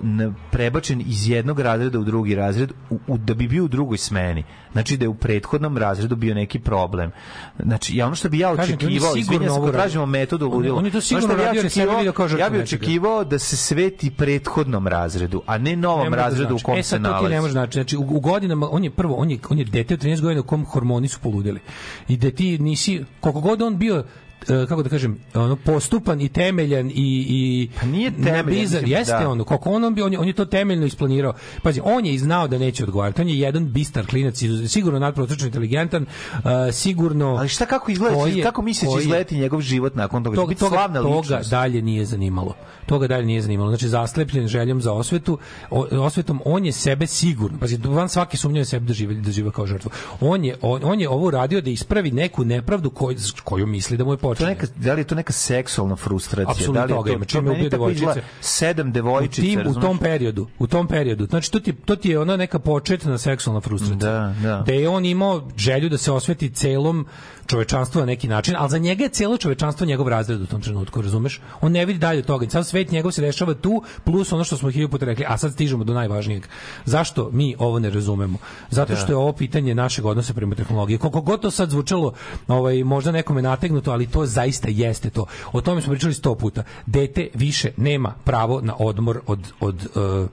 prebačen 0.51 1.01
iz 1.01 1.29
jednog 1.29 1.59
razreda 1.59 1.99
u 1.99 2.03
drugi 2.03 2.35
razred 2.35 2.71
u, 2.89 2.99
u, 3.07 3.17
da 3.17 3.33
bi 3.33 3.47
bio 3.47 3.63
u 3.63 3.67
drugoj 3.67 3.97
smeni. 3.97 4.43
Znači 4.71 4.97
da 4.97 5.05
je 5.05 5.09
u 5.09 5.15
prethodnom 5.15 5.77
razredu 5.77 6.15
bio 6.15 6.35
neki 6.35 6.59
problem. 6.59 7.11
Znači, 7.59 7.97
ja 7.97 8.05
ono 8.05 8.15
što 8.15 8.29
bi 8.29 8.39
ja 8.39 8.51
očekivao, 8.51 9.15
izvinjam 9.15 9.65
se, 9.65 9.71
tražimo 9.71 10.05
metodu 10.05 10.49
ludilo. 10.49 10.77
on 10.77 10.85
je 10.85 10.91
to 10.91 10.97
ono 10.97 11.01
što 11.01 11.15
sigurno 11.15 11.35
bi 11.35 11.41
ja 11.41 11.51
očekivao- 11.51 12.27
žrtvu 12.27 12.39
Ja 12.39 12.49
bih 12.49 12.59
nečega. 12.59 12.79
očekivao 12.79 13.23
da 13.23 13.39
se 13.39 13.57
sveti 13.57 14.11
prethodnom 14.11 14.87
razredu, 14.87 15.41
a 15.45 15.57
ne 15.57 15.75
novom 15.75 16.03
Ne 16.03 16.09
da 16.09 16.15
razredu 16.15 16.45
u 16.45 16.57
znači. 16.57 16.63
kom 16.65 16.77
e, 16.77 16.83
se 16.83 16.89
sad 16.89 16.99
to 16.99 17.07
ti 17.07 17.11
nalazi. 17.11 17.29
ne 17.29 17.41
može 17.41 17.51
znači. 17.51 17.73
Znači, 17.73 17.97
u, 17.97 18.01
u 18.01 18.19
godinama, 18.19 18.67
on 18.71 18.83
je 18.83 18.91
prvo, 18.91 19.15
on 19.15 19.31
je, 19.31 19.39
on 19.49 19.59
je 19.59 19.65
dete 19.65 19.93
od 19.93 19.99
13 19.99 20.21
godina 20.21 20.41
u 20.41 20.45
kom 20.45 20.65
hormoni 20.65 21.07
su 21.07 21.19
poludeli. 21.19 21.59
I 22.07 22.17
da 22.17 22.31
ti 22.31 22.57
nisi, 22.59 23.03
koliko 23.19 23.41
god 23.41 23.61
on 23.61 23.77
bio 23.77 23.95
e, 23.95 24.03
kako 24.45 24.83
da 24.83 24.89
kažem, 24.89 25.19
ono 25.33 25.55
postupan 25.55 26.21
i 26.21 26.29
temeljan 26.29 26.89
i 26.89 26.93
i 27.29 27.69
Pa 27.79 27.85
nije 27.85 28.11
temeljan, 28.11 28.35
nabizar, 28.35 28.81
mislim, 28.81 28.97
jeste 28.99 29.13
da. 29.13 29.29
ono, 29.29 29.43
koliko 29.43 29.69
on, 29.69 29.83
on, 29.83 29.95
bi, 29.95 30.01
on, 30.01 30.15
on 30.15 30.27
je 30.27 30.33
to 30.33 30.45
temeljno 30.45 30.85
isplanirao. 30.85 31.33
Pazi, 31.63 31.81
on 31.83 32.05
je 32.05 32.13
i 32.13 32.19
znao 32.19 32.47
da 32.47 32.57
neće 32.57 32.83
odgovarati. 32.83 33.21
On 33.21 33.29
je 33.29 33.39
jedan 33.39 33.71
bistar 33.71 34.05
klinac, 34.05 34.35
sigurno 34.67 34.99
nadprosečno 34.99 35.45
inteligentan, 35.45 36.05
e, 36.67 36.71
sigurno 36.71 37.27
Ali 37.29 37.49
šta 37.49 37.65
kako 37.65 37.91
izgleda, 37.91 38.15
koji 38.15 38.37
je- 38.37 38.43
kako 38.43 38.61
misliš 38.61 38.91
da 38.91 38.99
izgledati 39.01 39.37
njegov 39.37 39.61
život 39.61 39.95
nakon 39.95 40.23
toga? 40.23 40.35
Toga, 40.35 40.55
toga, 40.55 40.75
slavna 40.75 41.01
toga 41.01 41.15
ličnost. 41.17 41.49
dalje 41.51 41.81
nije 41.81 42.05
zanimalo. 42.05 42.55
Toga 42.85 43.07
dalje 43.07 43.25
nije 43.25 43.41
zanimalo. 43.41 43.69
Znači, 43.69 43.87
zaslepljen 43.87 44.47
željom 44.47 44.81
za 44.81 44.93
osvetu, 44.93 45.37
o, 45.69 45.79
osvetom, 45.97 46.41
on 46.45 46.65
je 46.65 46.71
sebe 46.71 47.07
sigurno, 47.07 47.59
pazi, 47.59 47.77
van 47.77 48.09
svake 48.09 48.37
sumnje 48.37 48.59
je 48.59 48.65
sebe 48.65 48.85
doživa, 48.85 49.13
doživa 49.13 49.51
kao 49.51 49.67
žrtvu. 49.67 49.91
On 50.21 50.45
je, 50.45 50.55
on, 50.61 50.81
on 50.83 51.01
je 51.01 51.09
ovo 51.09 51.31
radio 51.31 51.61
da 51.61 51.69
ispravi 51.69 52.11
neku 52.11 52.45
nepravdu 52.45 52.89
koju, 52.89 53.17
koju 53.43 53.67
misli 53.67 53.97
da 53.97 54.03
mu 54.03 54.13
je 54.13 54.17
To 54.37 54.43
je 54.43 54.55
počinjena. 54.55 54.61
neka, 54.61 54.67
da 54.75 54.93
li 54.93 55.01
je 55.01 55.05
to 55.05 55.15
neka 55.15 55.33
seksualna 55.33 55.95
frustracija? 55.95 56.51
Apsolutno 56.51 56.73
da 56.81 56.85
li 56.85 56.91
je 56.91 56.95
toga 56.95 57.09
to, 57.09 57.15
ima. 57.15 57.25
to 57.25 57.29
Čime 57.29 57.51
ubio 57.51 57.69
devojčice. 57.69 58.21
Sedam 58.41 58.87
u, 58.87 58.91
devojčica, 58.91 59.41
tim, 59.41 59.59
u 59.59 59.63
razumeš? 59.63 59.81
tom 59.81 59.97
periodu, 59.97 60.47
u 60.59 60.67
tom 60.67 60.87
periodu. 60.87 61.25
Znači 61.25 61.51
to 61.51 61.59
ti 61.59 61.73
to 61.73 61.95
ti 61.95 62.09
je 62.09 62.19
ona 62.19 62.37
neka 62.37 62.59
početna 62.59 63.17
seksualna 63.17 63.61
frustracija. 63.61 63.95
Da, 63.95 64.35
da. 64.43 64.63
Da 64.65 64.73
je 64.73 64.89
on 64.89 65.05
imao 65.05 65.49
želju 65.57 65.89
da 65.89 65.97
se 65.97 66.11
osveti 66.11 66.49
celom 66.49 67.05
čovečanstvu 67.51 67.99
na 67.99 68.05
neki 68.05 68.27
način, 68.27 68.55
ali 68.57 68.69
za 68.69 68.77
njega 68.77 69.03
je 69.03 69.09
celo 69.09 69.37
čovečanstvo 69.37 69.85
njegov 69.85 70.07
razred 70.07 70.41
u 70.41 70.45
tom 70.45 70.61
trenutku, 70.61 71.01
razumeš? 71.01 71.41
On 71.61 71.71
ne 71.71 71.85
vidi 71.85 71.99
dalje 71.99 72.19
od 72.19 72.25
toga. 72.25 72.49
Sad 72.49 72.67
svet 72.67 72.91
njegov 72.91 73.11
se 73.11 73.21
dešava 73.21 73.53
tu, 73.53 73.83
plus 74.03 74.31
ono 74.31 74.43
što 74.43 74.57
smo 74.57 74.71
hiljadu 74.71 74.91
puta 74.91 75.05
rekli, 75.05 75.25
a 75.27 75.37
sad 75.37 75.53
stižemo 75.53 75.83
do 75.83 75.93
najvažnijeg. 75.93 76.47
Zašto 76.85 77.29
mi 77.33 77.55
ovo 77.59 77.79
ne 77.79 77.89
razumemo? 77.89 78.37
Zato 78.69 78.95
što 78.95 79.11
je 79.11 79.15
ovo 79.15 79.33
pitanje 79.33 79.75
našeg 79.75 80.05
odnosa 80.05 80.33
prema 80.33 80.55
tehnologiji. 80.55 80.97
Koliko 80.97 81.21
god 81.21 81.41
to 81.41 81.51
sad 81.51 81.69
zvučalo, 81.69 82.13
ovaj, 82.47 82.83
možda 82.83 83.11
nekome 83.11 83.41
nategnuto, 83.41 83.91
ali 83.91 84.07
to 84.07 84.25
zaista 84.25 84.67
jeste 84.69 85.09
to. 85.09 85.25
O 85.51 85.61
tome 85.61 85.81
smo 85.81 85.93
pričali 85.93 86.13
sto 86.13 86.35
puta. 86.35 86.63
Dete 86.85 87.27
više 87.33 87.71
nema 87.77 88.13
pravo 88.23 88.61
na 88.61 88.75
odmor 88.79 89.21
od, 89.27 89.51
od 89.59 89.87
eh, 89.95 90.27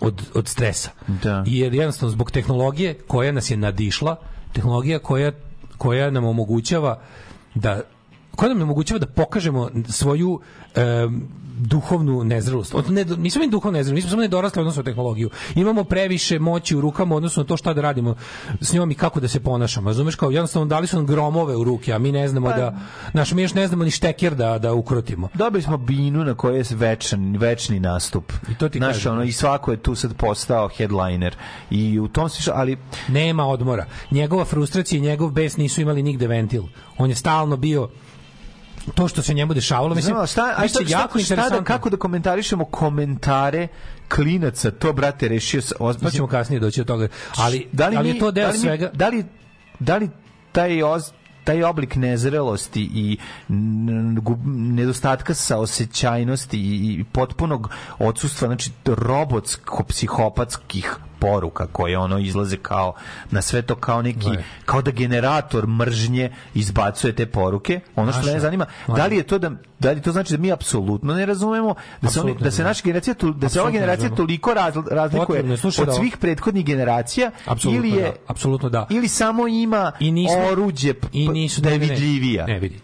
od, 0.00 0.22
od 0.34 0.48
stresa. 0.48 0.90
Da. 1.22 1.44
I 1.46 1.58
jer 1.58 1.74
jednostavno 1.74 2.10
zbog 2.10 2.30
tehnologije 2.30 2.94
koja 3.06 3.32
nas 3.32 3.50
je 3.50 3.56
nadišla, 3.56 4.16
tehnologija 4.52 4.98
koja, 4.98 5.32
koja 5.80 6.10
nam 6.10 6.24
omogućava 6.24 6.98
da 7.54 7.80
koja 8.36 8.48
nam 8.48 8.62
omogućava 8.62 8.98
da 8.98 9.06
pokažemo 9.06 9.70
svoju 9.88 10.40
em, 10.74 11.28
duhovnu 11.58 12.24
nezrelost. 12.24 12.74
Od 12.74 12.90
ne, 12.90 13.04
nismo 13.04 13.42
mi 13.42 13.50
duhovno 13.50 13.78
nezreli, 13.78 13.94
mi 13.94 14.00
smo 14.00 14.10
samo 14.10 14.22
nedorasli 14.22 14.60
u 14.60 14.62
odnosu 14.62 14.78
na 14.80 14.84
tehnologiju. 14.84 15.30
Imamo 15.54 15.84
previše 15.84 16.38
moći 16.38 16.76
u 16.76 16.80
rukama 16.80 17.14
u 17.14 17.16
odnosu 17.16 17.40
na 17.40 17.46
to 17.46 17.56
šta 17.56 17.74
da 17.74 17.80
radimo 17.80 18.14
s 18.60 18.72
njom 18.72 18.90
i 18.90 18.94
kako 18.94 19.20
da 19.20 19.28
se 19.28 19.40
ponašamo. 19.40 19.90
Razumeš 19.90 20.14
kao 20.14 20.30
jednostavno 20.30 20.66
dali 20.66 20.86
su 20.86 20.96
nam 20.96 21.06
gromove 21.06 21.56
u 21.56 21.64
ruke, 21.64 21.92
a 21.92 21.98
mi 21.98 22.12
ne 22.12 22.28
znamo 22.28 22.50
Pa- 22.50 22.56
da 22.56 22.78
naš 23.12 23.32
mi 23.32 23.42
još 23.42 23.54
ne 23.54 23.68
znamo 23.68 23.84
ni 23.84 23.90
štekir 23.90 24.34
da 24.34 24.58
da 24.58 24.72
ukrotimo. 24.72 25.28
Dobili 25.34 25.62
smo 25.62 25.76
binu 25.76 26.24
na 26.24 26.34
kojoj 26.34 26.58
je 26.58 26.64
večan, 26.70 27.36
večni 27.36 27.80
nastup. 27.80 28.32
I 28.50 28.54
to 28.54 28.68
ti 28.68 28.80
kažem. 28.80 29.12
ono, 29.12 29.22
I 29.22 29.32
svako 29.32 29.70
je 29.70 29.76
tu 29.82 29.94
sad 29.94 30.16
postao 30.16 30.68
headliner. 30.76 31.36
I 31.70 31.98
u 32.00 32.08
tom 32.08 32.28
smislu, 32.28 32.52
ali 32.56 32.76
Nema 33.08 33.46
odmora. 33.46 33.86
Njegova 34.10 34.44
frustracija 34.44 34.98
i 34.98 35.02
njegov 35.02 35.30
bes 35.30 35.56
nisu 35.56 35.80
imali 35.80 36.02
nigde 36.02 36.26
ventil. 36.26 36.62
On 36.98 37.08
je 37.10 37.14
stalno 37.16 37.56
bio 37.56 37.88
to 38.94 39.08
što 39.08 39.22
se 39.22 39.34
njemu 39.34 39.54
dešavalo, 39.54 39.94
mislim, 39.94 40.14
Znam, 40.14 40.26
šta, 40.26 40.54
a 40.56 40.62
biće 40.62 40.68
šta, 40.70 40.84
šta, 40.84 40.92
jako 40.92 41.08
šta 41.10 41.34
da, 41.34 41.34
interesantno. 41.34 41.64
kako 41.66 41.90
da 41.90 41.96
komentarišemo 41.96 42.64
komentare 42.64 43.68
klinaca, 44.08 44.70
to 44.70 44.92
brate 44.92 45.28
rešio 45.28 45.62
sa 45.62 45.74
os- 45.76 45.96
To 45.96 46.10
ćemo 46.10 46.26
kasnije 46.28 46.60
doći 46.60 46.80
od 46.80 46.86
toga. 46.86 47.08
Ali, 47.36 47.68
da 47.72 47.88
li 47.88 47.96
ali 47.96 48.08
mi- 48.08 48.14
je 48.14 48.20
to 48.20 48.30
deo 48.30 48.44
da 48.44 48.50
li 48.50 48.54
mi- 48.54 48.60
svega... 48.60 48.90
da 48.92 49.08
li 49.08 49.24
da 49.78 49.96
li 49.96 50.10
taj 50.52 50.82
oz, 50.82 51.02
taj 51.44 51.64
oblik 51.64 51.96
nezrelosti 51.96 52.82
i 52.84 53.18
nedostatka 54.48 55.34
saosećajnosti 55.34 56.58
i 56.58 57.04
potpunog 57.04 57.68
odsustva 57.98 58.48
znači 58.48 58.70
robotsko 58.86 59.84
psihopatskih 59.84 60.96
poruka 61.20 61.66
koje 61.66 61.98
ono 61.98 62.18
izlaze 62.20 62.56
kao 62.58 62.94
na 63.30 63.42
sve 63.42 63.62
to 63.62 63.74
kao 63.76 64.02
neki 64.02 64.30
Ne. 64.30 64.44
kao 64.64 64.82
da 64.82 64.90
generator 64.92 65.66
mržnje 65.68 66.30
izbacuje 66.54 67.12
te 67.12 67.26
poruke 67.28 67.80
ono 67.96 68.12
što 68.12 68.22
mene 68.22 68.40
zanima 68.40 68.66
da 68.88 69.06
li 69.06 69.16
je 69.16 69.22
to 69.24 69.38
da 69.38 69.50
da 69.78 69.90
li 69.90 70.02
to 70.02 70.12
znači 70.12 70.32
da 70.32 70.38
mi 70.38 70.52
apsolutno 70.52 71.14
ne 71.14 71.26
razumemo 71.26 71.74
da 72.02 72.10
se 72.10 72.20
oni, 72.20 72.34
da 72.34 72.50
se 72.50 72.62
ne. 72.62 72.68
naša 72.68 72.82
generacija 72.84 73.14
tu- 73.14 73.32
da 73.32 73.48
se 73.48 73.60
ova 73.60 73.70
ne 73.70 73.72
generacija 73.72 74.10
toliko 74.10 74.50
razl- 74.52 74.88
razlikuje 74.90 75.26
Potrebno 75.42 75.54
je, 75.54 75.82
od 75.82 75.96
svih 75.96 76.16
prethodnih 76.16 76.64
generacija 76.64 77.30
Apsolutno 77.46 77.86
ili 77.86 77.96
je 77.96 78.02
da, 78.02 78.12
apsolutno 78.26 78.68
da. 78.68 78.86
ili 78.90 79.08
samo 79.08 79.48
ima 79.48 79.92
I 80.00 80.12
nismo- 80.12 80.48
oruđe 80.48 80.94
i 81.12 81.28
nisu 81.28 81.60
da 81.60 81.68
je 81.68 81.78
ne, 81.78 81.80
ne, 81.80 81.86
ne. 81.86 81.94
vidljivija. 81.94 82.46
Ne, 82.46 82.58
vidi. 82.58 82.80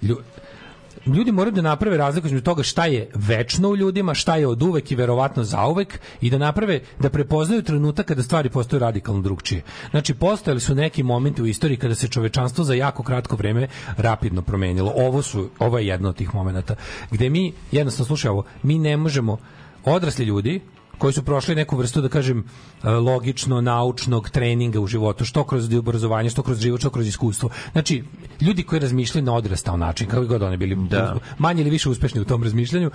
Lju- 1.06 1.14
ljudi 1.16 1.32
moraju 1.32 1.52
da 1.52 1.62
naprave 1.62 1.96
razliku 1.96 2.26
između 2.26 2.44
toga 2.44 2.62
šta 2.62 2.86
je 2.86 3.08
večno 3.14 3.68
u 3.68 3.76
ljudima, 3.76 4.14
šta 4.14 4.36
je 4.36 4.46
od 4.46 4.62
uvek 4.62 4.90
i 4.90 4.96
verovatno 4.96 5.44
zauvek 5.44 6.00
i 6.20 6.30
da 6.30 6.38
naprave, 6.38 6.80
da 6.98 7.10
prepoznaju 7.10 7.62
trenutak 7.62 8.06
kada 8.06 8.22
stvari 8.22 8.48
postaju 8.48 8.80
radikalno 8.80 9.22
drugčije. 9.22 9.62
Znači, 9.90 10.14
postojali 10.14 10.60
su 10.60 10.74
neki 10.74 11.02
momenti 11.02 11.42
u 11.42 11.46
istoriji 11.46 11.76
kada 11.76 11.94
se 11.94 12.08
čovečanstvo 12.08 12.64
za 12.64 12.74
jako 12.74 13.02
kratko 13.02 13.36
vreme 13.36 13.68
rapidno 13.96 14.42
promenilo. 14.42 14.92
Ovo 14.96 15.22
su, 15.22 15.48
ovo 15.58 15.78
je 15.78 15.86
jedno 15.86 16.08
od 16.08 16.16
tih 16.16 16.34
momenata 16.34 16.74
gde 17.10 17.30
mi, 17.30 17.52
jednostavno, 17.72 18.06
slušaj 18.06 18.30
ovo, 18.30 18.44
mi 18.62 18.78
ne 18.78 18.96
možemo, 18.96 19.38
odrasli 19.84 20.24
ljudi, 20.24 20.60
koji 20.98 21.12
su 21.12 21.22
prošli 21.22 21.54
neku 21.54 21.76
vrstu, 21.76 22.00
da 22.00 22.08
kažem, 22.08 22.44
e, 22.84 22.90
logično, 22.90 23.60
naučnog 23.60 24.30
treninga 24.30 24.80
u 24.80 24.86
životu, 24.86 25.24
što 25.24 25.44
kroz 25.44 25.74
obrazovanje, 25.74 26.30
što 26.30 26.42
kroz 26.42 26.60
život, 26.60 26.80
što 26.80 26.90
kroz 26.90 27.06
iskustvo. 27.06 27.50
Znači, 27.72 28.04
ljudi 28.40 28.62
koji 28.62 28.80
razmišljaju 28.80 29.24
na 29.24 29.34
odrastao 29.34 29.76
način, 29.76 30.08
kako 30.08 30.26
god 30.26 30.42
oni 30.42 30.56
bili 30.56 30.76
Da. 30.90 31.16
manje 31.38 31.60
ili 31.60 31.70
više 31.70 31.88
uspešni 31.88 32.20
u 32.20 32.24
tom 32.24 32.42
razmišljanju, 32.42 32.90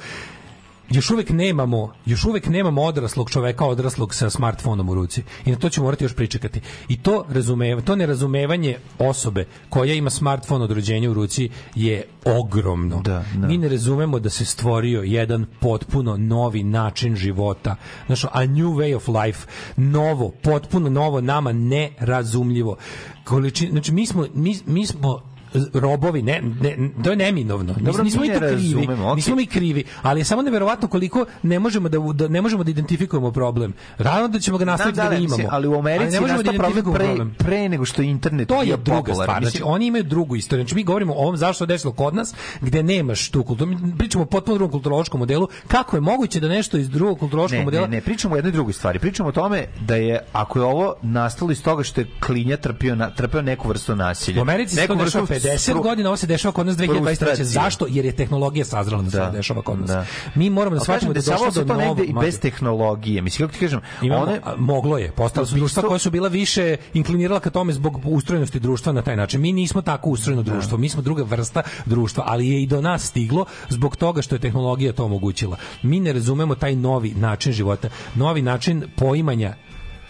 još 0.92 1.12
uvek 1.12 1.30
nemamo, 1.30 1.94
još 2.06 2.26
uvek 2.26 2.48
nemamo 2.48 2.82
odraslog 2.82 3.30
čoveka 3.30 3.66
odraslog 3.66 4.16
sa 4.16 4.30
smartfonom 4.30 4.90
u 4.90 4.94
ruci. 4.94 5.24
I 5.46 5.52
na 5.52 5.58
to 5.58 5.70
ćemo 5.70 5.86
morati 5.86 6.04
još 6.04 6.16
pričekati. 6.16 6.62
I 6.88 7.02
to 7.02 7.26
razume, 7.30 7.82
to 7.82 7.96
nerazumevanje 7.96 8.78
osobe 9.00 9.46
koja 9.70 9.94
ima 9.94 10.10
smartfon 10.10 10.62
od 10.62 10.72
rođenja 10.72 11.12
u 11.12 11.14
ruci 11.14 11.50
je 11.76 12.04
ogromno. 12.26 13.02
Da, 13.02 13.26
da. 13.36 13.48
Mi 13.48 13.58
ne 13.58 13.70
razumemo 13.70 14.20
da 14.20 14.30
se 14.30 14.46
stvorio 14.46 15.02
jedan 15.02 15.46
potpuno 15.60 16.18
novi 16.18 16.64
način 16.64 17.16
života. 17.16 17.76
Znaš, 18.06 18.24
a 18.24 18.46
new 18.46 18.70
way 18.70 18.96
of 18.96 19.08
life. 19.08 19.48
Novo, 19.78 20.32
potpuno 20.44 20.90
novo, 20.90 21.22
nama 21.22 21.52
nerazumljivo. 21.52 22.78
Količin, 23.24 23.72
znači, 23.72 23.92
mi 23.92 24.06
smo, 24.06 24.28
mi, 24.34 24.56
mi 24.66 24.86
smo 24.86 25.31
robovi, 25.74 26.22
ne, 26.22 26.42
ne, 26.62 26.90
to 27.04 27.10
je 27.10 27.16
neminovno. 27.16 27.74
Dobro, 27.80 28.04
nismo 28.04 28.22
mi 28.22 28.28
ne 28.28 28.34
tu 28.34 28.40
krivi, 28.40 28.84
okej. 28.84 29.16
nismo 29.16 29.36
mi 29.36 29.46
krivi, 29.46 29.84
ali 30.02 30.20
je 30.20 30.26
samo 30.26 30.42
neverovatno 30.42 30.88
koliko 30.88 31.26
ne 31.44 31.60
možemo 31.60 31.90
da, 31.90 32.00
da 32.00 32.28
ne 32.28 32.42
možemo 32.42 32.64
da 32.64 32.72
identifikujemo 32.72 33.32
problem. 33.32 33.74
Rano 33.98 34.28
da 34.28 34.40
ćemo 34.40 34.58
ga 34.58 34.66
nastaviti 34.66 34.98
da, 34.98 35.10
da, 35.10 35.16
imamo. 35.16 35.44
ali 35.50 35.68
u 35.68 35.76
Americi 35.76 36.12
ne 36.12 36.18
je 36.18 36.22
možemo 36.22 36.44
da 36.44 36.54
problem 36.54 36.72
identifikujemo 36.72 37.34
pre, 37.38 37.46
pre 37.46 37.70
nego 37.70 37.86
što 37.86 38.02
je 38.02 38.10
internet 38.10 38.48
to 38.48 38.62
je 38.62 38.78
druga 38.78 39.02
popularan. 39.02 39.24
stvar. 39.24 39.44
Znači, 39.44 39.62
oni 39.66 39.86
imaju 39.86 40.04
drugu 40.04 40.36
istoriju. 40.36 40.64
Znači, 40.64 40.76
mi 40.76 40.84
govorimo 40.84 41.14
o 41.14 41.18
ovom 41.18 41.38
zašto 41.38 41.66
se 41.66 41.66
desilo 41.66 41.94
kod 41.94 42.16
nas, 42.16 42.34
gde 42.62 42.84
nemaš 42.84 43.30
tu 43.30 43.44
kulturu. 43.44 43.72
Mi 43.72 43.98
pričamo 43.98 44.24
o 44.24 44.28
potpuno 44.28 44.58
drugom 44.58 44.72
kulturološkom 44.72 45.20
modelu. 45.20 45.48
Kako 45.68 45.98
je 45.98 46.02
moguće 46.02 46.40
da 46.40 46.48
nešto 46.48 46.78
iz 46.78 46.90
drugog 46.90 47.20
kulturološkog 47.20 47.60
ne, 47.60 47.66
modela 47.66 47.88
ne, 47.88 47.96
ne, 47.96 48.02
pričamo 48.02 48.36
o 48.36 48.38
jednoj 48.38 48.52
drugoj 48.52 48.74
stvari. 48.74 49.00
Pričamo 49.00 49.30
o 49.30 49.32
tome 49.32 49.66
da 49.80 49.96
je, 49.96 50.20
ako 50.34 50.60
je 50.60 50.66
ovo 50.66 50.94
nastalo 51.02 51.52
iz 51.52 51.64
toga 51.64 51.84
što 51.84 52.02
je 52.02 52.08
klinja 52.20 52.58
trpio, 52.58 52.96
na, 52.96 53.10
trpio 53.10 53.42
neku 53.42 53.68
vrstu 53.68 53.96
nasilja. 53.96 54.40
U 54.40 54.42
Americi 54.42 54.76
se 54.76 54.82
neku 54.82 54.96
to 54.96 55.04
dešava 55.04 55.26
vrstu 55.44 55.72
50 55.72 55.74
spru- 55.74 55.84
godina, 55.84 56.10
ovo 56.10 56.18
se 56.18 56.28
dešava 56.28 56.52
kod 56.52 56.66
nas 56.66 56.76
2023. 56.78 57.04
frustracije. 57.06 57.46
Zašto? 57.46 57.86
Jer 57.90 58.06
je 58.06 58.12
tehnologija 58.12 58.66
sazrela 58.66 59.02
da 59.02 59.10
se 59.12 59.18
Da, 59.18 59.30
dešava 59.30 59.62
kod 59.62 59.80
nas. 59.80 59.90
da. 59.90 60.06
Mi 60.36 60.50
moramo 60.50 60.76
da 60.76 60.80
shvatimo 60.80 61.14
da 61.14 61.18
je 61.18 61.22
dešavalo 61.22 61.46
došlo 61.46 61.64
do 61.64 61.74
negde 61.74 62.04
i 62.04 62.08
novog 62.08 62.24
bez 62.24 62.40
tehnologije. 62.40 63.22
Mislim, 63.22 63.48
kako 63.48 63.54
ti 63.54 63.60
kažem, 63.60 63.82
Imamo, 64.02 64.22
one, 64.24 64.40
a, 64.44 64.56
moglo 64.58 64.98
je. 64.98 65.12
Postala 65.12 65.46
su 65.48 65.56
društva 65.56 65.84
koja 65.84 66.00
su 66.00 66.12
bila 66.12 66.28
više 66.28 66.78
inklinirala 66.94 67.40
ka 67.40 67.50
tome 67.50 67.74
zbog 67.74 68.02
ustrojenosti 68.06 68.60
društva 68.60 68.94
na 68.94 69.02
taj 69.02 69.16
način. 69.16 69.42
Mi 69.42 69.52
nismo 69.52 69.82
tako 69.82 70.10
ustrojeno 70.10 70.44
društvo, 70.44 70.78
mi 70.78 70.90
smo 70.90 71.02
druga 71.02 71.24
vrsta 71.24 71.62
društva, 71.86 72.24
ali 72.28 72.50
je 72.50 72.64
i 72.64 72.68
do 72.68 72.82
nas 72.82 73.04
stiglo 73.04 73.46
zbog 73.70 73.96
toga 73.96 74.22
što 74.22 74.36
je 74.36 74.40
tehnologija 74.40 74.94
to 74.94 75.06
omogućila. 75.06 75.58
Mi 75.84 76.00
ne 76.00 76.14
razumemo 76.14 76.56
taj 76.56 76.76
novi 76.76 77.14
način 77.14 77.54
života, 77.54 77.90
novi 78.16 78.42
način 78.42 78.84
poimanja 78.96 79.54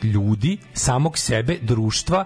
ljudi, 0.04 0.58
samog 0.74 1.18
sebe, 1.18 1.58
društva 1.62 2.26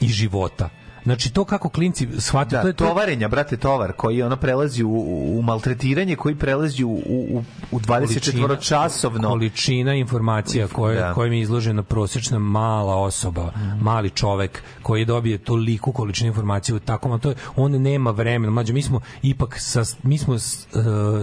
i 0.00 0.08
života. 0.08 0.68
Znači 1.04 1.32
to 1.32 1.44
kako 1.44 1.68
klinci 1.68 2.08
shvataju, 2.18 2.58
da, 2.58 2.62
to 2.62 2.68
je 2.68 2.72
to, 2.72 2.84
tovarenja, 2.86 3.28
brate, 3.28 3.56
tovar, 3.56 3.92
koji 3.92 4.22
ono 4.22 4.36
prelazi 4.36 4.84
u, 4.84 4.90
u, 5.38 5.42
maltretiranje, 5.42 6.16
koji 6.16 6.34
prelazi 6.34 6.84
u, 6.84 6.90
u, 6.90 7.44
u 7.70 7.80
24-časovno. 7.80 9.28
količina 9.28 9.94
informacija 9.94 10.68
koje 10.68 11.00
Da. 11.00 11.14
kojim 11.14 11.32
je 11.32 11.40
izložena 11.40 11.82
prosječna 11.82 12.38
mala 12.38 12.96
osoba, 12.96 13.52
mali 13.80 14.10
čovek 14.10 14.62
koji 14.82 15.04
dobije 15.04 15.38
toliku 15.38 15.92
količinu 15.92 16.28
informacija 16.28 16.76
u 16.76 16.78
takvom, 16.78 17.20
to 17.20 17.28
je, 17.28 17.34
on 17.56 17.72
nema 17.72 18.10
vremena. 18.10 18.52
Mlađe, 18.52 18.72
mi 18.72 18.82
smo 18.82 19.00
ipak 19.22 19.56
sas, 19.58 19.96
mi 20.02 20.18
smo 20.18 20.34
uh, 20.34 20.40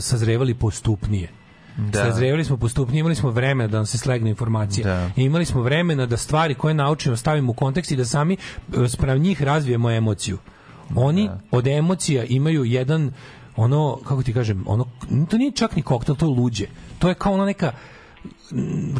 sazrevali 0.01 0.53
postupnije. 0.53 1.29
Da. 1.77 2.03
Sazrevali 2.03 2.43
smo 2.45 2.57
postupnije, 2.57 2.99
imali 2.99 3.15
smo 3.15 3.29
vremena 3.29 3.67
da 3.67 3.77
nam 3.77 3.85
se 3.85 3.97
slegne 3.97 4.29
informacija. 4.29 4.87
Da. 4.87 5.21
I 5.21 5.23
imali 5.23 5.45
smo 5.45 5.61
vremena 5.61 6.05
da 6.05 6.17
stvari 6.17 6.53
koje 6.53 6.73
naučimo 6.73 7.17
stavimo 7.17 7.51
u 7.51 7.55
kontekst 7.55 7.91
i 7.91 7.95
da 7.95 8.05
sami 8.05 8.33
e, 8.33 8.87
spram 8.87 9.17
njih 9.17 9.43
razvijemo 9.43 9.91
emociju. 9.91 10.37
Oni 10.95 11.29
od 11.51 11.67
emocija 11.67 12.23
imaju 12.23 12.63
jedan 12.63 13.11
ono, 13.55 13.99
kako 14.07 14.23
ti 14.23 14.33
kažem, 14.33 14.63
ono, 14.67 14.85
to 15.29 15.37
nije 15.37 15.51
čak 15.51 15.75
ni 15.75 15.81
koktel, 15.81 16.15
to 16.15 16.25
je 16.25 16.29
luđe. 16.29 16.65
To 16.99 17.09
je 17.09 17.13
kao 17.13 17.33
ono 17.33 17.45
neka, 17.45 17.71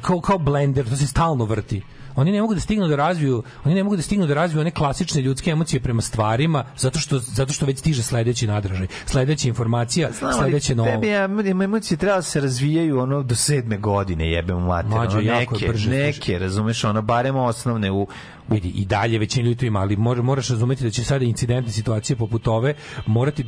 kao, 0.02 0.22
kao 0.22 0.38
blender, 0.38 0.90
to 0.90 0.96
se 0.96 1.08
stalno 1.08 1.46
vrti. 1.46 1.82
Oni 2.18 2.32
ne 2.32 2.42
mogu 2.42 2.54
da 2.54 2.60
stignu 2.60 2.88
da 2.88 2.96
razviju, 2.96 3.44
oni 3.64 3.76
ne 3.76 3.84
mogu 3.84 3.96
da 3.96 4.02
stignu 4.02 4.28
da 4.28 4.34
razviju 4.34 4.62
one 4.62 4.72
klasične 4.72 5.22
ljudske 5.22 5.52
emocije 5.52 5.80
prema 5.80 6.02
stvarima 6.02 6.64
zato 6.78 7.00
što 7.00 7.20
zato 7.20 7.54
što 7.54 7.66
već 7.66 7.80
stiže 7.80 8.04
sledeći 8.04 8.48
nadražaj, 8.48 8.88
sledeća 9.06 9.48
informacija, 9.48 10.10
Znam, 10.12 10.34
sledeće 10.34 10.76
novo. 10.76 10.90
Tebi 10.90 11.08
ja, 11.08 11.24
emocije 11.64 11.98
treba 11.98 12.16
da 12.16 12.22
se 12.22 12.42
razvijaju 12.42 13.00
ono 13.00 13.24
do 13.24 13.36
sedme 13.36 13.78
godine, 13.78 14.32
jebem 14.32 14.58
mater. 14.58 14.90
Mlađo, 14.90 15.18
ono, 15.18 15.32
je 15.32 15.40
neke, 15.40 15.68
brže, 15.68 15.90
neke, 15.90 16.40
razumeš, 16.40 16.84
ono, 16.84 17.02
barem 17.02 17.36
osnovne 17.36 17.92
u, 17.92 18.08
vidi 18.50 18.70
i 18.70 18.86
dalje 18.86 19.20
većina 19.20 19.46
ljudi 19.46 19.60
to 19.60 19.66
ima, 19.66 19.80
ali 19.80 19.96
mora, 19.96 20.22
moraš 20.22 20.50
razumeti 20.50 20.84
da 20.84 20.90
će 20.90 21.04
sada 21.04 21.26
incidentne 21.26 21.72
situacije 21.74 22.16
poput 22.16 22.48
ove 22.48 22.74
morati 23.06 23.46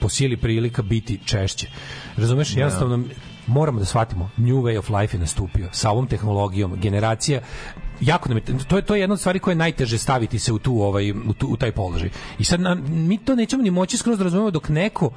po 0.00 0.08
sili 0.08 0.36
prilika 0.36 0.82
biti 0.82 1.18
češće. 1.24 1.66
Razumeš, 2.16 2.56
jednostavno 2.56 3.04
moramo 3.50 3.78
da 3.78 3.84
shvatimo 3.84 4.30
new 4.36 4.62
way 4.62 4.78
of 4.78 4.88
life 4.90 5.16
je 5.16 5.20
nastupio 5.20 5.68
sa 5.72 5.90
ovom 5.90 6.06
tehnologijom, 6.06 6.76
generacija 6.80 7.40
jako 8.00 8.28
nam 8.28 8.38
je, 8.38 8.44
to 8.68 8.76
je 8.76 8.82
to 8.82 8.94
je 8.94 9.00
jedna 9.00 9.12
od 9.12 9.20
stvari 9.20 9.38
koja 9.38 9.52
je 9.52 9.56
najteže 9.56 9.98
staviti 9.98 10.38
se 10.38 10.52
u 10.52 10.58
tu 10.58 10.82
ovaj 10.82 11.10
u, 11.10 11.32
tu, 11.38 11.46
u 11.46 11.56
taj 11.56 11.72
položaj. 11.72 12.10
I 12.38 12.44
sad 12.44 12.60
nam, 12.60 12.84
mi 12.88 13.18
to 13.18 13.34
nećemo 13.34 13.62
ni 13.62 13.70
moći 13.70 13.96
skroz 13.96 14.18
da 14.18 14.24
razumemo 14.24 14.50
dok 14.50 14.68
neko 14.68 15.10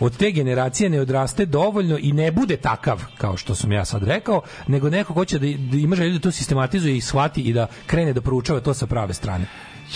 od 0.00 0.16
te 0.16 0.30
generacije 0.30 0.90
ne 0.90 1.00
odraste 1.00 1.46
dovoljno 1.46 1.98
i 2.00 2.12
ne 2.12 2.32
bude 2.32 2.56
takav 2.56 3.04
kao 3.18 3.36
što 3.36 3.54
sam 3.54 3.72
ja 3.72 3.84
sad 3.84 4.02
rekao, 4.02 4.42
nego 4.66 4.90
neko 4.90 5.14
ko 5.14 5.24
će 5.24 5.38
da, 5.38 5.46
da 5.46 5.76
ima 5.76 5.96
želju 5.96 6.12
da 6.12 6.18
to 6.18 6.30
sistematizuje 6.30 6.96
i 6.96 7.00
shvati 7.00 7.42
i 7.42 7.52
da 7.52 7.66
krene 7.86 8.12
da 8.12 8.20
proučava 8.20 8.60
to 8.60 8.74
sa 8.74 8.86
prave 8.86 9.14
strane. 9.14 9.46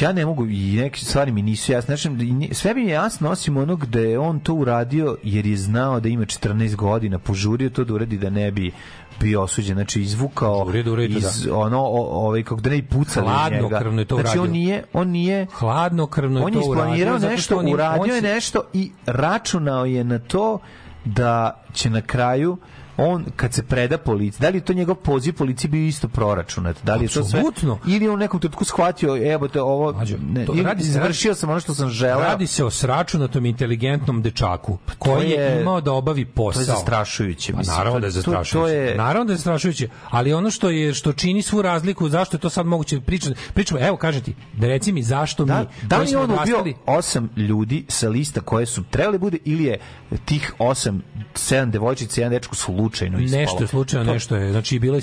Ja 0.00 0.12
ne 0.12 0.26
mogu 0.26 0.46
i 0.46 0.76
neke 0.76 1.00
stvari 1.00 1.32
mi 1.32 1.42
nisu 1.42 1.72
jasne. 1.72 1.96
Znači, 1.96 2.16
sve 2.52 2.74
mi 2.74 2.82
je 2.82 2.88
jasno 2.88 3.30
osim 3.30 3.56
onog 3.56 3.80
gde 3.80 4.02
je 4.02 4.18
on 4.18 4.40
to 4.40 4.54
uradio 4.54 5.16
jer 5.22 5.46
je 5.46 5.56
znao 5.56 6.00
da 6.00 6.08
ima 6.08 6.24
14 6.24 6.76
godina, 6.76 7.18
požurio 7.18 7.70
to 7.70 7.84
da 7.84 7.94
uradi 7.94 8.18
da 8.18 8.30
ne 8.30 8.50
bi 8.50 8.72
bio 9.20 9.42
osuđen, 9.42 9.74
znači 9.74 10.02
izvukao 10.02 10.58
Požurio 10.58 10.82
da 10.82 10.90
to, 10.90 11.02
iz 11.18 11.48
ono 11.52 11.80
o- 11.80 12.26
ovaj 12.26 12.42
kako 12.42 12.60
da 12.60 12.70
ne 12.70 12.82
pucali 12.82 13.26
u 13.26 13.30
njega. 13.30 13.58
Hladnokrvno 13.58 14.00
je 14.00 14.04
to 14.04 14.16
znači 14.16 14.38
on 14.38 14.42
uradio. 14.42 14.52
nije 14.52 14.84
on 14.92 15.08
nije 15.08 15.46
Hladnokrvno 15.52 16.40
je 16.40 16.44
on 16.46 16.52
to 16.52 16.58
je 16.58 16.62
isplanirao 16.62 17.12
uradio, 17.12 17.18
zato 17.20 17.42
što 17.42 17.54
nešto, 17.54 17.58
on 17.58 17.72
uradio 17.74 18.02
on 18.02 18.10
je 18.10 18.22
nešto 18.22 18.62
i 18.72 18.90
računao 19.06 19.84
je 19.84 20.04
na 20.04 20.18
to 20.18 20.58
da 21.04 21.62
će 21.72 21.90
na 21.90 22.00
kraju 22.00 22.56
on 22.96 23.24
kad 23.36 23.54
se 23.54 23.62
preda 23.62 23.98
policiji, 23.98 24.40
da 24.40 24.48
li 24.48 24.56
je 24.56 24.62
to 24.62 24.72
njegov 24.72 24.94
poziv 24.96 25.34
policiji 25.34 25.70
bio 25.70 25.82
isto 25.82 26.08
proračunat? 26.08 26.76
Da 26.82 26.94
li 26.94 27.04
je 27.04 27.08
to 27.10 27.24
sve? 27.24 27.42
Ili 27.86 28.08
u 28.08 28.16
nekom 28.16 28.40
trenutku 28.40 28.64
shvatio, 28.64 29.32
evo 29.32 29.48
te 29.48 29.62
ovo, 29.62 29.92
ne, 30.22 30.46
to 30.46 30.52
ili 30.52 30.62
radi 30.62 30.82
se- 30.82 30.88
izvršio 30.88 31.34
sam 31.34 31.50
ono 31.50 31.60
što 31.60 31.74
sam 31.74 31.88
želeo. 31.88 32.20
Radi 32.20 32.46
se 32.46 32.64
o 32.64 32.70
sračunatom 32.70 33.46
inteligentnom 33.46 34.22
dečaku 34.22 34.78
koji 34.98 35.30
je, 35.30 35.36
je- 35.36 35.60
imao 35.60 35.80
da 35.80 35.92
obavi 35.92 36.24
posao. 36.26 36.52
to 36.54 36.60
je 36.60 36.64
zastrašujuće, 36.66 37.52
Pa 37.52 37.62
naravno 37.62 37.92
to- 37.92 38.00
da 38.00 38.06
je 38.06 38.12
to- 38.12 38.22
to 38.22 38.30
zastrašujuće. 38.32 38.72
je- 38.72 38.96
Naravno 38.96 39.24
da 39.24 39.32
je 39.32 39.36
zastrašujuće, 39.36 39.88
ali 40.10 40.32
ono 40.32 40.50
što 40.50 40.70
je 40.70 40.94
što 40.94 41.12
čini 41.12 41.42
svu 41.42 41.62
razliku, 41.62 42.08
zašto 42.08 42.36
je 42.36 42.40
to 42.40 42.50
sad 42.50 42.66
moguće 42.66 43.00
pričati, 43.00 43.34
pričamo, 43.54 43.80
evo 43.80 43.96
kaže 43.96 44.20
ti, 44.22 44.34
da 44.52 44.66
reci 44.66 44.92
mi 44.92 45.02
zašto 45.02 45.44
Da, 45.44 45.58
mi 45.60 45.66
da 45.82 45.98
li 45.98 46.16
on 46.16 46.30
ubio 46.32 46.56
osam 46.86 47.30
ljudi 47.36 47.84
sa 47.88 48.08
lista 48.08 48.40
koje 48.40 48.66
su 48.66 48.82
trebali 48.84 49.18
bude 49.18 49.38
ili 49.44 49.64
je 49.64 49.78
tih 50.24 50.54
osam, 50.58 51.02
sedam 51.34 51.70
devojčica 51.70 52.20
jedan 52.20 52.30
dečko 52.30 52.54
slučajno 52.84 53.18
ispalo? 53.18 53.40
Nešto 53.40 53.62
je 53.62 53.66
slučajno, 53.68 54.06
To- 54.06 54.12
nešto 54.12 54.36
je. 54.36 54.50
Znači, 54.52 54.78
bilo 54.78 54.96
je. 54.96 55.02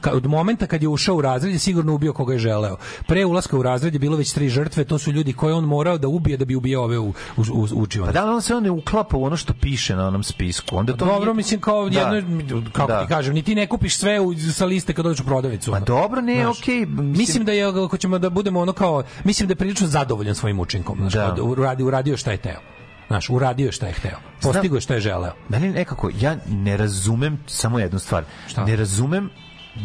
Ka, 0.00 0.10
od 0.12 0.26
momenta 0.26 0.66
kad 0.66 0.82
je 0.82 0.88
ušao 0.88 1.16
u 1.16 1.20
razred 1.20 1.52
je 1.52 1.58
sigurno 1.58 1.94
ubio 1.94 2.12
koga 2.12 2.32
je 2.32 2.38
želeo. 2.38 2.76
Pre 3.06 3.24
ulaska 3.24 3.56
u 3.56 3.62
razred 3.62 3.92
je 3.92 3.98
bilo 3.98 4.16
već 4.16 4.32
tri 4.32 4.48
žrtve, 4.48 4.84
to 4.84 4.98
su 4.98 5.12
ljudi 5.12 5.32
koje 5.32 5.54
on 5.54 5.64
morao 5.64 5.98
da 5.98 6.08
ubije 6.08 6.36
da 6.36 6.44
bi 6.44 6.54
ubio 6.54 6.82
ove 6.82 6.98
u, 6.98 7.08
u, 7.36 7.42
u, 7.52 7.66
učione. 7.72 8.06
Pa 8.06 8.12
da 8.12 8.24
li 8.24 8.30
on 8.30 8.42
se 8.42 8.54
on 8.54 8.62
ne 8.62 8.70
uklapa 8.70 9.16
u 9.16 9.24
ono 9.24 9.36
što 9.36 9.52
piše 9.54 9.96
na 9.96 10.06
onom 10.08 10.22
spisku? 10.22 10.76
Onda 10.76 10.92
to 10.92 11.04
Dobro, 11.04 11.24
nije- 11.24 11.34
mislim 11.34 11.60
kao 11.60 11.88
Da. 11.88 12.00
jedno 12.00 12.62
kako 12.72 12.92
Da. 12.92 13.02
ti 13.02 13.08
kažem, 13.08 13.34
ni 13.34 13.42
ti 13.42 13.54
ne 13.54 13.66
kupiš 13.66 13.96
sve 13.96 14.20
u, 14.20 14.34
sa 14.52 14.64
liste 14.64 14.92
kad 14.92 15.04
dođeš 15.04 15.20
u 15.20 15.24
prodavnicu. 15.24 15.70
Pa 15.70 15.76
ono. 15.76 15.86
dobro, 15.86 16.20
ne, 16.20 16.34
Znaš, 16.34 16.60
okej, 16.60 16.86
mislim- 16.86 17.10
Mislim 17.10 17.44
da 17.44 17.52
je 17.52 17.64
ako 17.64 17.96
ćemo 17.96 18.18
da 18.18 18.30
budemo 18.30 18.60
ono 18.60 18.72
kao 18.72 19.02
mislim 19.24 19.46
da 19.48 19.52
je 19.52 19.56
prilično 19.56 19.86
zadovoljan 19.86 20.34
svojim 20.34 20.60
učinkom, 20.60 20.98
znači 20.98 21.16
Da. 21.16 21.42
uradio 21.42 21.86
uradio 21.86 22.16
šta 22.16 22.30
je 22.30 22.36
hteo. 22.36 22.79
Znaš, 23.10 23.30
uradio 23.30 23.66
je 23.66 23.72
šta 23.72 23.86
je 23.86 23.92
hteo. 23.92 24.18
Postigao 24.42 24.76
je 24.76 24.80
šta 24.80 24.94
je 24.94 25.00
želeo. 25.00 25.32
Meni 25.48 25.68
nekako, 25.68 26.10
ja 26.20 26.36
ne 26.48 26.76
razumem 26.76 27.38
samo 27.46 27.78
jednu 27.78 27.98
stvar. 27.98 28.24
Ne 28.66 28.76
razumem 28.76 29.30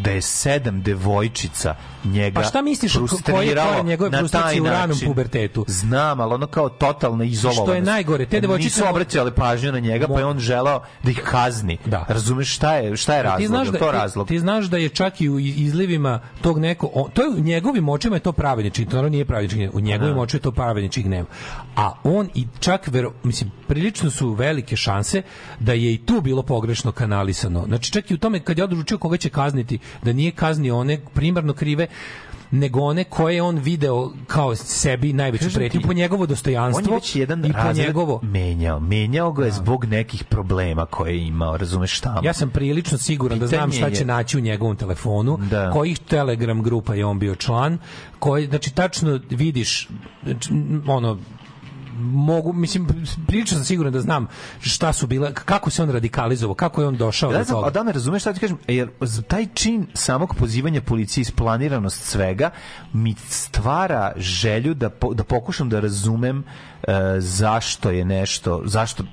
da 0.04 0.12
je 0.12 0.22
sedam 0.22 0.82
devojčica 0.82 1.76
njega 2.06 2.36
Pa 2.36 2.44
šta 2.44 2.62
misliš, 2.62 2.94
ko- 2.94 2.98
koje- 2.98 3.08
frustriralo 3.08 3.70
koje 3.70 3.80
je 3.80 3.84
njegove 3.84 4.10
na 4.10 4.18
frustracije 4.18 4.62
u 4.62 4.66
ranom 4.66 4.98
pubertetu? 5.06 5.66
Znam, 5.68 6.20
ali 6.20 6.34
ono 6.34 6.48
kao 6.48 6.70
totalna 6.70 7.24
izolovanost. 7.24 7.66
Što 7.66 7.74
je 7.74 7.82
najgore, 7.84 8.26
te 8.26 8.42
devojčice- 8.42 8.64
Nisu 8.80 8.90
obraćale 8.90 9.32
pažnju 9.32 9.72
na 9.72 9.80
njega, 9.80 10.08
pa 10.08 10.20
je 10.20 10.26
on 10.26 10.40
želeo 10.40 10.82
da 11.04 11.12
ih 11.12 11.22
kazni. 11.22 11.78
Da. 11.86 12.06
Razumeš 12.08 12.56
šta 12.56 12.76
je, 12.76 12.98
šta 12.98 13.16
je 13.16 13.24
razlog? 13.24 13.40
ti 13.40 13.48
znaš 13.48 13.68
da 13.68 13.78
to 13.80 13.86
ti- 13.86 13.98
razlog? 13.98 14.28
Ti, 14.28 14.40
znaš 14.40 14.66
da 14.66 14.78
je 14.78 14.90
čak 14.90 15.22
i 15.22 15.30
u 15.30 15.40
izlivima 15.40 16.20
tog 16.42 16.60
neko 16.60 16.90
on, 16.94 17.12
to 17.12 17.22
je 17.22 17.30
u 17.30 17.40
njegovim 17.40 17.90
očima 17.90 18.16
je 18.16 18.20
to 18.20 18.32
pravedni 18.32 18.72
čin, 18.72 18.86
to 18.86 18.96
naravno 18.96 19.10
nije 19.10 19.26
pravedni 19.26 19.50
čin, 19.52 19.70
u 19.74 19.80
njegovim 19.80 20.18
očima 20.18 20.38
je 20.38 20.42
to 20.42 20.52
pravedni 20.52 20.90
čin 20.90 21.04
gneva. 21.04 21.26
A 21.76 21.94
on 22.04 22.30
i 22.34 22.48
čak 22.60 22.88
vero, 22.88 23.14
mislim 23.24 23.52
prilično 23.68 24.12
su 24.12 24.30
velike 24.30 24.76
šanse 24.76 25.22
da 25.60 25.74
je 25.74 25.94
i 25.94 25.98
tu 25.98 26.22
bilo 26.22 26.44
pogrešno 26.44 26.92
kanalisano. 26.92 27.64
Znači 27.68 27.92
čak 27.92 28.12
i 28.12 28.14
u 28.14 28.18
tome 28.18 28.40
kad 28.40 28.58
je 28.58 28.64
odlučio 28.64 28.98
koga 28.98 29.18
će 29.18 29.30
kazniti, 29.30 29.80
da 30.04 30.14
nije 30.14 30.32
kaznio 30.32 30.78
one 30.78 31.00
primarno 31.14 31.54
krive 31.54 31.88
nego 32.52 32.80
one 32.82 33.04
koje 33.04 33.36
je 33.36 33.42
on 33.42 33.58
video 33.58 34.12
kao 34.28 34.56
sebi 34.56 35.14
najveću 35.14 35.46
pretnju 35.54 35.82
po 35.82 35.94
njegovo 35.94 36.26
dostojanstvo 36.26 36.84
On 36.86 36.90
je 36.90 36.96
već 36.96 37.16
jedan 37.16 37.46
i 37.46 37.54
po 37.54 37.74
njegovo 37.76 38.20
menjao. 38.24 38.80
Menjao 38.80 39.32
ga 39.32 39.46
je 39.46 39.52
zbog 39.52 39.86
nekih 39.86 40.24
problema 40.24 40.86
koje 40.86 41.12
je 41.12 41.28
imao. 41.28 41.58
Razumeš 41.58 41.92
šta? 41.92 42.22
Ja 42.24 42.34
sam 42.34 42.50
prilično 42.50 42.98
siguran 42.98 43.40
da 43.40 43.48
znam 43.48 43.60
Pitanje 43.62 43.78
šta 43.78 43.88
je- 43.88 43.96
će 43.96 44.06
naći 44.06 44.38
u 44.38 44.42
njegovom 44.42 44.76
telefonu, 44.76 45.38
Da. 45.40 45.72
kojih 45.72 46.00
Telegram 46.00 46.64
grupa 46.64 46.96
je 46.96 47.06
on 47.06 47.20
bio 47.20 47.36
član, 47.36 47.78
koji, 48.20 48.46
znači, 48.48 48.74
tačno 48.74 49.20
vidiš, 49.30 49.90
znači, 50.24 50.50
ono, 50.88 51.18
mogu, 51.96 52.54
mislim, 52.54 52.88
prilično 53.28 53.56
sam 53.56 53.66
siguran 53.66 53.94
da 53.94 54.02
znam 54.02 54.28
šta 54.60 54.94
su 54.94 55.08
bile, 55.08 55.34
kako 55.36 55.70
se 55.70 55.84
on 55.84 55.90
radikalizovao, 55.90 56.56
kako 56.56 56.82
je 56.82 56.88
on 56.88 56.98
došao 56.98 57.32
Ja 57.32 57.40
do 57.40 57.46
toga. 57.46 57.68
a 57.68 57.72
da 57.72 57.84
me 57.84 57.92
razumeš 57.92 58.22
šta 58.22 58.34
ti 58.34 58.40
kažem, 58.40 58.58
jer 58.68 58.90
z- 59.02 59.22
taj 59.22 59.48
čin 59.54 59.88
samog 59.94 60.36
pozivanja 60.36 60.82
policije 60.82 61.22
isplaniranost 61.22 62.04
svega 62.04 62.50
mi 62.94 63.16
stvara 63.20 64.14
želju 64.18 64.74
da, 64.74 64.90
po- 64.90 65.14
da 65.14 65.24
pokušam 65.24 65.70
da 65.70 65.80
razumem 65.80 66.44
e, 66.84 66.92
zašto 67.20 67.90
je 67.92 68.06
nešto, 68.06 68.62
zašto 68.66 69.04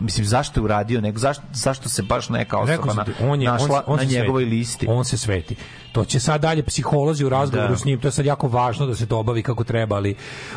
mislim 0.00 0.26
zašto 0.26 0.60
je 0.60 0.64
uradio 0.64 1.00
nego 1.00 1.18
zašto, 1.18 1.42
zašto 1.52 1.88
se 1.88 2.02
baš 2.02 2.28
neka 2.28 2.58
osoba 2.58 2.94
na, 2.94 3.04
on 3.22 3.42
je, 3.42 3.48
on, 3.48 3.54
našla 3.54 3.78
se- 3.78 3.84
on 3.86 3.96
na 3.98 4.04
njegovoj 4.04 4.42
sveti. 4.42 4.50
listi. 4.50 4.86
On 4.88 5.04
se 5.04 5.18
sveti. 5.18 5.56
To 5.92 6.04
će 6.04 6.20
sad 6.20 6.40
dalje 6.40 6.62
psiholozi 6.62 7.24
u 7.24 7.28
razgovoru 7.28 7.68
Da. 7.68 7.76
s 7.76 7.84
njim, 7.84 8.00
to 8.00 8.08
je 8.08 8.12
sad 8.12 8.26
jako 8.26 8.48
važno 8.48 8.86
da 8.86 8.94
se 8.94 9.06
to 9.06 9.18
obavi 9.18 9.42
kako 9.42 9.64
treba, 9.64 9.96
ali 9.96 10.14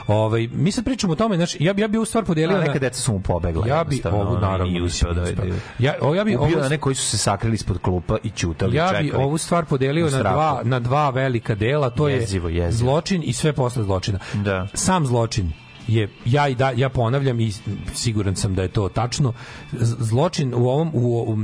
ovaj, 0.07 0.47
mi 0.47 0.71
sad 0.71 0.85
pričamo 0.85 1.13
o 1.13 1.17
tome, 1.17 1.35
znači, 1.37 1.57
ja, 1.59 1.73
bi- 1.73 1.81
ja 1.81 1.87
bi 1.87 1.97
ovu 1.97 2.05
stvar 2.05 2.25
podelio 2.25 2.55
A 2.55 2.59
na... 2.59 2.65
neka 2.65 2.79
deca 2.79 3.01
su 3.01 3.13
mu 3.13 3.19
pobegla. 3.21 3.67
Ja 3.67 3.83
bi 3.83 4.01
ovu, 4.05 4.37
naravno, 4.37 4.65
i 4.69 4.81
uspeo 4.81 5.13
da, 5.13 5.21
da, 5.23 5.43
Ja, 5.79 5.93
o, 6.01 6.15
ja 6.15 6.23
bi 6.23 6.35
ubio 6.35 6.59
ovu- 6.59 6.77
koji 6.77 6.95
su 6.95 7.05
se 7.05 7.17
sakrili 7.17 7.55
ispod 7.55 7.77
klupa 7.79 8.17
i 8.23 8.29
ćutali, 8.29 8.77
ja 8.77 8.87
čekali. 8.87 9.03
bi 9.03 9.11
ovu 9.13 9.37
stvar 9.37 9.65
podelio 9.65 10.07
u 10.07 10.09
na 10.09 10.19
dva, 10.19 10.61
na 10.63 10.79
dva 10.79 11.09
velika 11.09 11.55
dela, 11.55 11.89
to 11.89 12.07
Jezivo, 12.09 12.49
je 12.49 12.55
jezivo. 12.55 12.71
zločin 12.83 13.23
i 13.25 13.33
sve 13.33 13.53
posle 13.53 13.83
zločina. 13.83 14.19
Da. 14.33 14.67
Sam 14.73 15.05
zločin 15.05 15.51
je 15.87 16.09
ja 16.25 16.47
i 16.47 16.55
da 16.55 16.69
ja 16.69 16.89
ponavljam 16.89 17.39
i 17.39 17.51
siguran 17.93 18.35
sam 18.35 18.55
da 18.55 18.61
je 18.61 18.67
to 18.67 18.89
tačno. 18.89 19.33
Zločin 19.99 20.53
u 20.53 20.69
ovom 20.69 20.91
u, 20.93 21.35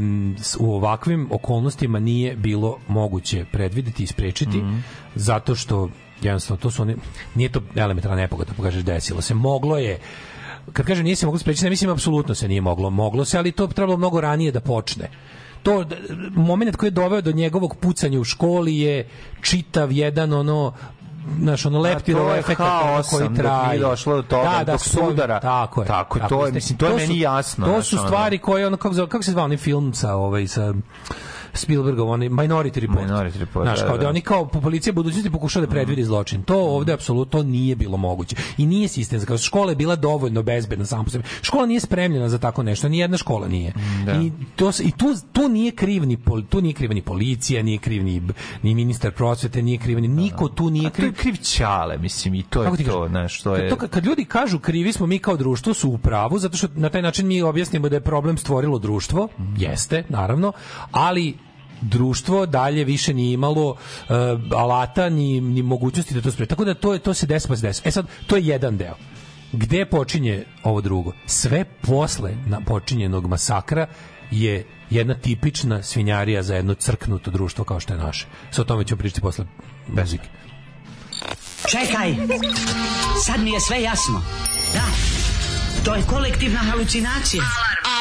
u, 0.60 0.74
ovakvim 0.76 1.28
okolnostima 1.32 1.99
nije 1.99 2.36
bilo 2.36 2.78
moguće 2.88 3.45
predvideti 3.52 4.03
i 4.03 4.07
sprečiti 4.07 4.57
Mhm. 4.57 4.78
zato 5.16 5.56
što 5.56 5.90
jednostavno 6.22 6.61
to 6.61 6.72
su 6.72 6.82
one 6.82 6.95
nije 7.36 7.49
to 7.49 7.61
elementarna 7.76 8.18
nepogoda 8.18 8.53
pa 8.57 8.64
kažeš 8.64 8.84
desilo 8.84 9.22
se. 9.22 9.34
Moglo 9.34 9.78
je 9.78 9.99
kad 10.74 10.86
kažem 10.86 11.03
nije 11.03 11.16
se 11.16 11.26
moglo 11.26 11.40
sprečiti 11.40 11.64
ne 11.64 11.70
mislim 11.70 11.91
apsolutno 11.91 12.36
se 12.36 12.48
nije 12.48 12.61
moglo. 12.61 12.90
Moglo 12.90 13.26
se 13.26 13.38
ali 13.38 13.52
to 13.52 13.68
trebalo 13.68 13.98
mnogo 13.98 14.22
ranije 14.22 14.52
da 14.52 14.60
počne. 14.60 15.10
To 15.64 15.86
moment 16.32 16.76
koji 16.76 16.88
je 16.88 16.91
doveo 16.91 17.22
do 17.22 17.32
njegovog 17.32 17.76
pucanja 17.76 18.20
u 18.20 18.24
školi 18.24 18.78
je 18.78 19.07
čitav 19.41 19.91
jedan 19.91 20.34
ono 20.34 20.74
naš 21.38 21.65
ono 21.65 21.80
je 22.34 22.39
efekt 22.39 22.61
haos 22.61 23.10
koji 23.10 23.27
dok 23.27 23.35
traje. 23.35 23.68
nije 23.69 23.80
došlo 23.80 24.15
do 24.15 24.22
toga, 24.22 24.64
dok 24.65 24.81
su 24.81 24.99
oni- 24.99 25.10
sudara. 25.10 25.39
Tako 25.39 25.81
je. 25.81 25.88
Tako 25.88 26.19
to 26.19 26.45
je, 26.45 26.51
mislim, 26.51 26.77
to 26.77 26.88
je 26.88 26.95
meni 26.95 27.19
jasno, 27.19 27.65
To 27.65 27.81
su 27.84 27.97
stvari 27.97 28.38
koje 28.38 28.68
ono 28.68 28.77
kako, 28.77 29.07
kako 29.07 29.23
se 29.23 29.31
zvao 29.31 29.45
onaj 29.45 29.57
film 29.57 29.93
sa 29.93 30.15
ovaj 30.15 30.47
sa 30.47 30.73
Spielbergom, 31.53 32.09
onaj 32.09 32.30
Minority 32.30 32.80
Report. 32.80 33.01
Minority 33.01 33.38
Report, 33.39 33.65
Znaš, 33.65 33.80
da, 33.80 33.85
kao 33.88 33.97
da. 33.97 34.03
da 34.03 34.09
oni 34.09 34.21
kao 34.21 34.47
po 34.47 34.61
policija 34.61 34.93
budućnosti 34.93 35.31
pokušao 35.31 35.61
da 35.61 35.67
predvidi 35.67 36.03
zločin. 36.03 36.43
To 36.43 36.59
ovde 36.59 36.93
apsolutno 36.93 37.43
nije 37.43 37.76
bilo 37.76 37.97
moguće. 37.97 38.35
I 38.57 38.65
nije 38.65 38.88
sistemska. 38.88 39.38
Škola 39.38 39.71
je 39.71 39.76
bila 39.76 39.95
dovoljno 39.95 40.43
bezbedna 40.43 40.85
sama 40.85 41.03
po 41.03 41.09
sebi. 41.09 41.23
Škola 41.41 41.65
nije 41.65 41.80
spremljena 41.80 42.30
za 42.30 42.38
tako 42.38 42.63
nešto. 42.63 42.89
Ni 42.89 42.97
jedna 42.97 43.17
škola 43.17 43.47
nije. 43.47 43.73
Da. 44.05 44.21
I 44.21 44.31
to 44.55 44.71
i 44.84 44.91
tu 44.91 45.15
tu 45.34 45.49
nije 45.49 45.71
kriv 45.71 46.07
ni 46.07 46.17
pol, 46.17 46.41
tu 46.49 46.61
nije 46.61 46.73
kriv 46.73 46.91
ni 46.93 47.01
policija, 47.01 47.63
nije 47.63 47.77
kriv 47.77 48.03
ni, 48.03 48.21
ni 48.63 48.76
ministar 48.76 49.11
prosvete, 49.11 49.61
nije 49.61 49.77
kriv 49.77 49.99
ni 49.99 50.07
niko 50.07 50.47
tu 50.47 50.69
nije 50.69 50.88
A 50.88 50.89
to 50.89 51.01
je 51.01 51.11
kriv. 51.11 51.21
kriv 51.21 51.35
Ćale, 51.43 51.97
mislim, 51.97 52.35
i 52.35 52.43
to 52.43 52.63
je 52.63 52.85
to, 52.85 53.07
znaš, 53.09 53.41
to 53.41 53.55
je... 53.55 53.69
to, 53.69 53.76
kad 53.76 54.05
ljudi 54.05 54.26
kažu 54.26 54.59
krivi 54.59 54.93
smo 54.93 55.05
mi 55.05 55.19
kao 55.19 55.38
društvo 55.38 55.73
su 55.73 55.89
u 55.89 55.97
pravu 55.97 56.39
zato 56.39 56.57
što 56.57 56.67
na 56.76 56.89
taj 56.89 57.01
način 57.01 57.27
mi 57.27 57.41
objasnimo 57.41 57.89
da 57.89 57.95
je 57.95 58.01
problem 58.01 58.38
stvorilo 58.38 58.80
društvo, 58.80 59.27
jeste, 59.57 60.03
naravno, 60.09 60.51
ali 60.91 61.34
društvo 61.81 62.45
dalje 62.45 62.84
više 62.84 63.14
nije 63.14 63.34
imalo 63.34 63.69
uh, 63.69 63.77
alata 64.56 65.10
ni, 65.10 65.41
ni 65.41 65.61
mogućnosti 65.64 66.14
da 66.14 66.22
to 66.22 66.31
spreči. 66.31 66.49
Tako 66.49 66.65
da 66.65 66.73
to, 66.73 66.93
je, 66.93 66.99
to 66.99 67.14
se 67.14 67.26
desi 67.26 67.47
pa 67.47 67.56
se 67.56 67.68
desi. 67.68 67.81
E 67.85 67.91
sad, 67.91 68.07
to 68.27 68.35
je 68.35 68.45
jedan 68.45 68.77
deo. 68.77 68.95
Gde 69.51 69.85
počinje 69.85 70.45
ovo 70.64 70.81
drugo? 70.81 71.11
Sve 71.26 71.65
posle 71.81 72.34
na 72.47 72.61
počinjenog 72.61 73.27
masakra 73.27 73.88
je 74.31 74.65
jedna 74.89 75.14
tipična 75.15 75.84
svinjarija 75.84 76.43
za 76.43 76.56
jedno 76.56 76.73
crknuto 76.73 77.31
društvo 77.31 77.64
kao 77.64 77.80
što 77.80 77.93
je 77.93 77.99
naše. 77.99 78.26
Sa 78.51 78.61
o 78.61 78.65
tome 78.65 78.84
ćemo 78.84 78.99
pričati 78.99 79.22
posle 79.22 79.45
muzike. 79.88 80.30
Čekaj, 81.68 82.15
sad 83.26 83.43
mi 83.43 83.51
je 83.51 83.60
sve 83.60 83.81
jasno. 83.81 84.22
Da, 84.73 85.19
to 85.85 85.95
je 85.95 86.01
kolektivna 86.10 86.60
halucinacija. 86.60 87.43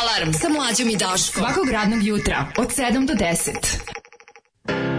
Alarm 0.01 0.33
sa 0.33 0.49
mlađom 0.49 0.89
i 0.89 0.97
Daškom. 0.97 1.45
Svakog 1.45 1.71
radnog 1.71 2.03
jutra 2.03 2.47
od 2.59 2.69
7 2.69 3.07
do 3.07 3.15
10. 3.15 4.98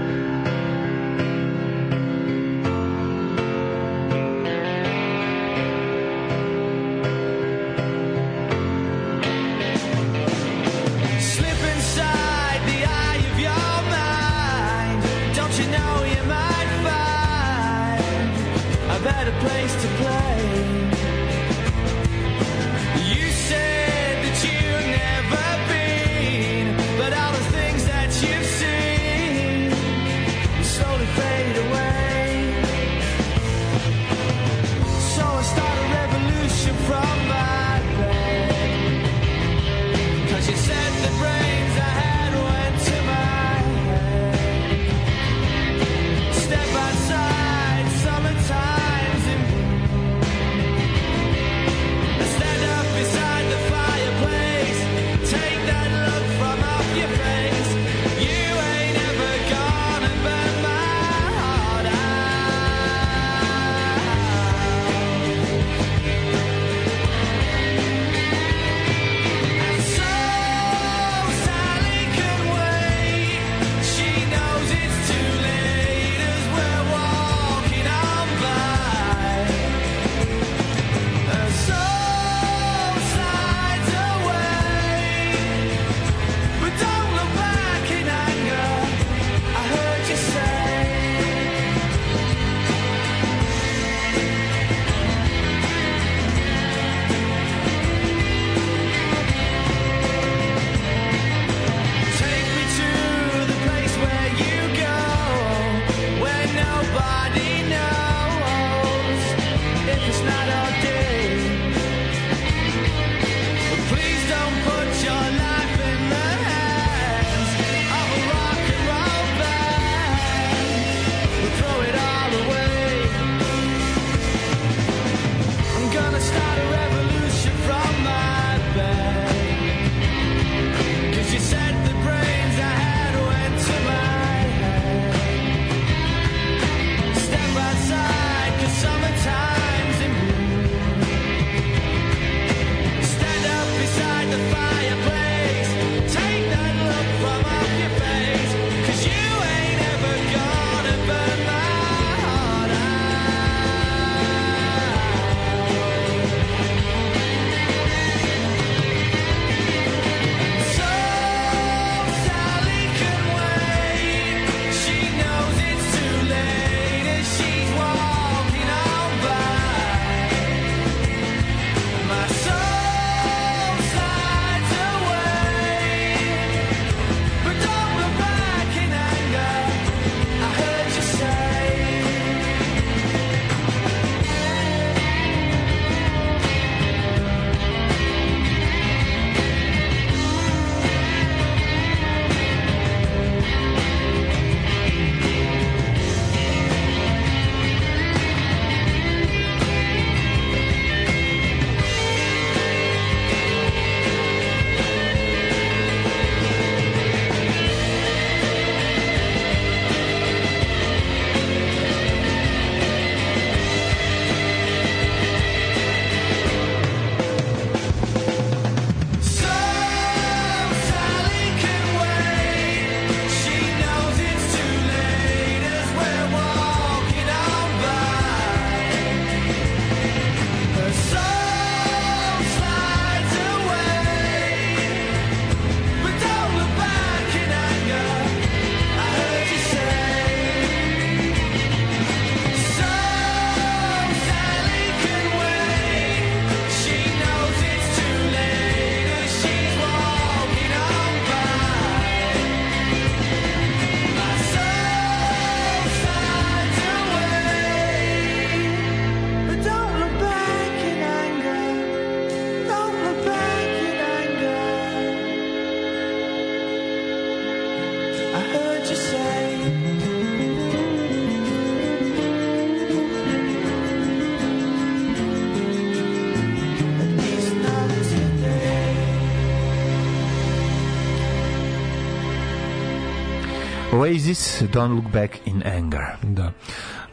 Oasis, 284.10 284.64
Don't 284.73 284.95
Look 284.95 285.11
Back 285.14 285.38
in 285.45 285.61
Anger. 285.65 286.18
Da. 286.23 286.52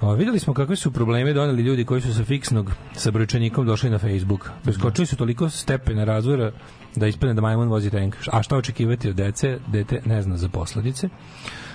O, 0.01 0.15
videli 0.15 0.39
smo 0.39 0.55
kakve 0.55 0.77
su 0.77 0.93
probleme 0.93 1.33
doneli 1.33 1.63
ljudi 1.63 1.85
koji 1.85 2.01
su 2.01 2.15
sa 2.15 2.25
fiksnog 2.25 2.73
sa 2.95 3.11
brojčanikom 3.11 3.67
došli 3.67 3.91
na 3.91 3.99
Facebook. 3.99 4.51
Preskočili 4.63 5.07
su 5.07 5.17
toliko 5.17 5.51
stepena 5.51 6.05
razvoja 6.05 6.51
da 6.95 7.07
ispadne 7.07 7.35
da 7.35 7.41
majmun 7.41 7.69
vozi 7.69 7.91
tank. 7.91 8.17
A 8.33 8.43
šta 8.43 8.57
očekivati 8.57 9.09
od 9.09 9.17
dece? 9.17 9.59
Dete 9.67 10.01
ne 10.05 10.23
zna 10.23 10.37
za 10.37 10.49
posledice. 10.49 11.09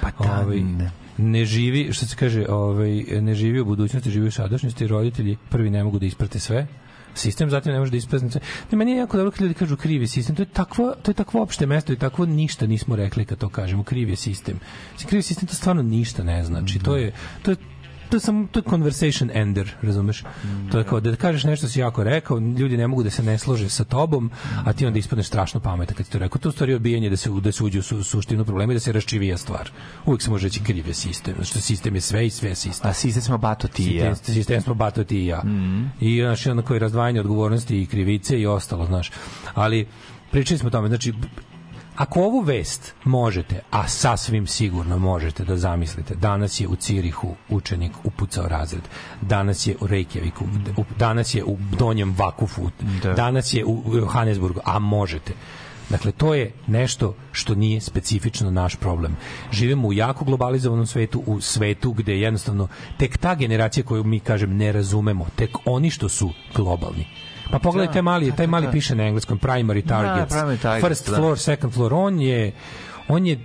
Pa 0.02 0.12
da, 0.24 0.46
ne. 0.46 0.92
ne 1.18 1.46
živi, 1.46 1.94
što 1.94 2.06
se 2.06 2.16
kaže, 2.16 2.46
ovaj, 2.50 3.04
ne 3.22 3.36
živi 3.36 3.60
u 3.60 3.66
budućnosti, 3.66 4.12
živi 4.12 4.28
u 4.28 4.32
sadašnjosti, 4.32 4.88
roditelji 4.88 5.38
prvi 5.50 5.70
ne 5.70 5.84
mogu 5.84 6.00
da 6.00 6.06
isprate 6.06 6.40
sve, 6.40 6.68
sistem 7.16 7.50
zatim 7.50 7.74
ne 7.74 7.80
može 7.80 7.92
da 7.92 7.98
isprazni 7.98 8.32
sve. 8.32 8.42
Ne, 8.72 8.78
meni 8.78 8.92
je 8.92 8.98
jako 8.98 9.18
dobro 9.18 9.32
kad 9.32 9.42
ljudi 9.42 9.54
kažu 9.54 9.78
krivi 9.78 10.08
sistem, 10.08 10.36
to 10.36 10.42
je 10.42 10.46
takvo, 10.46 10.94
to 11.04 11.12
je 11.12 11.16
takvo 11.16 11.42
opšte 11.42 11.66
mesto 11.66 11.94
i 11.94 11.98
takvo 12.00 12.26
ništa 12.26 12.68
nismo 12.68 12.96
rekli 12.96 13.26
kad 13.26 13.38
to 13.38 13.50
kažemo, 13.50 13.84
kriv 13.84 14.10
je 14.10 14.16
sistem. 14.16 14.60
Krivi 15.08 15.22
sistem 15.22 15.48
to 15.48 15.56
stvarno 15.56 15.82
ništa 15.82 16.24
ne 16.24 16.44
znači, 16.44 16.80
to 16.80 16.98
je, 16.98 17.14
to 17.42 17.52
je 17.52 17.58
to 18.12 18.18
je 18.18 18.22
samo 18.22 18.48
to 18.52 18.60
je 18.60 18.64
conversation 18.70 19.30
ender, 19.34 19.72
razumeš? 19.82 20.24
To 20.72 20.78
je 20.78 20.84
kao 20.84 21.00
da 21.00 21.16
kažeš 21.16 21.44
nešto 21.44 21.68
si 21.68 21.80
jako 21.80 22.04
rekao, 22.04 22.38
ljudi 22.38 22.78
ne 22.78 22.88
mogu 22.88 23.04
da 23.04 23.10
se 23.10 23.24
ne 23.24 23.38
slože 23.38 23.70
sa 23.70 23.84
tobom, 23.84 24.32
a 24.66 24.74
ti 24.74 24.86
onda 24.86 25.00
ispadneš 25.00 25.28
strašno 25.28 25.60
pametan 25.60 25.96
kad 25.96 26.06
ti 26.06 26.12
to 26.12 26.20
rekao. 26.20 26.40
To 26.40 26.50
je 26.50 26.54
stvari 26.54 26.74
odbijanje 26.74 27.10
da 27.10 27.18
se 27.18 27.30
da 27.42 27.52
se 27.52 27.64
uđe 27.64 27.80
u 27.80 27.82
su, 27.82 28.04
suštinu 28.04 28.46
problema 28.46 28.74
i 28.74 28.76
da 28.76 28.80
se 28.80 28.92
raščivija 28.92 29.38
stvar. 29.38 29.70
Uvijek 30.06 30.22
se 30.22 30.30
može 30.30 30.48
reći 30.48 30.64
kriv 30.64 30.88
je 30.88 30.94
sistem, 30.94 31.34
zato 31.34 31.46
što 31.46 31.60
sistem 31.60 31.96
je 31.96 32.02
sve 32.02 32.26
i 32.26 32.30
sve 32.30 32.50
je 32.50 32.56
sistem. 32.56 32.90
A 32.90 32.94
sistem 32.94 33.24
smo 33.24 33.38
bato 33.38 33.68
ti 33.68 33.84
i 33.84 33.96
ja. 33.96 34.16
Sistem, 34.16 34.36
sistem 34.36 34.62
smo 34.62 34.74
bato 34.74 35.04
ti 35.04 35.18
i 35.24 35.28
ja. 35.28 35.44
I 36.00 36.20
znaš, 36.22 36.48
ono 36.48 36.62
koji 36.62 36.80
razdvajanje 36.80 37.20
odgovornosti 37.20 37.82
i 37.82 37.86
krivice 37.86 38.40
i 38.40 38.46
ostalo, 38.46 38.86
znaš. 38.86 39.12
Ali 39.54 39.88
pričali 40.32 40.58
smo 40.58 40.68
o 40.68 40.72
tome, 40.72 40.88
znači 40.88 41.14
Ako 41.96 42.22
ovu 42.22 42.40
vest 42.40 42.94
možete, 43.04 43.60
a 43.72 43.88
sasvim 43.88 44.48
sigurno 44.48 44.98
možete 44.98 45.46
da 45.46 45.58
zamislite, 45.58 46.16
danas 46.16 46.60
je 46.60 46.68
u 46.68 46.76
Cirihu 46.76 47.36
učenik 47.50 47.92
upucao 48.04 48.48
razred, 48.48 48.82
danas 49.22 49.68
je 49.68 49.76
u 49.82 49.88
Reykjaviku, 49.88 50.44
danas 50.98 51.36
je 51.36 51.44
u 51.44 51.58
Donjem 51.78 52.16
Vakufu, 52.18 52.70
Da. 53.04 53.14
danas 53.14 53.54
je 53.54 53.66
u 53.66 53.84
Johannesburgu, 53.96 54.60
a 54.66 54.80
možete. 54.80 55.34
Dakle, 55.90 56.12
to 56.12 56.34
je 56.34 56.52
nešto 56.68 57.16
što 57.32 57.56
nije 57.56 57.82
specifično 57.82 58.52
naš 58.52 58.76
problem. 58.76 59.18
Živimo 59.52 59.88
u 59.88 59.94
jako 59.94 60.26
globalizovanom 60.26 60.86
svetu, 60.86 61.24
u 61.26 61.42
svetu 61.42 61.92
gde 61.92 62.20
jednostavno 62.20 62.68
tek 62.98 63.18
ta 63.18 63.36
generacija 63.36 63.84
koju 63.84 64.04
mi, 64.04 64.20
kažem, 64.20 64.58
ne 64.58 64.72
razumemo, 64.72 65.28
tek 65.36 65.58
oni 65.66 65.90
što 65.90 66.10
su 66.10 66.32
globalni. 66.56 67.08
Pa 67.52 67.60
pogledajte 67.60 67.94
taj 67.94 68.02
mali, 68.02 68.32
taj 68.32 68.48
mali 68.48 68.68
piše 68.72 68.96
na 68.96 69.04
engleskom 69.04 69.40
primary 69.40 69.88
targets, 69.88 70.34
primary 70.34 70.62
targets, 70.62 70.88
first 70.88 71.10
da. 71.10 71.16
floor, 71.16 71.40
second 71.40 71.74
floor, 71.74 71.94
on 71.94 72.22
je 72.22 72.52
on 73.08 73.26
je 73.26 73.40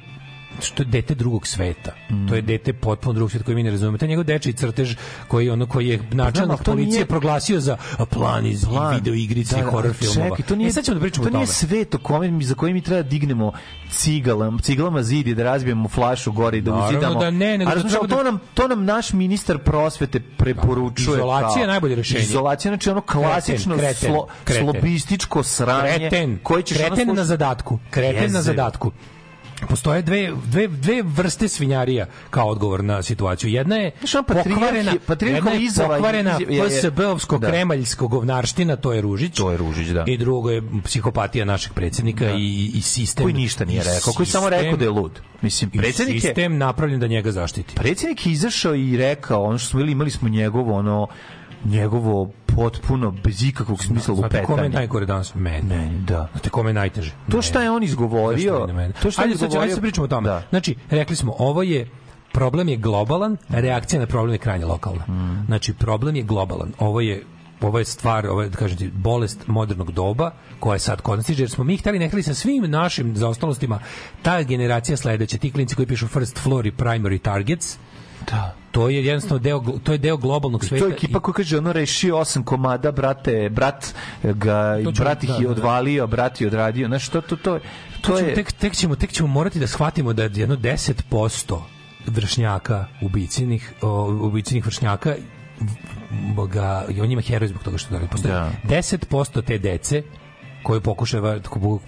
što 0.61 0.83
je 0.83 0.87
dete 0.87 1.15
drugog 1.15 1.47
sveta. 1.47 1.93
To 2.29 2.35
je 2.35 2.43
dete 2.43 2.73
potpuno 2.73 3.13
drugog 3.13 3.31
sveta 3.31 3.45
koji 3.45 3.55
mi 3.55 3.63
ne 3.63 3.71
razumemo. 3.71 3.99
Taj 3.99 4.09
njegov 4.09 4.25
dečiji 4.25 4.53
crtež 4.53 4.97
koji 5.29 5.51
ono 5.51 5.67
koji 5.67 5.89
je 5.89 6.01
načelnik 6.13 6.59
to 6.59 6.65
policije 6.65 6.93
nije- 6.93 7.07
proglasio 7.07 7.61
za 7.61 7.77
plan 8.07 8.47
iz 8.47 8.65
Plan. 8.65 8.95
video 8.95 9.15
igrice 9.15 9.55
Da, 9.55 9.61
i 9.61 9.65
da, 9.65 9.71
horror 9.71 9.95
filmova. 9.95 10.31
Čekaj, 10.31 10.47
to 10.47 10.57
nije, 10.57 10.69
e, 10.69 10.73
sad 10.73 10.85
ćemo 10.85 10.95
da 10.95 11.01
pričamo 11.01 11.25
to 11.25 11.29
o 11.29 11.33
tome. 11.33 11.39
nije 11.39 11.47
svet 11.49 11.95
o 11.95 11.99
kome 11.99 12.31
mi, 12.31 12.45
za 12.45 12.55
koji 12.55 12.73
mi 12.73 12.81
treba 12.81 13.03
da 13.03 13.09
dignemo 13.09 13.53
cigalama, 13.91 14.59
ciglama 14.61 15.03
zid 15.03 15.27
i 15.27 15.35
da 15.35 15.43
razbijemo 15.45 15.89
flašu 15.89 16.33
gore 16.33 16.59
i 16.59 16.61
da 16.61 16.71
Naravno 16.71 16.89
uzidamo. 16.91 17.21
da 17.21 17.31
ne, 17.31 17.59
nego 17.59 17.71
da 17.73 17.81
treba 17.81 17.99
to, 17.99 18.17
da- 18.17 18.23
nam, 18.23 18.39
to 18.55 18.69
nam 18.69 18.85
naš 18.85 19.13
ministar 19.13 19.59
prosvete 19.59 20.21
preporučuje. 20.21 21.15
Izolacija 21.15 21.49
kao- 21.49 21.61
je 21.61 21.67
najbolje 21.67 21.95
rešenje. 21.95 22.21
Izolacija, 22.21 22.71
znači 22.71 22.91
ono 22.91 23.01
klasično 23.03 23.75
Kreten, 23.75 23.95
kreten, 23.95 24.11
slo, 24.11 24.27
kreten. 24.45 24.65
slobističko 24.65 25.43
sranje. 25.43 25.93
kreten, 25.95 26.39
koji 26.43 26.63
ćeš 26.63 26.79
ono 26.79 26.89
kreten 26.89 27.15
na 27.15 27.25
zadatku. 27.25 27.79
Kreten 27.91 28.33
na 28.33 28.43
zadatku. 28.43 28.93
Postoje 29.61 30.03
dve, 30.03 30.33
dve, 30.45 30.69
dve 30.69 31.03
vrste 31.05 31.49
svinjarija 31.49 32.07
kao 32.31 32.49
odgovor 32.49 32.85
na 32.85 33.03
situaciju. 33.03 33.51
Jedna 33.51 33.77
je 33.77 33.85
je- 33.85 33.93
pokvarena, 34.23 34.93
jedna 35.23 35.51
je 35.51 35.69
pokvarena 35.79 36.31
iz- 36.33 36.49
je- 36.49 36.57
je- 36.57 36.65
PSB-ovsko 36.65 37.39
da. 37.39 37.47
govnarština, 38.09 38.77
to 38.77 38.93
je 38.93 39.01
Ružić. 39.01 39.35
To 39.35 39.51
je 39.51 39.57
Ružić, 39.57 39.89
da. 39.89 40.05
I 40.07 40.17
drugo 40.17 40.51
je 40.51 40.63
psihopatija 40.85 41.45
našeg 41.45 41.73
predsjednika 41.73 42.31
i, 42.31 42.71
i 42.75 42.81
sistem. 42.81 43.23
Koji 43.23 43.35
ništa 43.35 43.65
nije 43.65 43.83
rekao, 43.85 44.13
koji 44.13 44.27
samo 44.27 44.47
sistem- 44.47 44.51
rekao 44.53 44.77
da 44.77 44.85
je 44.85 44.91
lud. 44.91 45.21
Mislim, 45.43 45.71
predsjednik 45.71 46.15
je... 46.15 46.21
sistem 46.21 46.59
napravljen 46.59 47.01
da 47.01 47.07
njega 47.07 47.33
zaštiti. 47.33 47.75
Predsjednik 47.75 48.27
je 48.27 48.33
izašao 48.33 48.75
i 48.75 48.97
rekao, 48.97 49.43
ono 49.45 49.59
što 49.59 49.69
smo 49.69 49.79
bili, 49.79 49.93
imali 49.93 50.11
smo 50.11 50.29
njegovo, 50.29 50.75
ono, 50.75 51.07
njegovo 51.65 52.31
potpuno, 52.57 53.11
bez 53.11 53.43
ikakvog 53.43 53.85
smisla 53.85 54.15
Znate 54.15 54.29
kome 54.37 54.53
je 54.53 54.63
lupetanje. 54.63 54.75
najgore 54.75 55.07
danas? 55.07 55.35
Meni. 55.35 55.63
Meni, 55.69 55.99
da. 55.99 56.29
Znate 56.33 56.51
kome 56.51 56.71
je 56.71 56.75
najteže? 56.75 57.13
To 57.31 57.43
šta 57.43 57.63
je 57.63 57.71
on 57.71 57.83
izgovorio, 57.83 58.67
to 59.03 59.11
šta 59.11 59.23
je 59.23 59.37
sad, 59.37 59.51
ćemo- 59.51 59.61
ajde 59.61 59.65
izgovorio- 59.65 59.71
sad 59.71 59.81
pričamo 59.81 60.05
o 60.05 60.09
tome. 60.09 60.29
Da. 60.29 60.43
Znači, 60.51 60.77
rekli 60.91 61.17
smo, 61.17 61.35
ovo 61.39 61.63
je 61.63 61.89
problem 62.33 62.69
je 62.69 62.77
globalan, 62.77 63.37
reakcija 63.49 64.01
na 64.01 64.07
problem 64.07 64.33
je 64.33 64.39
krajnje 64.39 64.65
lokalna. 64.65 65.05
Mm. 65.05 65.45
Znači, 65.47 65.75
problem 65.75 66.17
je 66.17 66.23
globalan. 66.23 66.73
Ovo 66.79 67.01
je 67.01 67.23
ovo 67.61 67.79
je 67.79 67.85
stvar, 67.85 68.27
ovo 68.27 68.43
je, 68.43 68.49
da 68.49 68.57
kažem 68.57 68.79
ti, 68.79 68.91
bolest 68.91 69.47
modernog 69.47 69.93
doba 69.93 70.31
koja 70.61 70.75
je 70.75 70.79
sad 70.79 71.01
kod 71.01 71.19
nas 71.19 71.29
jer 71.31 71.51
smo 71.51 71.65
mi 71.65 71.77
hteli 71.77 71.99
ne 71.99 72.09
hteli 72.09 72.23
sa 72.23 72.35
svim 72.35 72.65
našim 72.65 73.17
zaostalostima 73.17 73.79
ta 74.23 74.43
generacija 74.43 74.97
sledeća, 74.97 75.39
ti 75.39 75.53
klinci 75.53 75.75
koji 75.75 75.87
pišu 75.87 76.07
first 76.09 76.39
floor 76.39 76.67
i 76.67 76.73
primary 76.73 77.19
targets, 77.19 77.79
Da. 78.31 78.55
to 78.71 78.89
je 78.89 79.05
jednostavno 79.05 79.39
deo, 79.39 79.61
to 79.85 79.93
je 79.93 79.99
deo 79.99 80.17
globalnog 80.17 80.65
sveta. 80.65 80.85
To 80.85 80.89
je 80.89 80.95
ekipa 80.95 81.21
koja 81.21 81.33
kaže 81.33 81.59
ono 81.59 81.73
rešio 81.73 82.19
osam 82.19 82.45
komada, 82.45 82.93
brate, 82.93 83.49
brat 83.49 83.95
ga, 84.23 84.79
ćemo- 84.83 84.93
brat 84.93 85.25
ih 85.25 85.31
da, 85.31 85.35
je 85.35 85.41
da, 85.41 85.47
da. 85.47 85.51
odvalio, 85.51 86.07
brat 86.07 86.41
je 86.41 86.47
odradio. 86.47 86.89
Znaš, 86.89 87.09
to, 87.09 87.21
to, 87.21 87.37
to, 87.37 87.59
To 88.01 88.13
to 88.13 88.19
je... 88.19 88.35
tek, 88.35 88.53
tek, 88.53 88.75
ćemo, 88.75 88.97
tek 88.97 89.13
ćemo 89.13 89.29
morati 89.29 89.59
da 89.59 89.67
shvatimo 89.67 90.13
da 90.13 90.23
jedno 90.23 90.57
10% 90.57 91.61
vršnjaka 92.07 92.87
ubicinih, 93.03 93.73
ubicinih 94.23 94.67
vršnjaka 94.67 95.15
ga, 96.53 96.85
i 96.89 97.01
on 97.01 97.11
ima 97.11 97.23
heroj 97.23 97.49
zbog 97.49 97.63
toga 97.63 97.79
što 97.79 97.99
da 97.99 98.07
postoji. 98.07 98.35
Da. 98.35 98.51
10% 98.65 99.43
te 99.43 99.59
dece 99.59 100.03
koje 100.67 100.81
pokušava 100.81 101.39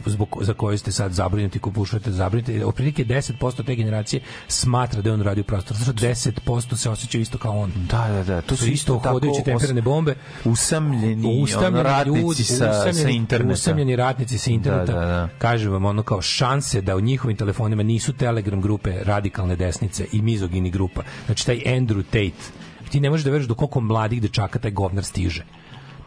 zbog 0.07 0.39
za 0.41 0.55
koje 0.55 0.79
ste 0.79 0.93
sad 0.93 1.13
zabrinuti, 1.13 1.59
ko 1.59 1.71
pokušavate 1.71 2.11
da 2.11 2.17
zabrinete, 2.17 2.67
otprilike 2.67 3.05
10% 3.05 3.65
te 3.67 3.75
generacije 3.75 4.21
smatra 4.49 5.03
da 5.03 5.09
je 5.09 5.15
on 5.15 5.23
radio 5.23 5.45
prostor. 5.45 5.77
Što 5.77 5.93
10% 5.93 6.77
se 6.77 6.91
osjećaju 6.91 7.23
isto 7.23 7.39
kao 7.39 7.59
on. 7.59 7.73
Da, 7.91 8.09
da, 8.09 8.25
da. 8.25 8.41
To 8.41 8.57
su 8.57 8.67
isto 8.67 8.99
hodajuće 8.99 9.43
temperane 9.45 9.83
bombe. 9.83 10.15
Usamljeni, 10.45 11.47
ono, 11.67 11.83
ratnici 11.83 12.45
sa, 12.45 12.57
sa 12.57 12.91
usamljeni- 12.91 13.17
interneta. 13.17 13.53
Usamljeni 13.53 13.97
ratnici 13.97 14.39
sa 14.39 14.51
interneta. 14.51 14.93
Da, 14.93 15.01
da, 15.01 15.07
da. 15.07 15.29
Kažem 15.39 15.73
vam, 15.73 15.85
ono 15.85 16.03
kao 16.03 16.23
šanse 16.23 16.81
da 16.81 16.97
u 16.97 17.01
njihovim 17.01 17.37
telefonima 17.37 17.83
nisu 17.83 18.13
telegram 18.13 18.61
grupe 18.61 18.95
radikalne 19.05 19.57
desnice 19.57 20.07
i 20.13 20.23
mizogini 20.23 20.71
grupa. 20.71 21.03
Znači, 21.27 21.47
taj 21.47 21.57
Andrew 21.67 22.03
Tate, 22.03 22.53
ti 22.91 23.01
ne 23.01 23.11
možeš 23.11 23.25
da 23.25 23.31
veruješ 23.31 23.49
do 23.49 23.55
koliko 23.55 23.81
mladih 23.81 24.23
dečaka 24.23 24.59
taj 24.59 24.71
govnar 24.71 25.05
stiže 25.05 25.45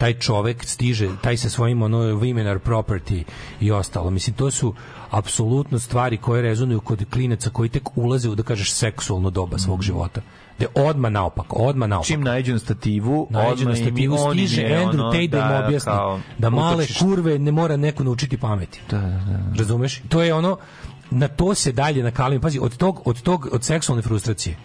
taj 0.02 0.14
čovek 0.14 0.66
stiže, 0.66 1.10
taj 1.22 1.38
sa 1.38 1.50
svojim 1.50 1.82
ono 1.82 1.98
women 1.98 2.50
are 2.50 2.60
property 2.60 3.24
i 3.60 3.72
ostalo. 3.72 4.10
Mislim, 4.10 4.36
to 4.36 4.52
su 4.52 4.74
apsolutno 5.10 5.80
stvari 5.80 6.18
koje 6.18 6.42
rezonuju 6.42 6.82
kod 6.82 7.06
klinaca 7.14 7.50
koji 7.50 7.70
tek 7.70 7.98
ulaze 7.98 8.30
u, 8.30 8.36
da 8.36 8.44
kažeš, 8.44 8.72
seksualno 8.74 9.30
doba 9.30 9.58
svog 9.58 9.82
života. 9.82 10.22
Da 10.60 10.66
je 10.66 10.88
odma 10.90 11.10
naopako, 11.10 11.56
odma 11.56 11.88
naopako. 11.88 12.08
Čim 12.08 12.22
naiđu 12.22 12.54
na 12.54 12.60
stativu, 12.60 13.28
Naiđe 13.30 13.66
na 13.66 13.76
stativu, 13.76 14.18
stiže 14.32 14.62
je 14.62 14.80
Andrew 14.80 15.02
ono, 15.02 15.12
Tate 15.12 15.28
da, 15.28 15.38
im 15.38 15.66
objasni 15.66 15.92
kao 15.92 16.20
da 16.38 16.50
male 16.50 16.76
utočište. 16.76 17.06
kurve 17.06 17.40
ne 17.40 17.52
mora 17.52 17.78
neko 17.78 18.04
naučiti 18.04 18.38
pameti. 18.38 18.82
Da, 18.90 18.98
da, 18.98 19.08
da. 19.08 19.58
Razumeš? 19.58 20.02
To 20.10 20.22
je 20.22 20.34
ono 20.34 20.58
na 21.12 21.28
to 21.28 21.56
se 21.56 21.72
dalje 21.72 22.04
nakalimo. 22.04 22.42
Pazi, 22.42 22.60
od 22.62 22.78
tog 22.78 23.02
od 23.06 23.22
tog 23.22 23.50
od 23.52 23.64
seksualne 23.64 24.02
frustracije 24.02 24.56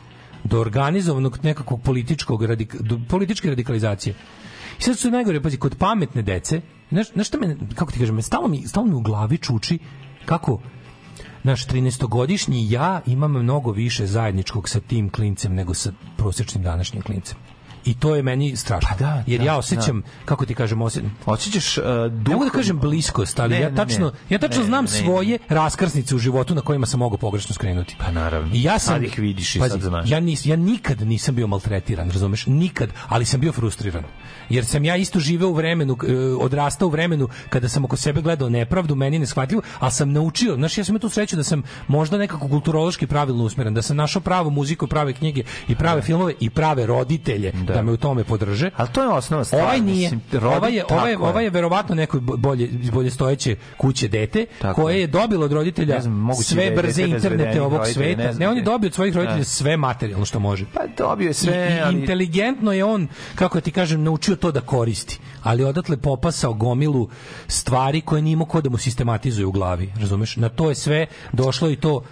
do 0.45 0.61
organizovanog 0.61 1.39
nekakvog 1.43 1.83
političkog 1.83 2.45
radik, 2.45 2.77
do 2.81 3.01
političke 3.09 3.49
radikalizacije. 3.49 4.15
I 4.79 4.83
sad 4.83 4.99
su 4.99 5.11
najgore, 5.11 5.43
pazi, 5.43 5.57
kod 5.57 5.77
pametne 5.79 6.23
dece, 6.23 6.61
znaš, 6.91 7.13
znaš 7.13 7.29
šta 7.29 7.39
me, 7.39 7.57
kako 7.75 7.93
ti 7.93 7.99
kažem, 7.99 8.23
stalno 8.23 8.49
mi, 8.49 8.67
stalno 8.69 8.91
mi 8.91 8.97
u 8.97 9.01
glavi 9.01 9.39
čuči 9.39 9.79
kako 10.25 10.61
naš 11.43 11.67
13-godišnji 11.67 12.67
ja 12.71 13.01
imam 13.07 13.33
mnogo 13.33 13.71
više 13.71 14.07
zajedničkog 14.07 14.69
sa 14.69 14.81
tim 14.81 15.11
klincem 15.11 15.55
nego 15.55 15.75
sa 15.75 15.93
prosječnim 16.17 16.65
današnjim 16.65 17.03
klincem. 17.03 17.37
I 17.87 17.95
to 17.95 18.17
je 18.17 18.23
meni 18.23 18.57
strašno. 18.57 18.89
Pa 18.91 19.05
da, 19.05 19.25
jer 19.27 19.41
da, 19.41 19.47
ja 19.47 19.57
osjećam, 19.57 20.03
kako 20.25 20.47
ti 20.47 20.55
kažem, 20.55 20.83
osjećam, 20.83 21.17
Osjećaš 21.27 21.79
uh, 21.79 21.85
duh... 22.11 22.29
ne 22.29 22.35
mogu 22.35 22.45
da 22.45 22.51
kažem 22.51 22.79
bliskost, 22.79 23.39
ali 23.41 23.55
Ne, 23.55 23.61
ja 23.61 23.71
ne, 23.71 23.77
tačno, 23.77 24.07
ne. 24.07 24.35
ja 24.35 24.39
tačno 24.39 24.61
Ne, 24.61 24.67
znam 24.67 24.85
ne, 24.85 24.91
ne. 24.91 24.99
svoje 24.99 25.39
raskrsnice 25.49 26.15
u 26.15 26.19
životu 26.19 26.55
na 26.55 26.61
kojima 26.61 26.87
sam 26.87 27.01
mogao 27.01 27.19
pogrešno 27.19 27.55
skrenuti. 27.55 27.97
Pa 27.99 28.11
naravno. 28.11 28.55
I 28.55 28.63
ja 28.63 28.79
sam 28.79 28.95
Sad 28.95 29.03
ih 29.03 29.19
vidiš 29.19 29.57
i 29.57 29.59
pazi, 29.59 29.71
sad 29.71 29.81
znaš. 29.81 30.11
Ja 30.11 30.21
nis, 30.21 30.47
ja 30.47 30.57
nikad 30.57 31.01
nisam 31.03 31.35
bio 31.35 31.47
maltretiran, 31.47 32.11
razumeš? 32.11 32.47
Nikad, 32.47 32.91
ali 33.09 33.25
sam 33.25 33.41
bio 33.41 33.53
frustriran. 33.53 34.05
Jer 34.49 34.65
sam 34.67 34.85
ja 34.85 34.97
isto 34.97 35.21
živeo 35.21 35.49
u 35.49 35.55
vremenu, 35.55 35.97
e, 36.09 36.15
odrastao 36.41 36.89
u 36.89 36.91
vremenu 36.91 37.29
kada 37.49 37.69
sam 37.69 37.85
oko 37.85 37.97
sebe 37.97 38.23
gledao 38.23 38.49
nepravdu, 38.49 38.95
meni 38.95 39.19
neshvatljivo, 39.19 39.63
ali 39.79 39.93
sam 39.93 40.13
naučio, 40.13 40.55
znaš, 40.55 40.79
ja 40.79 40.85
sam 40.85 40.93
imao 40.93 41.01
tu 41.01 41.09
sreću 41.09 41.37
da 41.37 41.45
sam 41.45 41.63
možda 41.89 42.19
nekako 42.19 42.49
kulturološki 42.49 43.07
pravilno 43.07 43.45
usmeren, 43.45 43.75
da 43.75 43.83
sam 43.83 43.97
našao 43.97 44.23
pravu 44.23 44.51
muziku, 44.51 44.87
prave 44.87 45.13
knjige 45.13 45.43
i 45.69 45.75
prave 45.75 46.03
filmove 46.03 46.35
i 46.41 46.51
prave 46.51 46.87
roditelje, 46.87 47.53
da, 47.53 47.76
da 47.77 47.83
me 47.83 47.93
u 47.93 47.97
tome 47.97 48.25
podrže. 48.25 48.71
Ali 48.77 48.89
to 48.89 49.03
je 49.03 49.09
osnova 49.09 49.45
stvar. 49.45 49.63
Ovaj 49.63 49.81
nije. 49.81 50.11
Ovaj 50.35 50.73
je, 50.73 50.85
ovaj, 50.91 51.11
je- 51.11 51.19
ovaj 51.19 51.45
je 51.45 51.51
verovatno 51.51 51.95
neko 51.95 52.21
bolje, 52.21 52.69
bolje 52.93 53.11
stojeće 53.11 53.57
kuće 53.77 54.09
dete 54.09 54.47
Tako 54.59 54.83
koje 54.83 55.01
je. 55.01 55.07
dobilo 55.07 55.45
od 55.45 55.53
roditelja 55.53 55.95
Ne 55.95 56.01
znam, 56.01 56.27
da 56.29 56.35
sve 56.35 56.65
je 56.65 56.71
brze 56.73 57.03
internete 57.05 57.63
ovog 57.63 57.87
sveta. 57.87 58.23
ne 58.23 58.33
Ne, 58.35 58.49
on 58.49 58.57
je 58.57 58.63
dobio 58.63 58.87
od 58.87 58.95
svojih 58.95 59.17
roditelja 59.17 59.39
Da. 59.39 59.45
sve 59.45 59.77
materijalno 59.77 60.25
što 60.27 60.39
može. 60.39 60.65
Pa 60.75 60.81
dobio 60.99 61.27
je 61.27 61.35
sve, 61.35 61.77
i 61.77 61.81
ali... 61.81 62.01
inteligentno 62.01 62.73
je 62.73 62.85
on, 62.85 63.09
kako 63.35 63.61
ti 63.61 63.71
kažem, 63.71 64.03
naučio 64.03 64.37
to 64.37 64.53
da 64.53 64.61
koristi. 64.61 65.21
Ali 65.43 65.65
odatle 65.65 65.97
popasao 65.97 66.53
gomilu 66.55 67.09
stvari 67.49 68.01
koje 68.01 68.23
nije 68.23 68.33
imao 68.33 68.47
ko 68.47 68.61
da 68.61 68.71
mu 68.71 68.79
sistematizuje 68.79 69.47
u 69.47 69.53
glavi. 69.53 69.93
Razumeš? 69.97 70.37
Na 70.37 70.49
to 70.49 70.69
je 70.69 70.75
sve 70.75 71.07
došlo 71.33 71.71
i 71.71 71.77
to 71.77 72.03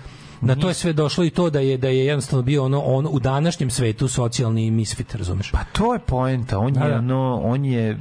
na 0.44 0.54
to 0.54 0.68
je 0.68 0.74
sve 0.74 0.92
došlo 0.92 1.24
i 1.24 1.30
to 1.30 1.50
da 1.50 1.60
je 1.60 1.76
da 1.76 1.88
je 1.88 2.06
jednostavno 2.06 2.42
bio 2.42 2.64
ono 2.64 2.80
on 2.80 3.06
u 3.10 3.18
današnjem 3.18 3.70
svetu 3.70 4.08
socijalni 4.08 4.70
misfit, 4.70 5.14
razumeš? 5.14 5.50
Pa 5.50 5.64
to 5.64 5.92
je 5.92 5.98
poenta. 5.98 6.58
On 6.58 6.72
Da, 6.72 6.84
je, 6.84 6.90
da. 6.90 6.98
ono, 6.98 7.40
on 7.44 7.64
je 7.64 8.00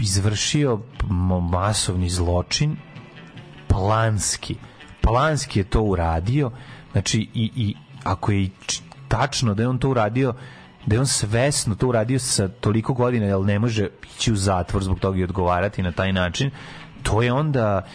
izvršio 0.00 0.80
masovni 1.50 2.08
zločin 2.08 2.76
planski. 3.68 4.56
Planski 5.02 5.60
je 5.60 5.64
to 5.64 5.82
uradio. 5.82 6.50
Znači, 6.92 7.28
i, 7.34 7.50
i 7.56 7.74
ako 8.04 8.32
je 8.32 8.48
tačno 9.08 9.54
da 9.54 9.62
je 9.62 9.68
on 9.68 9.78
to 9.78 9.90
uradio 9.90 10.34
da 10.86 10.96
je 10.96 11.00
on 11.00 11.06
svesno 11.06 11.74
to 11.74 11.88
uradio 11.88 12.18
sa 12.18 12.48
toliko 12.48 12.94
godina, 12.94 13.26
jer 13.26 13.40
ne 13.40 13.58
može 13.58 13.88
ići 14.16 14.32
u 14.32 14.36
zatvor 14.36 14.82
zbog 14.82 15.00
toga 15.00 15.18
i 15.18 15.24
odgovarati 15.24 15.82
na 15.82 15.92
taj 15.92 16.12
način, 16.12 16.50
to 17.02 17.22
je 17.22 17.32
onda 17.32 17.86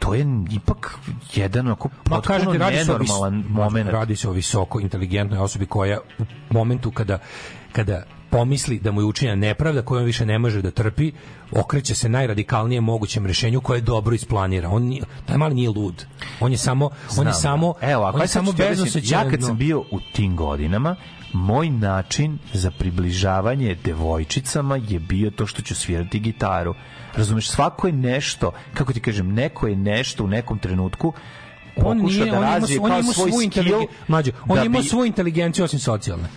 to 0.00 0.14
je 0.14 0.26
ipak 0.52 0.98
jedan 1.34 1.66
onako 1.66 1.88
kažem 1.88 2.46
potpuno 2.46 2.52
ti, 2.52 2.58
radi 2.58 2.84
se 2.84 2.92
o 2.92 2.98
vis- 2.98 3.08
nenormalan 3.08 3.44
moment. 3.48 3.90
Radi 3.90 4.16
se 4.16 4.28
o 4.28 4.32
visoko 4.32 4.80
inteligentnoj 4.80 5.38
osobi 5.38 5.66
koja 5.66 5.98
u 6.18 6.24
momentu 6.50 6.90
kada, 6.90 7.18
kada 7.72 8.02
pomisli 8.30 8.78
da 8.78 8.92
mu 8.92 9.00
je 9.00 9.04
učinjena 9.04 9.36
nepravda 9.36 9.82
koju 9.82 9.98
on 9.98 10.04
više 10.04 10.26
ne 10.26 10.38
može 10.38 10.62
da 10.62 10.70
trpi, 10.70 11.12
okreće 11.52 11.94
se 11.94 12.08
najradikalnijem 12.08 12.84
mogućem 12.84 13.26
rešenju 13.26 13.60
koje 13.60 13.78
je 13.78 13.82
dobro 13.82 14.14
isplanira. 14.14 14.68
On 14.70 14.82
nije, 14.82 15.02
taj 15.26 15.36
mali 15.36 15.54
nije 15.54 15.68
lud. 15.68 16.06
On 16.40 16.52
je 16.52 16.58
samo 16.58 16.84
on 16.86 17.26
je 17.26 17.32
Znam. 17.32 17.32
samo 17.32 17.74
Evo, 17.80 18.04
ako 18.04 18.16
on 18.16 18.22
je 18.22 18.28
samo 18.28 18.52
bezosećan. 18.52 19.24
Ja 19.24 19.30
kad 19.30 19.42
sam 19.42 19.56
bio 19.56 19.80
u 19.80 20.00
tim 20.12 20.36
godinama, 20.36 20.96
moj 21.32 21.70
način 21.70 22.38
za 22.52 22.70
približavanje 22.70 23.76
devojčicama 23.84 24.76
je 24.76 24.98
bio 24.98 25.30
to 25.30 25.46
što 25.46 25.62
ću 25.62 25.74
svirati 25.74 26.20
gitaru. 26.20 26.74
Razumeš, 27.14 27.48
svako 27.48 27.86
je 27.86 27.92
nešto, 27.92 28.52
kako 28.74 28.92
ti 28.92 29.00
kažem, 29.00 29.28
neko 29.28 29.66
je 29.66 29.76
nešto 29.76 30.24
u 30.24 30.28
nekom 30.28 30.58
trenutku 30.58 31.12
on 31.76 31.98
nije, 31.98 32.24
da 32.26 32.36
on 32.38 32.42
razvije 32.44 32.80
on 32.80 32.92
ima 32.92 33.02
svoj 33.04 33.30
svu 33.30 33.40
skill 33.42 33.78
mađo, 34.08 34.30
on 34.42 34.56
da 34.56 34.64
ima 34.64 34.78
bi- 34.78 34.84
svu 34.84 35.04
inteligenciju 35.04 35.64
osim 35.64 35.78
socijalne. 35.78 36.28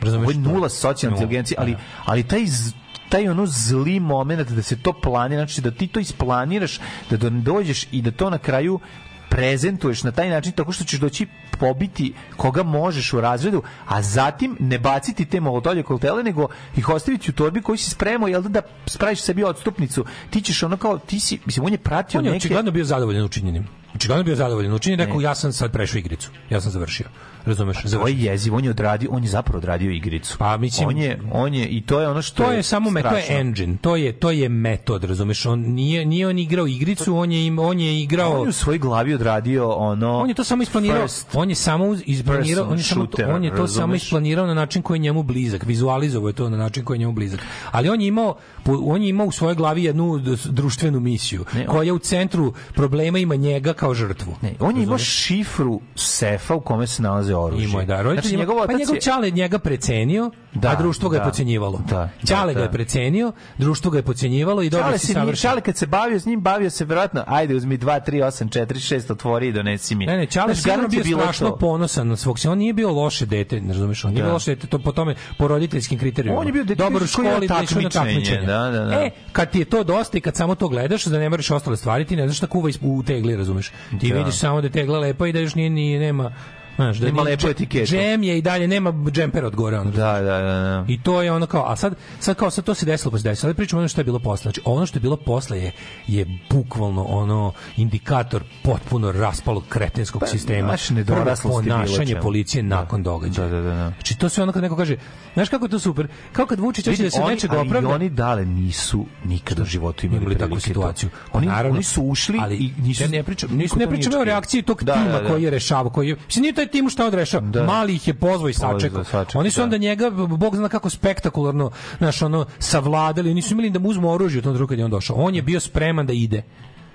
Razumeš? 0.00 0.24
Ovo 0.24 0.32
je 0.32 0.38
nula 0.38 0.68
socijalne 0.68 1.16
inteligencije, 1.16 1.56
ali, 1.60 1.72
Da. 1.72 1.78
ali 2.04 2.22
taj 2.22 2.46
z- 2.46 2.72
taj 3.08 3.28
ono 3.28 3.46
zli 3.46 4.00
moment 4.00 4.48
da 4.48 4.62
se 4.62 4.76
to 4.76 4.92
planira, 4.94 5.40
znači 5.40 5.60
da 5.60 5.70
ti 5.70 5.86
to 5.86 6.00
isplaniraš, 6.00 6.78
da 7.10 7.16
do- 7.16 7.30
dođeš 7.30 7.86
i 7.90 8.02
da 8.02 8.10
to 8.10 8.30
na 8.30 8.38
kraju 8.38 8.80
prezentuješ 9.28 10.02
na 10.02 10.12
taj 10.12 10.28
način 10.30 10.52
tako 10.52 10.72
što 10.72 10.84
ćeš 10.84 11.00
doći 11.00 11.26
pobiti 11.60 12.14
koga 12.36 12.62
možeš 12.62 13.12
u 13.12 13.20
razredu, 13.20 13.62
a 13.86 14.02
zatim 14.02 14.56
ne 14.60 14.78
baciti 14.78 15.24
te 15.24 15.40
molotolje 15.40 15.82
koktele, 15.82 16.22
nego 16.22 16.48
ih 16.76 16.88
ostaviti 16.88 17.30
u 17.30 17.34
torbi 17.34 17.62
koji 17.62 17.78
si 17.78 17.90
spremao, 17.90 18.28
jel 18.28 18.42
da, 18.42 18.48
da 18.48 18.62
spraviš 18.86 19.20
sebi 19.20 19.44
odstupnicu. 19.44 20.04
Ti 20.30 20.40
ćeš 20.40 20.62
ono 20.62 20.76
kao, 20.76 20.98
ti 20.98 21.20
si, 21.20 21.38
mislim, 21.46 21.66
on 21.66 21.72
je 21.72 21.78
pratio 21.78 22.18
On 22.18 22.24
je 22.24 22.32
neke... 22.32 22.42
očigledno 22.42 22.70
bio 22.70 22.84
zadovoljan 22.84 23.24
učinjenim. 23.24 23.68
Očigledno 23.94 24.20
je 24.20 24.24
bio 24.24 24.36
zadovoljan 24.36 24.72
učinjenim, 24.72 25.06
rekao 25.06 25.20
ja 25.20 25.34
sam 25.34 25.52
sad 25.52 25.72
prešao 25.72 25.98
igricu. 25.98 26.30
Ja 26.50 26.60
sam 26.60 26.70
završio. 26.70 27.06
Razumeš? 27.46 27.82
To 27.82 27.88
Završio. 27.88 28.16
je 28.16 28.24
jeziv, 28.24 28.54
on 28.54 28.64
je 28.64 28.70
odradio, 28.70 29.10
on 29.12 29.22
je 29.22 29.28
zapravo 29.28 29.58
odradio 29.58 29.90
igricu. 29.90 30.36
Pa 30.38 30.56
mislim 30.56 30.88
on 30.88 30.98
je, 30.98 31.20
on 31.32 31.54
je, 31.54 31.66
i 31.66 31.86
to 31.86 32.00
je 32.00 32.08
ono 32.08 32.22
što 32.22 32.44
to 32.44 32.52
je 32.52 32.62
samo 32.62 32.90
me, 32.90 33.02
to 33.02 33.16
je 33.16 33.24
engine, 33.28 33.76
to 33.80 33.96
je 33.96 34.12
to 34.12 34.30
je 34.30 34.48
metod, 34.48 35.04
razumeš? 35.04 35.46
On 35.46 35.60
nije 35.60 36.06
nije 36.06 36.28
on 36.28 36.38
igrao 36.38 36.66
igricu, 36.66 37.16
on 37.16 37.32
je 37.32 37.46
im, 37.46 37.58
on 37.58 37.80
je 37.80 38.00
igrao 38.00 38.32
On 38.32 38.42
je 38.42 38.48
u 38.48 38.52
svojoj 38.52 38.78
glavi 38.78 39.14
odradio 39.14 39.70
ono... 39.70 40.18
On 40.18 40.28
je 40.28 40.34
to 40.34 40.44
samo 40.44 40.62
isplanirao. 40.62 41.00
first 41.00 41.28
On 41.34 41.45
je 41.48 41.56
samo 41.56 41.96
isplanirao, 42.06 42.64
on 42.64 42.76
je 42.76 42.82
samo 42.84 43.06
to, 43.06 43.22
on 43.26 43.44
je 43.44 43.50
to 43.50 43.56
samo 43.56 43.62
razumeš? 43.62 44.02
isplanirao 44.02 44.46
na 44.46 44.54
način 44.54 44.82
koji 44.82 44.96
je 44.96 45.00
njemu 45.00 45.22
blizak, 45.22 45.64
vizualizovao 45.64 46.28
je 46.28 46.32
to 46.32 46.50
na 46.50 46.56
način 46.56 46.84
koji 46.84 46.96
je 46.96 47.00
njemu 47.00 47.12
blizak. 47.12 47.40
Ali 47.70 47.88
on 47.88 48.00
je 48.00 48.06
imao 48.06 48.36
on 48.66 49.02
je 49.02 49.08
imao 49.08 49.26
u 49.26 49.32
svojoj 49.32 49.54
glavi 49.54 49.84
jednu 49.84 50.18
društvenu 50.44 51.00
misiju 51.00 51.44
Ne, 51.54 51.60
on- 51.60 51.66
koja 51.68 51.94
u 51.94 51.98
centru 51.98 52.52
problema 52.74 53.18
ima 53.18 53.34
njega 53.36 53.72
kao 53.72 53.94
žrtvu. 53.94 54.34
Ne, 54.42 54.54
on 54.60 54.76
je 54.76 54.82
imao 54.82 54.98
šifru 54.98 55.80
sefa 55.96 56.54
u 56.54 56.60
kome 56.60 56.86
se 56.86 57.02
nalaze 57.02 57.34
oružje. 57.36 57.64
Imao 57.64 57.80
je, 57.80 57.86
da. 57.86 58.02
Roditelj 58.02 58.22
Znači, 58.22 58.36
njegov 58.36 58.66
pa 58.66 58.72
njegov 58.72 58.94
je- 58.94 59.00
ćale 59.00 59.30
njega 59.30 59.58
precenio, 59.58 60.30
Da, 60.56 60.68
a 60.68 60.74
društvo 60.74 61.08
ga 61.08 61.16
je 61.16 61.20
da, 61.20 61.26
pocenjivalo. 61.26 61.80
da, 61.80 62.08
Ćale 62.26 62.46
da, 62.46 62.52
ga 62.54 62.60
je 62.60 62.66
da. 62.66 62.72
precenio, 62.72 63.32
društvo 63.58 63.90
ga 63.90 63.98
je 63.98 64.02
pocenjivalo 64.02 64.62
i 64.62 64.70
dobro 64.70 64.98
si 64.98 65.06
savršen. 65.06 65.42
Čale 65.42 65.60
kad 65.60 65.76
se 65.76 65.86
bavio 65.86 66.20
s 66.20 66.26
njim, 66.26 66.40
bavio 66.40 66.70
se 66.70 66.84
verovatno, 66.84 67.24
ajde 67.26 67.54
uzmi 67.54 67.78
2, 67.78 68.00
3, 68.02 68.22
8, 68.22 68.48
4, 68.50 68.94
6, 68.96 69.12
otvori 69.12 69.48
i 69.48 69.52
donesi 69.52 69.94
mi. 69.94 70.06
Ne, 70.06 70.16
ne, 70.16 70.26
Čale 70.26 70.50
je 70.50 70.56
sigurno 70.56 70.82
je 70.82 71.02
bio 71.02 71.18
strašno 71.18 71.48
to. 71.48 71.56
ponosan 71.56 72.08
na 72.08 72.16
svog. 72.16 72.36
On 72.48 72.58
nije 72.58 72.72
bio 72.72 72.90
loše 72.92 73.26
dete, 73.26 73.60
ne 73.60 73.68
razumeš, 73.68 74.04
on 74.04 74.10
nije 74.10 74.22
Da. 74.22 74.26
bio 74.26 74.32
loše 74.32 74.54
dete, 74.54 74.66
to 74.66 74.78
po 74.78 74.92
tome, 74.92 75.14
po 75.38 75.48
roditeljskim 75.48 75.98
kriterijumima. 75.98 76.40
On 76.40 76.46
je 76.46 76.52
bio 76.52 76.64
dete 76.64 76.74
dobar 76.76 77.02
u 77.02 77.04
je 77.04 77.08
školi, 77.08 77.48
da 77.48 77.60
išao 77.62 77.82
na 77.82 77.88
takmičenje, 77.90 78.40
da, 78.40 78.58
da, 78.60 78.84
da. 78.84 78.94
E, 78.94 79.10
kad 79.32 79.50
ti 79.50 79.58
je 79.58 79.64
to 79.64 79.84
dosta 79.84 80.18
i 80.18 80.20
kad 80.20 80.36
samo 80.36 80.54
to 80.54 80.68
gledaš, 80.68 81.04
da 81.04 81.18
ne 81.18 81.28
moraš 81.28 81.50
ostale 81.50 81.76
stvari, 81.76 82.04
ti 82.04 82.16
ne 82.16 82.22
znaš 82.24 82.36
šta 82.36 82.46
kuva 82.46 82.70
u 82.82 83.02
tegli, 83.02 83.36
razumeš. 83.36 83.72
Ti 84.00 84.08
Da. 84.08 84.14
vidiš 84.14 84.34
samo 84.34 84.60
da 84.60 84.66
je 84.66 84.72
tegla 84.72 84.98
lepa 84.98 85.26
i 85.26 85.32
da 85.32 85.38
još 85.38 85.54
nije, 85.54 85.70
nije 85.70 86.00
nema, 86.00 86.32
znaš, 86.76 86.96
da 86.96 87.06
Nema 87.06 87.16
nije- 87.16 87.30
lepu 87.30 87.48
etiketu. 87.48 87.86
Džem 87.86 88.22
je 88.22 88.38
i 88.38 88.42
dalje, 88.42 88.68
nema 88.68 88.94
džemper 89.10 89.44
od 89.44 89.54
gore, 89.54 89.78
ono. 89.78 89.90
Da, 89.90 90.12
da, 90.12 90.38
da, 90.38 90.52
da. 90.54 90.84
I 90.88 91.00
to 91.00 91.22
je 91.22 91.32
ono 91.32 91.46
kao, 91.46 91.64
a 91.66 91.76
sad, 91.76 91.94
sad 92.20 92.36
kao 92.36 92.50
sad 92.50 92.64
to 92.64 92.74
se 92.74 92.86
desilo 92.86 93.10
pa 93.10 93.18
se 93.18 93.22
desilo. 93.24 93.48
Sad 93.50 93.56
pričamo 93.56 93.80
ono 93.80 93.88
što 93.88 94.00
je 94.00 94.04
bilo 94.04 94.18
posle. 94.18 94.42
Znači, 94.42 94.60
ono 94.64 94.86
što 94.86 94.96
je 94.96 95.00
bilo 95.00 95.16
posle 95.16 95.58
je, 95.58 95.72
je 96.06 96.26
bukvalno 96.50 97.04
ono 97.04 97.52
indikator 97.76 98.42
potpuno 98.62 99.12
raspalog 99.12 99.64
kretenskog 99.68 100.20
Pa, 100.20 100.26
sistema. 100.26 100.68
znaš, 100.68 100.90
nedoraslosti 100.90 101.68
ponašanje 101.68 102.16
policije 102.16 102.62
nakon 102.62 103.02
događaja. 103.02 103.48
Da, 103.48 103.56
da, 103.56 103.62
da, 103.62 103.70
da. 103.70 103.90
Znači, 103.90 104.18
to 104.18 104.28
sve 104.28 104.42
ono 104.42 104.52
kad 104.52 104.62
neko 104.62 104.76
kaže, 104.76 104.96
znaš 105.34 105.48
kako 105.48 105.64
je 105.64 105.70
to 105.70 105.78
super? 105.78 106.08
Kao 106.32 106.46
kad 106.46 106.60
Vučić 106.60 106.86
hoće 106.86 107.02
da 107.02 107.10
se 107.10 107.20
nečega 107.20 107.58
ali 107.58 107.68
opravda. 107.68 107.88
oni 107.88 108.08
dale 108.10 108.44
nisu 108.46 109.06
nikada 109.24 109.62
u 109.62 109.66
životu 109.66 110.06
imali, 110.06 110.20
imali 110.20 110.34
takvu 110.34 110.46
prilike 110.48 110.64
to. 110.64 110.70
situaciju. 110.70 111.10
Oni, 111.32 111.46
Naravno. 111.46 111.74
oni 111.74 111.82
su 111.84 112.02
ušli 112.02 112.38
ali 112.42 112.56
i 112.56 112.72
nisu... 112.78 113.02
ja 113.02 113.08
ne 113.08 113.22
pričam, 113.22 113.50
nisu 113.52 113.78
ne 113.78 113.86
pričam 113.86 114.12
o 114.14 114.24
reakciji 114.24 114.62
tog 114.62 114.84
Da, 114.84 114.92
tima 114.94 115.04
da, 115.06 115.20
da. 115.20 115.28
koji 115.28 115.42
je 115.42 115.50
rešavao, 115.50 115.90
koji 115.90 116.08
je, 116.08 116.16
mislim 116.26 116.42
nije 116.42 116.52
taj 116.54 116.65
tim 116.66 116.88
šta 116.88 117.06
on 117.06 117.12
rešava. 117.12 117.46
Da. 117.46 117.64
Mali 117.64 117.94
ih 117.94 118.08
je 118.08 118.14
pozvao 118.14 118.48
i 118.48 118.52
sačekao. 118.52 119.04
sačekao, 119.04 119.40
Oni 119.40 119.50
su 119.50 119.60
da. 119.60 119.64
onda 119.64 119.76
njega 119.76 120.10
bog 120.10 120.56
zna 120.56 120.68
kako 120.68 120.90
spektakularno, 120.90 121.70
znaš, 121.98 122.22
ono 122.22 122.46
savladali, 122.58 123.34
nisu 123.34 123.54
imali 123.54 123.70
da 123.70 123.78
mu 123.78 123.88
uzmu 123.88 124.10
oružje 124.10 124.38
u 124.38 124.42
tom 124.42 124.52
trenutku 124.52 124.68
kad 124.68 124.78
je 124.78 124.84
on 124.84 124.90
došao. 124.90 125.16
On 125.16 125.34
je 125.34 125.42
bio 125.42 125.60
spreman 125.60 126.06
da 126.06 126.12
ide 126.12 126.42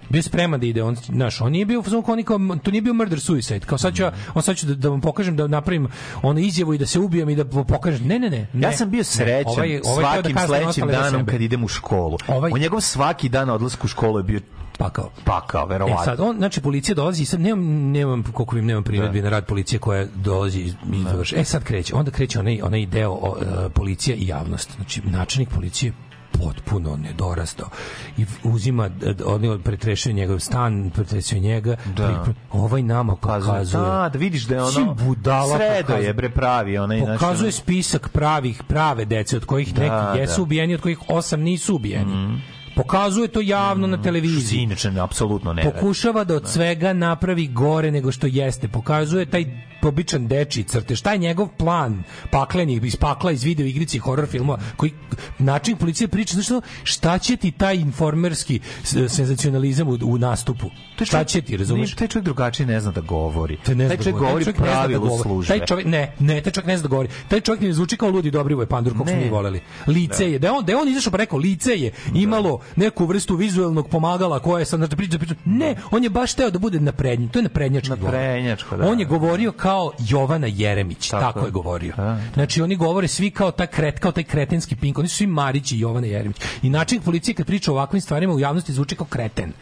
bio 0.09 0.21
spreman 0.21 0.59
da 0.59 0.65
ide 0.65 0.83
on 0.83 0.95
znaš 0.97 1.41
on 1.41 1.51
nije 1.51 1.65
bio 1.65 1.79
u 1.79 1.83
fazonu 1.83 2.03
kao 2.23 2.37
to 2.63 2.71
nije 2.71 2.81
bio 2.81 2.93
murder 2.93 3.19
suicide 3.19 3.59
kao 3.59 3.77
sad 3.77 3.95
ću 3.95 4.03
ja, 4.03 4.11
on 4.33 4.43
sad 4.43 4.57
ću 4.57 4.65
da, 4.65 4.75
da 4.75 4.89
vam 4.89 5.01
pokažem 5.01 5.35
da 5.35 5.47
napravim 5.47 5.87
onu 6.21 6.39
izjavu 6.39 6.73
i 6.73 6.77
da 6.77 6.85
se 6.85 6.99
ubijem 6.99 7.29
i 7.29 7.35
da 7.35 7.45
pokažem 7.45 8.07
ne 8.07 8.19
ne 8.19 8.29
ne, 8.29 8.47
ne. 8.53 8.61
Ja 8.61 8.71
sam 8.71 8.89
bio 8.89 9.03
srećan 9.03 9.43
ovaj 9.47 9.69
je- 9.69 9.81
ovaj 9.85 10.03
je 10.07 10.21
da 10.21 10.29
svakim 10.29 10.35
kazni 10.35 10.47
sledećim 10.49 10.87
danom 10.87 11.25
kad 11.25 11.41
idem 11.41 11.63
u 11.63 11.67
školu. 11.67 12.17
Ovaj- 12.27 12.51
On 12.51 12.59
njegov 12.59 12.81
svaki 12.81 13.29
dan 13.29 13.49
odlasku 13.49 13.85
u 13.85 13.89
školu 13.89 14.19
je 14.19 14.23
bio 14.23 14.39
pakao 14.73 15.09
pakao, 15.25 15.63
E 15.63 15.65
verovatno. 15.65 16.05
sad, 16.05 16.19
on, 16.19 16.37
znači, 16.37 16.61
policija 16.61 16.95
dolazi 16.95 17.23
i 17.23 17.25
sad 17.25 17.39
nemam, 17.39 17.61
nemam 17.91 18.23
koliko 18.23 18.57
im 18.57 18.65
nemam 18.65 18.83
primjedbi 18.83 19.21
na 19.21 19.29
rad 19.29 19.45
policije 19.45 19.79
koja 19.79 20.05
dolazi 20.15 20.59
iz 20.59 20.73
završi. 21.03 21.35
E 21.37 21.43
sad 21.43 21.63
kreće, 21.63 21.95
onda 21.95 22.11
kreće 22.11 22.39
onaj, 22.39 22.59
onaj 22.63 22.85
deo 22.85 23.11
o, 23.11 23.35
e, 23.65 23.69
policija 23.69 24.15
i 24.15 24.27
javnost. 24.27 24.75
Znači, 24.75 25.01
načelnik 25.01 25.49
policije 25.49 25.93
potpuno 26.33 26.95
nedorastao 26.97 27.69
i 28.17 28.25
uzima 28.43 28.85
e, 28.85 29.23
oni 29.25 29.59
pretrešaju 29.59 30.15
njegov 30.15 30.39
stan 30.39 30.89
pretresaju 30.89 31.41
njega 31.41 31.75
Da. 31.87 32.21
pri- 32.25 32.33
ovaj 32.51 32.83
nama 32.83 33.15
pokazuje 33.15 33.65
Da, 33.65 34.09
da 34.13 34.19
vidiš 34.19 34.43
da 34.43 34.55
je 34.55 34.63
ono... 34.63 34.93
Budala 34.95 35.57
Sredo 35.57 35.93
je, 35.95 36.13
bre, 36.13 36.29
pravi. 36.29 36.77
Onaj, 36.77 36.99
znaš, 36.99 37.19
pokazuje 37.19 37.45
ono- 37.45 37.51
spisak 37.51 38.09
pravih 38.09 38.63
prave 38.63 39.05
dece 39.05 39.37
od 39.37 39.45
kojih 39.45 39.73
Da, 39.73 39.81
neki 39.81 40.19
jesu 40.19 40.35
da. 40.35 40.41
ubijeni 40.43 40.75
od 40.75 40.81
kojih 40.81 40.99
osam 41.07 41.41
nisu 41.41 41.75
ubijeni 41.75 42.41
pokazuje 42.75 43.27
to 43.27 43.41
javno 43.41 43.87
na 43.87 44.01
televiziji. 44.01 44.59
inače 44.61 44.91
apsolutno 45.01 45.53
ne 45.53 45.63
pokušava 45.63 46.23
da 46.23 46.35
od 46.35 46.49
svega 46.49 46.93
napravi 46.93 47.47
gore 47.47 47.91
nego 47.91 48.11
što 48.11 48.27
jeste. 48.27 48.67
Pokazuje 48.67 49.25
taj 49.25 49.45
običan 49.87 50.27
dečiji 50.27 50.63
crtež, 50.63 51.01
taj 51.01 51.17
njegov 51.17 51.47
plan 51.57 52.03
paklenih 52.31 52.83
iz 52.83 52.95
pakla 52.95 53.31
iz 53.31 53.43
video 53.43 53.65
igrice 53.65 53.97
i 53.97 53.99
horror 53.99 54.27
filmova 54.27 54.59
koji 54.75 54.91
način 55.39 55.77
policije 55.77 56.07
priča 56.07 56.41
znači 56.41 56.67
šta 56.83 57.17
će 57.17 57.37
ti 57.37 57.51
taj 57.51 57.75
informerski 57.75 58.59
senzacionalizam 59.07 59.87
u, 59.87 59.97
u 60.03 60.17
nastupu 60.17 60.69
Taj 60.97 61.05
šta 61.05 61.23
će 61.23 61.41
ti 61.41 61.57
razumeš 61.57 61.95
Taj 61.95 62.07
čovjek 62.07 62.25
drugačije 62.25 62.65
ne 62.67 62.79
zna 62.79 62.91
da 62.91 63.01
govori. 63.01 63.57
Taj 63.65 63.75
ne 63.75 63.87
zna 63.87 63.89
taj 63.89 63.97
da 63.97 64.03
čovjek 64.03 64.19
govori. 64.19 64.31
govori 64.31 64.45
Taj 64.45 64.53
čovjek 64.53 64.71
da 64.71 64.79
pravilu 64.79 65.01
govori. 65.01 65.21
službe. 65.21 65.57
Taj 65.57 65.65
čovjek 65.65 65.87
ne, 65.87 66.13
ne, 66.19 66.41
taj 66.41 66.51
čovjek 66.53 66.67
ne 66.67 66.77
zna 66.77 66.83
da 66.83 66.87
govori. 66.87 67.09
Taj 67.27 67.41
čovjek 67.41 67.61
ne 67.61 67.73
zvuči 67.73 67.97
kao 67.97 68.09
ludi 68.09 68.31
Dobrivoje 68.31 68.67
Pandur 68.67 68.97
kog 68.97 69.09
smo 69.09 69.17
mi 69.17 69.29
voleli. 69.29 69.61
Lice 69.87 70.31
je, 70.31 70.39
da 70.39 70.47
je 70.47 70.51
on 70.51 70.65
da 70.65 70.71
je 70.71 70.77
on 70.77 70.87
izašao 70.87 71.11
pa 71.11 71.17
rekao 71.17 71.39
lice 71.39 71.77
je 71.77 71.91
imalo 72.13 72.59
neku 72.75 73.05
vrstu 73.05 73.35
vizuelnog 73.35 73.89
pomagala 73.89 74.39
koje 74.39 74.61
je 74.61 74.65
sad 74.65 74.79
znači 74.79 74.95
priča 74.95 75.17
priča. 75.17 75.35
Ne, 75.45 75.75
on 75.91 76.03
je 76.03 76.09
baš 76.09 76.33
teo 76.33 76.49
da 76.49 76.59
bude 76.59 76.79
naprednji. 76.79 77.29
To 77.29 77.39
je 77.39 77.43
naprednjački. 77.43 77.89
Naprednjačko, 77.89 78.77
da, 78.77 78.89
On 78.89 78.99
je 78.99 79.05
da. 79.05 79.09
govorio 79.09 79.51
kao 79.51 79.70
kao 79.71 79.91
Jovana 79.99 80.47
Jeremić, 80.47 81.09
tako, 81.09 81.39
je. 81.39 81.45
je 81.45 81.51
govorio. 81.51 81.93
Znači 82.33 82.61
oni 82.61 82.75
govore 82.75 83.07
svi 83.07 83.31
kao 83.31 83.51
taj 83.51 83.67
kret, 83.67 83.99
kao 83.99 84.11
taj 84.11 84.23
kretenski 84.23 84.75
pink, 84.75 84.97
oni 84.97 85.07
su 85.07 85.15
svi 85.15 85.27
Marić 85.27 85.71
i 85.71 85.79
Jovana 85.79 86.07
Jeremić. 86.07 86.37
I 86.61 86.69
način 86.69 87.01
policije 87.01 87.35
kad 87.35 87.45
priča 87.45 87.71
o 87.71 87.75
ovakvim 87.75 88.01
stvarima 88.01 88.33
u 88.33 88.39
javnosti 88.39 88.73
zvuči 88.73 88.95
kao 88.95 89.05
kreten. 89.05 89.53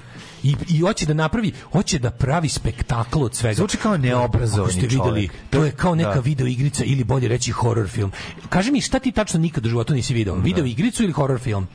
I, 0.43 0.55
i 0.67 0.79
hoće 0.79 1.05
da 1.05 1.13
napravi, 1.13 1.51
hoće 1.71 1.99
da 1.99 2.11
pravi 2.11 2.49
spektakl 2.49 3.23
od 3.23 3.35
svega. 3.35 3.55
Zvuči 3.55 3.77
kao 3.77 3.97
neobrazovani 3.97 4.71
Ako 4.71 4.87
ste 4.87 4.87
videli, 4.87 5.29
to 5.49 5.65
je 5.65 5.71
kao 5.71 5.95
neka 5.95 6.13
Da. 6.13 6.19
video 6.19 6.47
igrica 6.47 6.83
ili 6.83 7.03
bolje 7.03 7.27
reći 7.27 7.51
horror 7.51 7.87
film. 7.87 8.11
Kaži 8.49 8.71
mi 8.71 8.81
šta 8.81 8.99
ti 8.99 9.11
tačno 9.11 9.39
nikad 9.39 9.65
u 9.65 9.69
životu 9.69 9.93
nisi 9.93 10.13
video? 10.13 10.35
Video 10.35 10.65
igricu 10.65 11.03
ili 11.03 11.11
horror 11.11 11.39
film? 11.39 11.67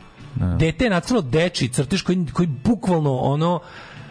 Dete 0.58 0.84
je 0.84 0.90
nacrlo 0.90 1.20
deči 1.20 1.68
crtež 1.68 2.02
koji, 2.02 2.26
koji 2.32 2.48
bukvalno 2.48 3.16
ono 3.16 3.60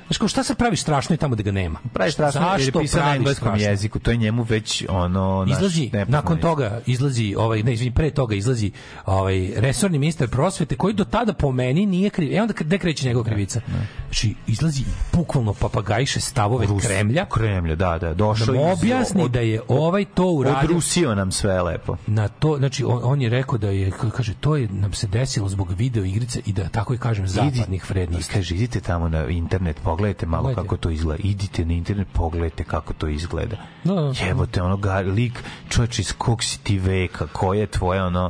Znaš 0.03 0.17
kao, 0.17 0.27
šta 0.27 0.43
se 0.43 0.55
pravi 0.55 0.75
strašno 0.75 1.13
i 1.13 1.19
tamo 1.19 1.35
da 1.35 1.43
ga 1.43 1.51
nema? 1.51 1.79
Pravi 1.93 2.11
strašno 2.11 2.41
jer 2.41 2.51
je 2.51 2.57
Zašto 2.57 2.79
pisao 2.79 3.01
na 3.01 3.15
engleskom 3.15 3.47
strašno? 3.47 3.65
jeziku, 3.65 3.99
to 3.99 4.11
je 4.11 4.17
njemu 4.17 4.43
već 4.43 4.85
ono... 4.89 5.45
naš, 5.45 5.57
izlazi 5.57 5.91
nakon 6.07 6.37
toga 6.37 6.81
izlazi 6.85 7.35
ovaj 7.37 7.63
ne 7.63 7.73
izvini 7.73 7.91
pre 7.91 8.09
toga 8.11 8.35
izlazi 8.35 8.71
ovaj 9.05 9.51
resorni 9.55 9.97
ministar 9.97 10.27
prosvete 10.27 10.75
koji 10.75 10.93
do 10.93 11.03
tada 11.05 11.33
po 11.33 11.51
meni 11.51 11.85
nije 11.85 12.09
kriv. 12.09 12.33
E 12.33 12.41
onda 12.41 12.53
gde 12.59 12.77
kreće 12.77 13.07
njegova 13.07 13.25
krivica? 13.25 13.61
Znači 14.03 14.35
izlazi 14.47 14.83
bukvalno 15.13 15.53
papagajše 15.53 16.19
stavove 16.19 16.67
Rus- 16.67 16.81
Kremlja. 16.81 17.25
Kremlja, 17.27 17.75
da, 17.75 17.97
da, 17.99 18.13
došao 18.13 18.45
da 18.45 18.53
mu 18.53 18.59
iz- 18.67 18.73
objasni 18.73 19.23
od- 19.23 19.31
da 19.31 19.39
je 19.39 19.61
ovaj 19.67 20.05
to 20.05 20.25
uradio. 20.25 20.59
Odrusio 20.63 21.15
nam 21.15 21.31
sve 21.31 21.61
lepo. 21.61 21.97
Na 22.07 22.27
to, 22.27 22.57
znači 22.57 22.83
on, 22.83 22.99
on 23.03 23.21
je 23.21 23.29
rekao 23.29 23.57
da 23.57 23.67
je 23.69 23.91
kaže 24.11 24.33
to 24.33 24.55
je 24.55 24.67
nam 24.69 24.93
se 24.93 25.07
desilo 25.07 25.49
zbog 25.49 25.71
video 25.71 26.05
igrice 26.05 26.41
i 26.45 26.53
da 26.53 26.63
tako 26.63 26.93
i 26.93 26.97
kažem 26.97 27.27
zapadnih 27.27 27.83
I 27.83 27.87
vrednosti. 27.89 28.33
kaže, 28.33 28.55
idite 28.55 28.81
tamo 28.81 29.09
na 29.09 29.27
internet, 29.27 29.77
pogledajte 29.93 30.25
malo 30.25 30.43
Pogledajte. 30.43 30.61
kako 30.67 30.77
to 30.77 30.89
izgleda. 30.89 31.23
Idite 31.23 31.65
na 31.65 31.73
internet, 31.73 32.07
pogledajte 32.13 32.63
kako 32.63 32.93
to 32.93 33.07
izgleda. 33.07 33.57
Da, 33.83 33.93
da. 33.93 34.25
Jebote, 34.25 34.61
ono 34.61 34.77
ga, 34.77 34.99
lik, 34.99 35.43
čovječ, 35.69 35.99
iz 35.99 36.13
kog 36.17 36.43
si 36.43 36.59
ti 36.63 36.77
veka, 36.79 37.27
ko 37.27 37.53
je 37.53 37.67
tvoje, 37.67 38.03
ono, 38.03 38.29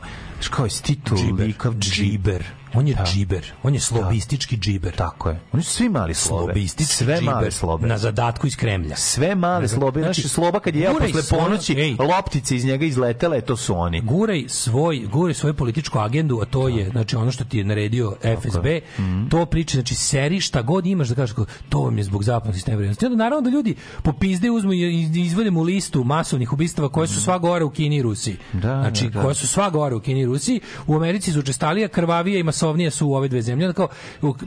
kao 0.50 0.66
je 0.66 0.72
titul 0.82 1.18
Džiber, 1.18 1.48
likav 1.48 1.74
džiber. 1.74 2.44
On 2.74 2.88
je 2.88 2.96
džiber. 3.06 3.52
On 3.64 3.74
je 3.74 3.80
slobistički 3.80 4.58
džiber. 4.58 4.96
Tako 4.96 5.30
je. 5.30 5.40
Oni 5.52 5.64
su 5.64 5.72
svi 5.72 5.90
mali 5.90 6.14
slobe. 6.14 6.44
Slobistički 6.44 6.94
Sve 6.96 7.22
male 7.22 7.38
džiber 7.38 7.54
slobe. 7.54 7.88
Na 7.88 7.98
zadatku 7.98 8.48
iz 8.48 8.56
Kremlja. 8.56 8.96
Sve 8.96 9.36
male 9.36 9.68
slobe. 9.68 10.00
Znači, 10.00 10.22
Znači, 10.22 10.30
sloba 10.30 10.60
kad 10.60 10.76
je 10.76 10.82
jeo 10.82 10.94
posle 10.94 11.38
ponoći, 11.40 11.74
ej. 11.74 11.96
loptice 12.02 12.56
iz 12.56 12.66
njega 12.66 12.86
izletele, 12.86 13.42
to 13.42 13.58
su 13.58 13.76
oni. 13.76 14.02
guraj 14.02 14.44
svoj 14.50 15.00
guraj 15.02 15.34
svoju 15.34 15.54
političku 15.54 16.00
agendu 16.00 16.40
a 16.42 16.46
to 16.46 16.68
je 16.70 16.90
znači 16.90 17.16
ono 17.16 17.32
što 17.32 17.44
ti 17.44 17.58
je 17.58 17.64
naredio 17.64 18.16
FSB 18.40 18.66
Mhm. 19.00 19.28
to 19.28 19.46
priča 19.46 19.72
znači 19.74 19.96
seri 19.96 20.40
šta 20.40 20.62
god 20.62 20.86
imaš 20.86 21.08
da 21.08 21.16
kažeš 21.16 21.36
to 21.70 21.80
vam 21.80 21.98
je 21.98 22.04
zbog 22.04 22.24
zapadnog 22.24 22.56
sistema 22.56 22.78
vrednosti 22.78 23.06
onda 23.06 23.18
naravno 23.18 23.42
da 23.42 23.50
ljudi 23.50 23.76
popizde 24.04 24.52
uzmu 24.52 24.74
i 24.74 25.02
iz- 25.02 25.16
izvade 25.18 25.52
mu 25.52 25.62
listu 25.62 26.04
masovnih 26.04 26.54
ubistava 26.54 26.90
koje 26.90 27.08
su 27.08 27.22
sva 27.22 27.38
gore 27.38 27.64
u 27.66 27.70
Kini 27.72 27.96
i 27.96 28.02
Rusiji 28.02 28.38
Da, 28.54 28.60
znači 28.60 29.04
da, 29.04 29.10
da. 29.10 29.22
koje 29.22 29.36
su 29.36 29.48
sva 29.48 29.70
gore 29.70 29.96
u 29.96 30.00
Kini 30.00 30.22
i 30.22 30.26
Rusiji 30.26 30.60
u 30.88 30.96
Americi 30.96 31.32
su 31.32 31.40
učestalije 31.40 31.88
krvavije 31.88 32.40
i 32.40 32.44
masovnije 32.64 32.92
su 32.92 33.08
u 33.08 33.14
ove 33.14 33.28
dve 33.28 33.42
zemlje 33.42 33.66
Onda 33.66 33.74
kao 33.74 33.88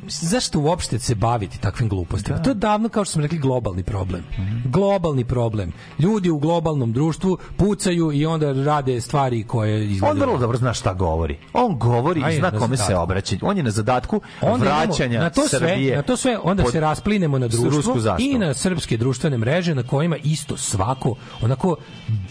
zašto 0.08 0.60
uopšte 0.60 0.98
se 0.98 1.14
baviti 1.14 1.60
takvim 1.60 1.88
glupostima 1.88 2.42
to 2.42 2.50
je 2.50 2.54
davno 2.54 2.88
kao 2.88 3.04
što 3.04 3.12
smo 3.12 3.22
rekli 3.22 3.38
globalni 3.38 3.82
problem 3.82 4.24
globalni 4.64 5.24
problem 5.24 5.72
ljudi 5.98 6.30
u 6.30 6.38
globalnom 6.38 6.92
društvu 6.92 7.38
pucaju 7.56 8.12
i 8.12 8.26
onda 8.26 8.52
rade 8.52 9.00
stvari 9.00 9.44
koje 9.44 9.76
On 9.76 9.90
izgledaju 9.90 10.20
vrlo 10.20 10.38
dobro 10.38 10.58
zna 10.58 10.74
šta 10.74 10.94
govori. 10.94 11.38
On 11.52 11.78
govori 11.78 12.22
i 12.30 12.36
zna 12.36 12.50
na 12.50 12.58
kome 12.58 12.76
se 12.76 12.96
obraća. 12.96 13.36
On 13.42 13.56
je 13.56 13.62
na 13.62 13.70
zadatku 13.70 14.20
onda 14.40 14.64
imamo- 14.66 14.86
vraćanja 14.86 15.20
na 15.20 15.30
to 15.30 15.48
Srbije. 15.48 15.88
sve, 15.88 15.96
na 15.96 16.02
to 16.02 16.16
sve 16.16 16.38
onda 16.42 16.64
se 16.64 16.80
rasplinemo 16.80 17.38
na 17.38 17.48
društvo 17.48 18.00
zastavu. 18.00 18.20
i 18.20 18.38
na 18.38 18.54
srpske 18.54 18.96
društvene 18.96 19.38
mreže 19.38 19.74
na 19.74 19.82
kojima 19.82 20.16
isto 20.16 20.56
svako 20.56 21.14
onako 21.42 21.76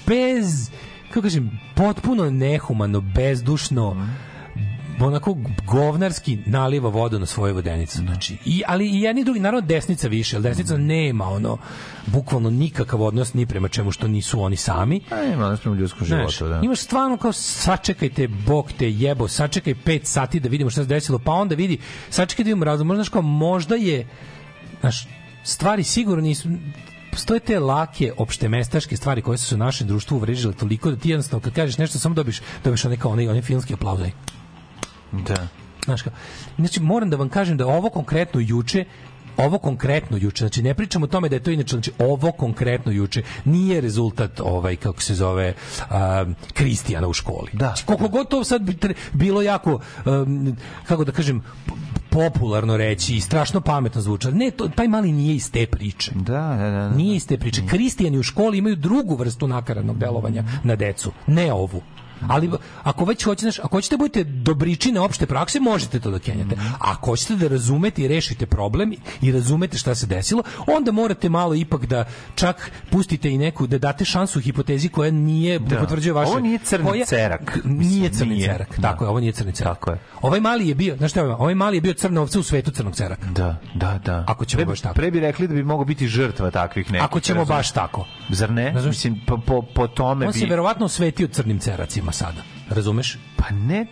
bez 0.07 0.69
kako 1.09 1.21
kažem 1.21 1.59
potpuno 1.75 2.29
nehumano 2.29 3.01
bezdušno 3.01 4.07
onako 4.99 5.37
govnarski 5.67 6.37
naliva 6.45 6.89
vodu 6.89 7.19
na 7.19 7.25
svoju 7.25 7.55
vodenicu 7.55 7.97
znači 7.97 8.37
i 8.45 8.63
ali 8.67 8.89
i 8.89 9.01
jedni 9.01 9.23
drugi 9.23 9.39
naravno 9.39 9.67
desnica 9.67 10.07
više 10.07 10.35
ali 10.35 10.43
desnica 10.43 10.77
nema 10.77 11.25
ono 11.29 11.57
bukvalno 12.05 12.49
nikakav 12.49 13.01
odnos 13.01 13.33
ni 13.33 13.45
prema 13.45 13.67
čemu 13.67 13.91
što 13.91 14.07
nisu 14.07 14.41
oni 14.41 14.55
sami 14.55 15.01
A 15.11 15.23
ima 15.23 15.49
nas 15.49 15.59
prema 15.59 15.77
ljudskom 15.77 16.07
životu, 16.07 16.47
da. 16.47 16.61
imaš 16.63 16.79
stvarno 16.79 17.17
kao 17.17 17.31
sačekajte, 17.33 18.27
bog 18.27 18.71
te 18.77 18.91
jebo, 18.91 19.27
sačekaj 19.27 19.75
pet 19.85 20.07
sati 20.07 20.39
da 20.39 20.49
vidimo 20.49 20.69
šta 20.69 20.81
se 20.81 20.87
desilo, 20.87 21.19
pa 21.19 21.31
onda 21.31 21.55
vidi, 21.55 21.77
sačekaj 22.09 22.43
da 22.43 22.47
vidimo 22.47 22.65
razlog. 22.65 22.87
Možda, 22.87 23.11
kao, 23.11 23.21
možda 23.21 23.75
je, 23.75 24.07
znaš, 24.79 25.07
stvari 25.43 25.83
sigurno 25.83 26.21
nisu, 26.21 26.49
postoje 27.11 27.39
te 27.39 27.59
lake 27.59 28.11
opštemestaške 28.17 28.97
stvari 28.97 29.21
koje 29.21 29.37
su 29.37 29.45
se 29.45 29.55
u 29.55 29.57
našem 29.57 29.87
društvu 29.87 30.15
uvrežile 30.15 30.53
toliko 30.53 30.91
da 30.91 30.97
ti 30.97 31.09
jednostavno 31.09 31.43
kad 31.43 31.53
kažeš 31.53 31.77
nešto 31.77 31.99
samo 31.99 32.15
dobiš 32.15 32.41
dobiš 32.63 32.85
onaj 32.85 32.97
kao 32.97 33.11
onaj, 33.11 33.27
onaj 33.27 33.41
filmski 33.41 33.73
aplauz. 33.73 33.99
Da. 35.11 35.47
Znaš 35.85 36.01
kao, 36.01 36.13
znači 36.57 36.79
moram 36.79 37.09
da 37.09 37.17
vam 37.17 37.29
kažem 37.29 37.57
da 37.57 37.67
ovo 37.67 37.89
konkretno 37.89 38.39
juče 38.43 38.85
ovo 39.37 39.57
konkretno 39.57 40.17
juče, 40.17 40.43
znači 40.43 40.61
ne 40.61 40.73
pričamo 40.73 41.03
o 41.03 41.07
tome 41.07 41.29
da 41.29 41.35
je 41.35 41.43
to 41.43 41.51
inače, 41.51 41.69
znači 41.69 41.91
ovo 41.99 42.31
konkretno 42.31 42.91
juče 42.91 43.23
nije 43.45 43.81
rezultat 43.81 44.39
ovaj 44.39 44.75
kako 44.75 45.01
se 45.01 45.15
zove 45.15 45.53
a, 45.89 46.25
Kristijana 46.53 47.07
u 47.07 47.13
školi. 47.13 47.49
Da. 47.53 47.65
Znači, 47.65 47.85
koliko 47.85 48.07
god 48.07 48.27
to 48.27 48.43
sad 48.43 48.61
bilo 49.13 49.41
jako 49.41 49.79
um, 50.05 50.57
kako 50.87 51.03
da 51.03 51.11
kažem 51.11 51.43
popularno 52.09 52.77
reći 52.77 53.15
i 53.15 53.21
strašno 53.21 53.61
pametno 53.61 54.01
zvuči. 54.01 54.27
ali 54.27 54.37
Ne, 54.37 54.51
to, 54.51 54.67
taj 54.67 54.87
mali 54.87 55.11
nije 55.11 55.35
iz 55.35 55.51
te 55.51 55.65
priče. 55.65 56.11
Da, 56.15 56.55
da, 56.59 56.69
da. 56.69 56.69
da. 56.69 56.89
Nije 56.89 57.15
iz 57.15 57.27
te 57.27 57.37
priče. 57.37 57.61
Kristijani 57.69 58.19
u 58.19 58.23
školi 58.23 58.57
imaju 58.57 58.75
drugu 58.75 59.15
vrstu 59.15 59.47
nakaradnog 59.47 59.97
delovanja 59.97 60.43
na 60.63 60.75
decu, 60.75 61.11
ne 61.27 61.53
ovu. 61.53 61.81
Ali 62.21 62.49
ako 62.83 63.05
već 63.05 63.23
hoćete, 63.23 63.41
znaš, 63.41 63.59
ako 63.59 63.67
hoćete 63.69 63.93
da 63.93 63.99
budete 63.99 64.23
dobričine 64.23 64.99
opšte 64.99 65.25
prakse, 65.25 65.59
možete 65.59 65.99
to 65.99 66.11
da 66.11 66.19
kenjate. 66.19 66.55
A 66.55 66.91
ako 66.91 67.11
hoćete 67.11 67.35
da 67.35 67.47
razumete 67.47 68.01
i 68.01 68.07
rešite 68.07 68.45
problem 68.45 68.93
i 69.21 69.31
razumete 69.31 69.77
šta 69.77 69.95
se 69.95 70.05
desilo, 70.07 70.43
onda 70.67 70.91
morate 70.91 71.29
malo 71.29 71.55
ipak 71.55 71.85
da 71.85 72.05
čak 72.35 72.55
pustite 72.89 73.29
i 73.29 73.37
neku, 73.37 73.67
da 73.67 73.77
date 73.77 74.05
šansu 74.05 74.39
hipotezi 74.39 74.89
koja 74.89 75.11
nije 75.11 75.59
Da. 75.59 75.77
potvrđuje 75.77 76.13
vaše... 76.13 76.31
Ovo 76.31 76.39
nije 76.39 76.57
crni 76.59 76.85
koja- 76.85 77.05
cerak. 77.05 77.59
Nije 77.63 78.09
crni 78.09 78.33
nije. 78.33 78.47
cerak. 78.47 78.79
Da. 78.79 78.81
Tako 78.81 79.03
je, 79.05 79.09
ovo 79.09 79.19
nije 79.19 79.31
crni 79.31 79.51
cerak. 79.51 79.73
Tako 79.73 79.91
je. 79.91 79.99
Ovaj 80.21 80.39
mali 80.39 80.67
je 80.67 80.75
bio, 80.75 80.97
znaš 80.97 81.11
šta? 81.11 81.23
Ovaj 81.29 81.55
mali 81.55 81.77
je 81.77 81.81
bio 81.81 81.93
crna 81.93 82.21
ovca 82.21 82.39
u 82.39 82.43
svetu 82.43 82.71
crnog 82.71 82.95
ceraka. 82.95 83.27
Da, 83.27 83.57
da, 83.75 83.99
da. 84.05 84.23
Ako 84.27 84.45
ćemo 84.45 84.57
pre, 84.59 84.65
baš 84.65 84.81
tako. 84.81 84.95
Pre 84.95 85.11
bi 85.11 85.19
rekli 85.19 85.47
da 85.47 85.53
bi 85.53 85.63
mogao 85.63 85.85
biti 85.85 86.07
žrtva 86.07 86.51
takvih 86.51 86.91
nekih. 86.91 87.05
Ako 87.05 87.19
ćemo 87.19 87.39
razumeš? 87.39 87.57
baš 87.57 87.71
tako. 87.71 88.05
Zar 88.29 88.51
ne? 88.51 88.71
Razumeš? 88.71 88.95
Mislim, 88.95 89.21
po, 89.27 89.37
po, 89.37 89.61
po 89.63 89.87
tome 89.87 90.25
On 90.25 90.31
bi... 90.31 90.39
se 90.39 90.45
verovatno 90.45 90.85
osvetio 90.85 91.27
crnim 91.27 91.59
ceracima 91.59 92.11
sada. 92.15 92.41
Razumeš? 92.69 93.17
Pa 93.37 93.45
ne... 93.51 93.85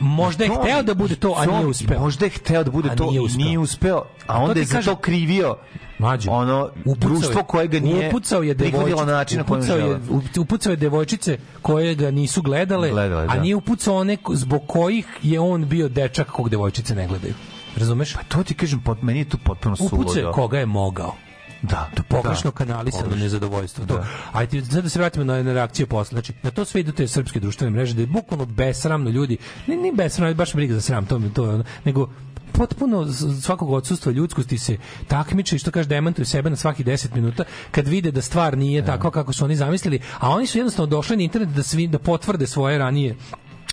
Možda 0.00 0.44
je 0.44 0.50
To- 0.50 0.56
hteo 0.56 0.82
da 0.82 0.94
bude 0.94 1.16
to, 1.16 1.34
a 1.36 1.46
nije 1.46 1.66
uspeo. 1.66 2.00
Možda 2.00 2.26
je 2.26 2.30
hteo 2.30 2.64
da 2.64 2.70
bude 2.70 2.88
A 2.90 2.96
to 2.96 3.06
nije 3.06 3.20
uspeo. 3.20 3.38
nije 3.38 3.58
uspeo, 3.58 4.02
a 4.26 4.38
onda 4.38 4.60
je 4.60 4.66
za 4.66 4.82
to 4.82 4.96
krivio 4.96 5.56
Mlađo, 5.98 6.30
ono 6.30 6.68
upucao 6.76 7.08
društvo 7.08 7.40
je- 7.40 7.44
koje 7.44 7.68
ga 7.68 7.80
nije 7.80 8.08
upucao 8.08 8.42
je 8.42 8.54
devojčice, 8.54 8.96
na 8.96 9.12
način 9.12 9.38
na 9.38 9.44
upucao 9.44 9.76
je, 9.78 9.96
u- 10.10 10.40
upucao 10.40 10.70
je 10.70 10.76
devojčice 10.76 11.38
koje 11.62 11.94
ga 11.94 12.10
nisu 12.10 12.42
gledale, 12.42 12.90
Gledale, 12.90 13.22
a 13.24 13.26
da. 13.26 13.40
nije 13.40 13.56
upucao 13.56 13.96
one 13.96 14.16
zbog 14.30 14.62
kojih 14.66 15.06
je 15.22 15.40
on 15.40 15.66
bio 15.66 15.88
dečak 15.88 16.26
kog 16.28 16.48
devojčice 16.48 16.94
ne 16.94 17.06
gledaju. 17.06 17.34
Razumeš? 17.76 18.14
Pa 18.14 18.22
to 18.22 18.42
ti 18.42 18.54
kažem, 18.54 18.80
pot, 18.80 19.02
meni 19.02 19.18
je 19.18 19.28
tu 19.28 19.38
potpuno 19.38 19.76
suludo. 19.76 19.96
Upucao 19.96 20.18
je 20.18 20.32
koga 20.32 20.58
je 20.58 20.66
mogao. 20.66 21.14
Da, 21.64 21.90
To 21.94 22.02
pogrešno 22.04 22.50
da. 22.50 22.54
kanalisano 22.54 23.02
Pogrešno. 23.02 23.24
nezadovoljstvo. 23.24 23.86
To. 23.86 23.94
Da. 23.94 24.06
Ajde, 24.32 24.64
sad 24.64 24.82
da 24.82 24.88
se 24.88 24.98
vratimo 24.98 25.24
na, 25.24 25.42
na 25.42 25.52
reakciju 25.52 25.86
posle. 25.86 26.14
Znači, 26.14 26.32
na 26.42 26.50
to 26.50 26.64
sve 26.64 26.80
idu 26.80 26.92
te 26.92 27.08
srpske 27.08 27.40
društvene 27.40 27.70
mreže, 27.70 27.94
da 27.94 28.00
je 28.00 28.06
bukvalno 28.08 28.46
besramno 28.46 29.10
ljudi, 29.10 29.36
ne, 29.66 29.76
ne 29.76 29.92
besramno, 29.92 30.34
baš 30.34 30.52
briga 30.54 30.74
za 30.74 30.80
sram, 30.80 31.06
to, 31.06 31.18
mi- 31.18 31.32
to, 31.32 31.46
nego 31.84 32.08
potpuno 32.52 33.12
svakog 33.42 33.70
odsustva 33.70 34.12
ljudskosti 34.12 34.58
se 34.58 34.76
takmiče 35.08 35.56
i 35.56 35.58
što 35.58 35.70
kaže 35.70 35.88
demantuju 35.88 36.26
sebe 36.26 36.50
na 36.50 36.56
svaki 36.56 36.84
10 36.84 37.14
minuta 37.14 37.44
kad 37.70 37.88
vide 37.88 38.10
da 38.10 38.22
stvar 38.22 38.58
nije 38.58 38.84
tako 38.86 39.10
kako 39.10 39.32
su 39.32 39.44
oni 39.44 39.56
zamislili, 39.56 40.00
a 40.18 40.30
oni 40.30 40.46
su 40.46 40.58
jednostavno 40.58 40.86
došli 40.86 41.16
na 41.16 41.22
internet 41.22 41.48
da 41.48 41.62
svi 41.62 41.86
da 41.88 41.98
potvrde 41.98 42.46
svoje 42.46 42.78
ranije 42.78 43.16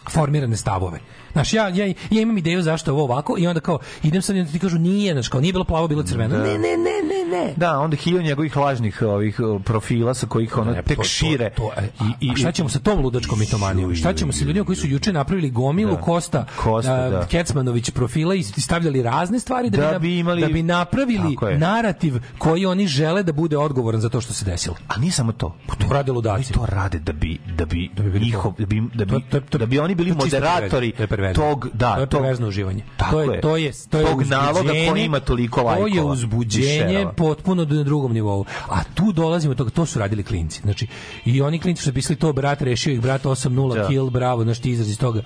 formirane 0.09 0.57
stavove. 0.57 0.99
Znaš, 1.31 1.53
ja, 1.53 1.67
ja, 1.69 1.85
ja 1.85 2.21
imam 2.21 2.37
ideju 2.37 2.61
zašto 2.61 2.91
je 2.91 2.93
ovo 2.93 3.03
ovako 3.03 3.35
i 3.37 3.47
onda 3.47 3.59
kao 3.59 3.79
idem 4.03 4.21
sad 4.21 4.35
i 4.35 4.39
onda 4.39 4.51
ti 4.51 4.59
kažu 4.59 4.77
nije, 4.77 5.13
znaš, 5.13 5.27
kao 5.27 5.41
nije 5.41 5.53
bilo 5.53 5.65
plavo, 5.65 5.87
bilo 5.87 6.03
crveno. 6.03 6.37
Da. 6.37 6.43
Ne, 6.43 6.49
ne, 6.49 6.57
ne, 6.57 6.97
ne, 7.03 7.37
ne. 7.37 7.53
Da, 7.55 7.79
onda 7.79 7.95
hilju 7.97 8.21
njegovih 8.21 8.57
lažnih 8.57 9.01
ovih 9.03 9.35
profila 9.63 10.13
sa 10.13 10.27
kojih 10.27 10.57
ono 10.57 10.71
Ne, 10.71 10.77
tek 10.77 10.87
to- 10.89 10.95
to- 10.95 11.03
šire. 11.03 11.49
To, 11.49 11.71
e, 11.77 11.87
I, 12.21 12.27
i, 12.27 12.35
šta 12.35 12.51
ćemo 12.51 12.69
sa 12.69 12.79
tom 12.79 12.99
ludačkom 12.99 13.39
mitomanijom? 13.39 13.95
Šta 13.95 14.13
ćemo 14.13 14.31
sa 14.31 14.45
ljudima 14.45 14.65
koji 14.65 14.75
su 14.75 14.87
juče 14.87 15.13
napravili 15.13 15.49
gomilu 15.49 15.91
Da. 15.91 16.01
Kosta, 16.01 16.45
Kosta, 16.55 16.93
a, 16.93 17.09
da. 17.09 17.25
Kecmanović 17.25 17.89
profila 17.89 18.35
i 18.35 18.43
stavljali 18.43 19.01
razne 19.01 19.39
stvari 19.39 19.69
da, 19.69 19.77
Da 19.83 19.99
bi, 19.99 20.07
bi 20.07 20.19
imali- 20.19 20.41
da 20.41 20.47
bi 20.47 20.63
napravili 20.63 21.37
narativ 21.57 22.13
koji 22.37 22.65
oni 22.65 22.87
žele 22.87 23.23
da 23.23 23.33
bude 23.33 23.57
odgovoran 23.57 24.01
za 24.01 24.09
to 24.09 24.21
što 24.21 24.33
se 24.33 24.45
desilo. 24.45 24.75
A 24.87 24.97
nije 24.97 25.11
samo 25.11 25.31
to. 25.31 25.55
Pa 25.67 25.75
to 25.75 25.93
rade 25.93 26.11
Oni 26.11 26.15
ludaci. 26.15 26.53
to 26.53 26.65
rade 26.65 26.99
da 26.99 27.13
bi 27.13 27.37
da 27.47 27.65
bi, 27.65 27.89
Da 27.95 28.03
bi 28.03 28.19
njihov 28.19 28.53
da 28.57 28.65
bi 28.65 28.81
da 28.93 29.05
bi, 29.05 29.11
To- 29.11 29.19
to- 29.21 29.39
to- 29.41 29.57
da 29.57 29.65
bi 29.65 29.79
oni 29.79 29.95
bili 29.95 30.09
to 30.11 30.17
moderatori 30.17 30.93
perverzno, 31.21 31.43
tog 31.43 31.67
da 31.73 31.93
to 31.95 31.99
je 31.99 32.07
tog- 32.07 32.19
perverzno 32.19 32.47
uživanje. 32.47 32.83
Tako 32.97 33.11
to 33.11 33.21
je, 33.23 33.41
to 33.41 33.57
je, 33.57 33.71
to 33.89 33.99
je 33.99 34.05
tog 34.05 34.23
naloga 34.23 34.71
koji 34.89 35.03
ima 35.03 35.19
toliko 35.19 35.61
To 35.61 35.69
je 35.69 35.79
lajkova 35.83 36.11
uzbuđenje 36.11 37.07
potpuno 37.17 37.65
na 37.65 37.83
drugom 37.83 38.13
nivou. 38.13 38.45
A 38.69 38.83
tu 38.83 39.11
dolazimo 39.11 39.53
do 39.53 39.57
toga, 39.57 39.69
to 39.69 39.85
su 39.85 39.99
radili 39.99 40.23
klinci. 40.23 40.61
Znači, 40.61 40.87
i 41.25 41.41
oni 41.41 41.59
klinci 41.59 41.83
su 41.83 41.93
pisali 41.93 42.19
to, 42.19 42.33
brat, 42.33 42.61
rešio 42.61 42.93
ih, 42.93 43.01
brat, 43.01 43.23
8-0, 43.23 43.75
Da. 43.75 43.87
kill, 43.87 44.09
bravo, 44.09 44.43
znaš 44.43 44.59
ti 44.59 44.71
izraz 44.71 44.89
iz 44.89 44.99
toga. 44.99 45.21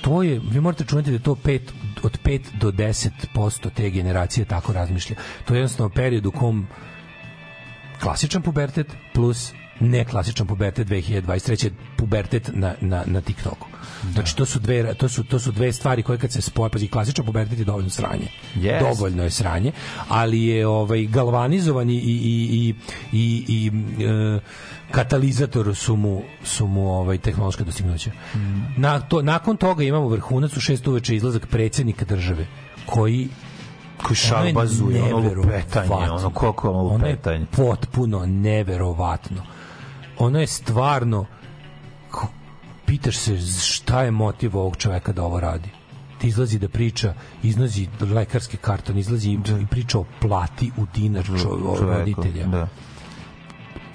To 0.00 0.22
je, 0.22 0.40
vi 0.50 0.60
morate 0.60 0.84
čunati 0.84 1.10
da 1.10 1.16
je 1.16 1.22
to 1.22 1.34
pet, 1.34 1.72
od 2.02 2.18
5 2.24 2.40
do 2.54 2.70
10% 2.70 3.10
te 3.70 3.90
generacije 3.90 4.44
tako 4.44 4.72
razmišlja. 4.72 5.16
To 5.44 5.54
je 5.54 5.58
jednostavno 5.58 5.90
period 5.90 6.26
u 6.26 6.30
kom 6.30 6.66
klasičan 8.00 8.42
pubertet 8.42 8.86
plus 9.14 9.52
neklasičan 9.82 10.46
pubertet 10.46 10.88
2023 10.88 11.70
pubertet 11.96 12.50
na, 12.54 12.74
na, 12.80 13.02
na 13.06 13.20
TikToku. 13.20 13.66
Znači 14.12 14.36
to 14.36 14.46
su 14.46 14.58
dve 14.58 14.94
to 14.94 15.08
su 15.08 15.24
to 15.24 15.38
su 15.38 15.52
dve 15.52 15.72
stvari 15.72 16.02
koje 16.02 16.18
kad 16.18 16.32
se 16.32 16.40
spoje 16.40 16.70
pazi 16.70 16.88
klasičan 16.88 17.24
pubertet 17.24 17.58
je 17.58 17.64
dovoljno 17.64 17.90
sranje. 17.90 18.28
Yes. 18.56 18.80
Dovoljno 18.80 19.22
je 19.22 19.30
sranje, 19.30 19.72
ali 20.08 20.42
je 20.42 20.66
ovaj 20.66 21.06
galvanizovan 21.06 21.90
i 21.90 21.94
i 21.94 21.98
i 22.02 22.74
i, 23.12 23.44
i 23.48 23.70
e, 24.04 24.40
katalizator 24.90 25.74
su 25.74 25.96
mu 25.96 26.22
su 26.44 26.66
mu 26.66 26.90
ovaj 26.90 27.18
tehnološka 27.18 27.64
dostignuća. 27.64 28.10
Na 28.76 29.00
to 29.00 29.22
nakon 29.22 29.56
toga 29.56 29.84
imamo 29.84 30.08
vrhunac 30.08 30.56
u 30.56 30.60
6 30.60 30.88
uveče 30.88 31.16
izlazak 31.16 31.46
predsjednika 31.46 32.04
države 32.04 32.46
koji 32.86 33.28
Koji 34.02 34.16
šarbazuje, 34.16 35.14
ono 35.14 35.34
lupetanje, 35.34 36.10
ono 36.10 36.30
koliko 36.30 36.70
ono 36.70 36.78
Ono 36.80 37.06
je 37.06 37.12
lupetanje. 37.12 37.46
potpuno 37.56 38.26
neverovatno. 38.26 39.42
Ono 40.22 40.40
je 40.40 40.46
stvarno 40.46 41.26
pitaš 42.86 43.16
se 43.16 43.36
šta 43.60 44.02
je 44.02 44.10
motiv 44.10 44.56
ovog 44.56 44.76
čoveka 44.76 45.12
da 45.12 45.24
ovo 45.24 45.40
radi. 45.40 45.68
Ti 46.18 46.28
izlazi 46.28 46.58
da 46.58 46.68
priča, 46.68 47.14
izlazi 47.42 47.88
lekarski 48.14 48.56
karton, 48.56 48.98
izlazi 48.98 49.30
i 49.30 49.38
i 49.62 49.66
priča 49.66 49.98
o 49.98 50.04
plati 50.20 50.70
u 50.76 50.86
dinar 50.94 51.24
čo, 51.24 51.76
roditelja. 51.80 52.46
Da. 52.46 52.68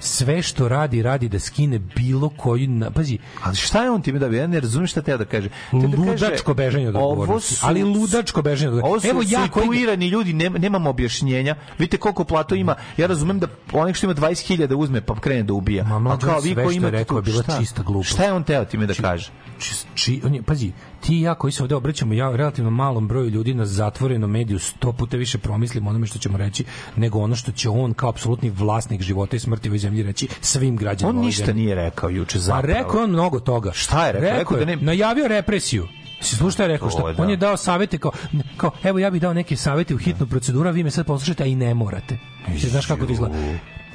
Sve 0.00 0.42
što 0.42 0.68
radi, 0.68 1.02
radi 1.02 1.28
da 1.28 1.38
skine 1.38 1.78
bilo 1.78 2.28
koju... 2.28 2.68
Na, 2.68 2.90
pazi, 2.90 3.18
Ali 3.42 3.56
šta 3.56 3.82
je 3.82 3.90
on 3.90 4.02
time 4.02 4.18
da 4.18 4.28
bi, 4.28 4.36
ja 4.36 4.46
ne 4.46 4.60
razumijem 4.60 4.86
šta 4.86 5.02
teo 5.02 5.18
da 5.18 5.24
kaže. 5.24 5.48
Da 5.72 5.80
kaže, 5.80 5.96
ludačko 5.98 6.54
bežanje 6.54 6.88
od 6.88 6.96
ovo 6.96 7.06
odgovornosti. 7.06 7.54
su- 7.54 7.66
Ali 7.66 7.82
ludačko 7.82 8.42
bežanje 8.42 8.68
od 8.68 8.74
Ovo 8.74 8.94
odgovornosti. 8.94 9.34
Evo 9.34 9.42
ja 9.42 9.48
koji... 9.48 10.08
ljudi, 10.08 10.32
nema, 10.32 10.58
nemam 10.58 10.86
objašnjenja. 10.86 11.54
Vidite 11.78 11.96
koliko 11.96 12.24
plato 12.24 12.54
ima. 12.54 12.74
Ja 12.96 13.06
razumem 13.06 13.38
da 13.38 13.46
onaj 13.72 13.92
što 13.94 14.06
ima 14.06 14.14
20.000 14.14 14.74
uzme 14.74 15.00
pa 15.00 15.14
krene 15.16 15.42
da 15.42 15.52
ubija. 15.52 15.84
Ma, 15.84 15.96
A 15.96 15.98
mlađe, 15.98 16.26
kao 16.26 16.40
vi 16.40 16.54
koji 16.54 16.76
imate 16.76 16.90
rekao 16.90 17.18
tu- 17.18 17.24
bila 17.24 17.42
šta? 17.42 17.58
čista 17.60 17.82
glupost. 17.82 18.10
Šta 18.10 18.24
je 18.24 18.32
on 18.32 18.44
teo 18.44 18.64
time 18.64 18.86
da 18.86 18.94
kaže? 18.94 19.30
či, 19.58 19.74
či, 19.94 20.20
on 20.24 20.34
je, 20.34 20.42
pazi, 20.42 20.72
ti 21.00 21.14
i 21.14 21.20
ja 21.20 21.34
koji 21.34 21.52
se 21.52 21.62
ovde 21.62 21.74
obraćamo 21.74 22.14
ja 22.14 22.30
relativno 22.30 22.70
malom 22.70 23.08
broju 23.08 23.28
ljudi 23.28 23.54
na 23.54 23.66
zatvorenom 23.66 24.30
mediju 24.30 24.58
sto 24.58 24.92
puta 24.92 25.16
više 25.16 25.38
promislimo 25.38 25.88
o 25.88 25.90
onome 25.90 26.06
što 26.06 26.18
ćemo 26.18 26.38
reći 26.38 26.64
nego 26.96 27.18
ono 27.18 27.36
što 27.36 27.52
će 27.52 27.68
on 27.68 27.94
kao 27.94 28.08
apsolutni 28.08 28.50
vlasnik 28.50 29.02
života 29.02 29.36
i 29.36 29.40
smrti 29.40 29.68
zemlji 29.88 30.02
reći 30.02 30.28
svim 30.40 30.76
građanima 30.76 31.18
On 31.18 31.26
ništa 31.26 31.52
nije 31.52 31.74
rekao 31.74 32.10
juče 32.10 32.38
A 32.38 32.40
zapravo. 32.40 32.66
rekao 32.74 32.98
je 32.98 33.04
on 33.04 33.10
mnogo 33.10 33.40
toga. 33.40 33.72
Šta 33.72 34.06
je 34.06 34.12
rekao? 34.12 34.38
Rekao 34.38 34.56
je, 34.56 34.64
da 34.66 34.66
ne- 34.66 34.76
najavio 34.76 35.28
represiju. 35.28 35.88
Si 36.20 36.36
slušao 36.36 36.64
je 36.64 36.68
rekao? 36.68 36.90
Šta? 36.90 37.12
Da. 37.12 37.22
On 37.22 37.30
je 37.30 37.36
dao 37.36 37.56
savete 37.56 37.98
kao, 37.98 38.10
kao, 38.56 38.70
evo 38.84 38.98
ja 38.98 39.10
bih 39.10 39.20
dao 39.20 39.34
neke 39.34 39.56
savete 39.56 39.94
u 39.94 39.98
hitnu 39.98 40.26
proceduru, 40.26 40.68
a 40.68 40.72
vi 40.72 40.84
me 40.84 40.90
sad 40.90 41.06
poslušajte, 41.06 41.42
a 41.42 41.46
i 41.46 41.54
ne 41.54 41.74
morate. 41.74 42.18
Ti 42.60 42.68
znaš 42.68 42.86
kako 42.86 43.06
to 43.06 43.12
izgleda? 43.12 43.34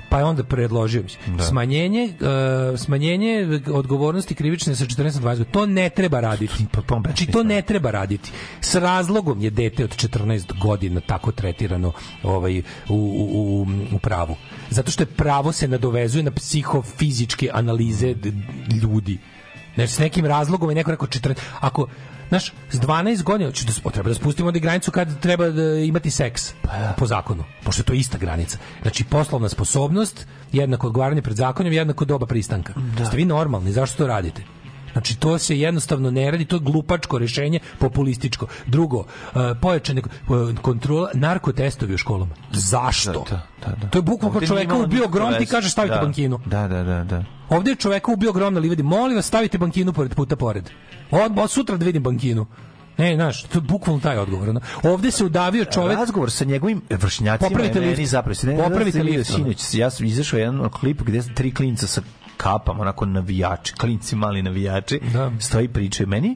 Pa 0.09 0.19
je 0.19 0.25
onda 0.25 0.43
predložio 0.43 1.03
mislim, 1.03 1.39
smanjenje 1.39 2.13
uh, 2.13 2.79
smanjenje 2.79 3.47
odgovornosti 3.67 4.35
krivične 4.35 4.75
sa 4.75 4.85
14 4.85 4.97
na 4.97 5.09
20 5.11 5.21
godina. 5.21 5.45
To 5.45 5.65
ne 5.65 5.89
treba 5.89 6.19
raditi. 6.19 6.65
Pa, 6.71 6.99
Znači 6.99 7.25
to 7.25 7.43
ne 7.43 7.61
treba 7.61 7.91
raditi. 7.91 8.31
S 8.61 8.75
razlogom 8.75 9.41
je 9.41 9.49
dete 9.49 9.83
od 9.83 9.95
14 9.97 10.59
godina 10.59 11.01
tako 11.01 11.31
tretirano 11.31 11.91
ovaj 12.23 12.59
u, 12.59 12.63
u, 12.89 12.95
u, 13.33 13.67
u 13.95 13.99
pravu. 13.99 14.35
Zato 14.69 14.91
što 14.91 15.03
je 15.03 15.07
pravo 15.07 15.51
se 15.51 15.67
nadovezuje 15.67 16.23
na 16.23 16.31
psihofizičke 16.31 17.49
analize 17.53 18.15
ljudi. 18.81 19.19
Znači, 19.75 19.93
s 19.93 19.99
nekim 19.99 20.25
razlogom 20.25 20.69
je 20.69 20.75
neko 20.75 20.91
rekao 20.91 21.07
14... 21.07 21.35
Ako, 21.59 21.87
znaš, 22.29 22.53
s 22.71 22.79
12 22.79 23.23
godina, 23.23 23.51
ću 23.51 23.65
da, 23.65 23.89
treba 23.89 24.09
da 24.09 24.15
spustimo 24.15 24.51
i 24.55 24.59
granicu 24.59 24.91
kad 24.91 25.19
treba 25.19 25.49
da 25.49 25.73
imati 25.73 26.11
seks 26.11 26.53
po 26.97 27.05
zakonu, 27.05 27.43
pošto 27.63 27.81
je 27.81 27.85
to 27.85 27.93
ista 27.93 28.17
granica. 28.17 28.57
Znači, 28.81 29.03
poslovna 29.03 29.49
sposobnost, 29.49 30.27
jednako 30.51 30.87
odgovaranje 30.87 31.21
pred 31.21 31.37
zakonom, 31.37 31.73
jednako 31.73 32.05
doba 32.05 32.25
pristanka. 32.25 32.73
Ste 33.07 33.17
vi 33.17 33.25
normalni, 33.25 33.71
zašto 33.71 33.97
to 33.97 34.07
radite? 34.07 34.43
Znači 34.93 35.19
to 35.19 35.37
se 35.37 35.59
jednostavno 35.59 36.11
ne 36.11 36.31
radi, 36.31 36.45
to 36.45 36.55
je 36.55 36.59
glupačko 36.59 37.17
rešenje, 37.17 37.59
populističko. 37.79 38.47
Drugo, 38.65 38.97
uh, 38.97 39.05
pojačane 39.61 40.01
uh, 40.01 40.59
kontrola, 40.61 41.09
narkotestovi 41.13 41.93
u 41.93 41.97
školama. 41.97 42.35
Zašto? 42.51 43.25
Da, 43.29 43.47
da, 43.65 43.75
da. 43.81 43.89
To 43.89 43.97
je 43.97 44.01
bukvalno 44.01 44.35
Ovdje 44.35 44.47
čoveka 44.47 44.75
ubio 44.75 45.07
grom, 45.07 45.33
ti 45.39 45.45
kaže 45.45 45.69
stavite 45.69 45.95
Da. 45.95 46.01
bankinu. 46.01 46.39
Da, 46.45 46.67
da, 46.67 46.83
da, 46.83 47.03
da. 47.03 47.23
Ovdje 47.49 47.71
je 47.71 47.75
čoveka 47.75 48.11
ubio 48.11 48.31
grom 48.31 48.53
na 48.53 48.59
livadi. 48.59 48.83
Molim 48.83 49.15
vas, 49.15 49.25
stavite 49.25 49.57
bankinu 49.57 49.93
pored 49.93 50.15
puta 50.15 50.35
pored. 50.35 50.69
Od, 51.11 51.31
od 51.39 51.51
sutra 51.51 51.77
da 51.77 51.85
vidim 51.85 52.03
bankinu. 52.03 52.45
Ne, 52.97 53.15
znaš, 53.15 53.43
to 53.43 53.57
je 53.57 53.61
bukvalno 53.61 54.01
taj 54.01 54.17
odgovor. 54.17 54.49
ono. 54.49 54.61
Ovde 54.83 55.11
se 55.11 55.25
udavio 55.25 55.65
čovek... 55.65 55.97
Razgovor 55.97 56.31
sa 56.31 56.45
njegovim 56.45 56.81
vršnjacima 56.89 57.49
Popravite 57.49 57.79
je 57.79 57.85
meni 57.85 58.05
zapravo. 58.05 58.35
Ne, 58.43 58.57
Popravite 58.57 59.03
lift. 59.03 59.31
Sinoć, 59.31 59.73
ja 59.73 59.89
sam 59.89 60.05
izašao 60.05 60.39
jedan 60.39 60.69
klip 60.69 61.01
gde 61.01 61.21
tri 61.35 61.53
klinca 61.53 61.87
sa 61.87 62.01
kapama, 62.43 62.81
onako 62.81 63.05
navijači, 63.05 63.73
klinci 63.73 64.15
mali 64.15 64.41
navijači, 64.41 64.99
Da. 65.13 65.31
stoji 65.39 65.67
pričaju 65.67 66.07
meni, 66.07 66.35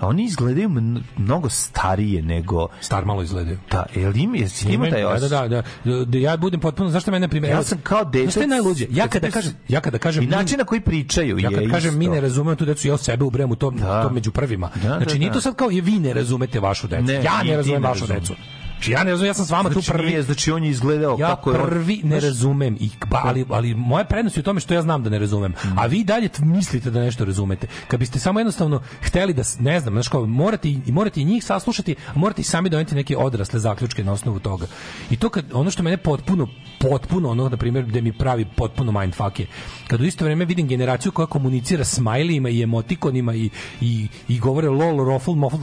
oni 0.00 0.24
izgledaju 0.24 0.68
mn- 0.68 1.00
mnogo 1.16 1.48
starije 1.48 2.22
nego... 2.22 2.68
Star 2.80 3.04
malo 3.04 3.22
izgledaju. 3.22 3.58
Da, 3.70 3.86
jel 3.94 4.16
im, 4.16 4.34
jesi 4.34 4.72
ima 4.72 4.90
taj 4.90 5.02
da, 5.02 5.08
osjećaj? 5.08 5.48
da, 5.48 5.62
da, 5.84 5.94
da, 5.96 6.04
da, 6.04 6.18
ja 6.18 6.36
budem 6.36 6.60
potpuno, 6.60 6.90
zašto 6.90 7.10
mene 7.10 7.28
primjer? 7.28 7.52
Ja 7.52 7.62
sam 7.62 7.78
kao 7.82 8.04
dete... 8.04 8.30
Šta 8.30 8.40
je 8.40 8.46
najluđe? 8.46 8.86
Ja 8.90 9.08
kada 9.08 9.30
kažem, 9.30 9.52
ja 9.68 9.80
kada 9.80 9.98
kažem, 9.98 10.24
I 10.24 10.26
način 10.26 10.58
na 10.58 10.64
koji 10.64 10.80
pričaju 10.80 11.38
Ja 11.38 11.50
je 11.50 11.56
kad 11.56 11.70
kažem 11.70 11.98
mi 11.98 12.06
ne 12.06 12.20
razumemo 12.20 12.56
tu 12.56 12.64
decu, 12.64 12.88
ja 12.88 12.96
sebe 12.96 13.24
ubrem 13.24 13.50
u 13.50 13.56
to, 13.56 13.70
Da. 13.70 14.02
to 14.02 14.10
među 14.10 14.30
prvima. 14.32 14.70
Da, 14.74 14.80
znači 14.88 15.12
da, 15.14 15.18
nije 15.18 15.28
da. 15.28 15.34
to 15.34 15.40
sad 15.40 15.54
kao 15.56 15.70
je 15.70 15.80
vi 15.82 15.98
ne 15.98 16.12
razumete 16.14 16.60
vašu 16.60 16.88
decu. 16.88 17.02
Ne, 17.04 17.14
ja 17.14 17.42
ne 17.44 17.56
razumem 17.56 17.82
vašu 17.82 18.06
decu. 18.06 18.34
Znači 18.78 18.90
ja 18.92 19.04
ne 19.04 19.10
razumem, 19.10 19.26
ja 19.26 19.34
sam 19.34 19.44
s 19.46 19.50
vama 19.50 19.70
Znači, 19.70 19.86
tu 19.86 19.92
prvi. 19.92 20.06
nije, 20.08 20.22
znači 20.22 20.52
on 20.52 20.64
je 20.64 20.70
izgledao 20.70 21.16
ja 21.20 21.26
kako 21.28 21.50
je 21.50 21.58
on- 21.58 21.68
prvi 21.68 21.96
ne 21.96 22.08
Znaš, 22.10 22.22
razumem 22.22 22.76
i 22.80 22.90
ba, 23.06 23.20
ali 23.24 23.44
ali 23.50 23.74
moja 23.74 24.04
prednost 24.04 24.36
je 24.36 24.40
u 24.40 24.44
tome 24.44 24.60
što 24.60 24.74
ja 24.74 24.82
znam 24.82 25.02
da 25.02 25.10
ne 25.10 25.18
razumem. 25.18 25.50
Mm. 25.64 25.78
A 25.78 25.86
vi 25.86 26.04
dalje 26.04 26.28
mislite 26.38 26.90
da 26.90 27.00
nešto 27.00 27.24
razumete. 27.24 27.66
Kad 27.88 28.00
biste 28.00 28.18
samo 28.18 28.40
jednostavno 28.40 28.80
hteli 29.02 29.34
da 29.34 29.42
ne 29.60 29.80
znam, 29.80 29.94
znači 29.94 30.10
kao 30.10 30.26
morate 30.26 30.68
i 30.68 30.82
morate 30.86 31.20
i 31.20 31.24
njih 31.24 31.44
saslušati, 31.44 31.94
a 32.08 32.18
morate 32.18 32.40
i 32.40 32.44
sami 32.44 32.68
doneti 32.68 32.94
neke 32.94 33.16
odrasle 33.16 33.60
zaključke 33.60 34.04
na 34.04 34.12
osnovu 34.12 34.38
toga. 34.38 34.66
I 35.10 35.16
to 35.16 35.28
kad 35.28 35.44
ono 35.52 35.70
što 35.70 35.82
mene 35.82 35.96
potpuno 35.96 36.48
potpuno 36.80 37.30
ono 37.30 37.48
na 37.48 37.56
primjer 37.56 37.84
da 37.84 38.00
mi 38.00 38.12
pravi 38.12 38.46
potpuno 38.56 38.92
mindfuck 38.92 39.40
je 39.40 39.46
kad 39.86 40.00
u 40.00 40.04
isto 40.04 40.24
vrijeme 40.24 40.44
vidim 40.44 40.68
generaciju 40.68 41.12
koja 41.12 41.26
komunicira 41.26 41.84
smajlijima 41.84 42.48
i 42.48 42.62
emotikonima 42.62 43.34
i, 43.34 43.50
i, 43.80 44.08
i 44.28 44.38
govore 44.38 44.68
lol, 44.68 45.04
rofl, 45.04 45.30
mofl, 45.30 45.56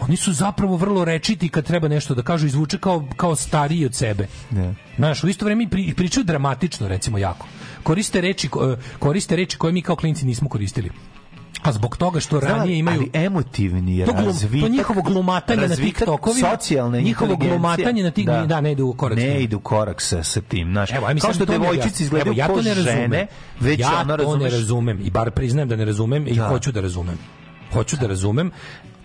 oni 0.00 0.16
su 0.16 0.32
zapravo 0.32 0.76
vrlo 0.76 1.04
rečiti 1.04 1.48
kad 1.48 1.64
treba 1.64 1.88
nešto 1.88 2.14
da 2.14 2.22
kažu, 2.22 2.46
izvuče 2.46 2.78
kao, 2.78 3.04
kao 3.16 3.36
stariji 3.36 3.86
od 3.86 3.94
sebe. 3.94 4.26
Ne. 4.50 4.74
Znaš, 4.96 5.24
u 5.24 5.28
isto 5.28 5.44
vrijeme 5.44 5.68
pri, 5.70 5.94
pričaju 5.94 6.24
dramatično, 6.24 6.88
recimo, 6.88 7.18
jako. 7.18 7.46
Koriste 7.82 8.20
reči, 8.20 8.48
ko- 8.48 8.76
koriste 8.98 9.36
reči 9.36 9.56
koje 9.58 9.72
mi 9.72 9.82
kao 9.82 9.96
klinci 9.96 10.26
nismo 10.26 10.48
koristili. 10.48 10.90
A 11.62 11.72
zbog 11.72 11.96
toga 11.96 12.20
što 12.20 12.40
Znam, 12.40 12.52
ranije 12.52 12.78
imaju... 12.78 13.00
ali 13.00 13.24
emotivni 13.24 14.04
To, 14.06 14.12
glum, 14.12 14.24
razvitak, 14.24 14.60
to 14.60 14.68
njihovo 14.68 15.02
glumatanje 15.02 15.68
na 15.68 15.76
TikTokovima, 15.76 16.50
socijalne 16.50 17.02
njihovo 17.02 17.36
glumatanje 17.36 18.02
na 18.02 18.10
tik, 18.10 18.26
da. 18.26 18.60
ne 18.60 18.72
ide 18.72 18.82
u 18.82 18.92
korak. 18.92 19.18
Ne 19.18 19.24
tim. 19.24 19.40
ide 19.40 19.56
u 19.56 19.60
korak 19.60 20.00
sa, 20.02 20.22
sa 20.22 20.40
tim, 20.40 20.68
znaš. 20.72 20.92
Evo, 20.92 21.06
Kao 21.20 21.32
što 21.32 21.44
devojčice 21.44 22.04
izgledaju 22.04 22.32
Evo, 22.32 22.38
ja 22.38 22.46
to 22.46 22.62
ne 22.62 22.74
razumem. 22.74 22.96
žene, 22.96 23.26
već 23.60 23.80
ja 23.80 23.90
ono 24.00 24.16
to 24.16 24.36
ne 24.36 24.50
razumem 24.50 25.00
i 25.04 25.10
bar 25.10 25.30
priznajem 25.30 25.68
da 25.68 25.76
ne 25.76 25.84
razumem 25.84 26.26
i 26.26 26.34
Da. 26.34 26.48
hoću 26.48 26.72
da 26.72 26.80
razumem. 26.80 27.18
Hoću 27.72 27.96
da 27.96 28.06
razumem, 28.06 28.50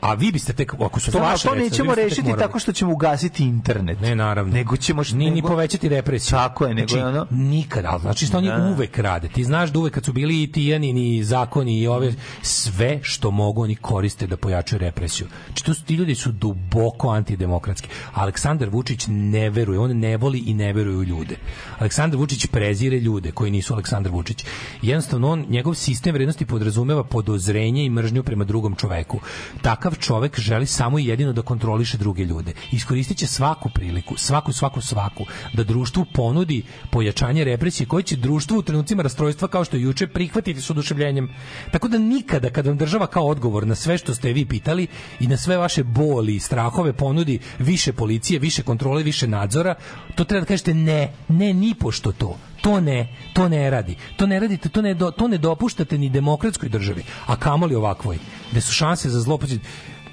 a 0.02 0.14
vi 0.14 0.32
biste 0.32 0.54
tek, 0.54 0.74
ako 0.74 1.00
su 1.00 1.06
to 1.06 1.18
Znam, 1.18 1.24
vaše 1.24 1.48
to 1.48 1.56
nećemo 1.56 1.96
rešiti 1.96 2.34
tako 2.40 2.60
što 2.60 2.72
ćemo 2.72 2.92
ugasiti 2.92 3.44
internet. 3.44 4.02
Ne, 4.02 4.16
naravno. 4.16 4.54
Nego 4.54 4.78
ćemo... 4.78 5.02
ni, 5.14 5.26
ni 5.26 5.32
nego- 5.32 5.48
povećati 5.48 5.90
represiju. 5.90 6.32
Tako 6.32 6.66
je, 6.66 6.74
nego 6.74 6.88
znači, 6.88 7.04
ono- 7.04 7.28
Nikad, 7.30 7.86
ali 7.86 8.02
znači 8.02 8.26
što 8.26 8.38
oni 8.38 8.48
Da. 8.48 8.74
uvek 8.76 8.98
rade. 8.98 9.28
Ti 9.28 9.44
znaš 9.44 9.70
da 9.70 9.80
uvek 9.80 9.94
kad 9.94 10.06
su 10.06 10.14
bili 10.14 10.44
i 10.44 10.52
tijani, 10.52 10.94
ni 10.94 11.24
zakoni 11.24 11.80
i 11.80 11.88
ove, 11.88 12.14
sve 12.42 13.00
što 13.04 13.32
mogu 13.32 13.64
oni 13.64 13.76
koriste 13.76 14.28
da 14.28 14.38
pojačaju 14.38 14.80
represiju. 14.80 15.28
Znači 15.46 15.64
to 15.66 15.74
su, 15.74 15.84
ti 15.84 15.94
ljudi 15.94 16.16
su 16.16 16.32
duboko 16.32 17.10
antidemokratski. 17.10 17.88
Aleksandar 18.14 18.70
Vučić 18.70 19.06
ne 19.10 19.50
veruje, 19.50 19.80
on 19.80 20.00
ne 20.00 20.18
voli 20.18 20.40
i 20.40 20.54
ne 20.54 20.74
veruje 20.74 20.98
u 20.98 21.04
ljude. 21.04 21.36
Aleksandar 21.80 22.18
Vučić 22.20 22.46
prezire 22.46 23.00
ljude 23.00 23.32
koji 23.32 23.52
nisu 23.52 23.74
Aleksandar 23.74 24.12
Vučić. 24.12 24.46
Jednostavno 24.82 25.30
on, 25.30 25.46
njegov 25.50 25.74
sistem 25.74 26.14
vrednosti 26.14 26.46
podrazumeva 26.46 27.04
podozrenje 27.04 27.86
i 27.86 27.90
mržnju 27.90 28.24
prema 28.24 28.44
drugom 28.44 28.76
čoveku. 28.76 29.20
Takav 29.62 29.91
takav 29.92 30.04
čovek 30.04 30.40
želi 30.40 30.66
samo 30.66 31.00
i 31.00 31.06
jedino 31.06 31.34
da 31.34 31.42
kontroliše 31.42 31.98
druge 31.98 32.24
ljude. 32.24 32.54
Iskoristit 32.72 33.18
će 33.18 33.28
svaku 33.28 33.70
priliku, 33.70 34.16
svaku, 34.18 34.54
svaku, 34.54 34.82
svaku, 34.82 35.26
da 35.54 35.64
društvu 35.64 36.06
ponudi 36.14 36.64
pojačanje 36.92 37.44
represije 37.44 37.88
koje 37.88 38.04
će 38.04 38.16
društvu 38.16 38.58
u 38.58 38.62
trenucima 38.62 39.04
rastrojstva 39.04 39.48
kao 39.48 39.66
što 39.66 39.78
je 39.78 39.84
juče 39.84 40.08
prihvatiti 40.08 40.62
s 40.62 40.70
oduševljenjem. 40.70 41.30
Tako 41.72 41.88
da 41.88 41.98
nikada 41.98 42.50
kad 42.50 42.68
vam 42.68 42.78
država 42.78 43.08
kao 43.08 43.28
odgovor 43.28 43.68
na 43.68 43.76
sve 43.76 43.98
što 43.98 44.16
ste 44.16 44.34
vi 44.34 44.46
pitali 44.46 44.88
i 45.20 45.28
na 45.28 45.38
sve 45.38 45.58
vaše 45.58 45.84
boli 45.84 46.36
i 46.36 46.40
strahove 46.40 46.94
ponudi 46.94 47.40
više 47.60 47.94
policije, 47.94 48.40
više 48.40 48.64
kontrole, 48.64 49.04
više 49.04 49.28
nadzora, 49.28 49.76
to 50.16 50.24
treba 50.24 50.40
da 50.40 50.48
kažete 50.48 50.74
ne, 50.74 51.14
ne 51.28 51.54
ni 51.54 51.76
pošto 51.76 52.12
to. 52.12 52.38
To 52.62 52.80
ne, 52.80 53.08
to 53.34 53.50
ne 53.50 53.70
radi. 53.70 53.96
To 54.16 54.28
ne 54.28 54.40
radite, 54.40 54.70
to 54.70 54.82
ne, 54.82 54.94
do, 54.94 55.12
to 55.12 55.28
ne 55.28 55.38
dopuštate 55.38 55.98
ni 55.98 56.10
demokratskoj 56.10 56.70
državi, 56.70 57.04
a 57.26 57.36
kamoli 57.36 57.76
ovakvoj, 57.76 58.18
gde 58.52 58.62
su 58.62 58.74
šanse 58.74 59.10
za 59.10 59.22
zloupotrebu 59.22 59.64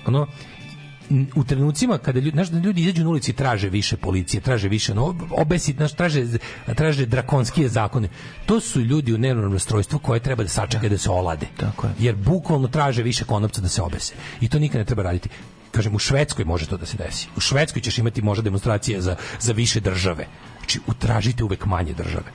ono 0.07 0.27
u 1.35 1.45
trenucima 1.45 1.99
kada 1.99 2.19
ljudi, 2.21 2.31
znaš, 2.31 2.49
da 2.49 2.59
ljudi 2.59 2.81
izađu 2.83 3.03
na 3.05 3.11
ulici 3.11 3.33
traže 3.33 3.69
više 3.71 3.97
policije, 3.97 4.41
traže 4.41 4.69
više, 4.69 4.95
no, 4.95 5.15
obesit, 5.31 5.77
znaš, 5.77 5.93
traže, 5.93 6.25
traže 6.75 7.07
drakonskije 7.07 7.69
zakone. 7.69 8.09
To 8.47 8.61
su 8.61 8.81
ljudi 8.81 9.15
u 9.15 9.19
nenormalnom 9.19 9.53
rastrojstvu 9.53 9.99
koje 9.99 10.21
treba 10.21 10.43
da 10.43 10.49
sačekaju 10.49 10.91
da 10.91 10.99
se 10.99 11.11
olade. 11.11 11.47
Tako 11.57 11.87
je. 11.87 11.93
Jer 11.99 12.17
bukvalno 12.17 12.69
traže 12.69 13.03
više 13.03 13.25
konopca 13.25 13.61
da 13.61 13.69
se 13.69 13.83
obese. 13.83 14.15
I 14.41 14.49
to 14.49 14.59
nikad 14.59 14.79
ne 14.79 14.85
treba 14.85 15.03
raditi. 15.03 15.29
Kažem, 15.71 15.95
u 15.95 15.99
Švedskoj 15.99 16.45
može 16.45 16.67
to 16.67 16.77
da 16.77 16.87
se 16.87 16.97
desi. 16.97 17.29
U 17.37 17.41
Švedskoj 17.41 17.83
ćeš 17.83 17.99
imati 17.99 18.23
možda 18.23 18.43
demonstracije 18.43 19.01
za, 19.01 19.17
za 19.41 19.53
više 19.53 19.81
države. 19.81 20.27
Znači, 20.69 20.81
utražite 20.87 21.45
uvek 21.45 21.67
manje 21.67 21.93
države. 21.93 22.33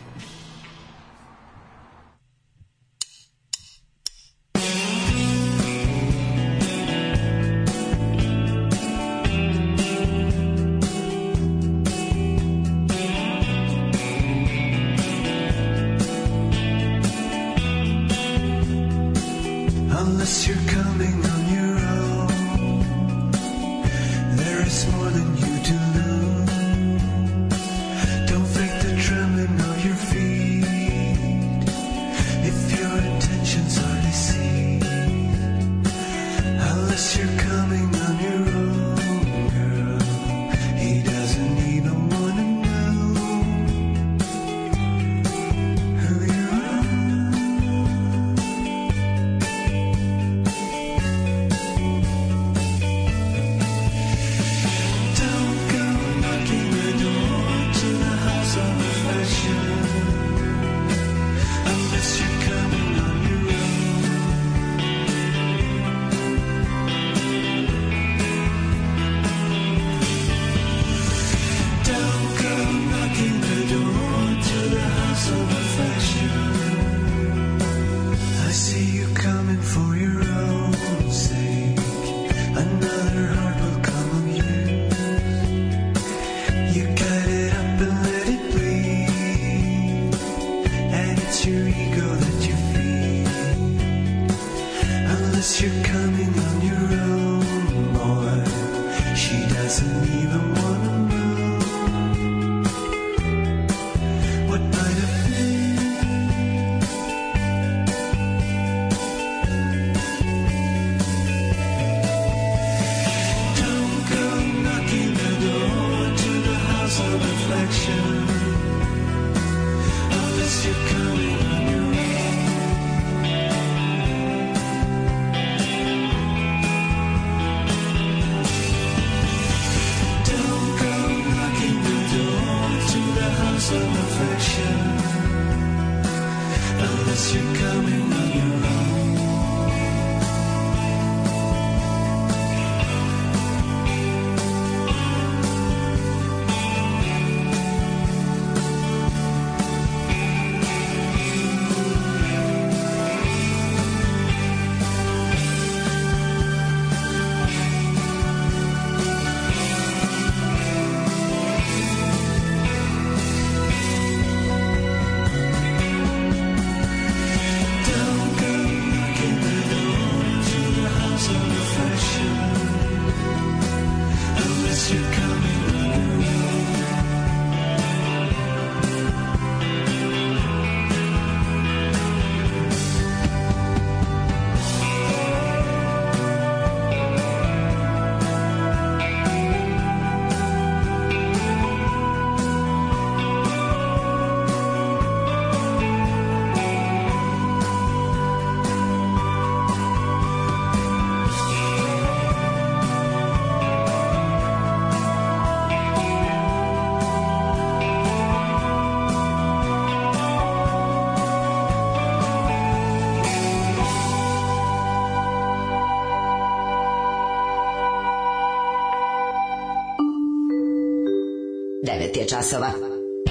Je 222.23 222.27
časova. 222.27 222.71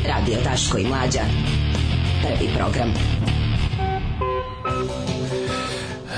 Radio 0.09 0.37
Daško 0.45 0.79
i 0.79 0.87
Mlađa. 0.87 1.21
Prvi 2.23 2.51
program. 2.57 2.93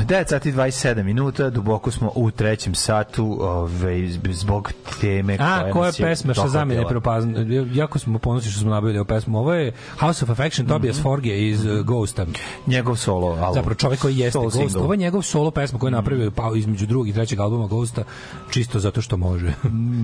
9 0.07 0.29
sati 0.29 0.53
27 0.53 1.03
minuta, 1.03 1.51
duboko 1.51 1.91
smo 1.91 2.13
u 2.15 2.31
trećem 2.31 2.75
satu 2.75 3.39
ove, 3.41 4.09
zbog 4.33 4.73
teme 5.01 5.37
A, 5.41 5.71
koja 5.73 5.83
je 5.83 5.87
nas 5.87 5.99
je 6.01 6.05
pesma 6.07 6.35
što 6.35 6.49
zamene 6.49 6.81
dohvatila. 6.81 7.01
propazna? 7.01 7.47
Jako 7.73 7.99
smo 7.99 8.19
ponosni 8.19 8.51
što 8.51 8.61
smo 8.61 8.71
nabavili 8.71 8.99
ovu 8.99 9.07
pesmu. 9.07 9.39
Ovo 9.39 9.55
je 9.55 9.73
House 9.99 10.25
of 10.25 10.31
Affection, 10.31 10.67
Tobias 10.69 11.03
Forge 11.03 11.49
iz 11.49 11.65
uh, 11.65 11.81
Ghosta. 11.87 12.27
Njegov 12.67 12.97
solo 12.97 13.27
album. 13.27 13.55
Zapravo 13.55 13.75
čovjek 13.75 14.01
koji 14.01 14.17
jeste 14.17 14.33
Solo 14.33 14.45
Ghost. 14.45 14.57
single. 14.57 14.83
Ovo 14.83 14.93
je 14.93 14.97
njegov 14.97 15.23
solo 15.23 15.51
pesma 15.51 15.79
koju 15.79 15.89
je 15.89 15.93
napravio 15.93 16.31
pa 16.31 16.51
između 16.57 16.87
drugog 16.87 17.09
i 17.09 17.13
trećeg 17.13 17.41
albuma 17.41 17.67
Ghosta, 17.67 18.05
čisto 18.51 18.79
zato 18.79 19.03
što 19.03 19.17
može. 19.17 19.53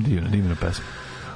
Divna, 0.07 0.28
divna 0.28 0.55
pesma. 0.60 0.84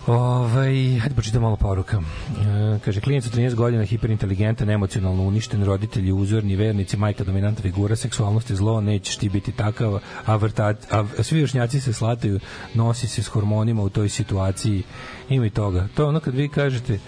Ovaj, 0.06 0.98
hajde 1.00 1.14
počitam 1.14 1.42
malo 1.42 1.56
poruka. 1.56 1.96
E, 1.96 2.78
kaže, 2.84 3.00
klinac 3.00 3.26
od 3.26 3.32
13 3.32 3.54
godina, 3.54 3.84
hiperinteligentan, 3.84 4.70
emocionalno 4.70 5.22
uništen, 5.22 5.64
roditelji 5.64 6.12
uzorni, 6.12 6.56
vernici, 6.56 6.96
majka 6.96 7.24
dominantna 7.24 7.62
figura, 7.62 7.96
seksualnost 7.96 8.50
je 8.50 8.56
zlo, 8.56 8.80
nećeš 8.80 9.16
ti 9.16 9.28
biti 9.28 9.52
takav, 9.52 9.98
a, 10.26 10.36
vrta, 10.36 10.74
a 10.90 11.04
svi 11.22 11.42
vršnjaci 11.42 11.80
se 11.80 11.92
slataju, 11.92 12.40
nosi 12.74 13.08
se 13.08 13.22
s 13.22 13.26
hormonima 13.26 13.82
u 13.82 13.88
toj 13.88 14.08
situaciji, 14.08 14.82
ima 15.28 15.46
i 15.46 15.50
toga. 15.50 15.88
To 15.94 16.02
je 16.02 16.08
ono 16.08 16.20
kad 16.20 16.34
vi 16.34 16.48
kažete, 16.48 16.98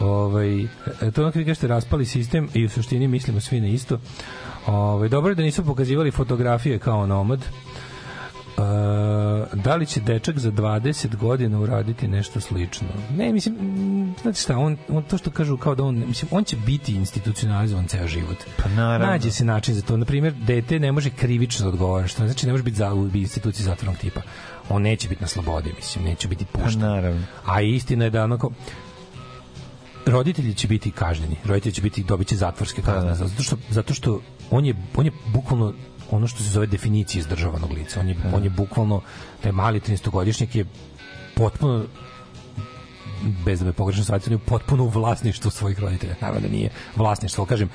ovaj, 0.00 0.62
e, 0.62 0.66
to 1.14 1.20
je 1.20 1.24
ono 1.24 1.32
kad 1.32 1.40
vi 1.40 1.46
kažete 1.46 1.68
raspali 1.68 2.06
sistem 2.06 2.48
i 2.54 2.64
u 2.64 2.68
suštini 2.68 3.08
mislimo 3.08 3.40
svi 3.40 3.60
na 3.60 3.68
isto. 3.68 4.00
Ovaj, 4.66 5.08
dobro 5.08 5.30
je 5.30 5.34
da 5.34 5.42
nisu 5.42 5.64
pokazivali 5.64 6.10
fotografije 6.10 6.78
kao 6.78 7.06
nomad, 7.06 7.44
Uh, 8.58 8.64
da 9.64 9.76
li 9.76 9.86
će 9.86 10.00
dečak 10.00 10.38
za 10.38 10.50
20 10.50 11.16
godina 11.16 11.60
uraditi 11.60 12.08
nešto 12.08 12.40
slično? 12.40 12.88
Ne, 13.16 13.32
mislim, 13.32 13.56
znate 14.22 14.40
šta, 14.40 14.58
on, 14.58 14.76
on 14.88 15.02
to 15.02 15.18
što 15.18 15.30
kažu 15.30 15.56
kao 15.56 15.74
da 15.74 15.84
on, 15.84 16.04
mislim, 16.06 16.28
on 16.32 16.44
će 16.44 16.56
biti 16.56 16.94
institucionalizovan 16.94 17.86
ceo 17.86 18.06
život. 18.06 18.36
Pa 18.62 18.68
naravno. 18.68 19.06
Nađe 19.06 19.30
se 19.30 19.44
način 19.44 19.74
za 19.74 19.82
to. 19.82 19.96
Na 19.96 20.04
primjer, 20.04 20.34
dete 20.34 20.78
ne 20.78 20.92
može 20.92 21.10
krivično 21.10 21.64
da 21.64 21.68
odgovara, 21.68 22.06
što 22.08 22.26
znači 22.26 22.46
ne 22.46 22.52
može 22.52 22.64
biti 22.64 22.76
za, 22.76 22.94
u 22.94 23.10
instituciji 23.14 23.64
zatvornog 23.64 23.96
tipa. 23.96 24.20
On 24.68 24.82
neće 24.82 25.08
biti 25.08 25.20
na 25.20 25.28
slobodi, 25.28 25.72
mislim, 25.76 26.04
neće 26.04 26.28
biti 26.28 26.44
Pa 26.52 26.58
pušten. 26.58 26.80
naravno. 26.80 27.22
A 27.46 27.60
istina 27.60 28.04
je 28.04 28.10
da 28.10 28.24
onako, 28.24 28.50
roditelji 30.06 30.54
će 30.54 30.68
biti 30.68 30.90
kažnjeni. 30.90 31.36
Roditelji 31.44 31.72
će 31.72 31.82
biti 31.82 32.02
dobit 32.02 32.28
će 32.28 32.36
zatvorske 32.36 32.82
Pa 32.82 32.92
kazne 32.92 33.14
zato 33.14 33.42
što 33.42 33.56
zato 33.70 33.94
što 33.94 34.20
on 34.50 34.64
je 34.64 34.74
on 34.96 35.06
je 35.06 35.12
bukvalno 35.32 35.72
ono 36.10 36.26
što 36.26 36.42
se 36.42 36.50
zove 36.50 36.66
definicija 36.66 37.20
izdržavanog 37.20 37.72
lica. 37.72 38.00
On 38.00 38.08
je 38.08 38.16
on 38.34 38.44
je 38.44 38.50
bukvalno 38.50 39.00
taj 39.42 39.52
mali 39.52 39.80
13-godišnjak 39.80 40.56
je 40.56 40.64
potpuno 41.34 41.84
bez 43.44 43.60
da 43.60 43.66
me 43.66 43.72
pogrešno 43.72 44.04
shvatite, 44.04 44.30
on 44.30 44.40
je 44.40 44.46
potpuno 44.46 44.84
u 44.84 44.88
vlasništvu 44.88 45.50
svojih 45.50 45.80
roditelja. 45.80 46.14
Naravno 46.20 46.40
da 46.40 46.48
nije 46.48 46.70
vlasništvo, 46.96 47.44
kažem, 47.44 47.68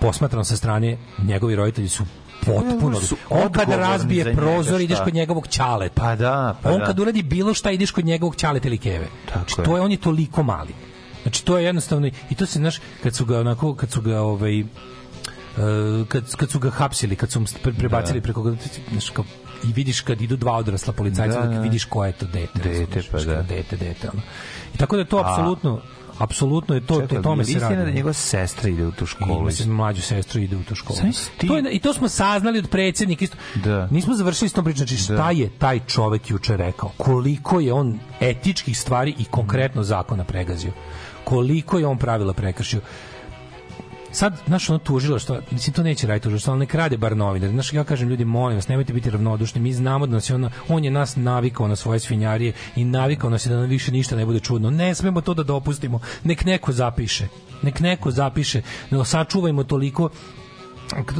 posmatrano 0.00 0.44
sa 0.44 0.56
strane, 0.56 0.96
njegovi 1.24 1.56
roditelji 1.56 1.88
su 1.88 2.04
potpuno... 2.46 3.00
Su 3.00 3.16
On 3.30 3.52
kad 3.52 3.68
razbije 3.68 4.34
prozor, 4.34 4.80
ideš 4.80 4.98
kod 5.04 5.14
njegovog 5.14 5.46
ćaleta. 5.46 6.02
Pa 6.02 6.16
da, 6.16 6.56
pa 6.62 6.70
on 6.70 6.78
da. 6.78 6.84
kad 6.84 7.00
uradi 7.00 7.22
bilo 7.22 7.54
šta, 7.54 7.70
ideš 7.70 7.90
kod 7.90 8.04
njegovog 8.04 8.36
ćaleta 8.36 8.68
ili 8.68 8.78
keve. 8.78 9.06
Znači, 9.32 9.56
to 9.64 9.76
je, 9.76 9.82
on 9.82 9.90
je 9.90 9.96
toliko 9.96 10.42
mali. 10.42 10.74
Znači, 11.22 11.44
to 11.44 11.58
je 11.58 11.64
jednostavno, 11.64 12.10
i 12.30 12.34
to 12.34 12.46
se, 12.46 12.58
znaš, 12.58 12.80
kad 13.02 13.14
su 13.14 13.24
ga 13.24 13.40
onako, 13.40 13.74
kad 13.74 13.90
su 13.90 14.00
ga, 14.00 14.20
ovaj, 14.20 14.64
kad, 16.04 16.36
kad 16.36 16.50
su 16.50 16.58
ga 16.58 16.70
hapsili, 16.70 17.16
kad 17.16 17.30
su 17.30 17.40
mu 17.40 17.46
pre- 17.46 17.74
prebacili 17.74 18.20
Da. 18.20 18.24
preko 18.24 18.42
ga, 18.42 18.56
znaš, 18.90 19.10
kao, 19.10 19.24
i 19.64 19.72
vidiš 19.72 20.00
kad 20.00 20.20
idu 20.20 20.36
dva 20.36 20.52
odrasla 20.52 20.92
policajca, 20.92 21.40
Da, 21.40 21.46
da, 21.46 21.60
vidiš 21.60 21.84
ko 21.84 22.04
je 22.04 22.12
to 22.12 22.26
dete. 22.26 22.58
Dete, 22.60 23.02
pa 23.12 23.18
da. 23.20 23.42
Dete, 23.42 23.76
dete, 23.76 24.08
ono. 24.10 24.22
I 24.74 24.78
tako 24.78 24.96
da 24.96 25.02
je 25.02 25.06
to 25.06 25.18
apsolutno, 25.18 25.80
apsolutno 26.18 26.74
je 26.74 26.80
to, 26.80 27.00
Čekaj, 27.00 27.16
to 27.16 27.22
tome 27.22 27.44
se 27.44 27.58
radi. 27.58 27.76
da 27.76 27.90
njegova 27.90 28.12
sestra 28.12 28.68
ide 28.70 28.86
u 28.86 28.92
tu 28.92 29.06
školu? 29.06 29.40
Ima 29.40 29.50
se 29.50 29.66
mlađu 29.66 30.02
sestru 30.02 30.40
ide 30.40 30.56
u 30.56 30.62
tu 30.62 30.74
školu. 30.74 30.98
Ti- 31.38 31.46
To 31.46 31.56
je, 31.56 31.72
I 31.72 31.78
to 31.78 31.94
smo 31.94 32.08
saznali 32.08 32.58
od 32.58 32.68
predsjednika 32.68 33.24
isto. 33.24 33.36
Da. 33.56 33.86
Nismo 33.86 34.14
završili 34.14 34.48
s 34.48 34.52
tom 34.52 34.64
pričom. 34.64 34.78
Znači, 34.78 34.96
šta 34.96 35.14
Da. 35.14 35.30
je 35.30 35.48
taj 35.50 35.80
čovek 35.80 36.30
juče 36.30 36.56
rekao? 36.56 36.90
Koliko 36.96 37.60
je 37.60 37.72
on 37.72 37.98
etičkih 38.20 38.78
stvari 38.78 39.14
i 39.18 39.24
konkretno 39.24 39.82
zakona 39.82 40.24
pregazio? 40.24 40.72
Koliko 41.24 41.78
je 41.78 41.86
on 41.86 41.98
pravila 41.98 42.32
prekršio? 42.32 42.80
Sad, 44.14 44.40
znaš, 44.46 44.70
ono 44.70 44.78
tužilo 44.78 45.18
što, 45.18 45.40
mislim, 45.50 45.74
to 45.74 45.82
neće 45.82 46.06
raditi 46.06 46.22
tužilo, 46.22 46.52
ali 46.52 46.58
nek 46.58 46.74
rade 46.74 46.96
bar 46.96 47.16
novinar. 47.16 47.50
Znaš, 47.50 47.72
ja 47.72 47.84
kažem 47.84 48.08
ljudi, 48.08 48.24
molim 48.24 48.56
vas, 48.56 48.68
nemojte 48.68 48.92
biti 48.92 49.10
ravnodušni, 49.10 49.60
mi 49.60 49.72
znamo 49.72 50.06
da 50.06 50.12
nas 50.12 50.30
je 50.30 50.36
on 50.68 50.84
je 50.84 50.90
nas 50.90 51.16
navikao 51.16 51.68
na 51.68 51.76
svoje 51.76 52.00
svinjarije 52.00 52.52
i 52.76 52.84
navikao 52.84 53.30
nas 53.30 53.46
je 53.46 53.50
da 53.50 53.56
nam 53.56 53.68
više 53.68 53.92
ništa 53.92 54.16
ne 54.16 54.26
bude 54.26 54.40
čudno. 54.40 54.70
Ne 54.70 54.94
smemo 54.94 55.20
to 55.20 55.34
da 55.34 55.42
dopustimo. 55.42 56.00
Nek 56.24 56.44
neko 56.44 56.72
zapiše. 56.72 57.28
Nek 57.62 57.80
neko 57.80 58.10
zapiše. 58.10 58.62
No, 58.90 59.04
sačuvajmo 59.04 59.64
toliko 59.64 60.10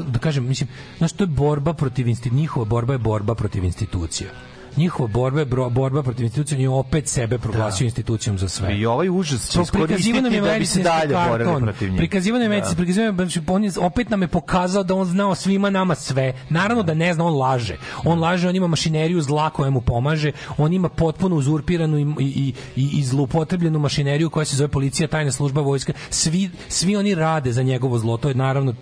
da 0.07 0.19
kažem, 0.19 0.49
mislim, 0.49 0.69
znaš, 0.99 1.13
to 1.13 1.25
je 1.25 1.29
borba 1.29 1.73
protiv 1.73 2.09
institucija, 2.09 2.41
njihova 2.41 2.65
borba 2.65 2.93
je 2.93 2.99
borba 2.99 3.35
protiv 3.35 3.65
institucija. 3.65 4.31
Njihova 4.77 5.09
borba 5.09 5.41
je 5.41 5.47
borba 5.70 6.03
protiv 6.03 6.25
institucija, 6.25 6.57
on 6.57 6.62
je 6.62 6.69
opet 6.69 7.09
sebe 7.09 7.39
proglasio 7.39 7.85
institucijom 7.85 8.39
za 8.39 8.49
sve. 8.49 8.77
I 8.78 8.86
ovaj 8.86 9.09
užas 9.09 9.51
će 9.51 9.61
iskoristiti 9.62 10.20
da 10.41 10.59
bi 10.59 10.67
se 10.67 10.83
dalje 10.83 11.17
borili 11.28 11.61
protiv 11.61 11.91
njih. 11.91 11.99
Prikazivano 11.99 12.44
je 12.44 12.49
Da. 12.49 12.55
medicinski, 12.55 12.77
prikazivano 12.77 13.23
je, 13.23 13.28
znači, 13.28 13.41
on 13.47 13.65
je, 13.65 13.70
opet 13.81 14.11
nam 14.11 14.23
je 14.23 14.28
pokazao 14.28 14.83
da 14.83 14.94
on 14.94 15.07
znao 15.07 15.35
svima 15.35 15.70
nama 15.70 15.94
sve. 15.94 16.33
Naravno 16.51 16.83
da 16.83 16.94
ne 16.94 17.15
zna, 17.15 17.25
on 17.25 17.35
laže. 17.35 17.77
On 18.05 18.20
laže, 18.20 18.49
on 18.49 18.57
ima 18.57 18.67
mašineriju 18.67 19.23
zla 19.23 19.51
koja 19.51 19.70
mu 19.70 19.81
pomaže, 19.81 20.33
on 20.59 20.73
ima 20.73 20.89
potpuno 20.89 21.36
uzurpiranu 21.36 21.99
i, 21.99 22.07
i, 22.20 22.55
i, 22.77 22.89
i 22.99 23.05
zloupotrebljenu 23.05 23.78
mašineriju 23.78 24.31
koja 24.31 24.44
se 24.44 24.57
zove 24.57 24.69
policija, 24.69 25.09
tajna 25.09 25.33
služba, 25.33 25.61
vojska. 25.61 25.93
Svi, 26.11 26.51
svi 26.69 26.97
oni 26.97 27.15
rade 27.15 27.53
za 27.53 27.62
njegovo 27.62 27.99
zlo, 27.99 28.17
to 28.17 28.28
je 28.28 28.35
naravno 28.35 28.75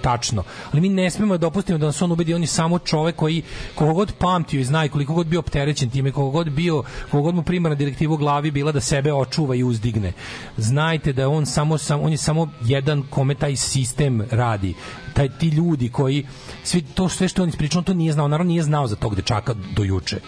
tačno. 0.00 0.42
Ali 0.72 0.80
mi 0.80 0.88
ne 0.88 1.10
smemo 1.10 1.34
da 1.34 1.38
dopustimo 1.38 1.78
da 1.78 1.86
nas 1.86 2.02
on 2.02 2.12
ubedi, 2.12 2.34
on 2.34 2.40
je 2.40 2.46
samo 2.46 2.78
čovek 2.78 3.16
koji 3.16 3.42
koliko 3.74 3.94
god 3.94 4.12
pamtio 4.18 4.60
i 4.60 4.64
zna 4.64 4.84
i 4.84 4.88
koliko 4.88 5.14
god 5.14 5.26
bio 5.26 5.40
opterećen 5.40 5.90
time, 5.90 6.12
koliko 6.12 6.30
god 6.30 6.50
bio, 6.50 6.82
koliko 7.10 7.22
god 7.22 7.34
mu 7.34 7.42
primarna 7.42 7.74
direktiva 7.74 8.14
u 8.14 8.16
glavi 8.16 8.50
bila 8.50 8.72
da 8.72 8.80
sebe 8.80 9.12
očuva 9.12 9.54
i 9.54 9.64
uzdigne. 9.64 10.12
Znajte 10.56 11.12
da 11.12 11.28
on 11.28 11.46
samo, 11.46 11.78
sam, 11.78 12.00
on 12.00 12.10
je 12.10 12.16
samo 12.16 12.48
jedan 12.64 13.02
kome 13.10 13.34
taj 13.34 13.56
sistem 13.56 14.22
radi. 14.30 14.74
Taj, 15.14 15.28
ti 15.28 15.48
ljudi 15.48 15.88
koji, 15.88 16.26
svi 16.64 16.82
to 16.82 17.08
sve 17.08 17.28
što 17.28 17.42
on 17.42 17.48
ispričao, 17.48 17.82
to 17.82 17.94
nije 17.94 18.12
znao, 18.12 18.28
naravno 18.28 18.48
nije 18.48 18.62
znao 18.62 18.86
za 18.86 18.96
tog 18.96 19.14
dečaka 19.14 19.54
do 19.76 19.84
juče 19.84 20.20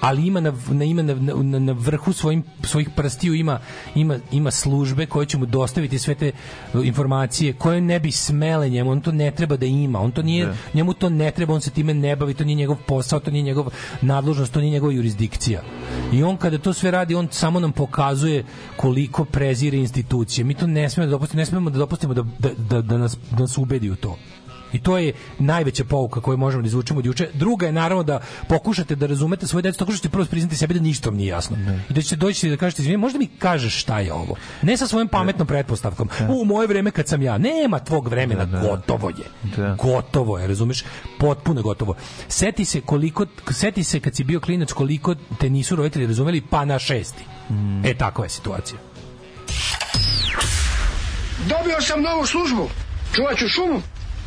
ali 0.00 0.26
ima 0.26 0.40
na, 0.40 0.52
na 0.68 0.84
ima 0.84 1.02
na, 1.02 1.14
na, 1.14 1.58
na 1.58 1.72
vrhu 1.72 2.12
svojim 2.12 2.44
svojih 2.62 2.90
prstiju 2.96 3.34
ima 3.34 3.58
ima 3.94 4.18
ima 4.32 4.50
službe 4.50 5.06
koje 5.06 5.26
će 5.26 5.38
mu 5.38 5.46
dostaviti 5.46 5.98
sve 5.98 6.14
te 6.14 6.32
uh, 6.74 6.86
informacije 6.86 7.52
koje 7.52 7.80
ne 7.80 8.00
bi 8.00 8.10
smele 8.10 8.68
njemu. 8.68 8.90
On 8.90 9.00
to 9.00 9.12
ne 9.12 9.30
treba 9.30 9.56
da 9.56 9.66
ima. 9.66 10.00
On 10.00 10.12
to 10.12 10.22
nije 10.22 10.46
Da. 10.46 10.54
njemu 10.74 10.94
to 10.94 11.08
ne 11.08 11.30
treba. 11.30 11.54
On 11.54 11.60
se 11.60 11.70
time 11.70 11.94
ne 11.94 12.16
bavi. 12.16 12.34
To 12.34 12.44
nije 12.44 12.56
njegov 12.56 12.76
posao. 12.86 13.20
To 13.20 13.30
nije 13.30 13.42
njegov 13.42 13.66
nadležnost. 14.00 14.52
To 14.52 14.60
nije 14.60 14.70
njegova 14.70 14.92
jurisdikcija. 14.92 15.62
I 16.12 16.22
on 16.22 16.36
kada 16.36 16.58
to 16.58 16.72
sve 16.72 16.90
radi 16.90 17.14
on 17.14 17.28
samo 17.30 17.60
nam 17.60 17.72
pokazuje 17.72 18.44
koliko 18.76 19.24
prezire 19.24 19.78
institucije. 19.78 20.44
Mi 20.44 20.54
to 20.54 20.66
ne 20.66 20.90
smemo 20.90 21.06
da 21.06 21.10
dopustimo. 21.10 21.40
Ne 21.40 21.46
smemo 21.46 21.70
da 21.70 21.78
dopustimo 21.78 22.14
da, 22.14 22.22
da, 22.38 22.50
da, 22.68 22.82
da 22.82 22.98
nas 22.98 23.16
da 23.30 23.38
nas 23.38 23.58
ubedi 23.58 23.90
u 23.90 23.96
to 23.96 24.16
I 24.72 24.82
to 24.82 24.98
je 24.98 25.12
najveća 25.38 25.84
pouka 25.84 26.20
koju 26.20 26.36
možemo 26.36 26.62
da 26.62 26.66
izvučemo 26.66 26.98
od 26.98 27.06
juče. 27.06 27.28
Druga 27.34 27.66
je 27.66 27.72
naravno 27.72 28.02
da 28.02 28.20
pokušate 28.48 28.94
da 28.94 29.06
razumete 29.06 29.46
svoje 29.46 29.62
decu, 29.62 29.78
tako 29.78 29.92
što 29.92 29.96
ćete 29.96 30.08
prvo 30.08 30.24
priznati 30.24 30.56
sebi 30.56 30.74
da 30.74 30.80
ništa 30.80 31.08
vam 31.08 31.16
nije 31.16 31.28
jasno. 31.28 31.56
I 31.90 31.92
da 31.92 32.02
ćete 32.02 32.16
doći 32.16 32.46
i 32.46 32.50
da 32.50 32.56
kažete, 32.56 32.82
izvini, 32.82 32.96
možda 32.96 33.18
mi 33.18 33.26
kažeš 33.26 33.80
šta 33.80 34.00
je 34.00 34.12
ovo? 34.12 34.36
Ne 34.62 34.76
sa 34.76 34.86
svojom 34.86 35.08
pametnom 35.08 35.46
pretpostavkom. 35.46 36.08
U 36.28 36.44
moje 36.44 36.66
vreme 36.66 36.90
kad 36.90 37.08
sam 37.08 37.22
ja. 37.22 37.38
Nema 37.38 37.78
tvog 37.78 38.08
vremena, 38.08 38.44
gotovo 38.44 39.08
je. 39.08 39.52
Da. 39.56 39.76
Gotovo 39.82 40.38
je, 40.38 40.46
razumeš? 40.46 40.84
Potpuno 41.18 41.62
gotovo. 41.62 41.94
Seti 42.28 42.64
se 42.64 42.80
koliko, 42.80 43.26
seti 43.50 43.84
se 43.84 44.00
kad 44.00 44.16
si 44.16 44.24
bio 44.24 44.40
klinac 44.40 44.72
koliko 44.72 45.14
te 45.40 45.50
nisu 45.50 45.76
roditelji 45.76 46.06
razumeli, 46.06 46.42
pa 46.50 46.64
na 46.64 46.78
šesti. 46.78 47.24
E, 47.84 47.94
takva 47.94 48.24
je 48.24 48.28
situacija. 48.30 48.78
Dobio 51.48 51.80
sam 51.80 52.02
novu 52.02 52.26
službu. 52.26 52.68
Čuvat 53.14 53.38
ću 53.38 53.48
šumu. 53.48 53.82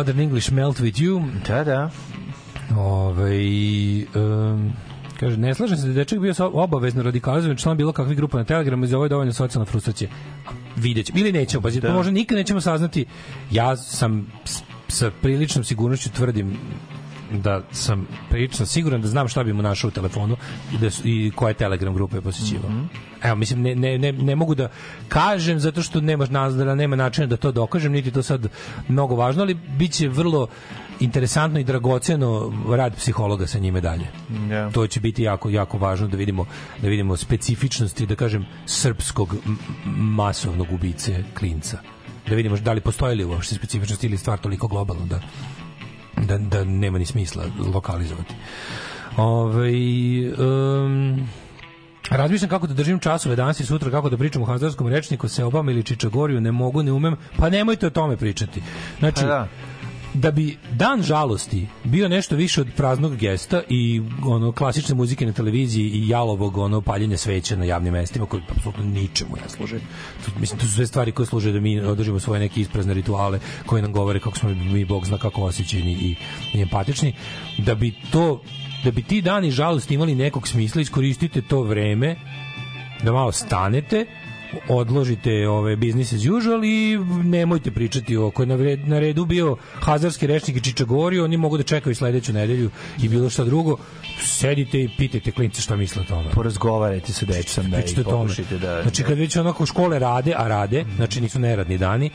Modern 0.00 0.20
English 0.20 0.50
Melt 0.52 0.80
With 0.80 0.98
You. 0.98 1.22
Da, 1.48 1.64
da. 1.64 1.90
Ove, 2.76 3.36
um, 4.14 4.72
kaže, 5.20 5.36
ne 5.36 5.54
slažem 5.54 5.76
se 5.76 5.82
da 5.82 5.88
je 5.88 5.94
dečak 5.94 6.18
bio 6.18 6.34
obavezno 6.52 7.02
radikalizovan 7.02 7.56
član 7.56 7.76
bilo 7.76 7.92
kakvih 7.92 8.16
grupa 8.16 8.38
na 8.38 8.44
Telegramu 8.44 8.84
i 8.84 8.88
za 8.88 8.96
ovo 8.96 9.04
je 9.04 9.08
dovoljno 9.08 9.32
socijalna 9.32 9.64
frustracija. 9.64 10.10
Vidjet 10.76 11.06
ćemo. 11.06 11.18
Ili 11.18 11.32
nećemo, 11.32 11.62
pa 11.62 11.70
to 11.70 11.92
možda 11.92 12.12
nikad 12.12 12.38
nećemo 12.38 12.60
saznati. 12.60 13.06
Ja 13.50 13.76
sam 13.76 14.26
sa 14.88 15.10
priličnom 15.22 15.64
sigurnošću 15.64 16.10
tvrdim 16.10 16.56
da 17.30 17.62
sam 17.72 18.06
prilično 18.30 18.66
siguran 18.66 19.00
da 19.02 19.08
znam 19.08 19.28
šta 19.28 19.44
bi 19.44 19.52
mu 19.52 19.62
našao 19.62 19.88
u 19.88 19.90
telefonu 19.90 20.36
i, 20.74 20.78
da, 20.78 20.90
su- 20.90 21.02
i 21.04 21.32
koje 21.34 21.54
Telegram 21.54 21.94
grupe 21.94 22.16
je 22.16 22.20
posjećivao. 22.20 22.70
Evo, 23.22 23.36
mislim, 23.36 23.62
ne, 23.62 23.74
ne, 23.74 23.98
ne, 23.98 24.12
ne 24.12 24.36
mogu 24.36 24.54
da 24.54 24.68
kažem 25.08 25.60
zato 25.60 25.82
što 25.82 26.00
nema, 26.00 26.26
nazora, 26.26 26.74
nema 26.74 26.96
načina 26.96 27.26
da 27.26 27.36
to 27.36 27.52
dokažem, 27.52 27.92
niti 27.92 28.10
to 28.10 28.22
sad 28.22 28.48
mnogo 28.88 29.14
važno, 29.14 29.42
ali 29.42 29.54
bit 29.54 29.92
će 29.92 30.08
vrlo 30.08 30.46
interesantno 31.00 31.60
i 31.60 31.64
dragoceno 31.64 32.52
rad 32.76 32.96
psihologa 32.96 33.46
sa 33.46 33.58
njime 33.58 33.80
dalje. 33.80 34.06
Da. 34.48 34.70
To 34.70 34.86
će 34.86 35.00
biti 35.00 35.22
jako 35.22 35.50
jako 35.50 35.78
važno 35.78 36.08
da 36.08 36.16
vidimo 36.16 36.46
da 36.82 36.88
vidimo 36.88 37.16
specifičnosti 37.16 38.06
da 38.06 38.14
kažem 38.14 38.46
srpskog 38.66 39.34
masovnog 39.96 40.66
ubice 40.72 41.24
klinca. 41.38 41.78
Da 42.28 42.34
vidimo 42.34 42.56
da 42.56 42.72
li 42.72 42.80
postoji 42.80 43.16
li 43.16 43.24
uopšte 43.24 43.54
specifičnosti 43.54 44.06
ili 44.06 44.16
stvar 44.18 44.38
toliko 44.38 44.68
globalno 44.68 45.06
da 45.06 45.20
da, 46.20 46.38
da 46.38 46.64
nema 46.64 46.98
ni 46.98 47.06
smisla 47.06 47.44
lokalizovati. 47.74 48.34
Ove, 49.16 49.70
um, 50.38 51.28
Razmišljam 52.10 52.48
kako 52.50 52.66
da 52.66 52.74
držim 52.74 52.98
časove 52.98 53.36
danas 53.36 53.60
i 53.60 53.66
sutra, 53.66 53.90
kako 53.90 54.10
da 54.10 54.16
pričam 54.16 54.42
u 54.42 54.44
hazdarskom 54.44 54.88
rečniku, 54.88 55.28
se 55.28 55.44
Obama 55.44 55.70
ili 55.70 55.82
Čičagoriju, 55.82 56.40
ne 56.40 56.52
mogu, 56.52 56.82
ne 56.82 56.92
umem, 56.92 57.16
pa 57.36 57.50
nemojte 57.50 57.86
o 57.86 57.90
tome 57.90 58.16
pričati. 58.16 58.62
Znači, 58.98 59.20
Pa 59.20 59.26
da. 59.26 59.48
Da 60.14 60.30
bi 60.30 60.56
dan 60.72 61.02
žalosti 61.02 61.66
bio 61.84 62.08
nešto 62.08 62.36
više 62.36 62.60
od 62.60 62.68
praznog 62.76 63.16
gesta 63.16 63.62
i 63.68 64.02
ono 64.24 64.52
klasične 64.52 64.94
muzike 64.94 65.26
na 65.26 65.32
televiziji 65.32 65.84
i 65.84 66.08
jalovog 66.08 66.58
ono 66.58 66.80
paljenja 66.80 67.16
sveća 67.16 67.56
na 67.56 67.64
javnim 67.64 67.92
mestima 67.92 68.26
koji 68.26 68.42
apsolutno 68.56 68.84
ničemu 68.84 69.36
ne 69.36 69.48
služe. 69.48 69.80
Mislim 70.40 70.60
to 70.60 70.66
su 70.66 70.72
sve 70.74 70.86
stvari 70.86 71.12
koje 71.12 71.26
služe 71.26 71.52
da 71.52 71.60
mi 71.60 71.80
održimo 71.80 72.20
svoje 72.20 72.40
neke 72.40 72.60
isprazne 72.60 72.94
rituale 72.94 73.38
koje 73.66 73.82
nam 73.82 73.92
govore 73.92 74.20
kako 74.20 74.38
smo 74.38 74.50
mi 74.50 74.84
bog 74.84 75.06
zna 75.06 75.18
kako 75.18 75.42
osjećajni 75.42 75.92
i, 75.92 76.16
i 76.54 76.62
empatični 76.62 77.14
da 77.58 77.74
bi 77.74 77.94
to 78.12 78.42
da 78.84 78.90
bi 78.90 79.02
ti 79.02 79.22
dani 79.22 79.50
žalosti 79.50 79.94
imali 79.94 80.14
nekog 80.14 80.48
smisla 80.48 80.80
iskoristite 80.80 81.42
to 81.42 81.62
vreme 81.62 82.16
da 83.02 83.12
malo 83.12 83.32
stanete, 83.32 84.06
odložite 84.68 85.48
ove 85.48 85.76
business 85.76 86.12
as 86.12 86.26
usual 86.26 86.64
i 86.64 86.98
nemojte 87.24 87.70
pričati 87.70 88.16
o 88.16 88.26
ako 88.26 88.42
je 88.42 88.46
na, 88.46 88.56
red, 88.56 88.88
na 88.88 88.98
redu 88.98 89.24
bio 89.24 89.56
hazarski 89.80 90.26
rečnik 90.26 90.56
i 90.56 90.60
Čičagori, 90.60 91.20
oni 91.20 91.36
mogu 91.36 91.56
da 91.56 91.62
čekaju 91.62 91.94
sledeću 91.94 92.32
nedelju 92.32 92.70
i 93.02 93.08
bilo 93.08 93.30
šta 93.30 93.44
drugo. 93.44 93.76
Sedite 94.22 94.80
i 94.80 94.90
pitajte 94.98 95.32
klince 95.32 95.62
šta 95.62 95.76
misle 95.76 96.02
o 96.02 96.04
tome. 96.04 96.30
Porazgovarajte 96.30 97.12
sa 97.12 97.26
decom 97.26 97.70
da 97.70 97.78
i 97.78 98.04
pokušajte 98.04 98.58
da... 98.58 98.82
Znači 98.82 99.02
kad 99.02 99.18
već 99.18 99.36
onako 99.36 99.66
škole 99.66 99.98
rade, 99.98 100.34
a 100.36 100.48
rade, 100.48 100.84
znači 100.96 101.20
nisu 101.20 101.38
neradni 101.38 101.78
dani, 101.78 102.10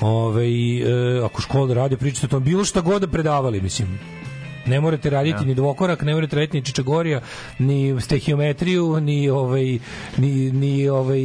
ovaj 0.00 0.78
e, 0.78 1.24
ako 1.24 1.40
škole 1.40 1.74
rade, 1.74 1.96
pričajte 1.96 2.26
o 2.26 2.30
tome 2.30 2.44
bilo 2.44 2.64
šta 2.64 2.80
god 2.80 3.00
da 3.00 3.08
predavali, 3.08 3.60
mislim. 3.60 3.98
Ne 4.66 4.80
morate 4.80 5.10
raditi 5.10 5.42
Ja. 5.42 5.46
ni 5.46 5.54
dvokorak, 5.54 6.02
ne 6.02 6.14
morate 6.14 6.36
raditi 6.36 6.56
ni 6.56 6.64
čičagorija, 6.64 7.20
ni 7.58 8.00
stehiometriju, 8.00 9.00
ni 9.00 9.28
ovaj 9.30 9.78
ni 10.16 10.52
ni 10.52 10.88
ovaj 10.88 11.20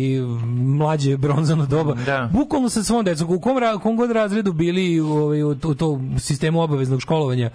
mlađe 0.78 1.18
bronzano 1.18 1.66
doba. 1.66 1.94
Da. 1.94 2.30
Bukvalno 2.34 2.70
sa 2.70 2.84
svom 2.84 3.06
decom, 3.06 3.30
u 3.30 3.40
kom, 3.40 3.58
ra- 3.58 3.80
kom 3.80 3.98
god 3.98 4.12
razredu 4.12 4.53
bili 4.53 5.00
ovaj, 5.00 5.44
u, 5.44 5.50
u 5.50 5.76
tom 5.76 6.20
sistemu 6.20 6.62
obaveznog 6.62 7.02
školovanja, 7.02 7.50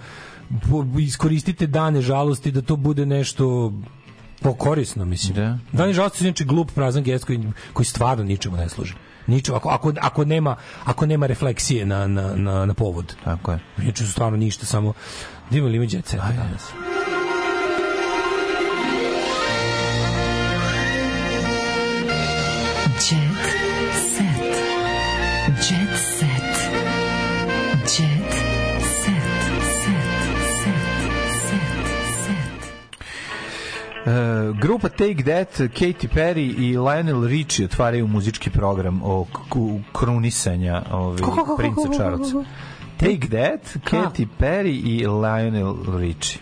iskoristite 1.00 1.66
dane 1.66 2.00
žalosti 2.02 2.50
da 2.50 2.62
to 2.62 2.76
bude 2.76 3.06
nešto 3.06 3.72
po 4.42 4.54
korisno, 4.54 5.04
mislim. 5.04 5.34
Da. 5.34 5.58
Dani 5.72 5.92
žalosti 5.92 6.18
su 6.18 6.24
inače 6.24 6.44
glup 6.44 6.70
prazan 6.74 7.02
gest 7.02 7.24
koji, 7.24 7.40
koji 7.72 7.86
stvarno 7.86 8.24
ničemu 8.24 8.56
ne 8.56 8.68
služi. 8.68 8.94
Ničemu, 9.26 9.56
ako, 9.56 9.68
ako, 9.68 9.92
ako, 10.00 10.24
nema, 10.24 10.56
ako 10.84 11.06
nema 11.06 11.26
refleksije 11.26 11.86
na, 11.86 12.06
na, 12.06 12.36
na, 12.36 12.66
na 12.66 12.74
povod. 12.74 13.16
Tako 13.24 13.52
je. 13.52 13.58
Su 13.94 14.10
stvarno 14.12 14.36
ništa, 14.38 14.66
samo 14.66 14.92
da 15.50 15.66
li 15.66 15.76
ima 15.76 15.86
jet 15.90 16.06
seta 16.06 16.32
danas. 16.36 16.72
Jet 22.98 23.44
set. 23.92 24.58
Jet 25.56 25.96
set. 26.18 26.56
Jet 27.80 28.32
set. 29.02 29.22
Set. 29.82 30.06
Set. 31.42 31.66
Set. 32.24 32.62
E, 34.06 34.52
grupa 34.60 34.88
Take 34.88 35.22
That, 35.22 35.60
Katy 35.72 36.08
Perry 36.14 36.54
i 36.58 36.76
Lionel 36.76 37.24
Richie 37.26 37.64
otvaraju 37.64 38.06
muzički 38.06 38.50
program 38.50 39.00
o 39.04 39.26
krunisanja 39.92 40.82
ovaj, 40.92 41.18
princa 41.58 41.96
Charlesa. 41.96 42.44
Take 42.98 43.28
That, 43.28 43.76
Katy 43.84 44.26
Perry 44.38 44.80
i 44.84 45.06
Lionel 45.06 45.76
Richie. 45.90 46.38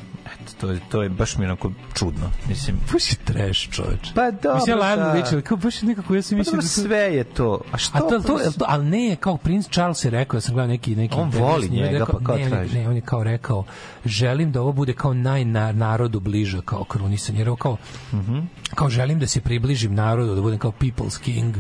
To 0.57 0.70
je, 0.70 0.81
to 0.89 1.02
je 1.02 1.09
baš 1.09 1.36
mi 1.36 1.44
onako 1.44 1.70
čudno. 1.94 2.31
Mislim, 2.49 2.76
Baš 2.93 3.10
je 3.10 3.17
trash, 3.17 3.70
čoveč. 3.70 4.12
Pa 4.15 4.31
dobro, 4.33 4.55
Mislim, 4.55 4.78
ja 4.78 4.86
da. 4.86 4.94
Lionel 4.94 5.15
Richie, 5.15 5.43
kao 5.43 5.57
baš 5.57 5.83
nekako, 5.83 6.15
ja 6.15 6.23
sam 6.23 6.31
pa 6.31 6.39
mislio 6.39 6.51
dobro, 6.52 6.62
da 6.62 6.68
to... 6.75 6.81
sve 6.81 6.99
je 6.99 7.25
to. 7.25 7.60
A 7.73 7.78
što? 7.78 7.99
A 7.99 8.01
to, 8.01 8.18
to, 8.20 8.39
to, 8.51 8.65
ali 8.68 8.85
ne, 8.86 9.17
kao 9.17 9.36
princ 9.36 9.67
Charles 9.67 10.05
je 10.05 10.10
rekao, 10.10 10.36
ja 10.36 10.41
sam 10.41 10.55
gledao 10.55 10.68
neki 10.68 10.97
neki 10.97 11.15
On 11.15 11.31
voli 11.31 11.68
njim, 11.68 11.73
njega, 11.75 11.99
rekao- 11.99 12.07
pa 12.12 12.25
kao 12.25 12.36
ne, 12.36 12.49
traži. 12.49 12.75
Ne, 12.75 12.89
on 12.89 12.94
je 12.94 13.01
kao 13.01 13.25
rekao, 13.25 13.65
želim 14.05 14.52
da 14.52 14.60
ovo 14.60 14.73
bude 14.73 14.93
kao 14.93 15.15
naj 15.15 15.44
na- 15.44 15.73
narodu 15.73 16.20
bliže 16.20 16.60
kao 16.62 16.85
krunisanje. 16.85 17.39
Jer 17.39 17.51
kao, 17.59 17.76
Mhm. 18.12 18.39
Kao 18.75 18.89
želim 18.89 19.19
da 19.19 19.27
se 19.27 19.41
približim 19.41 19.95
narodu, 19.95 20.35
da 20.35 20.41
budem 20.41 20.59
kao 20.59 20.73
people's 20.81 21.20
king, 21.20 21.55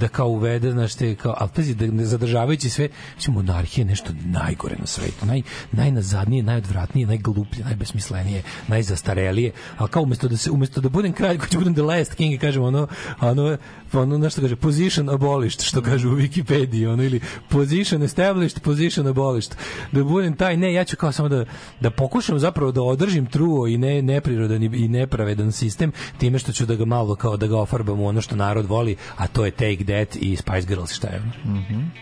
da 0.00 0.08
kao 0.08 0.28
uvede, 0.28 0.72
znaš, 0.72 0.94
te, 0.94 1.14
kao, 1.14 1.34
ali 1.38 1.50
pazi, 1.54 1.74
da 1.74 1.86
ne 1.86 2.04
zadržavajući 2.04 2.70
sve, 2.70 2.88
mislim, 3.16 3.34
monarhija 3.34 3.82
je 3.82 3.88
nešto 3.88 4.12
najgore 4.24 4.76
na 4.78 4.86
svetu, 4.86 5.26
naj, 5.26 5.42
najnazadnije, 5.72 6.42
najodvratnije, 6.42 7.06
najgluplje, 7.06 7.64
najbesmislenije, 7.64 8.42
najzastarelije, 8.68 9.52
ali 9.76 9.90
kao 9.90 10.02
umesto 10.02 10.28
da 10.28 10.36
se, 10.36 10.50
umesto 10.50 10.80
da 10.80 10.88
budem 10.88 11.12
kralj 11.12 11.38
koji 11.38 11.50
će 11.50 11.58
budem 11.58 11.74
the 11.74 11.82
last 11.82 12.14
king, 12.14 12.34
i 12.34 12.38
kažem 12.38 12.62
ono, 12.62 12.88
ono, 13.20 13.56
ono, 13.92 14.18
nešto 14.18 14.40
kaže, 14.40 14.56
position 14.56 15.10
abolished, 15.10 15.62
što 15.62 15.82
kaže 15.82 16.08
u 16.08 16.16
Wikipediji, 16.16 16.92
ono, 16.92 17.02
ili 17.02 17.20
position 17.48 18.02
established, 18.02 18.62
position 18.62 19.06
abolished, 19.06 19.56
da 19.92 20.04
budem 20.04 20.36
taj, 20.36 20.56
ne, 20.56 20.72
ja 20.72 20.84
ću 20.84 20.96
kao 20.96 21.12
samo 21.12 21.28
da, 21.28 21.44
da 21.80 21.90
pokušam 21.90 22.38
zapravo 22.38 22.72
da 22.72 22.82
održim 22.82 23.26
truo 23.26 23.66
i 23.66 23.78
ne, 23.78 24.02
neprirodan 24.02 24.62
i, 24.62 24.66
i 24.66 24.88
nepravedan 24.88 25.52
sistem, 25.52 25.92
time 26.18 26.38
što 26.38 26.45
ću 26.52 26.66
da 26.66 26.74
ga 26.74 26.84
malo 26.84 27.14
kao 27.14 27.36
da 27.36 27.46
ga 27.46 27.58
ofarbam 27.58 28.00
u 28.00 28.08
ono 28.08 28.20
što 28.20 28.36
narod 28.36 28.66
voli, 28.66 28.96
a 29.16 29.26
to 29.26 29.44
je 29.44 29.50
Take 29.50 29.84
That 29.84 30.16
i 30.16 30.36
Spice 30.36 30.66
Girls, 30.66 30.92
šta 30.92 31.08
je 31.08 31.22
ono? 31.22 31.32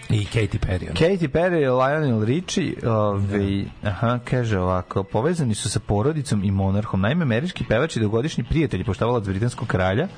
I 0.08 0.26
Katy 0.26 0.58
Perry. 0.58 0.86
Ono. 0.90 1.00
Katy 1.00 1.28
Perry 1.28 1.86
Lionel 1.86 2.24
Richie 2.24 2.74
ovaj, 2.86 3.64
aha, 3.82 4.18
kaže 4.24 4.58
ovako, 4.58 5.02
povezani 5.02 5.54
su 5.54 5.70
sa 5.70 5.80
porodicom 5.80 6.44
i 6.44 6.50
monarhom. 6.50 7.00
Naime, 7.00 7.22
američki 7.22 7.64
pevač 7.68 7.96
i 7.96 8.00
dugogodišnji 8.00 8.44
prijatelj 8.44 8.84
poštovalac 8.84 9.24
britanskog 9.24 9.68
kralja, 9.68 10.08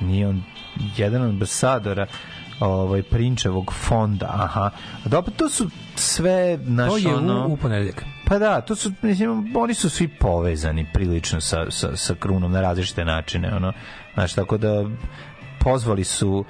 nije 0.00 0.28
on 0.28 0.42
jedan 0.96 1.22
od 1.22 1.28
ambasadora 1.28 2.06
ovaj 2.60 3.02
prinčevog 3.02 3.72
fonda, 3.72 4.26
aha. 4.32 4.70
Dobro, 5.04 5.32
to 5.36 5.48
su 5.48 5.70
sve 5.94 6.58
naš 6.62 6.90
To 6.90 6.96
je 6.96 7.14
ono... 7.14 7.46
u, 7.46 7.52
u 7.52 7.56
ponedeljak. 7.56 8.04
Pa 8.24 8.38
da, 8.38 8.60
to 8.60 8.74
su, 8.74 8.92
mislim, 9.02 9.56
oni 9.56 9.74
su 9.74 9.90
svi 9.90 10.08
povezani 10.08 10.86
prilično 10.94 11.40
sa, 11.40 11.70
sa, 11.70 11.96
sa 11.96 12.14
krunom 12.14 12.52
na 12.52 12.60
različite 12.60 13.04
načine, 13.04 13.54
ono, 13.56 13.72
znaš, 14.14 14.34
tako 14.34 14.58
da 14.58 14.84
pozvali 15.60 16.04
su 16.04 16.44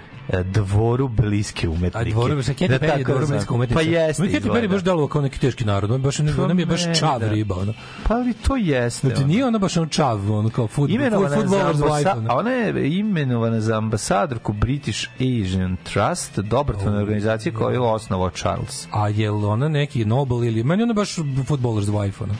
dvoru 0.44 1.09
bliske 1.09 1.67
A 1.67 1.70
umetnike. 1.70 2.10
dvoru, 2.10 2.42
sa 2.42 2.52
Katy 2.52 2.68
Da 2.68 2.78
Perry 2.78 2.99
je 2.99 3.05
dvoru 3.05 3.26
znam. 3.26 3.36
bliska 3.36 3.55
umetnica. 3.55 3.75
Pa 3.76 3.83
jeste. 3.83 4.23
Katy 4.23 4.50
Perry 4.50 4.68
baš 4.68 4.83
delovao 4.83 5.09
kao 5.09 5.23
neki 5.23 5.41
teški 5.41 5.65
narod. 5.65 5.91
On 5.91 6.02
baš 6.02 6.18
ne, 6.18 6.33
Pa 6.36 6.42
ona 6.42 6.55
mi 6.55 6.62
je 6.62 6.67
baš 6.67 6.99
čav 6.99 7.20
da. 7.20 7.28
riba, 7.28 7.55
ono. 7.57 7.73
Pa 8.02 8.15
ali 8.15 8.33
to 8.34 8.57
jeste. 8.57 9.07
Znači, 9.09 9.25
nije 9.25 9.47
ona 9.47 9.59
baš 9.59 9.76
on 9.76 9.89
čav, 9.89 10.33
ono 10.33 10.49
kao 10.50 10.67
za 10.67 10.73
footballer's 10.76 11.76
wife. 11.78 12.26
a 12.28 12.36
ona 12.36 12.50
je 12.50 12.89
imenovana 12.91 13.60
za 13.60 13.76
ambasadorku 13.76 14.52
British 14.52 15.09
Asian 15.17 15.76
Trust, 15.84 16.39
dobrotvorne 16.39 16.99
organizacije 16.99 17.52
koju 17.52 17.73
je 17.73 17.81
osnovao 17.81 18.31
Charles. 18.31 18.89
A 18.91 19.09
je 19.09 19.31
li 19.31 19.44
ona 19.44 19.68
neki 19.68 20.05
Nobel 20.05 20.44
ili... 20.44 20.65
Meni 20.65 20.83
ona 20.83 20.92
baš 20.92 21.17
futboler's 21.17 21.91
wife, 21.91 22.23
ono. 22.23 22.34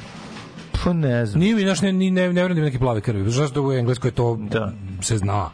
Pa 0.75 0.93
ne 0.93 1.27
znam. 1.27 1.41
Nije 1.41 1.55
mi, 1.55 1.63
znaš, 1.63 1.83
ne, 1.83 1.93
ne, 1.93 1.99
ne, 2.01 2.23
ne 2.23 2.29
vjerujem 2.29 2.49
da 2.49 2.59
ima 2.59 2.65
neke 2.65 2.79
plave 2.79 3.01
krvi. 3.01 3.31
Znaš 3.31 3.51
da 3.51 3.61
u 3.61 3.73
Engleskoj 3.73 4.11
to 4.11 4.37
Da. 4.41 4.73
se 5.01 5.17
zna. 5.19 5.51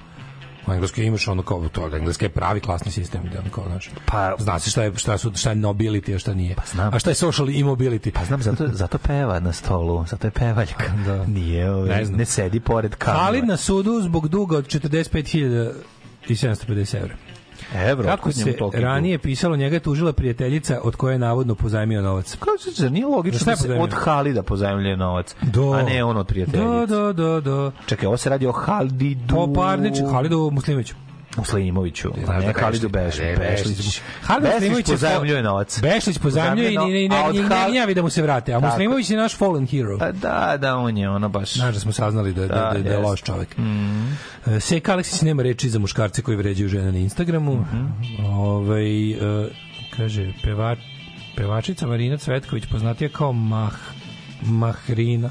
U 0.66 0.72
Engleskoj 0.72 1.04
imaš 1.04 1.28
ono 1.28 1.42
kao 1.42 1.68
to, 1.68 1.88
da 1.88 1.96
Engleska 1.96 2.24
je 2.24 2.28
pravi 2.28 2.60
klasni 2.60 2.92
sistem, 2.92 3.22
da 3.32 3.50
kao, 3.50 3.64
znaš. 3.68 3.90
Pa- 4.06 4.34
zna 4.38 4.58
se 4.58 4.70
šta 4.70 4.82
je, 4.82 4.92
šta, 4.96 5.18
su, 5.18 5.32
šta 5.34 5.50
je 5.50 5.56
nobility, 5.56 6.14
a 6.14 6.18
šta 6.18 6.34
nije. 6.34 6.54
Pa 6.54 6.62
znam. 6.72 6.94
A 6.94 6.98
šta 6.98 7.10
je 7.10 7.14
social 7.14 7.48
immobility? 7.48 8.10
Pa 8.10 8.24
znam, 8.24 8.42
zato, 8.42 8.68
zato 8.72 8.98
peva 8.98 9.40
na 9.40 9.52
stolu, 9.52 10.04
zato 10.08 10.26
je 10.26 10.30
pevaljka. 10.30 10.84
Da. 11.06 11.26
Nije, 11.26 11.70
ovaj, 11.70 11.88
Ne 11.88 12.04
ne, 12.04 12.24
sedi 12.24 12.60
pored 12.60 12.94
kamera. 12.94 13.24
Halid 13.24 13.46
na 13.46 13.56
sudu 13.56 14.00
zbog 14.02 14.28
duga 14.28 14.58
od 14.58 14.66
45.750 14.66 16.96
evra. 16.96 17.14
Evro, 17.74 18.04
Kako 18.04 18.32
se 18.32 18.54
ranije 18.72 19.18
pisalo, 19.18 19.56
njega 19.56 19.76
je 19.76 19.80
tužila 19.80 20.12
prijateljica 20.12 20.80
od 20.82 20.96
koje 20.96 21.14
je 21.14 21.18
navodno 21.18 21.54
pozajmio 21.54 22.02
novac. 22.02 22.36
Kako 22.38 22.58
se 22.58 22.70
zar 22.70 22.92
nije 22.92 23.06
logično 23.06 23.52
je 23.52 23.56
da 23.56 23.62
se 23.62 23.74
od 23.74 23.92
Halida 23.92 24.42
pozajmljuje 24.42 24.96
novac, 24.96 25.34
Da. 25.42 25.70
a 25.72 25.82
ne 25.82 26.04
on 26.04 26.16
od 26.16 26.26
prijateljice? 26.26 26.86
Da, 26.86 26.86
da, 26.86 27.12
da, 27.12 27.40
da. 27.40 27.72
Čekaj, 27.86 28.06
ovo 28.06 28.16
se 28.16 28.30
radi 28.30 28.46
o 28.46 28.52
Halidu... 28.52 29.34
Po 29.34 29.52
parnič, 29.52 29.94
Halidu 30.12 30.50
Muslimoviću. 31.36 32.08
Muslimoviću, 32.08 32.32
a 32.32 32.46
ne 32.46 32.52
da 32.52 32.60
Halidu 32.60 32.88
Beš, 32.88 33.16
Bešlić. 33.38 34.00
Halid 34.22 34.62
je 34.62 34.82
pozajmljuje 34.84 35.42
novac. 35.42 35.80
Bešlić 35.80 36.18
pozajmljuje 36.18 36.72
i 36.72 36.76
ne, 36.78 37.08
ne, 37.08 37.16
A 37.16 37.32
ne, 37.32 37.42
ne, 37.42 37.76
javi 37.76 37.94
da 37.94 38.02
mu 38.02 38.10
se 38.10 38.22
vrate. 38.22 38.52
A. 38.52 38.60
Muslimović 38.60 39.10
je 39.10 39.16
naš 39.16 39.36
fallen 39.36 39.66
hero. 39.66 39.98
Pa 39.98 40.12
da, 40.12 40.56
da, 40.60 40.76
on 40.76 40.96
je 40.96 41.10
ono 41.10 41.28
baš... 41.28 41.54
Znaš 41.54 41.74
da 41.74 41.80
smo 41.80 41.92
saznali 41.92 42.32
da, 42.32 42.40
da, 42.40 42.54
da, 42.54 42.82
da 42.82 42.88
je 42.88 42.94
jest. 42.94 43.04
loš 43.04 43.22
čovek. 43.22 43.56
E, 44.46 44.60
Seka 44.60 44.92
Aleksić 44.92 45.20
nema 45.22 45.42
reči 45.42 45.68
za 45.68 45.78
muškarce 45.78 46.22
koji 46.22 46.36
vređaju 46.36 46.68
žene 46.68 46.92
na 46.92 46.98
Instagramu. 46.98 47.64
Ovaj, 48.28 49.10
e, 49.10 49.16
kaže, 49.96 50.32
pevač, 50.44 50.78
pevačica 51.36 51.86
Marina 51.86 52.16
Cvetković, 52.16 52.64
poznatija 52.70 53.08
kao 53.08 53.32
Mah, 53.32 53.74
Mahrina, 54.42 55.30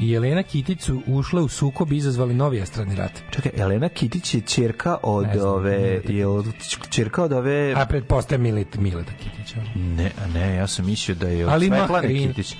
i 0.00 0.10
Jelena 0.10 0.42
Kitić 0.42 0.80
su 0.82 1.02
ušle 1.06 1.42
u 1.42 1.48
sukob 1.48 1.92
i 1.92 1.96
izazvali 1.96 2.34
novi 2.34 2.58
estradni 2.58 2.96
rat. 2.96 3.12
Čekaj, 3.30 3.52
Elena 3.56 3.88
Kitić 3.88 4.34
je 4.34 4.40
ćerka 4.40 4.96
od 5.02 5.26
Ne 5.26 5.38
znam, 5.38 5.52
ove... 5.52 6.00
Je 6.08 6.26
li 6.26 6.44
ćerka 6.90 7.22
od 7.22 7.32
ove... 7.32 7.74
A 7.76 7.86
pretpostavljam 7.86 8.42
Milet, 8.42 8.76
Mileta 8.76 9.12
Kitića. 9.12 9.56
Ne, 9.74 10.10
ne, 10.34 10.54
ja 10.54 10.66
sam 10.66 10.86
mislio 10.86 11.14
da 11.14 11.28
je 11.28 11.46
od 11.46 11.52
Ali 11.52 11.66
Svetlane 11.66 11.92
Mahrin. 11.92 12.28
Kitić. 12.28 12.56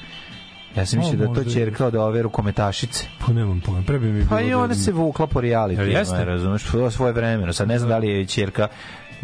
Ja 0.77 0.87
sam 0.87 0.99
mislio 0.99 1.27
da 1.29 1.35
to 1.35 1.45
ćerka 1.45 1.87
od 1.87 1.95
ove 1.95 2.23
rukometašice. 2.23 3.05
Pa 3.27 3.33
nemam 3.33 3.61
pojma, 3.61 3.83
pre 3.83 3.99
bi 3.99 4.13
mi 4.13 4.27
Pa 4.29 4.37
bilo 4.37 4.49
i 4.49 4.51
da- 4.51 4.59
ona 4.59 4.75
se 4.75 4.93
vukla 4.93 5.27
po 5.27 5.41
reality, 5.41 5.81
jeste? 5.81 6.25
razumeš, 6.25 6.65
po 6.73 6.91
svoje 6.91 7.13
vremeno. 7.13 7.53
Sad 7.53 7.69
ne 7.69 7.79
znam 7.79 7.89
da 7.89 7.99
li 7.99 8.09
je 8.09 8.27
ćerka 8.27 8.69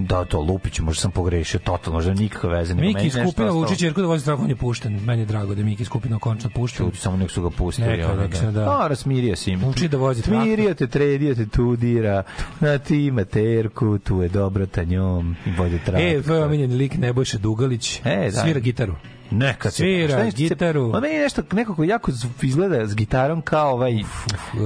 Da, 0.07 0.25
to 0.25 0.41
Lupić, 0.41 0.81
možda 0.81 1.01
sam 1.01 1.11
pogrešio 1.11 1.61
totalno, 1.61 1.97
možda 1.97 2.15
nikakve 2.15 2.49
veze. 2.51 2.75
meni 2.75 2.87
Miki 2.87 3.11
Skupina 3.11 3.27
ostalo. 3.29 3.53
Vučić 3.53 3.83
Jerko 3.83 4.01
da 4.01 4.07
vozi 4.07 4.23
strah, 4.23 4.41
on 4.41 4.49
je 4.49 4.57
pušten. 4.57 5.01
Meni 5.05 5.23
je 5.23 5.27
drago 5.27 5.55
da 5.55 5.63
Miki 5.63 5.85
Skupina 5.85 6.19
končno 6.19 6.51
pušten. 6.51 6.87
Čuti, 6.87 6.99
samo 6.99 7.17
nek 7.17 7.31
su 7.31 7.43
ga 7.43 7.51
pustili. 7.51 7.89
Neka, 7.89 8.15
neka 8.15 8.37
se 8.37 8.51
da. 8.51 8.81
A, 8.81 8.89
rasmirio 8.89 9.37
si 9.37 9.51
im. 9.51 9.65
Uči 9.65 9.89
da 9.89 9.97
vozi 9.97 10.23
traktor. 10.23 10.43
Smirio 10.45 10.75
te, 10.75 10.87
tredio 10.87 11.35
te, 11.35 11.47
tudira, 11.47 12.23
na 12.61 12.79
ti 12.79 13.07
ima 13.07 13.25
terku, 13.25 13.99
tu 13.99 14.23
je 14.23 14.29
dobrota 14.29 14.85
njom, 14.85 15.37
i 15.47 15.51
vode 15.51 15.79
traktor. 15.79 16.03
E, 16.03 16.23
tvoj 16.23 16.43
omiljeni 16.43 16.75
lik 16.75 16.99
Nebojša 16.99 17.39
Dugalić 17.39 18.01
E, 18.05 18.31
da. 18.35 18.41
svira 18.43 18.61
gitaru. 18.61 18.95
Neka 19.31 19.71
Svira 19.71 20.25
gitaru. 20.27 20.91
On 20.95 21.03
meni 21.03 21.19
nešto 21.19 21.43
nekako 21.53 21.85
jako 21.85 22.11
izgleda 22.43 22.87
s 22.87 22.95
gitarom 22.95 23.43
kao 23.43 23.73
ovaj 23.73 23.93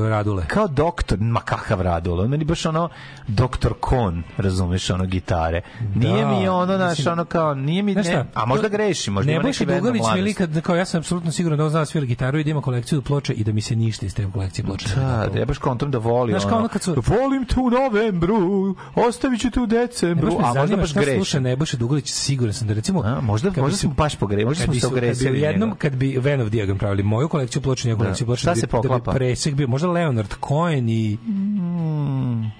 Radule. 0.00 0.44
kao 0.46 0.68
doktor, 0.68 1.18
ma 1.20 1.40
kakav 1.40 1.80
Radule. 1.80 2.24
On 2.24 2.30
meni 2.30 2.44
baš 2.44 2.66
ono 2.66 2.88
doktor 3.28 3.74
Kon, 3.80 4.22
razumeš, 4.36 4.90
ono 4.90 5.04
gitare. 5.06 5.60
Nije 5.94 6.22
Da, 6.22 6.30
mi 6.30 6.48
ono 6.48 6.78
naš 6.78 6.90
mislim- 6.90 7.12
ono 7.12 7.24
kao 7.24 7.54
nije 7.54 7.82
mi 7.82 7.94
ne, 7.94 8.04
šta? 8.04 8.26
a 8.34 8.44
možda 8.44 8.68
greši, 8.68 9.10
možda 9.10 9.32
ima 9.32 9.42
neki 9.42 9.58
bend 9.60 9.70
na 9.74 9.80
Dugalić 9.80 10.00
mi 10.00 10.06
mladost. 10.06 10.24
likad, 10.24 10.60
kao 10.60 10.76
ja 10.76 10.84
sam 10.84 10.98
apsolutno 10.98 11.32
siguran 11.32 11.58
da 11.58 11.64
on 11.64 11.70
zna 11.70 11.78
da 11.78 11.86
svira 11.86 12.06
gitaru 12.06 12.38
i 12.38 12.44
da 12.44 12.50
ima 12.50 12.60
kolekciju 12.60 13.02
ploče 13.02 13.32
i 13.32 13.44
da 13.44 13.52
mi 13.52 13.60
se 13.60 13.76
ništa 13.76 14.06
iz 14.06 14.14
te 14.14 14.30
kolekcije 14.32 14.64
ploče. 14.64 14.88
ne 14.88 14.94
Da, 14.96 15.16
da, 15.16 15.26
da, 15.26 15.38
ja 15.38 15.44
baš 15.44 15.58
kontom 15.58 15.90
da 15.90 15.98
voli 15.98 16.32
Znaš, 16.32 16.44
ono 16.46 16.68
kad 16.68 16.82
su- 16.82 16.94
Volim 16.98 17.44
tu 17.44 17.62
u 17.62 17.70
novembru, 17.70 18.36
ostavit 18.96 19.40
ću 19.40 19.50
tu 19.50 19.62
u 19.62 19.66
decembru, 19.66 20.26
Baš 20.32 20.44
a 20.46 20.54
možda 20.54 20.76
baš 20.76 20.94
greši. 20.94 21.14
sluša 21.14 21.40
Nebojša 21.40 21.76
Dugalić, 21.76 22.12
siguran 22.12 22.54
sam 22.54 22.68
da 22.68 22.74
recimo... 22.74 23.02
A, 23.02 23.20
možda, 23.22 23.50
možda 23.52 23.70
se- 23.70 23.80
smo 23.80 23.90
baš 23.92 24.16
pogre, 24.16 24.44
možda 24.56 24.64
smo 24.64 24.74
se 24.74 24.80
su- 24.80 24.86
kad 24.86 24.92
bi 24.92 24.98
ogresili. 24.98 25.40
jednom 25.40 25.68
njega. 25.68 25.78
kad 25.78 25.94
bi 25.94 26.18
Van 26.18 26.40
of 26.40 26.48
Diagram 26.48 26.78
pravili 26.78 27.02
moju 27.02 27.28
kolekciju 27.28 27.62
ploča, 27.62 27.88
njegovu 27.88 27.98
Da. 27.98 28.04
kolekciju 28.04 28.26
ploča, 28.26 28.40
Šta 28.40 28.50
da 28.50 28.54
bi- 28.56 28.60
da 28.60 28.94
bi 28.94 29.10
presek 29.12 29.54
bio, 29.54 29.68
možda 29.68 29.88
Leonard 29.88 30.34
Cohen 30.40 30.88
i 30.88 31.16
Mm, 31.24 32.50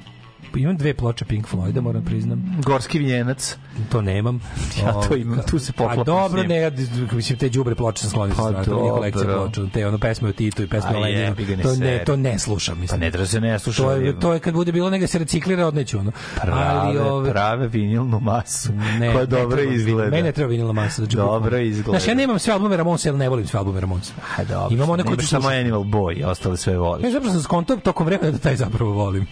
imam 0.56 0.76
dve 0.76 0.94
ploče 0.94 1.24
Pink 1.24 1.46
Floyda, 1.46 1.80
moram 1.80 2.04
priznam. 2.04 2.56
Gorski 2.60 2.98
vijenac. 2.98 3.56
To 3.88 4.00
nemam. 4.02 4.40
Ja 4.78 4.92
to 4.92 4.98
Ovaj, 4.98 5.18
imam, 5.18 5.38
tu 5.40 5.58
se 5.58 5.72
poklapam 5.72 6.00
A 6.00 6.04
dobro, 6.04 6.42
ne, 6.42 6.56
ja, 6.56 6.70
mislim, 7.12 7.38
te 7.38 7.48
đubre 7.48 7.74
ploče 7.74 8.00
sam 8.00 8.10
sklonio 8.10 8.34
Pa 8.36 8.64
to 8.64 8.76
nije 8.76 8.90
kolekcija 8.90 9.24
dobro. 9.24 9.50
ploča, 9.50 9.70
te 9.72 9.86
ono 9.86 9.98
pesme 9.98 10.28
o 10.28 10.32
Titu 10.32 10.62
i 10.62 10.66
pesme 10.66 10.96
o 10.96 11.00
Leninu, 11.00 11.34
ne 11.48 11.62
to 11.62 11.74
ne, 11.74 12.04
to 12.04 12.16
ne 12.16 12.38
slušam, 12.38 12.74
Pa 12.74 12.80
mislim. 12.80 13.00
ne 13.00 13.10
treba 13.10 13.26
se 13.26 13.40
ne 13.40 13.58
sluša. 13.58 13.82
To 13.82 13.92
je, 13.92 14.20
to 14.20 14.32
je 14.32 14.40
kad 14.40 14.54
bude 14.54 14.72
bilo 14.72 14.90
nega 14.90 15.06
se 15.06 15.18
reciklira, 15.18 15.66
odneću 15.66 15.98
ono. 15.98 16.12
prave, 16.36 17.00
ove- 17.02 17.30
prave 17.30 17.68
vinilnu 17.68 18.20
masu 18.20 18.72
Ne, 18.72 19.12
koja 19.12 19.20
ne 19.20 19.26
dobro 19.26 19.62
mi- 19.62 19.74
izgleda. 19.74 20.10
Mene 20.10 20.22
ne 20.22 20.32
treba 20.32 20.50
vinilna 20.50 20.72
masa. 20.74 20.94
Znači, 20.94 21.16
Dobro 21.16 21.58
izgleda. 21.58 21.90
Znaš, 21.90 22.08
ja 22.08 22.14
nemam 22.16 22.38
sve 22.38 22.52
albume 22.52 22.76
Ramonsa, 22.76 23.08
jer 23.08 23.14
ne 23.16 23.28
volim 23.28 23.46
sve 23.46 23.58
albume 23.58 23.80
Ramonsa. 23.80 24.12
A 24.36 24.44
dobro, 24.44 24.68
Imam 24.70 24.90
one 24.90 25.02
koje 25.02 25.16
ću 25.18 25.26
samo. 25.26 25.48
Animal 25.48 25.80
Boy, 25.82 26.24
ostale 26.24 26.56
sve 26.56 26.78
voliš. 26.78 27.04
Ja 27.04 27.10
zapravo 27.10 27.32
sam 27.32 27.42
skontao 27.42 27.76
tokom 27.76 28.06
vremena 28.06 28.30
da 28.30 28.38
taj 28.38 28.56
zapravo 28.56 28.92
volim. 28.92 29.26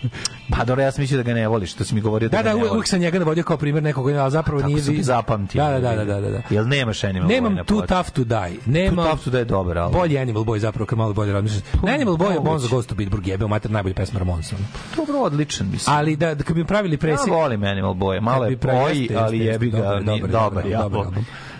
Pa 0.51 0.65
dobro, 0.65 0.85
ja 0.85 0.93
sam 0.93 1.05
mislio 1.13 1.23
da 1.23 1.33
ga 1.33 1.41
ne 1.41 1.49
voliš, 1.49 1.75
to 1.75 1.85
si 1.85 1.95
mi 1.95 2.01
govorio 2.01 2.29
da, 2.29 2.43
Da, 2.43 2.55
da, 2.55 2.73
uvek, 2.73 2.89
sam 2.89 3.01
njega 3.01 3.19
navodio 3.19 3.45
kao 3.45 3.57
primjer 3.57 3.83
nekog, 3.83 4.11
ali 4.11 4.31
zapravo 4.31 4.61
Tako 4.61 4.73
nije... 4.73 4.83
ti 4.85 5.03
zapamtio. 5.03 5.65
Da, 5.65 5.71
da, 5.71 5.97
da, 5.97 6.05
da, 6.05 6.21
da, 6.21 6.31
da. 6.31 6.43
Jel 6.51 6.69
nemaš 6.69 7.05
Animal 7.05 7.29
Boy 7.29 7.33
Nemam 7.33 7.57
Too? 7.67 7.81
Tough 7.81 8.11
to 8.11 8.25
Die. 8.25 8.59
Nema 8.67 9.03
Too 9.03 9.11
Tough 9.11 9.25
to 9.25 9.31
Die 9.31 9.41
je 9.41 9.45
dobar 9.45 9.79
album. 9.79 10.01
Bolji 10.01 10.19
Animal 10.19 10.45
Boy 10.45 10.59
zapravo 10.59 10.87
kad 10.87 10.99
malo 10.99 11.13
bolje 11.13 11.33
razmišljaš. 11.33 11.63
Animal 11.95 12.15
Boy 12.15 12.33
je. 12.33 12.41
Bonzo 12.41 12.69
Ghost 12.69 12.89
to 12.89 12.95
Bitburg 12.95 13.27
jebeo 13.27 13.49
mater 13.49 13.71
najbolji 13.71 13.95
pesma 13.95 14.19
Ramonsa. 14.19 14.57
Dobro, 14.97 15.19
odličan, 15.19 15.69
mislim. 15.71 15.97
Ali 15.97 16.17
da, 16.17 16.35
da 16.35 16.45
kad 16.45 16.57
bi 16.57 16.65
pravili 16.65 16.97
presek... 16.97 17.29
Ja 17.29 17.35
volim 17.35 17.65
Animal 17.65 17.95
Boy, 17.95 18.21
malo 18.21 18.45
je 18.45 18.51
jeste, 18.51 19.17
ali 19.17 19.39
jebi 19.39 19.71
ga, 19.71 20.01
dobar, 20.33 20.65
dobar. 20.69 21.07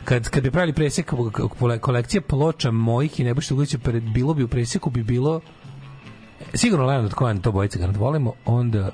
Kad, 0.05 0.29
kad 0.29 0.43
bi 0.43 0.51
pravili 0.51 0.73
presek 0.73 1.13
kole- 1.59 1.79
kolekcije 1.79 2.21
ploča 2.21 2.71
mojih 2.71 3.21
i 3.21 3.25
Nebojša 3.25 3.55
Uglića, 3.55 3.79
pred, 3.79 4.03
bilo 4.03 4.35
bi 4.35 4.43
u 4.43 4.49
preseku 4.49 4.91
bi 4.91 5.03
bilo 5.03 5.41
sigurno 6.55 6.87
Leonard 6.87 7.15
Cohen, 7.19 7.41
to 7.41 7.53
bojice 7.53 7.79
ga 7.79 7.89
volimo, 7.99 8.33
onda 8.45 8.91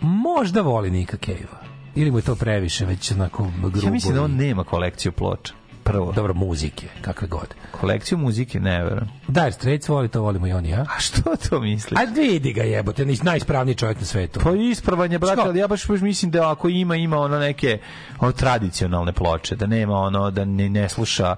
možda 0.00 0.60
voli 0.60 0.90
Nika 0.90 1.16
Cave-a. 1.16 1.66
Ili 1.94 2.10
mu 2.10 2.18
je 2.18 2.22
to 2.22 2.34
previše, 2.34 2.86
već 2.86 3.12
onako 3.12 3.50
grubo. 3.60 3.78
Ja 3.86 3.90
mislim 3.90 4.14
da 4.14 4.22
on 4.22 4.36
nema 4.36 4.64
kolekciju 4.64 5.12
ploča. 5.12 5.54
Prvo. 5.84 6.12
Dobro, 6.12 6.34
muzike, 6.34 6.86
kakve 7.00 7.28
god. 7.28 7.54
Kolekciju 7.70 8.18
muzike 8.18 8.60
ne 8.60 8.84
verujem. 8.84 9.08
Dire 9.28 9.52
Straits 9.52 9.88
voli, 9.88 10.08
to 10.08 10.22
volimo 10.22 10.46
i 10.46 10.52
oni, 10.52 10.68
ja? 10.68 10.80
A 10.96 11.00
što 11.00 11.36
to 11.48 11.60
misliš? 11.60 12.00
A 12.00 12.04
vidi 12.04 12.52
ga 12.52 12.62
jebote, 12.62 13.04
nis- 13.04 13.24
najispravniji 13.24 13.74
čovjek 13.74 14.00
na 14.00 14.06
svetu. 14.06 14.40
Pa 14.44 14.50
ispravan 14.52 15.12
je, 15.12 15.18
brate, 15.18 15.40
ali 15.40 15.58
ja 15.58 15.68
baš, 15.68 15.88
baš 15.88 16.00
mislim 16.00 16.30
da 16.30 16.50
ako 16.50 16.68
ima, 16.68 16.96
ima 16.96 17.18
ono 17.18 17.38
neke 17.38 17.78
ono, 18.18 18.32
tradicionalne 18.32 19.12
ploče, 19.12 19.56
da 19.56 19.66
nema 19.66 19.94
ono, 19.94 20.30
da 20.30 20.44
ne, 20.44 20.68
ne 20.68 20.88
sluša 20.88 21.36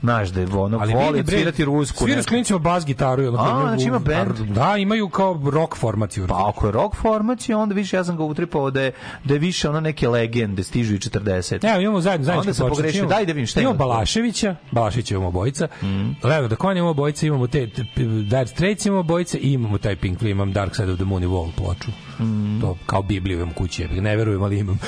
Znaš 0.00 0.28
da 0.28 0.40
je 0.40 0.46
ono, 0.54 0.78
Ali 0.80 0.92
voli 0.92 1.22
bre, 1.22 1.36
svirati 1.36 1.64
rusku. 1.64 2.04
Svira 2.04 2.22
s 2.22 2.26
klincima 2.26 2.58
bas 2.58 2.86
gitaru. 2.86 3.22
i 3.22 3.26
ono, 3.26 3.38
A, 3.38 3.60
znači 3.68 3.88
ima 3.88 3.98
bend? 3.98 4.38
Da, 4.54 4.76
imaju 4.76 5.08
kao 5.08 5.42
rock 5.52 5.76
formaciju. 5.76 6.26
Pa 6.26 6.48
ako 6.48 6.66
je 6.66 6.72
rock 6.72 6.96
formacija, 6.96 7.58
onda 7.58 7.74
više 7.74 7.96
ja 7.96 8.04
sam 8.04 8.16
ga 8.16 8.24
utripao 8.24 8.70
da 8.70 8.82
je, 8.82 8.92
da 9.24 9.34
je 9.34 9.38
više 9.40 9.68
ono 9.68 9.80
neke 9.80 10.08
legende, 10.08 10.64
stižu 10.64 10.94
i 10.94 10.98
40. 10.98 11.64
Ne, 11.64 11.82
imamo 11.82 12.00
zajedno 12.00 12.24
zajedno. 12.24 12.40
Onda 12.40 12.54
sam 12.54 12.68
pogrešio. 12.68 13.06
Daj 13.06 13.26
da 13.26 13.32
vidim 13.32 13.46
šta 13.46 13.60
imamo. 13.60 13.74
ima. 13.74 13.84
Balaševića, 13.84 14.56
Balaševića 14.70 15.14
imamo 15.14 15.28
obojica. 15.28 15.68
Mm. 15.82 16.26
Leonard 16.26 16.56
Cohen 16.60 16.76
imamo 16.76 16.90
obojica, 16.90 17.26
imamo 17.26 17.46
te, 17.46 17.70
te 17.70 17.84
Dire 18.04 18.46
Straits 18.46 18.86
imamo 18.86 19.00
obojica 19.00 19.38
i 19.38 19.52
imamo 19.52 19.78
taj 19.78 19.96
Pink 19.96 20.18
Floyd, 20.20 20.30
imam 20.30 20.52
Dark 20.52 20.76
Side 20.76 20.92
of 20.92 20.96
the 20.96 21.04
Moon 21.04 21.22
i 21.22 21.26
Wall 21.26 21.50
ploču. 21.56 21.90
Mm. 22.20 22.60
To 22.60 22.76
kao 22.86 23.02
Bibliju 23.02 23.36
imam 23.36 23.52
kući, 23.52 23.88
ne 23.88 24.16
verujem, 24.16 24.42
ali 24.42 24.58
imam. 24.58 24.78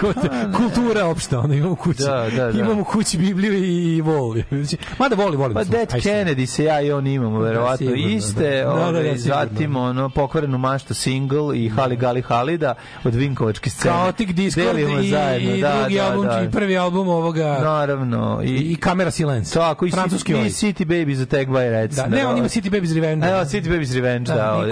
Kao 0.00 0.12
kultura 0.56 1.06
opšta, 1.06 1.38
ono 1.38 1.54
imam 1.54 1.72
u 1.72 1.76
kući. 1.76 2.02
Da, 2.02 2.28
da, 2.36 2.52
da. 2.52 2.60
Imam 2.60 2.78
u 2.78 2.84
kući 2.84 3.18
Bibliju 3.18 3.54
i, 3.54 3.96
i 3.96 4.02
Wall. 4.02 4.42
Znači, 4.48 4.76
Mada 4.98 5.16
voli, 5.16 5.36
volim. 5.36 5.54
Pa 5.54 5.64
da. 5.64 5.70
Dead 5.70 5.90
sad. 5.90 6.00
Kennedy 6.00 6.46
se 6.46 6.64
ja 6.64 6.80
i 6.80 6.92
on 6.92 7.06
imamo, 7.06 7.38
verovatno 7.40 7.76
sigurno, 7.76 8.08
iste. 8.08 8.62
da. 8.64 8.70
Da, 8.70 8.74
da, 8.74 8.86
ove, 8.86 9.02
da, 9.02 9.18
sigurno. 9.18 9.44
zatim 9.44 9.76
ono, 9.76 10.08
pokvarenu 10.08 10.58
maštu 10.58 10.94
single 10.94 11.58
i 11.58 11.68
Hali 11.68 11.96
Gali 11.96 12.22
Halida 12.22 12.74
od 13.04 13.14
Vinkovačke 13.14 13.70
scene. 13.70 13.94
Chaotic 13.94 14.30
Discord 14.30 14.66
Delimo 14.76 15.00
i, 15.00 15.08
zajedno, 15.08 15.54
i 15.54 15.60
da, 15.60 15.78
drugi 15.80 15.96
da, 15.96 16.06
album, 16.10 16.26
da. 16.26 16.42
i 16.42 16.50
prvi 16.50 16.78
album 16.78 17.08
ovoga 17.08 17.58
Naravno. 17.62 18.40
i, 18.44 18.72
i 18.72 18.76
Kamera 18.76 19.10
Silence. 19.10 19.54
Tako, 19.54 19.86
i, 19.86 19.90
Francuski 19.90 20.32
i 20.32 20.34
ovaj. 20.34 20.48
City 20.48 20.84
Babies 20.84 21.20
Attack 21.20 21.48
by 21.48 21.70
Reds. 21.70 21.96
Da, 21.96 22.06
ne, 22.06 22.26
on 22.26 22.38
ima 22.38 22.48
City 22.48 22.70
Babies 22.70 22.92
Revenge. 22.94 23.26
Evo, 23.26 23.40
City 23.40 23.68
Babies 23.70 23.94
Revenge, 23.94 24.32
Da, 24.32 24.34
da. 24.34 24.54
ovaj. 24.54 24.70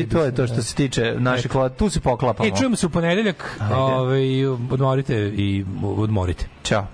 I 0.00 0.08
to 0.08 0.24
je 0.24 0.34
to 0.34 0.46
što 0.46 0.56
da. 0.56 0.62
se 0.62 0.74
tiče 0.74 1.01
naših 1.14 1.50
vla- 1.50 1.68
Tu 1.68 1.90
se 1.90 2.00
poklapamo. 2.00 2.48
E, 2.48 2.52
čujemo 2.52 2.76
se 2.76 2.86
u 2.86 2.90
ponedeljak, 2.90 3.60
ovaj, 3.72 4.22
odmorite 4.46 5.14
i 5.28 5.64
odmorite. 5.82 6.46
Ćao. 6.64 6.86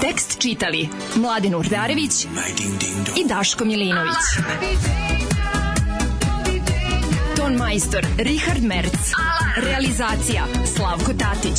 Tekst 0.00 0.38
čitali 0.38 0.88
Mladin 1.16 1.54
Urdarević 1.54 2.24
i 3.16 3.28
Daško 3.28 3.64
Milinović. 3.64 4.14
Ton 7.36 7.54
majstor 7.54 8.06
Richard 8.18 8.62
Merc. 8.62 8.92
Realizacija 9.58 10.44
Slavko 10.66 11.12
Tatić. 11.14 11.58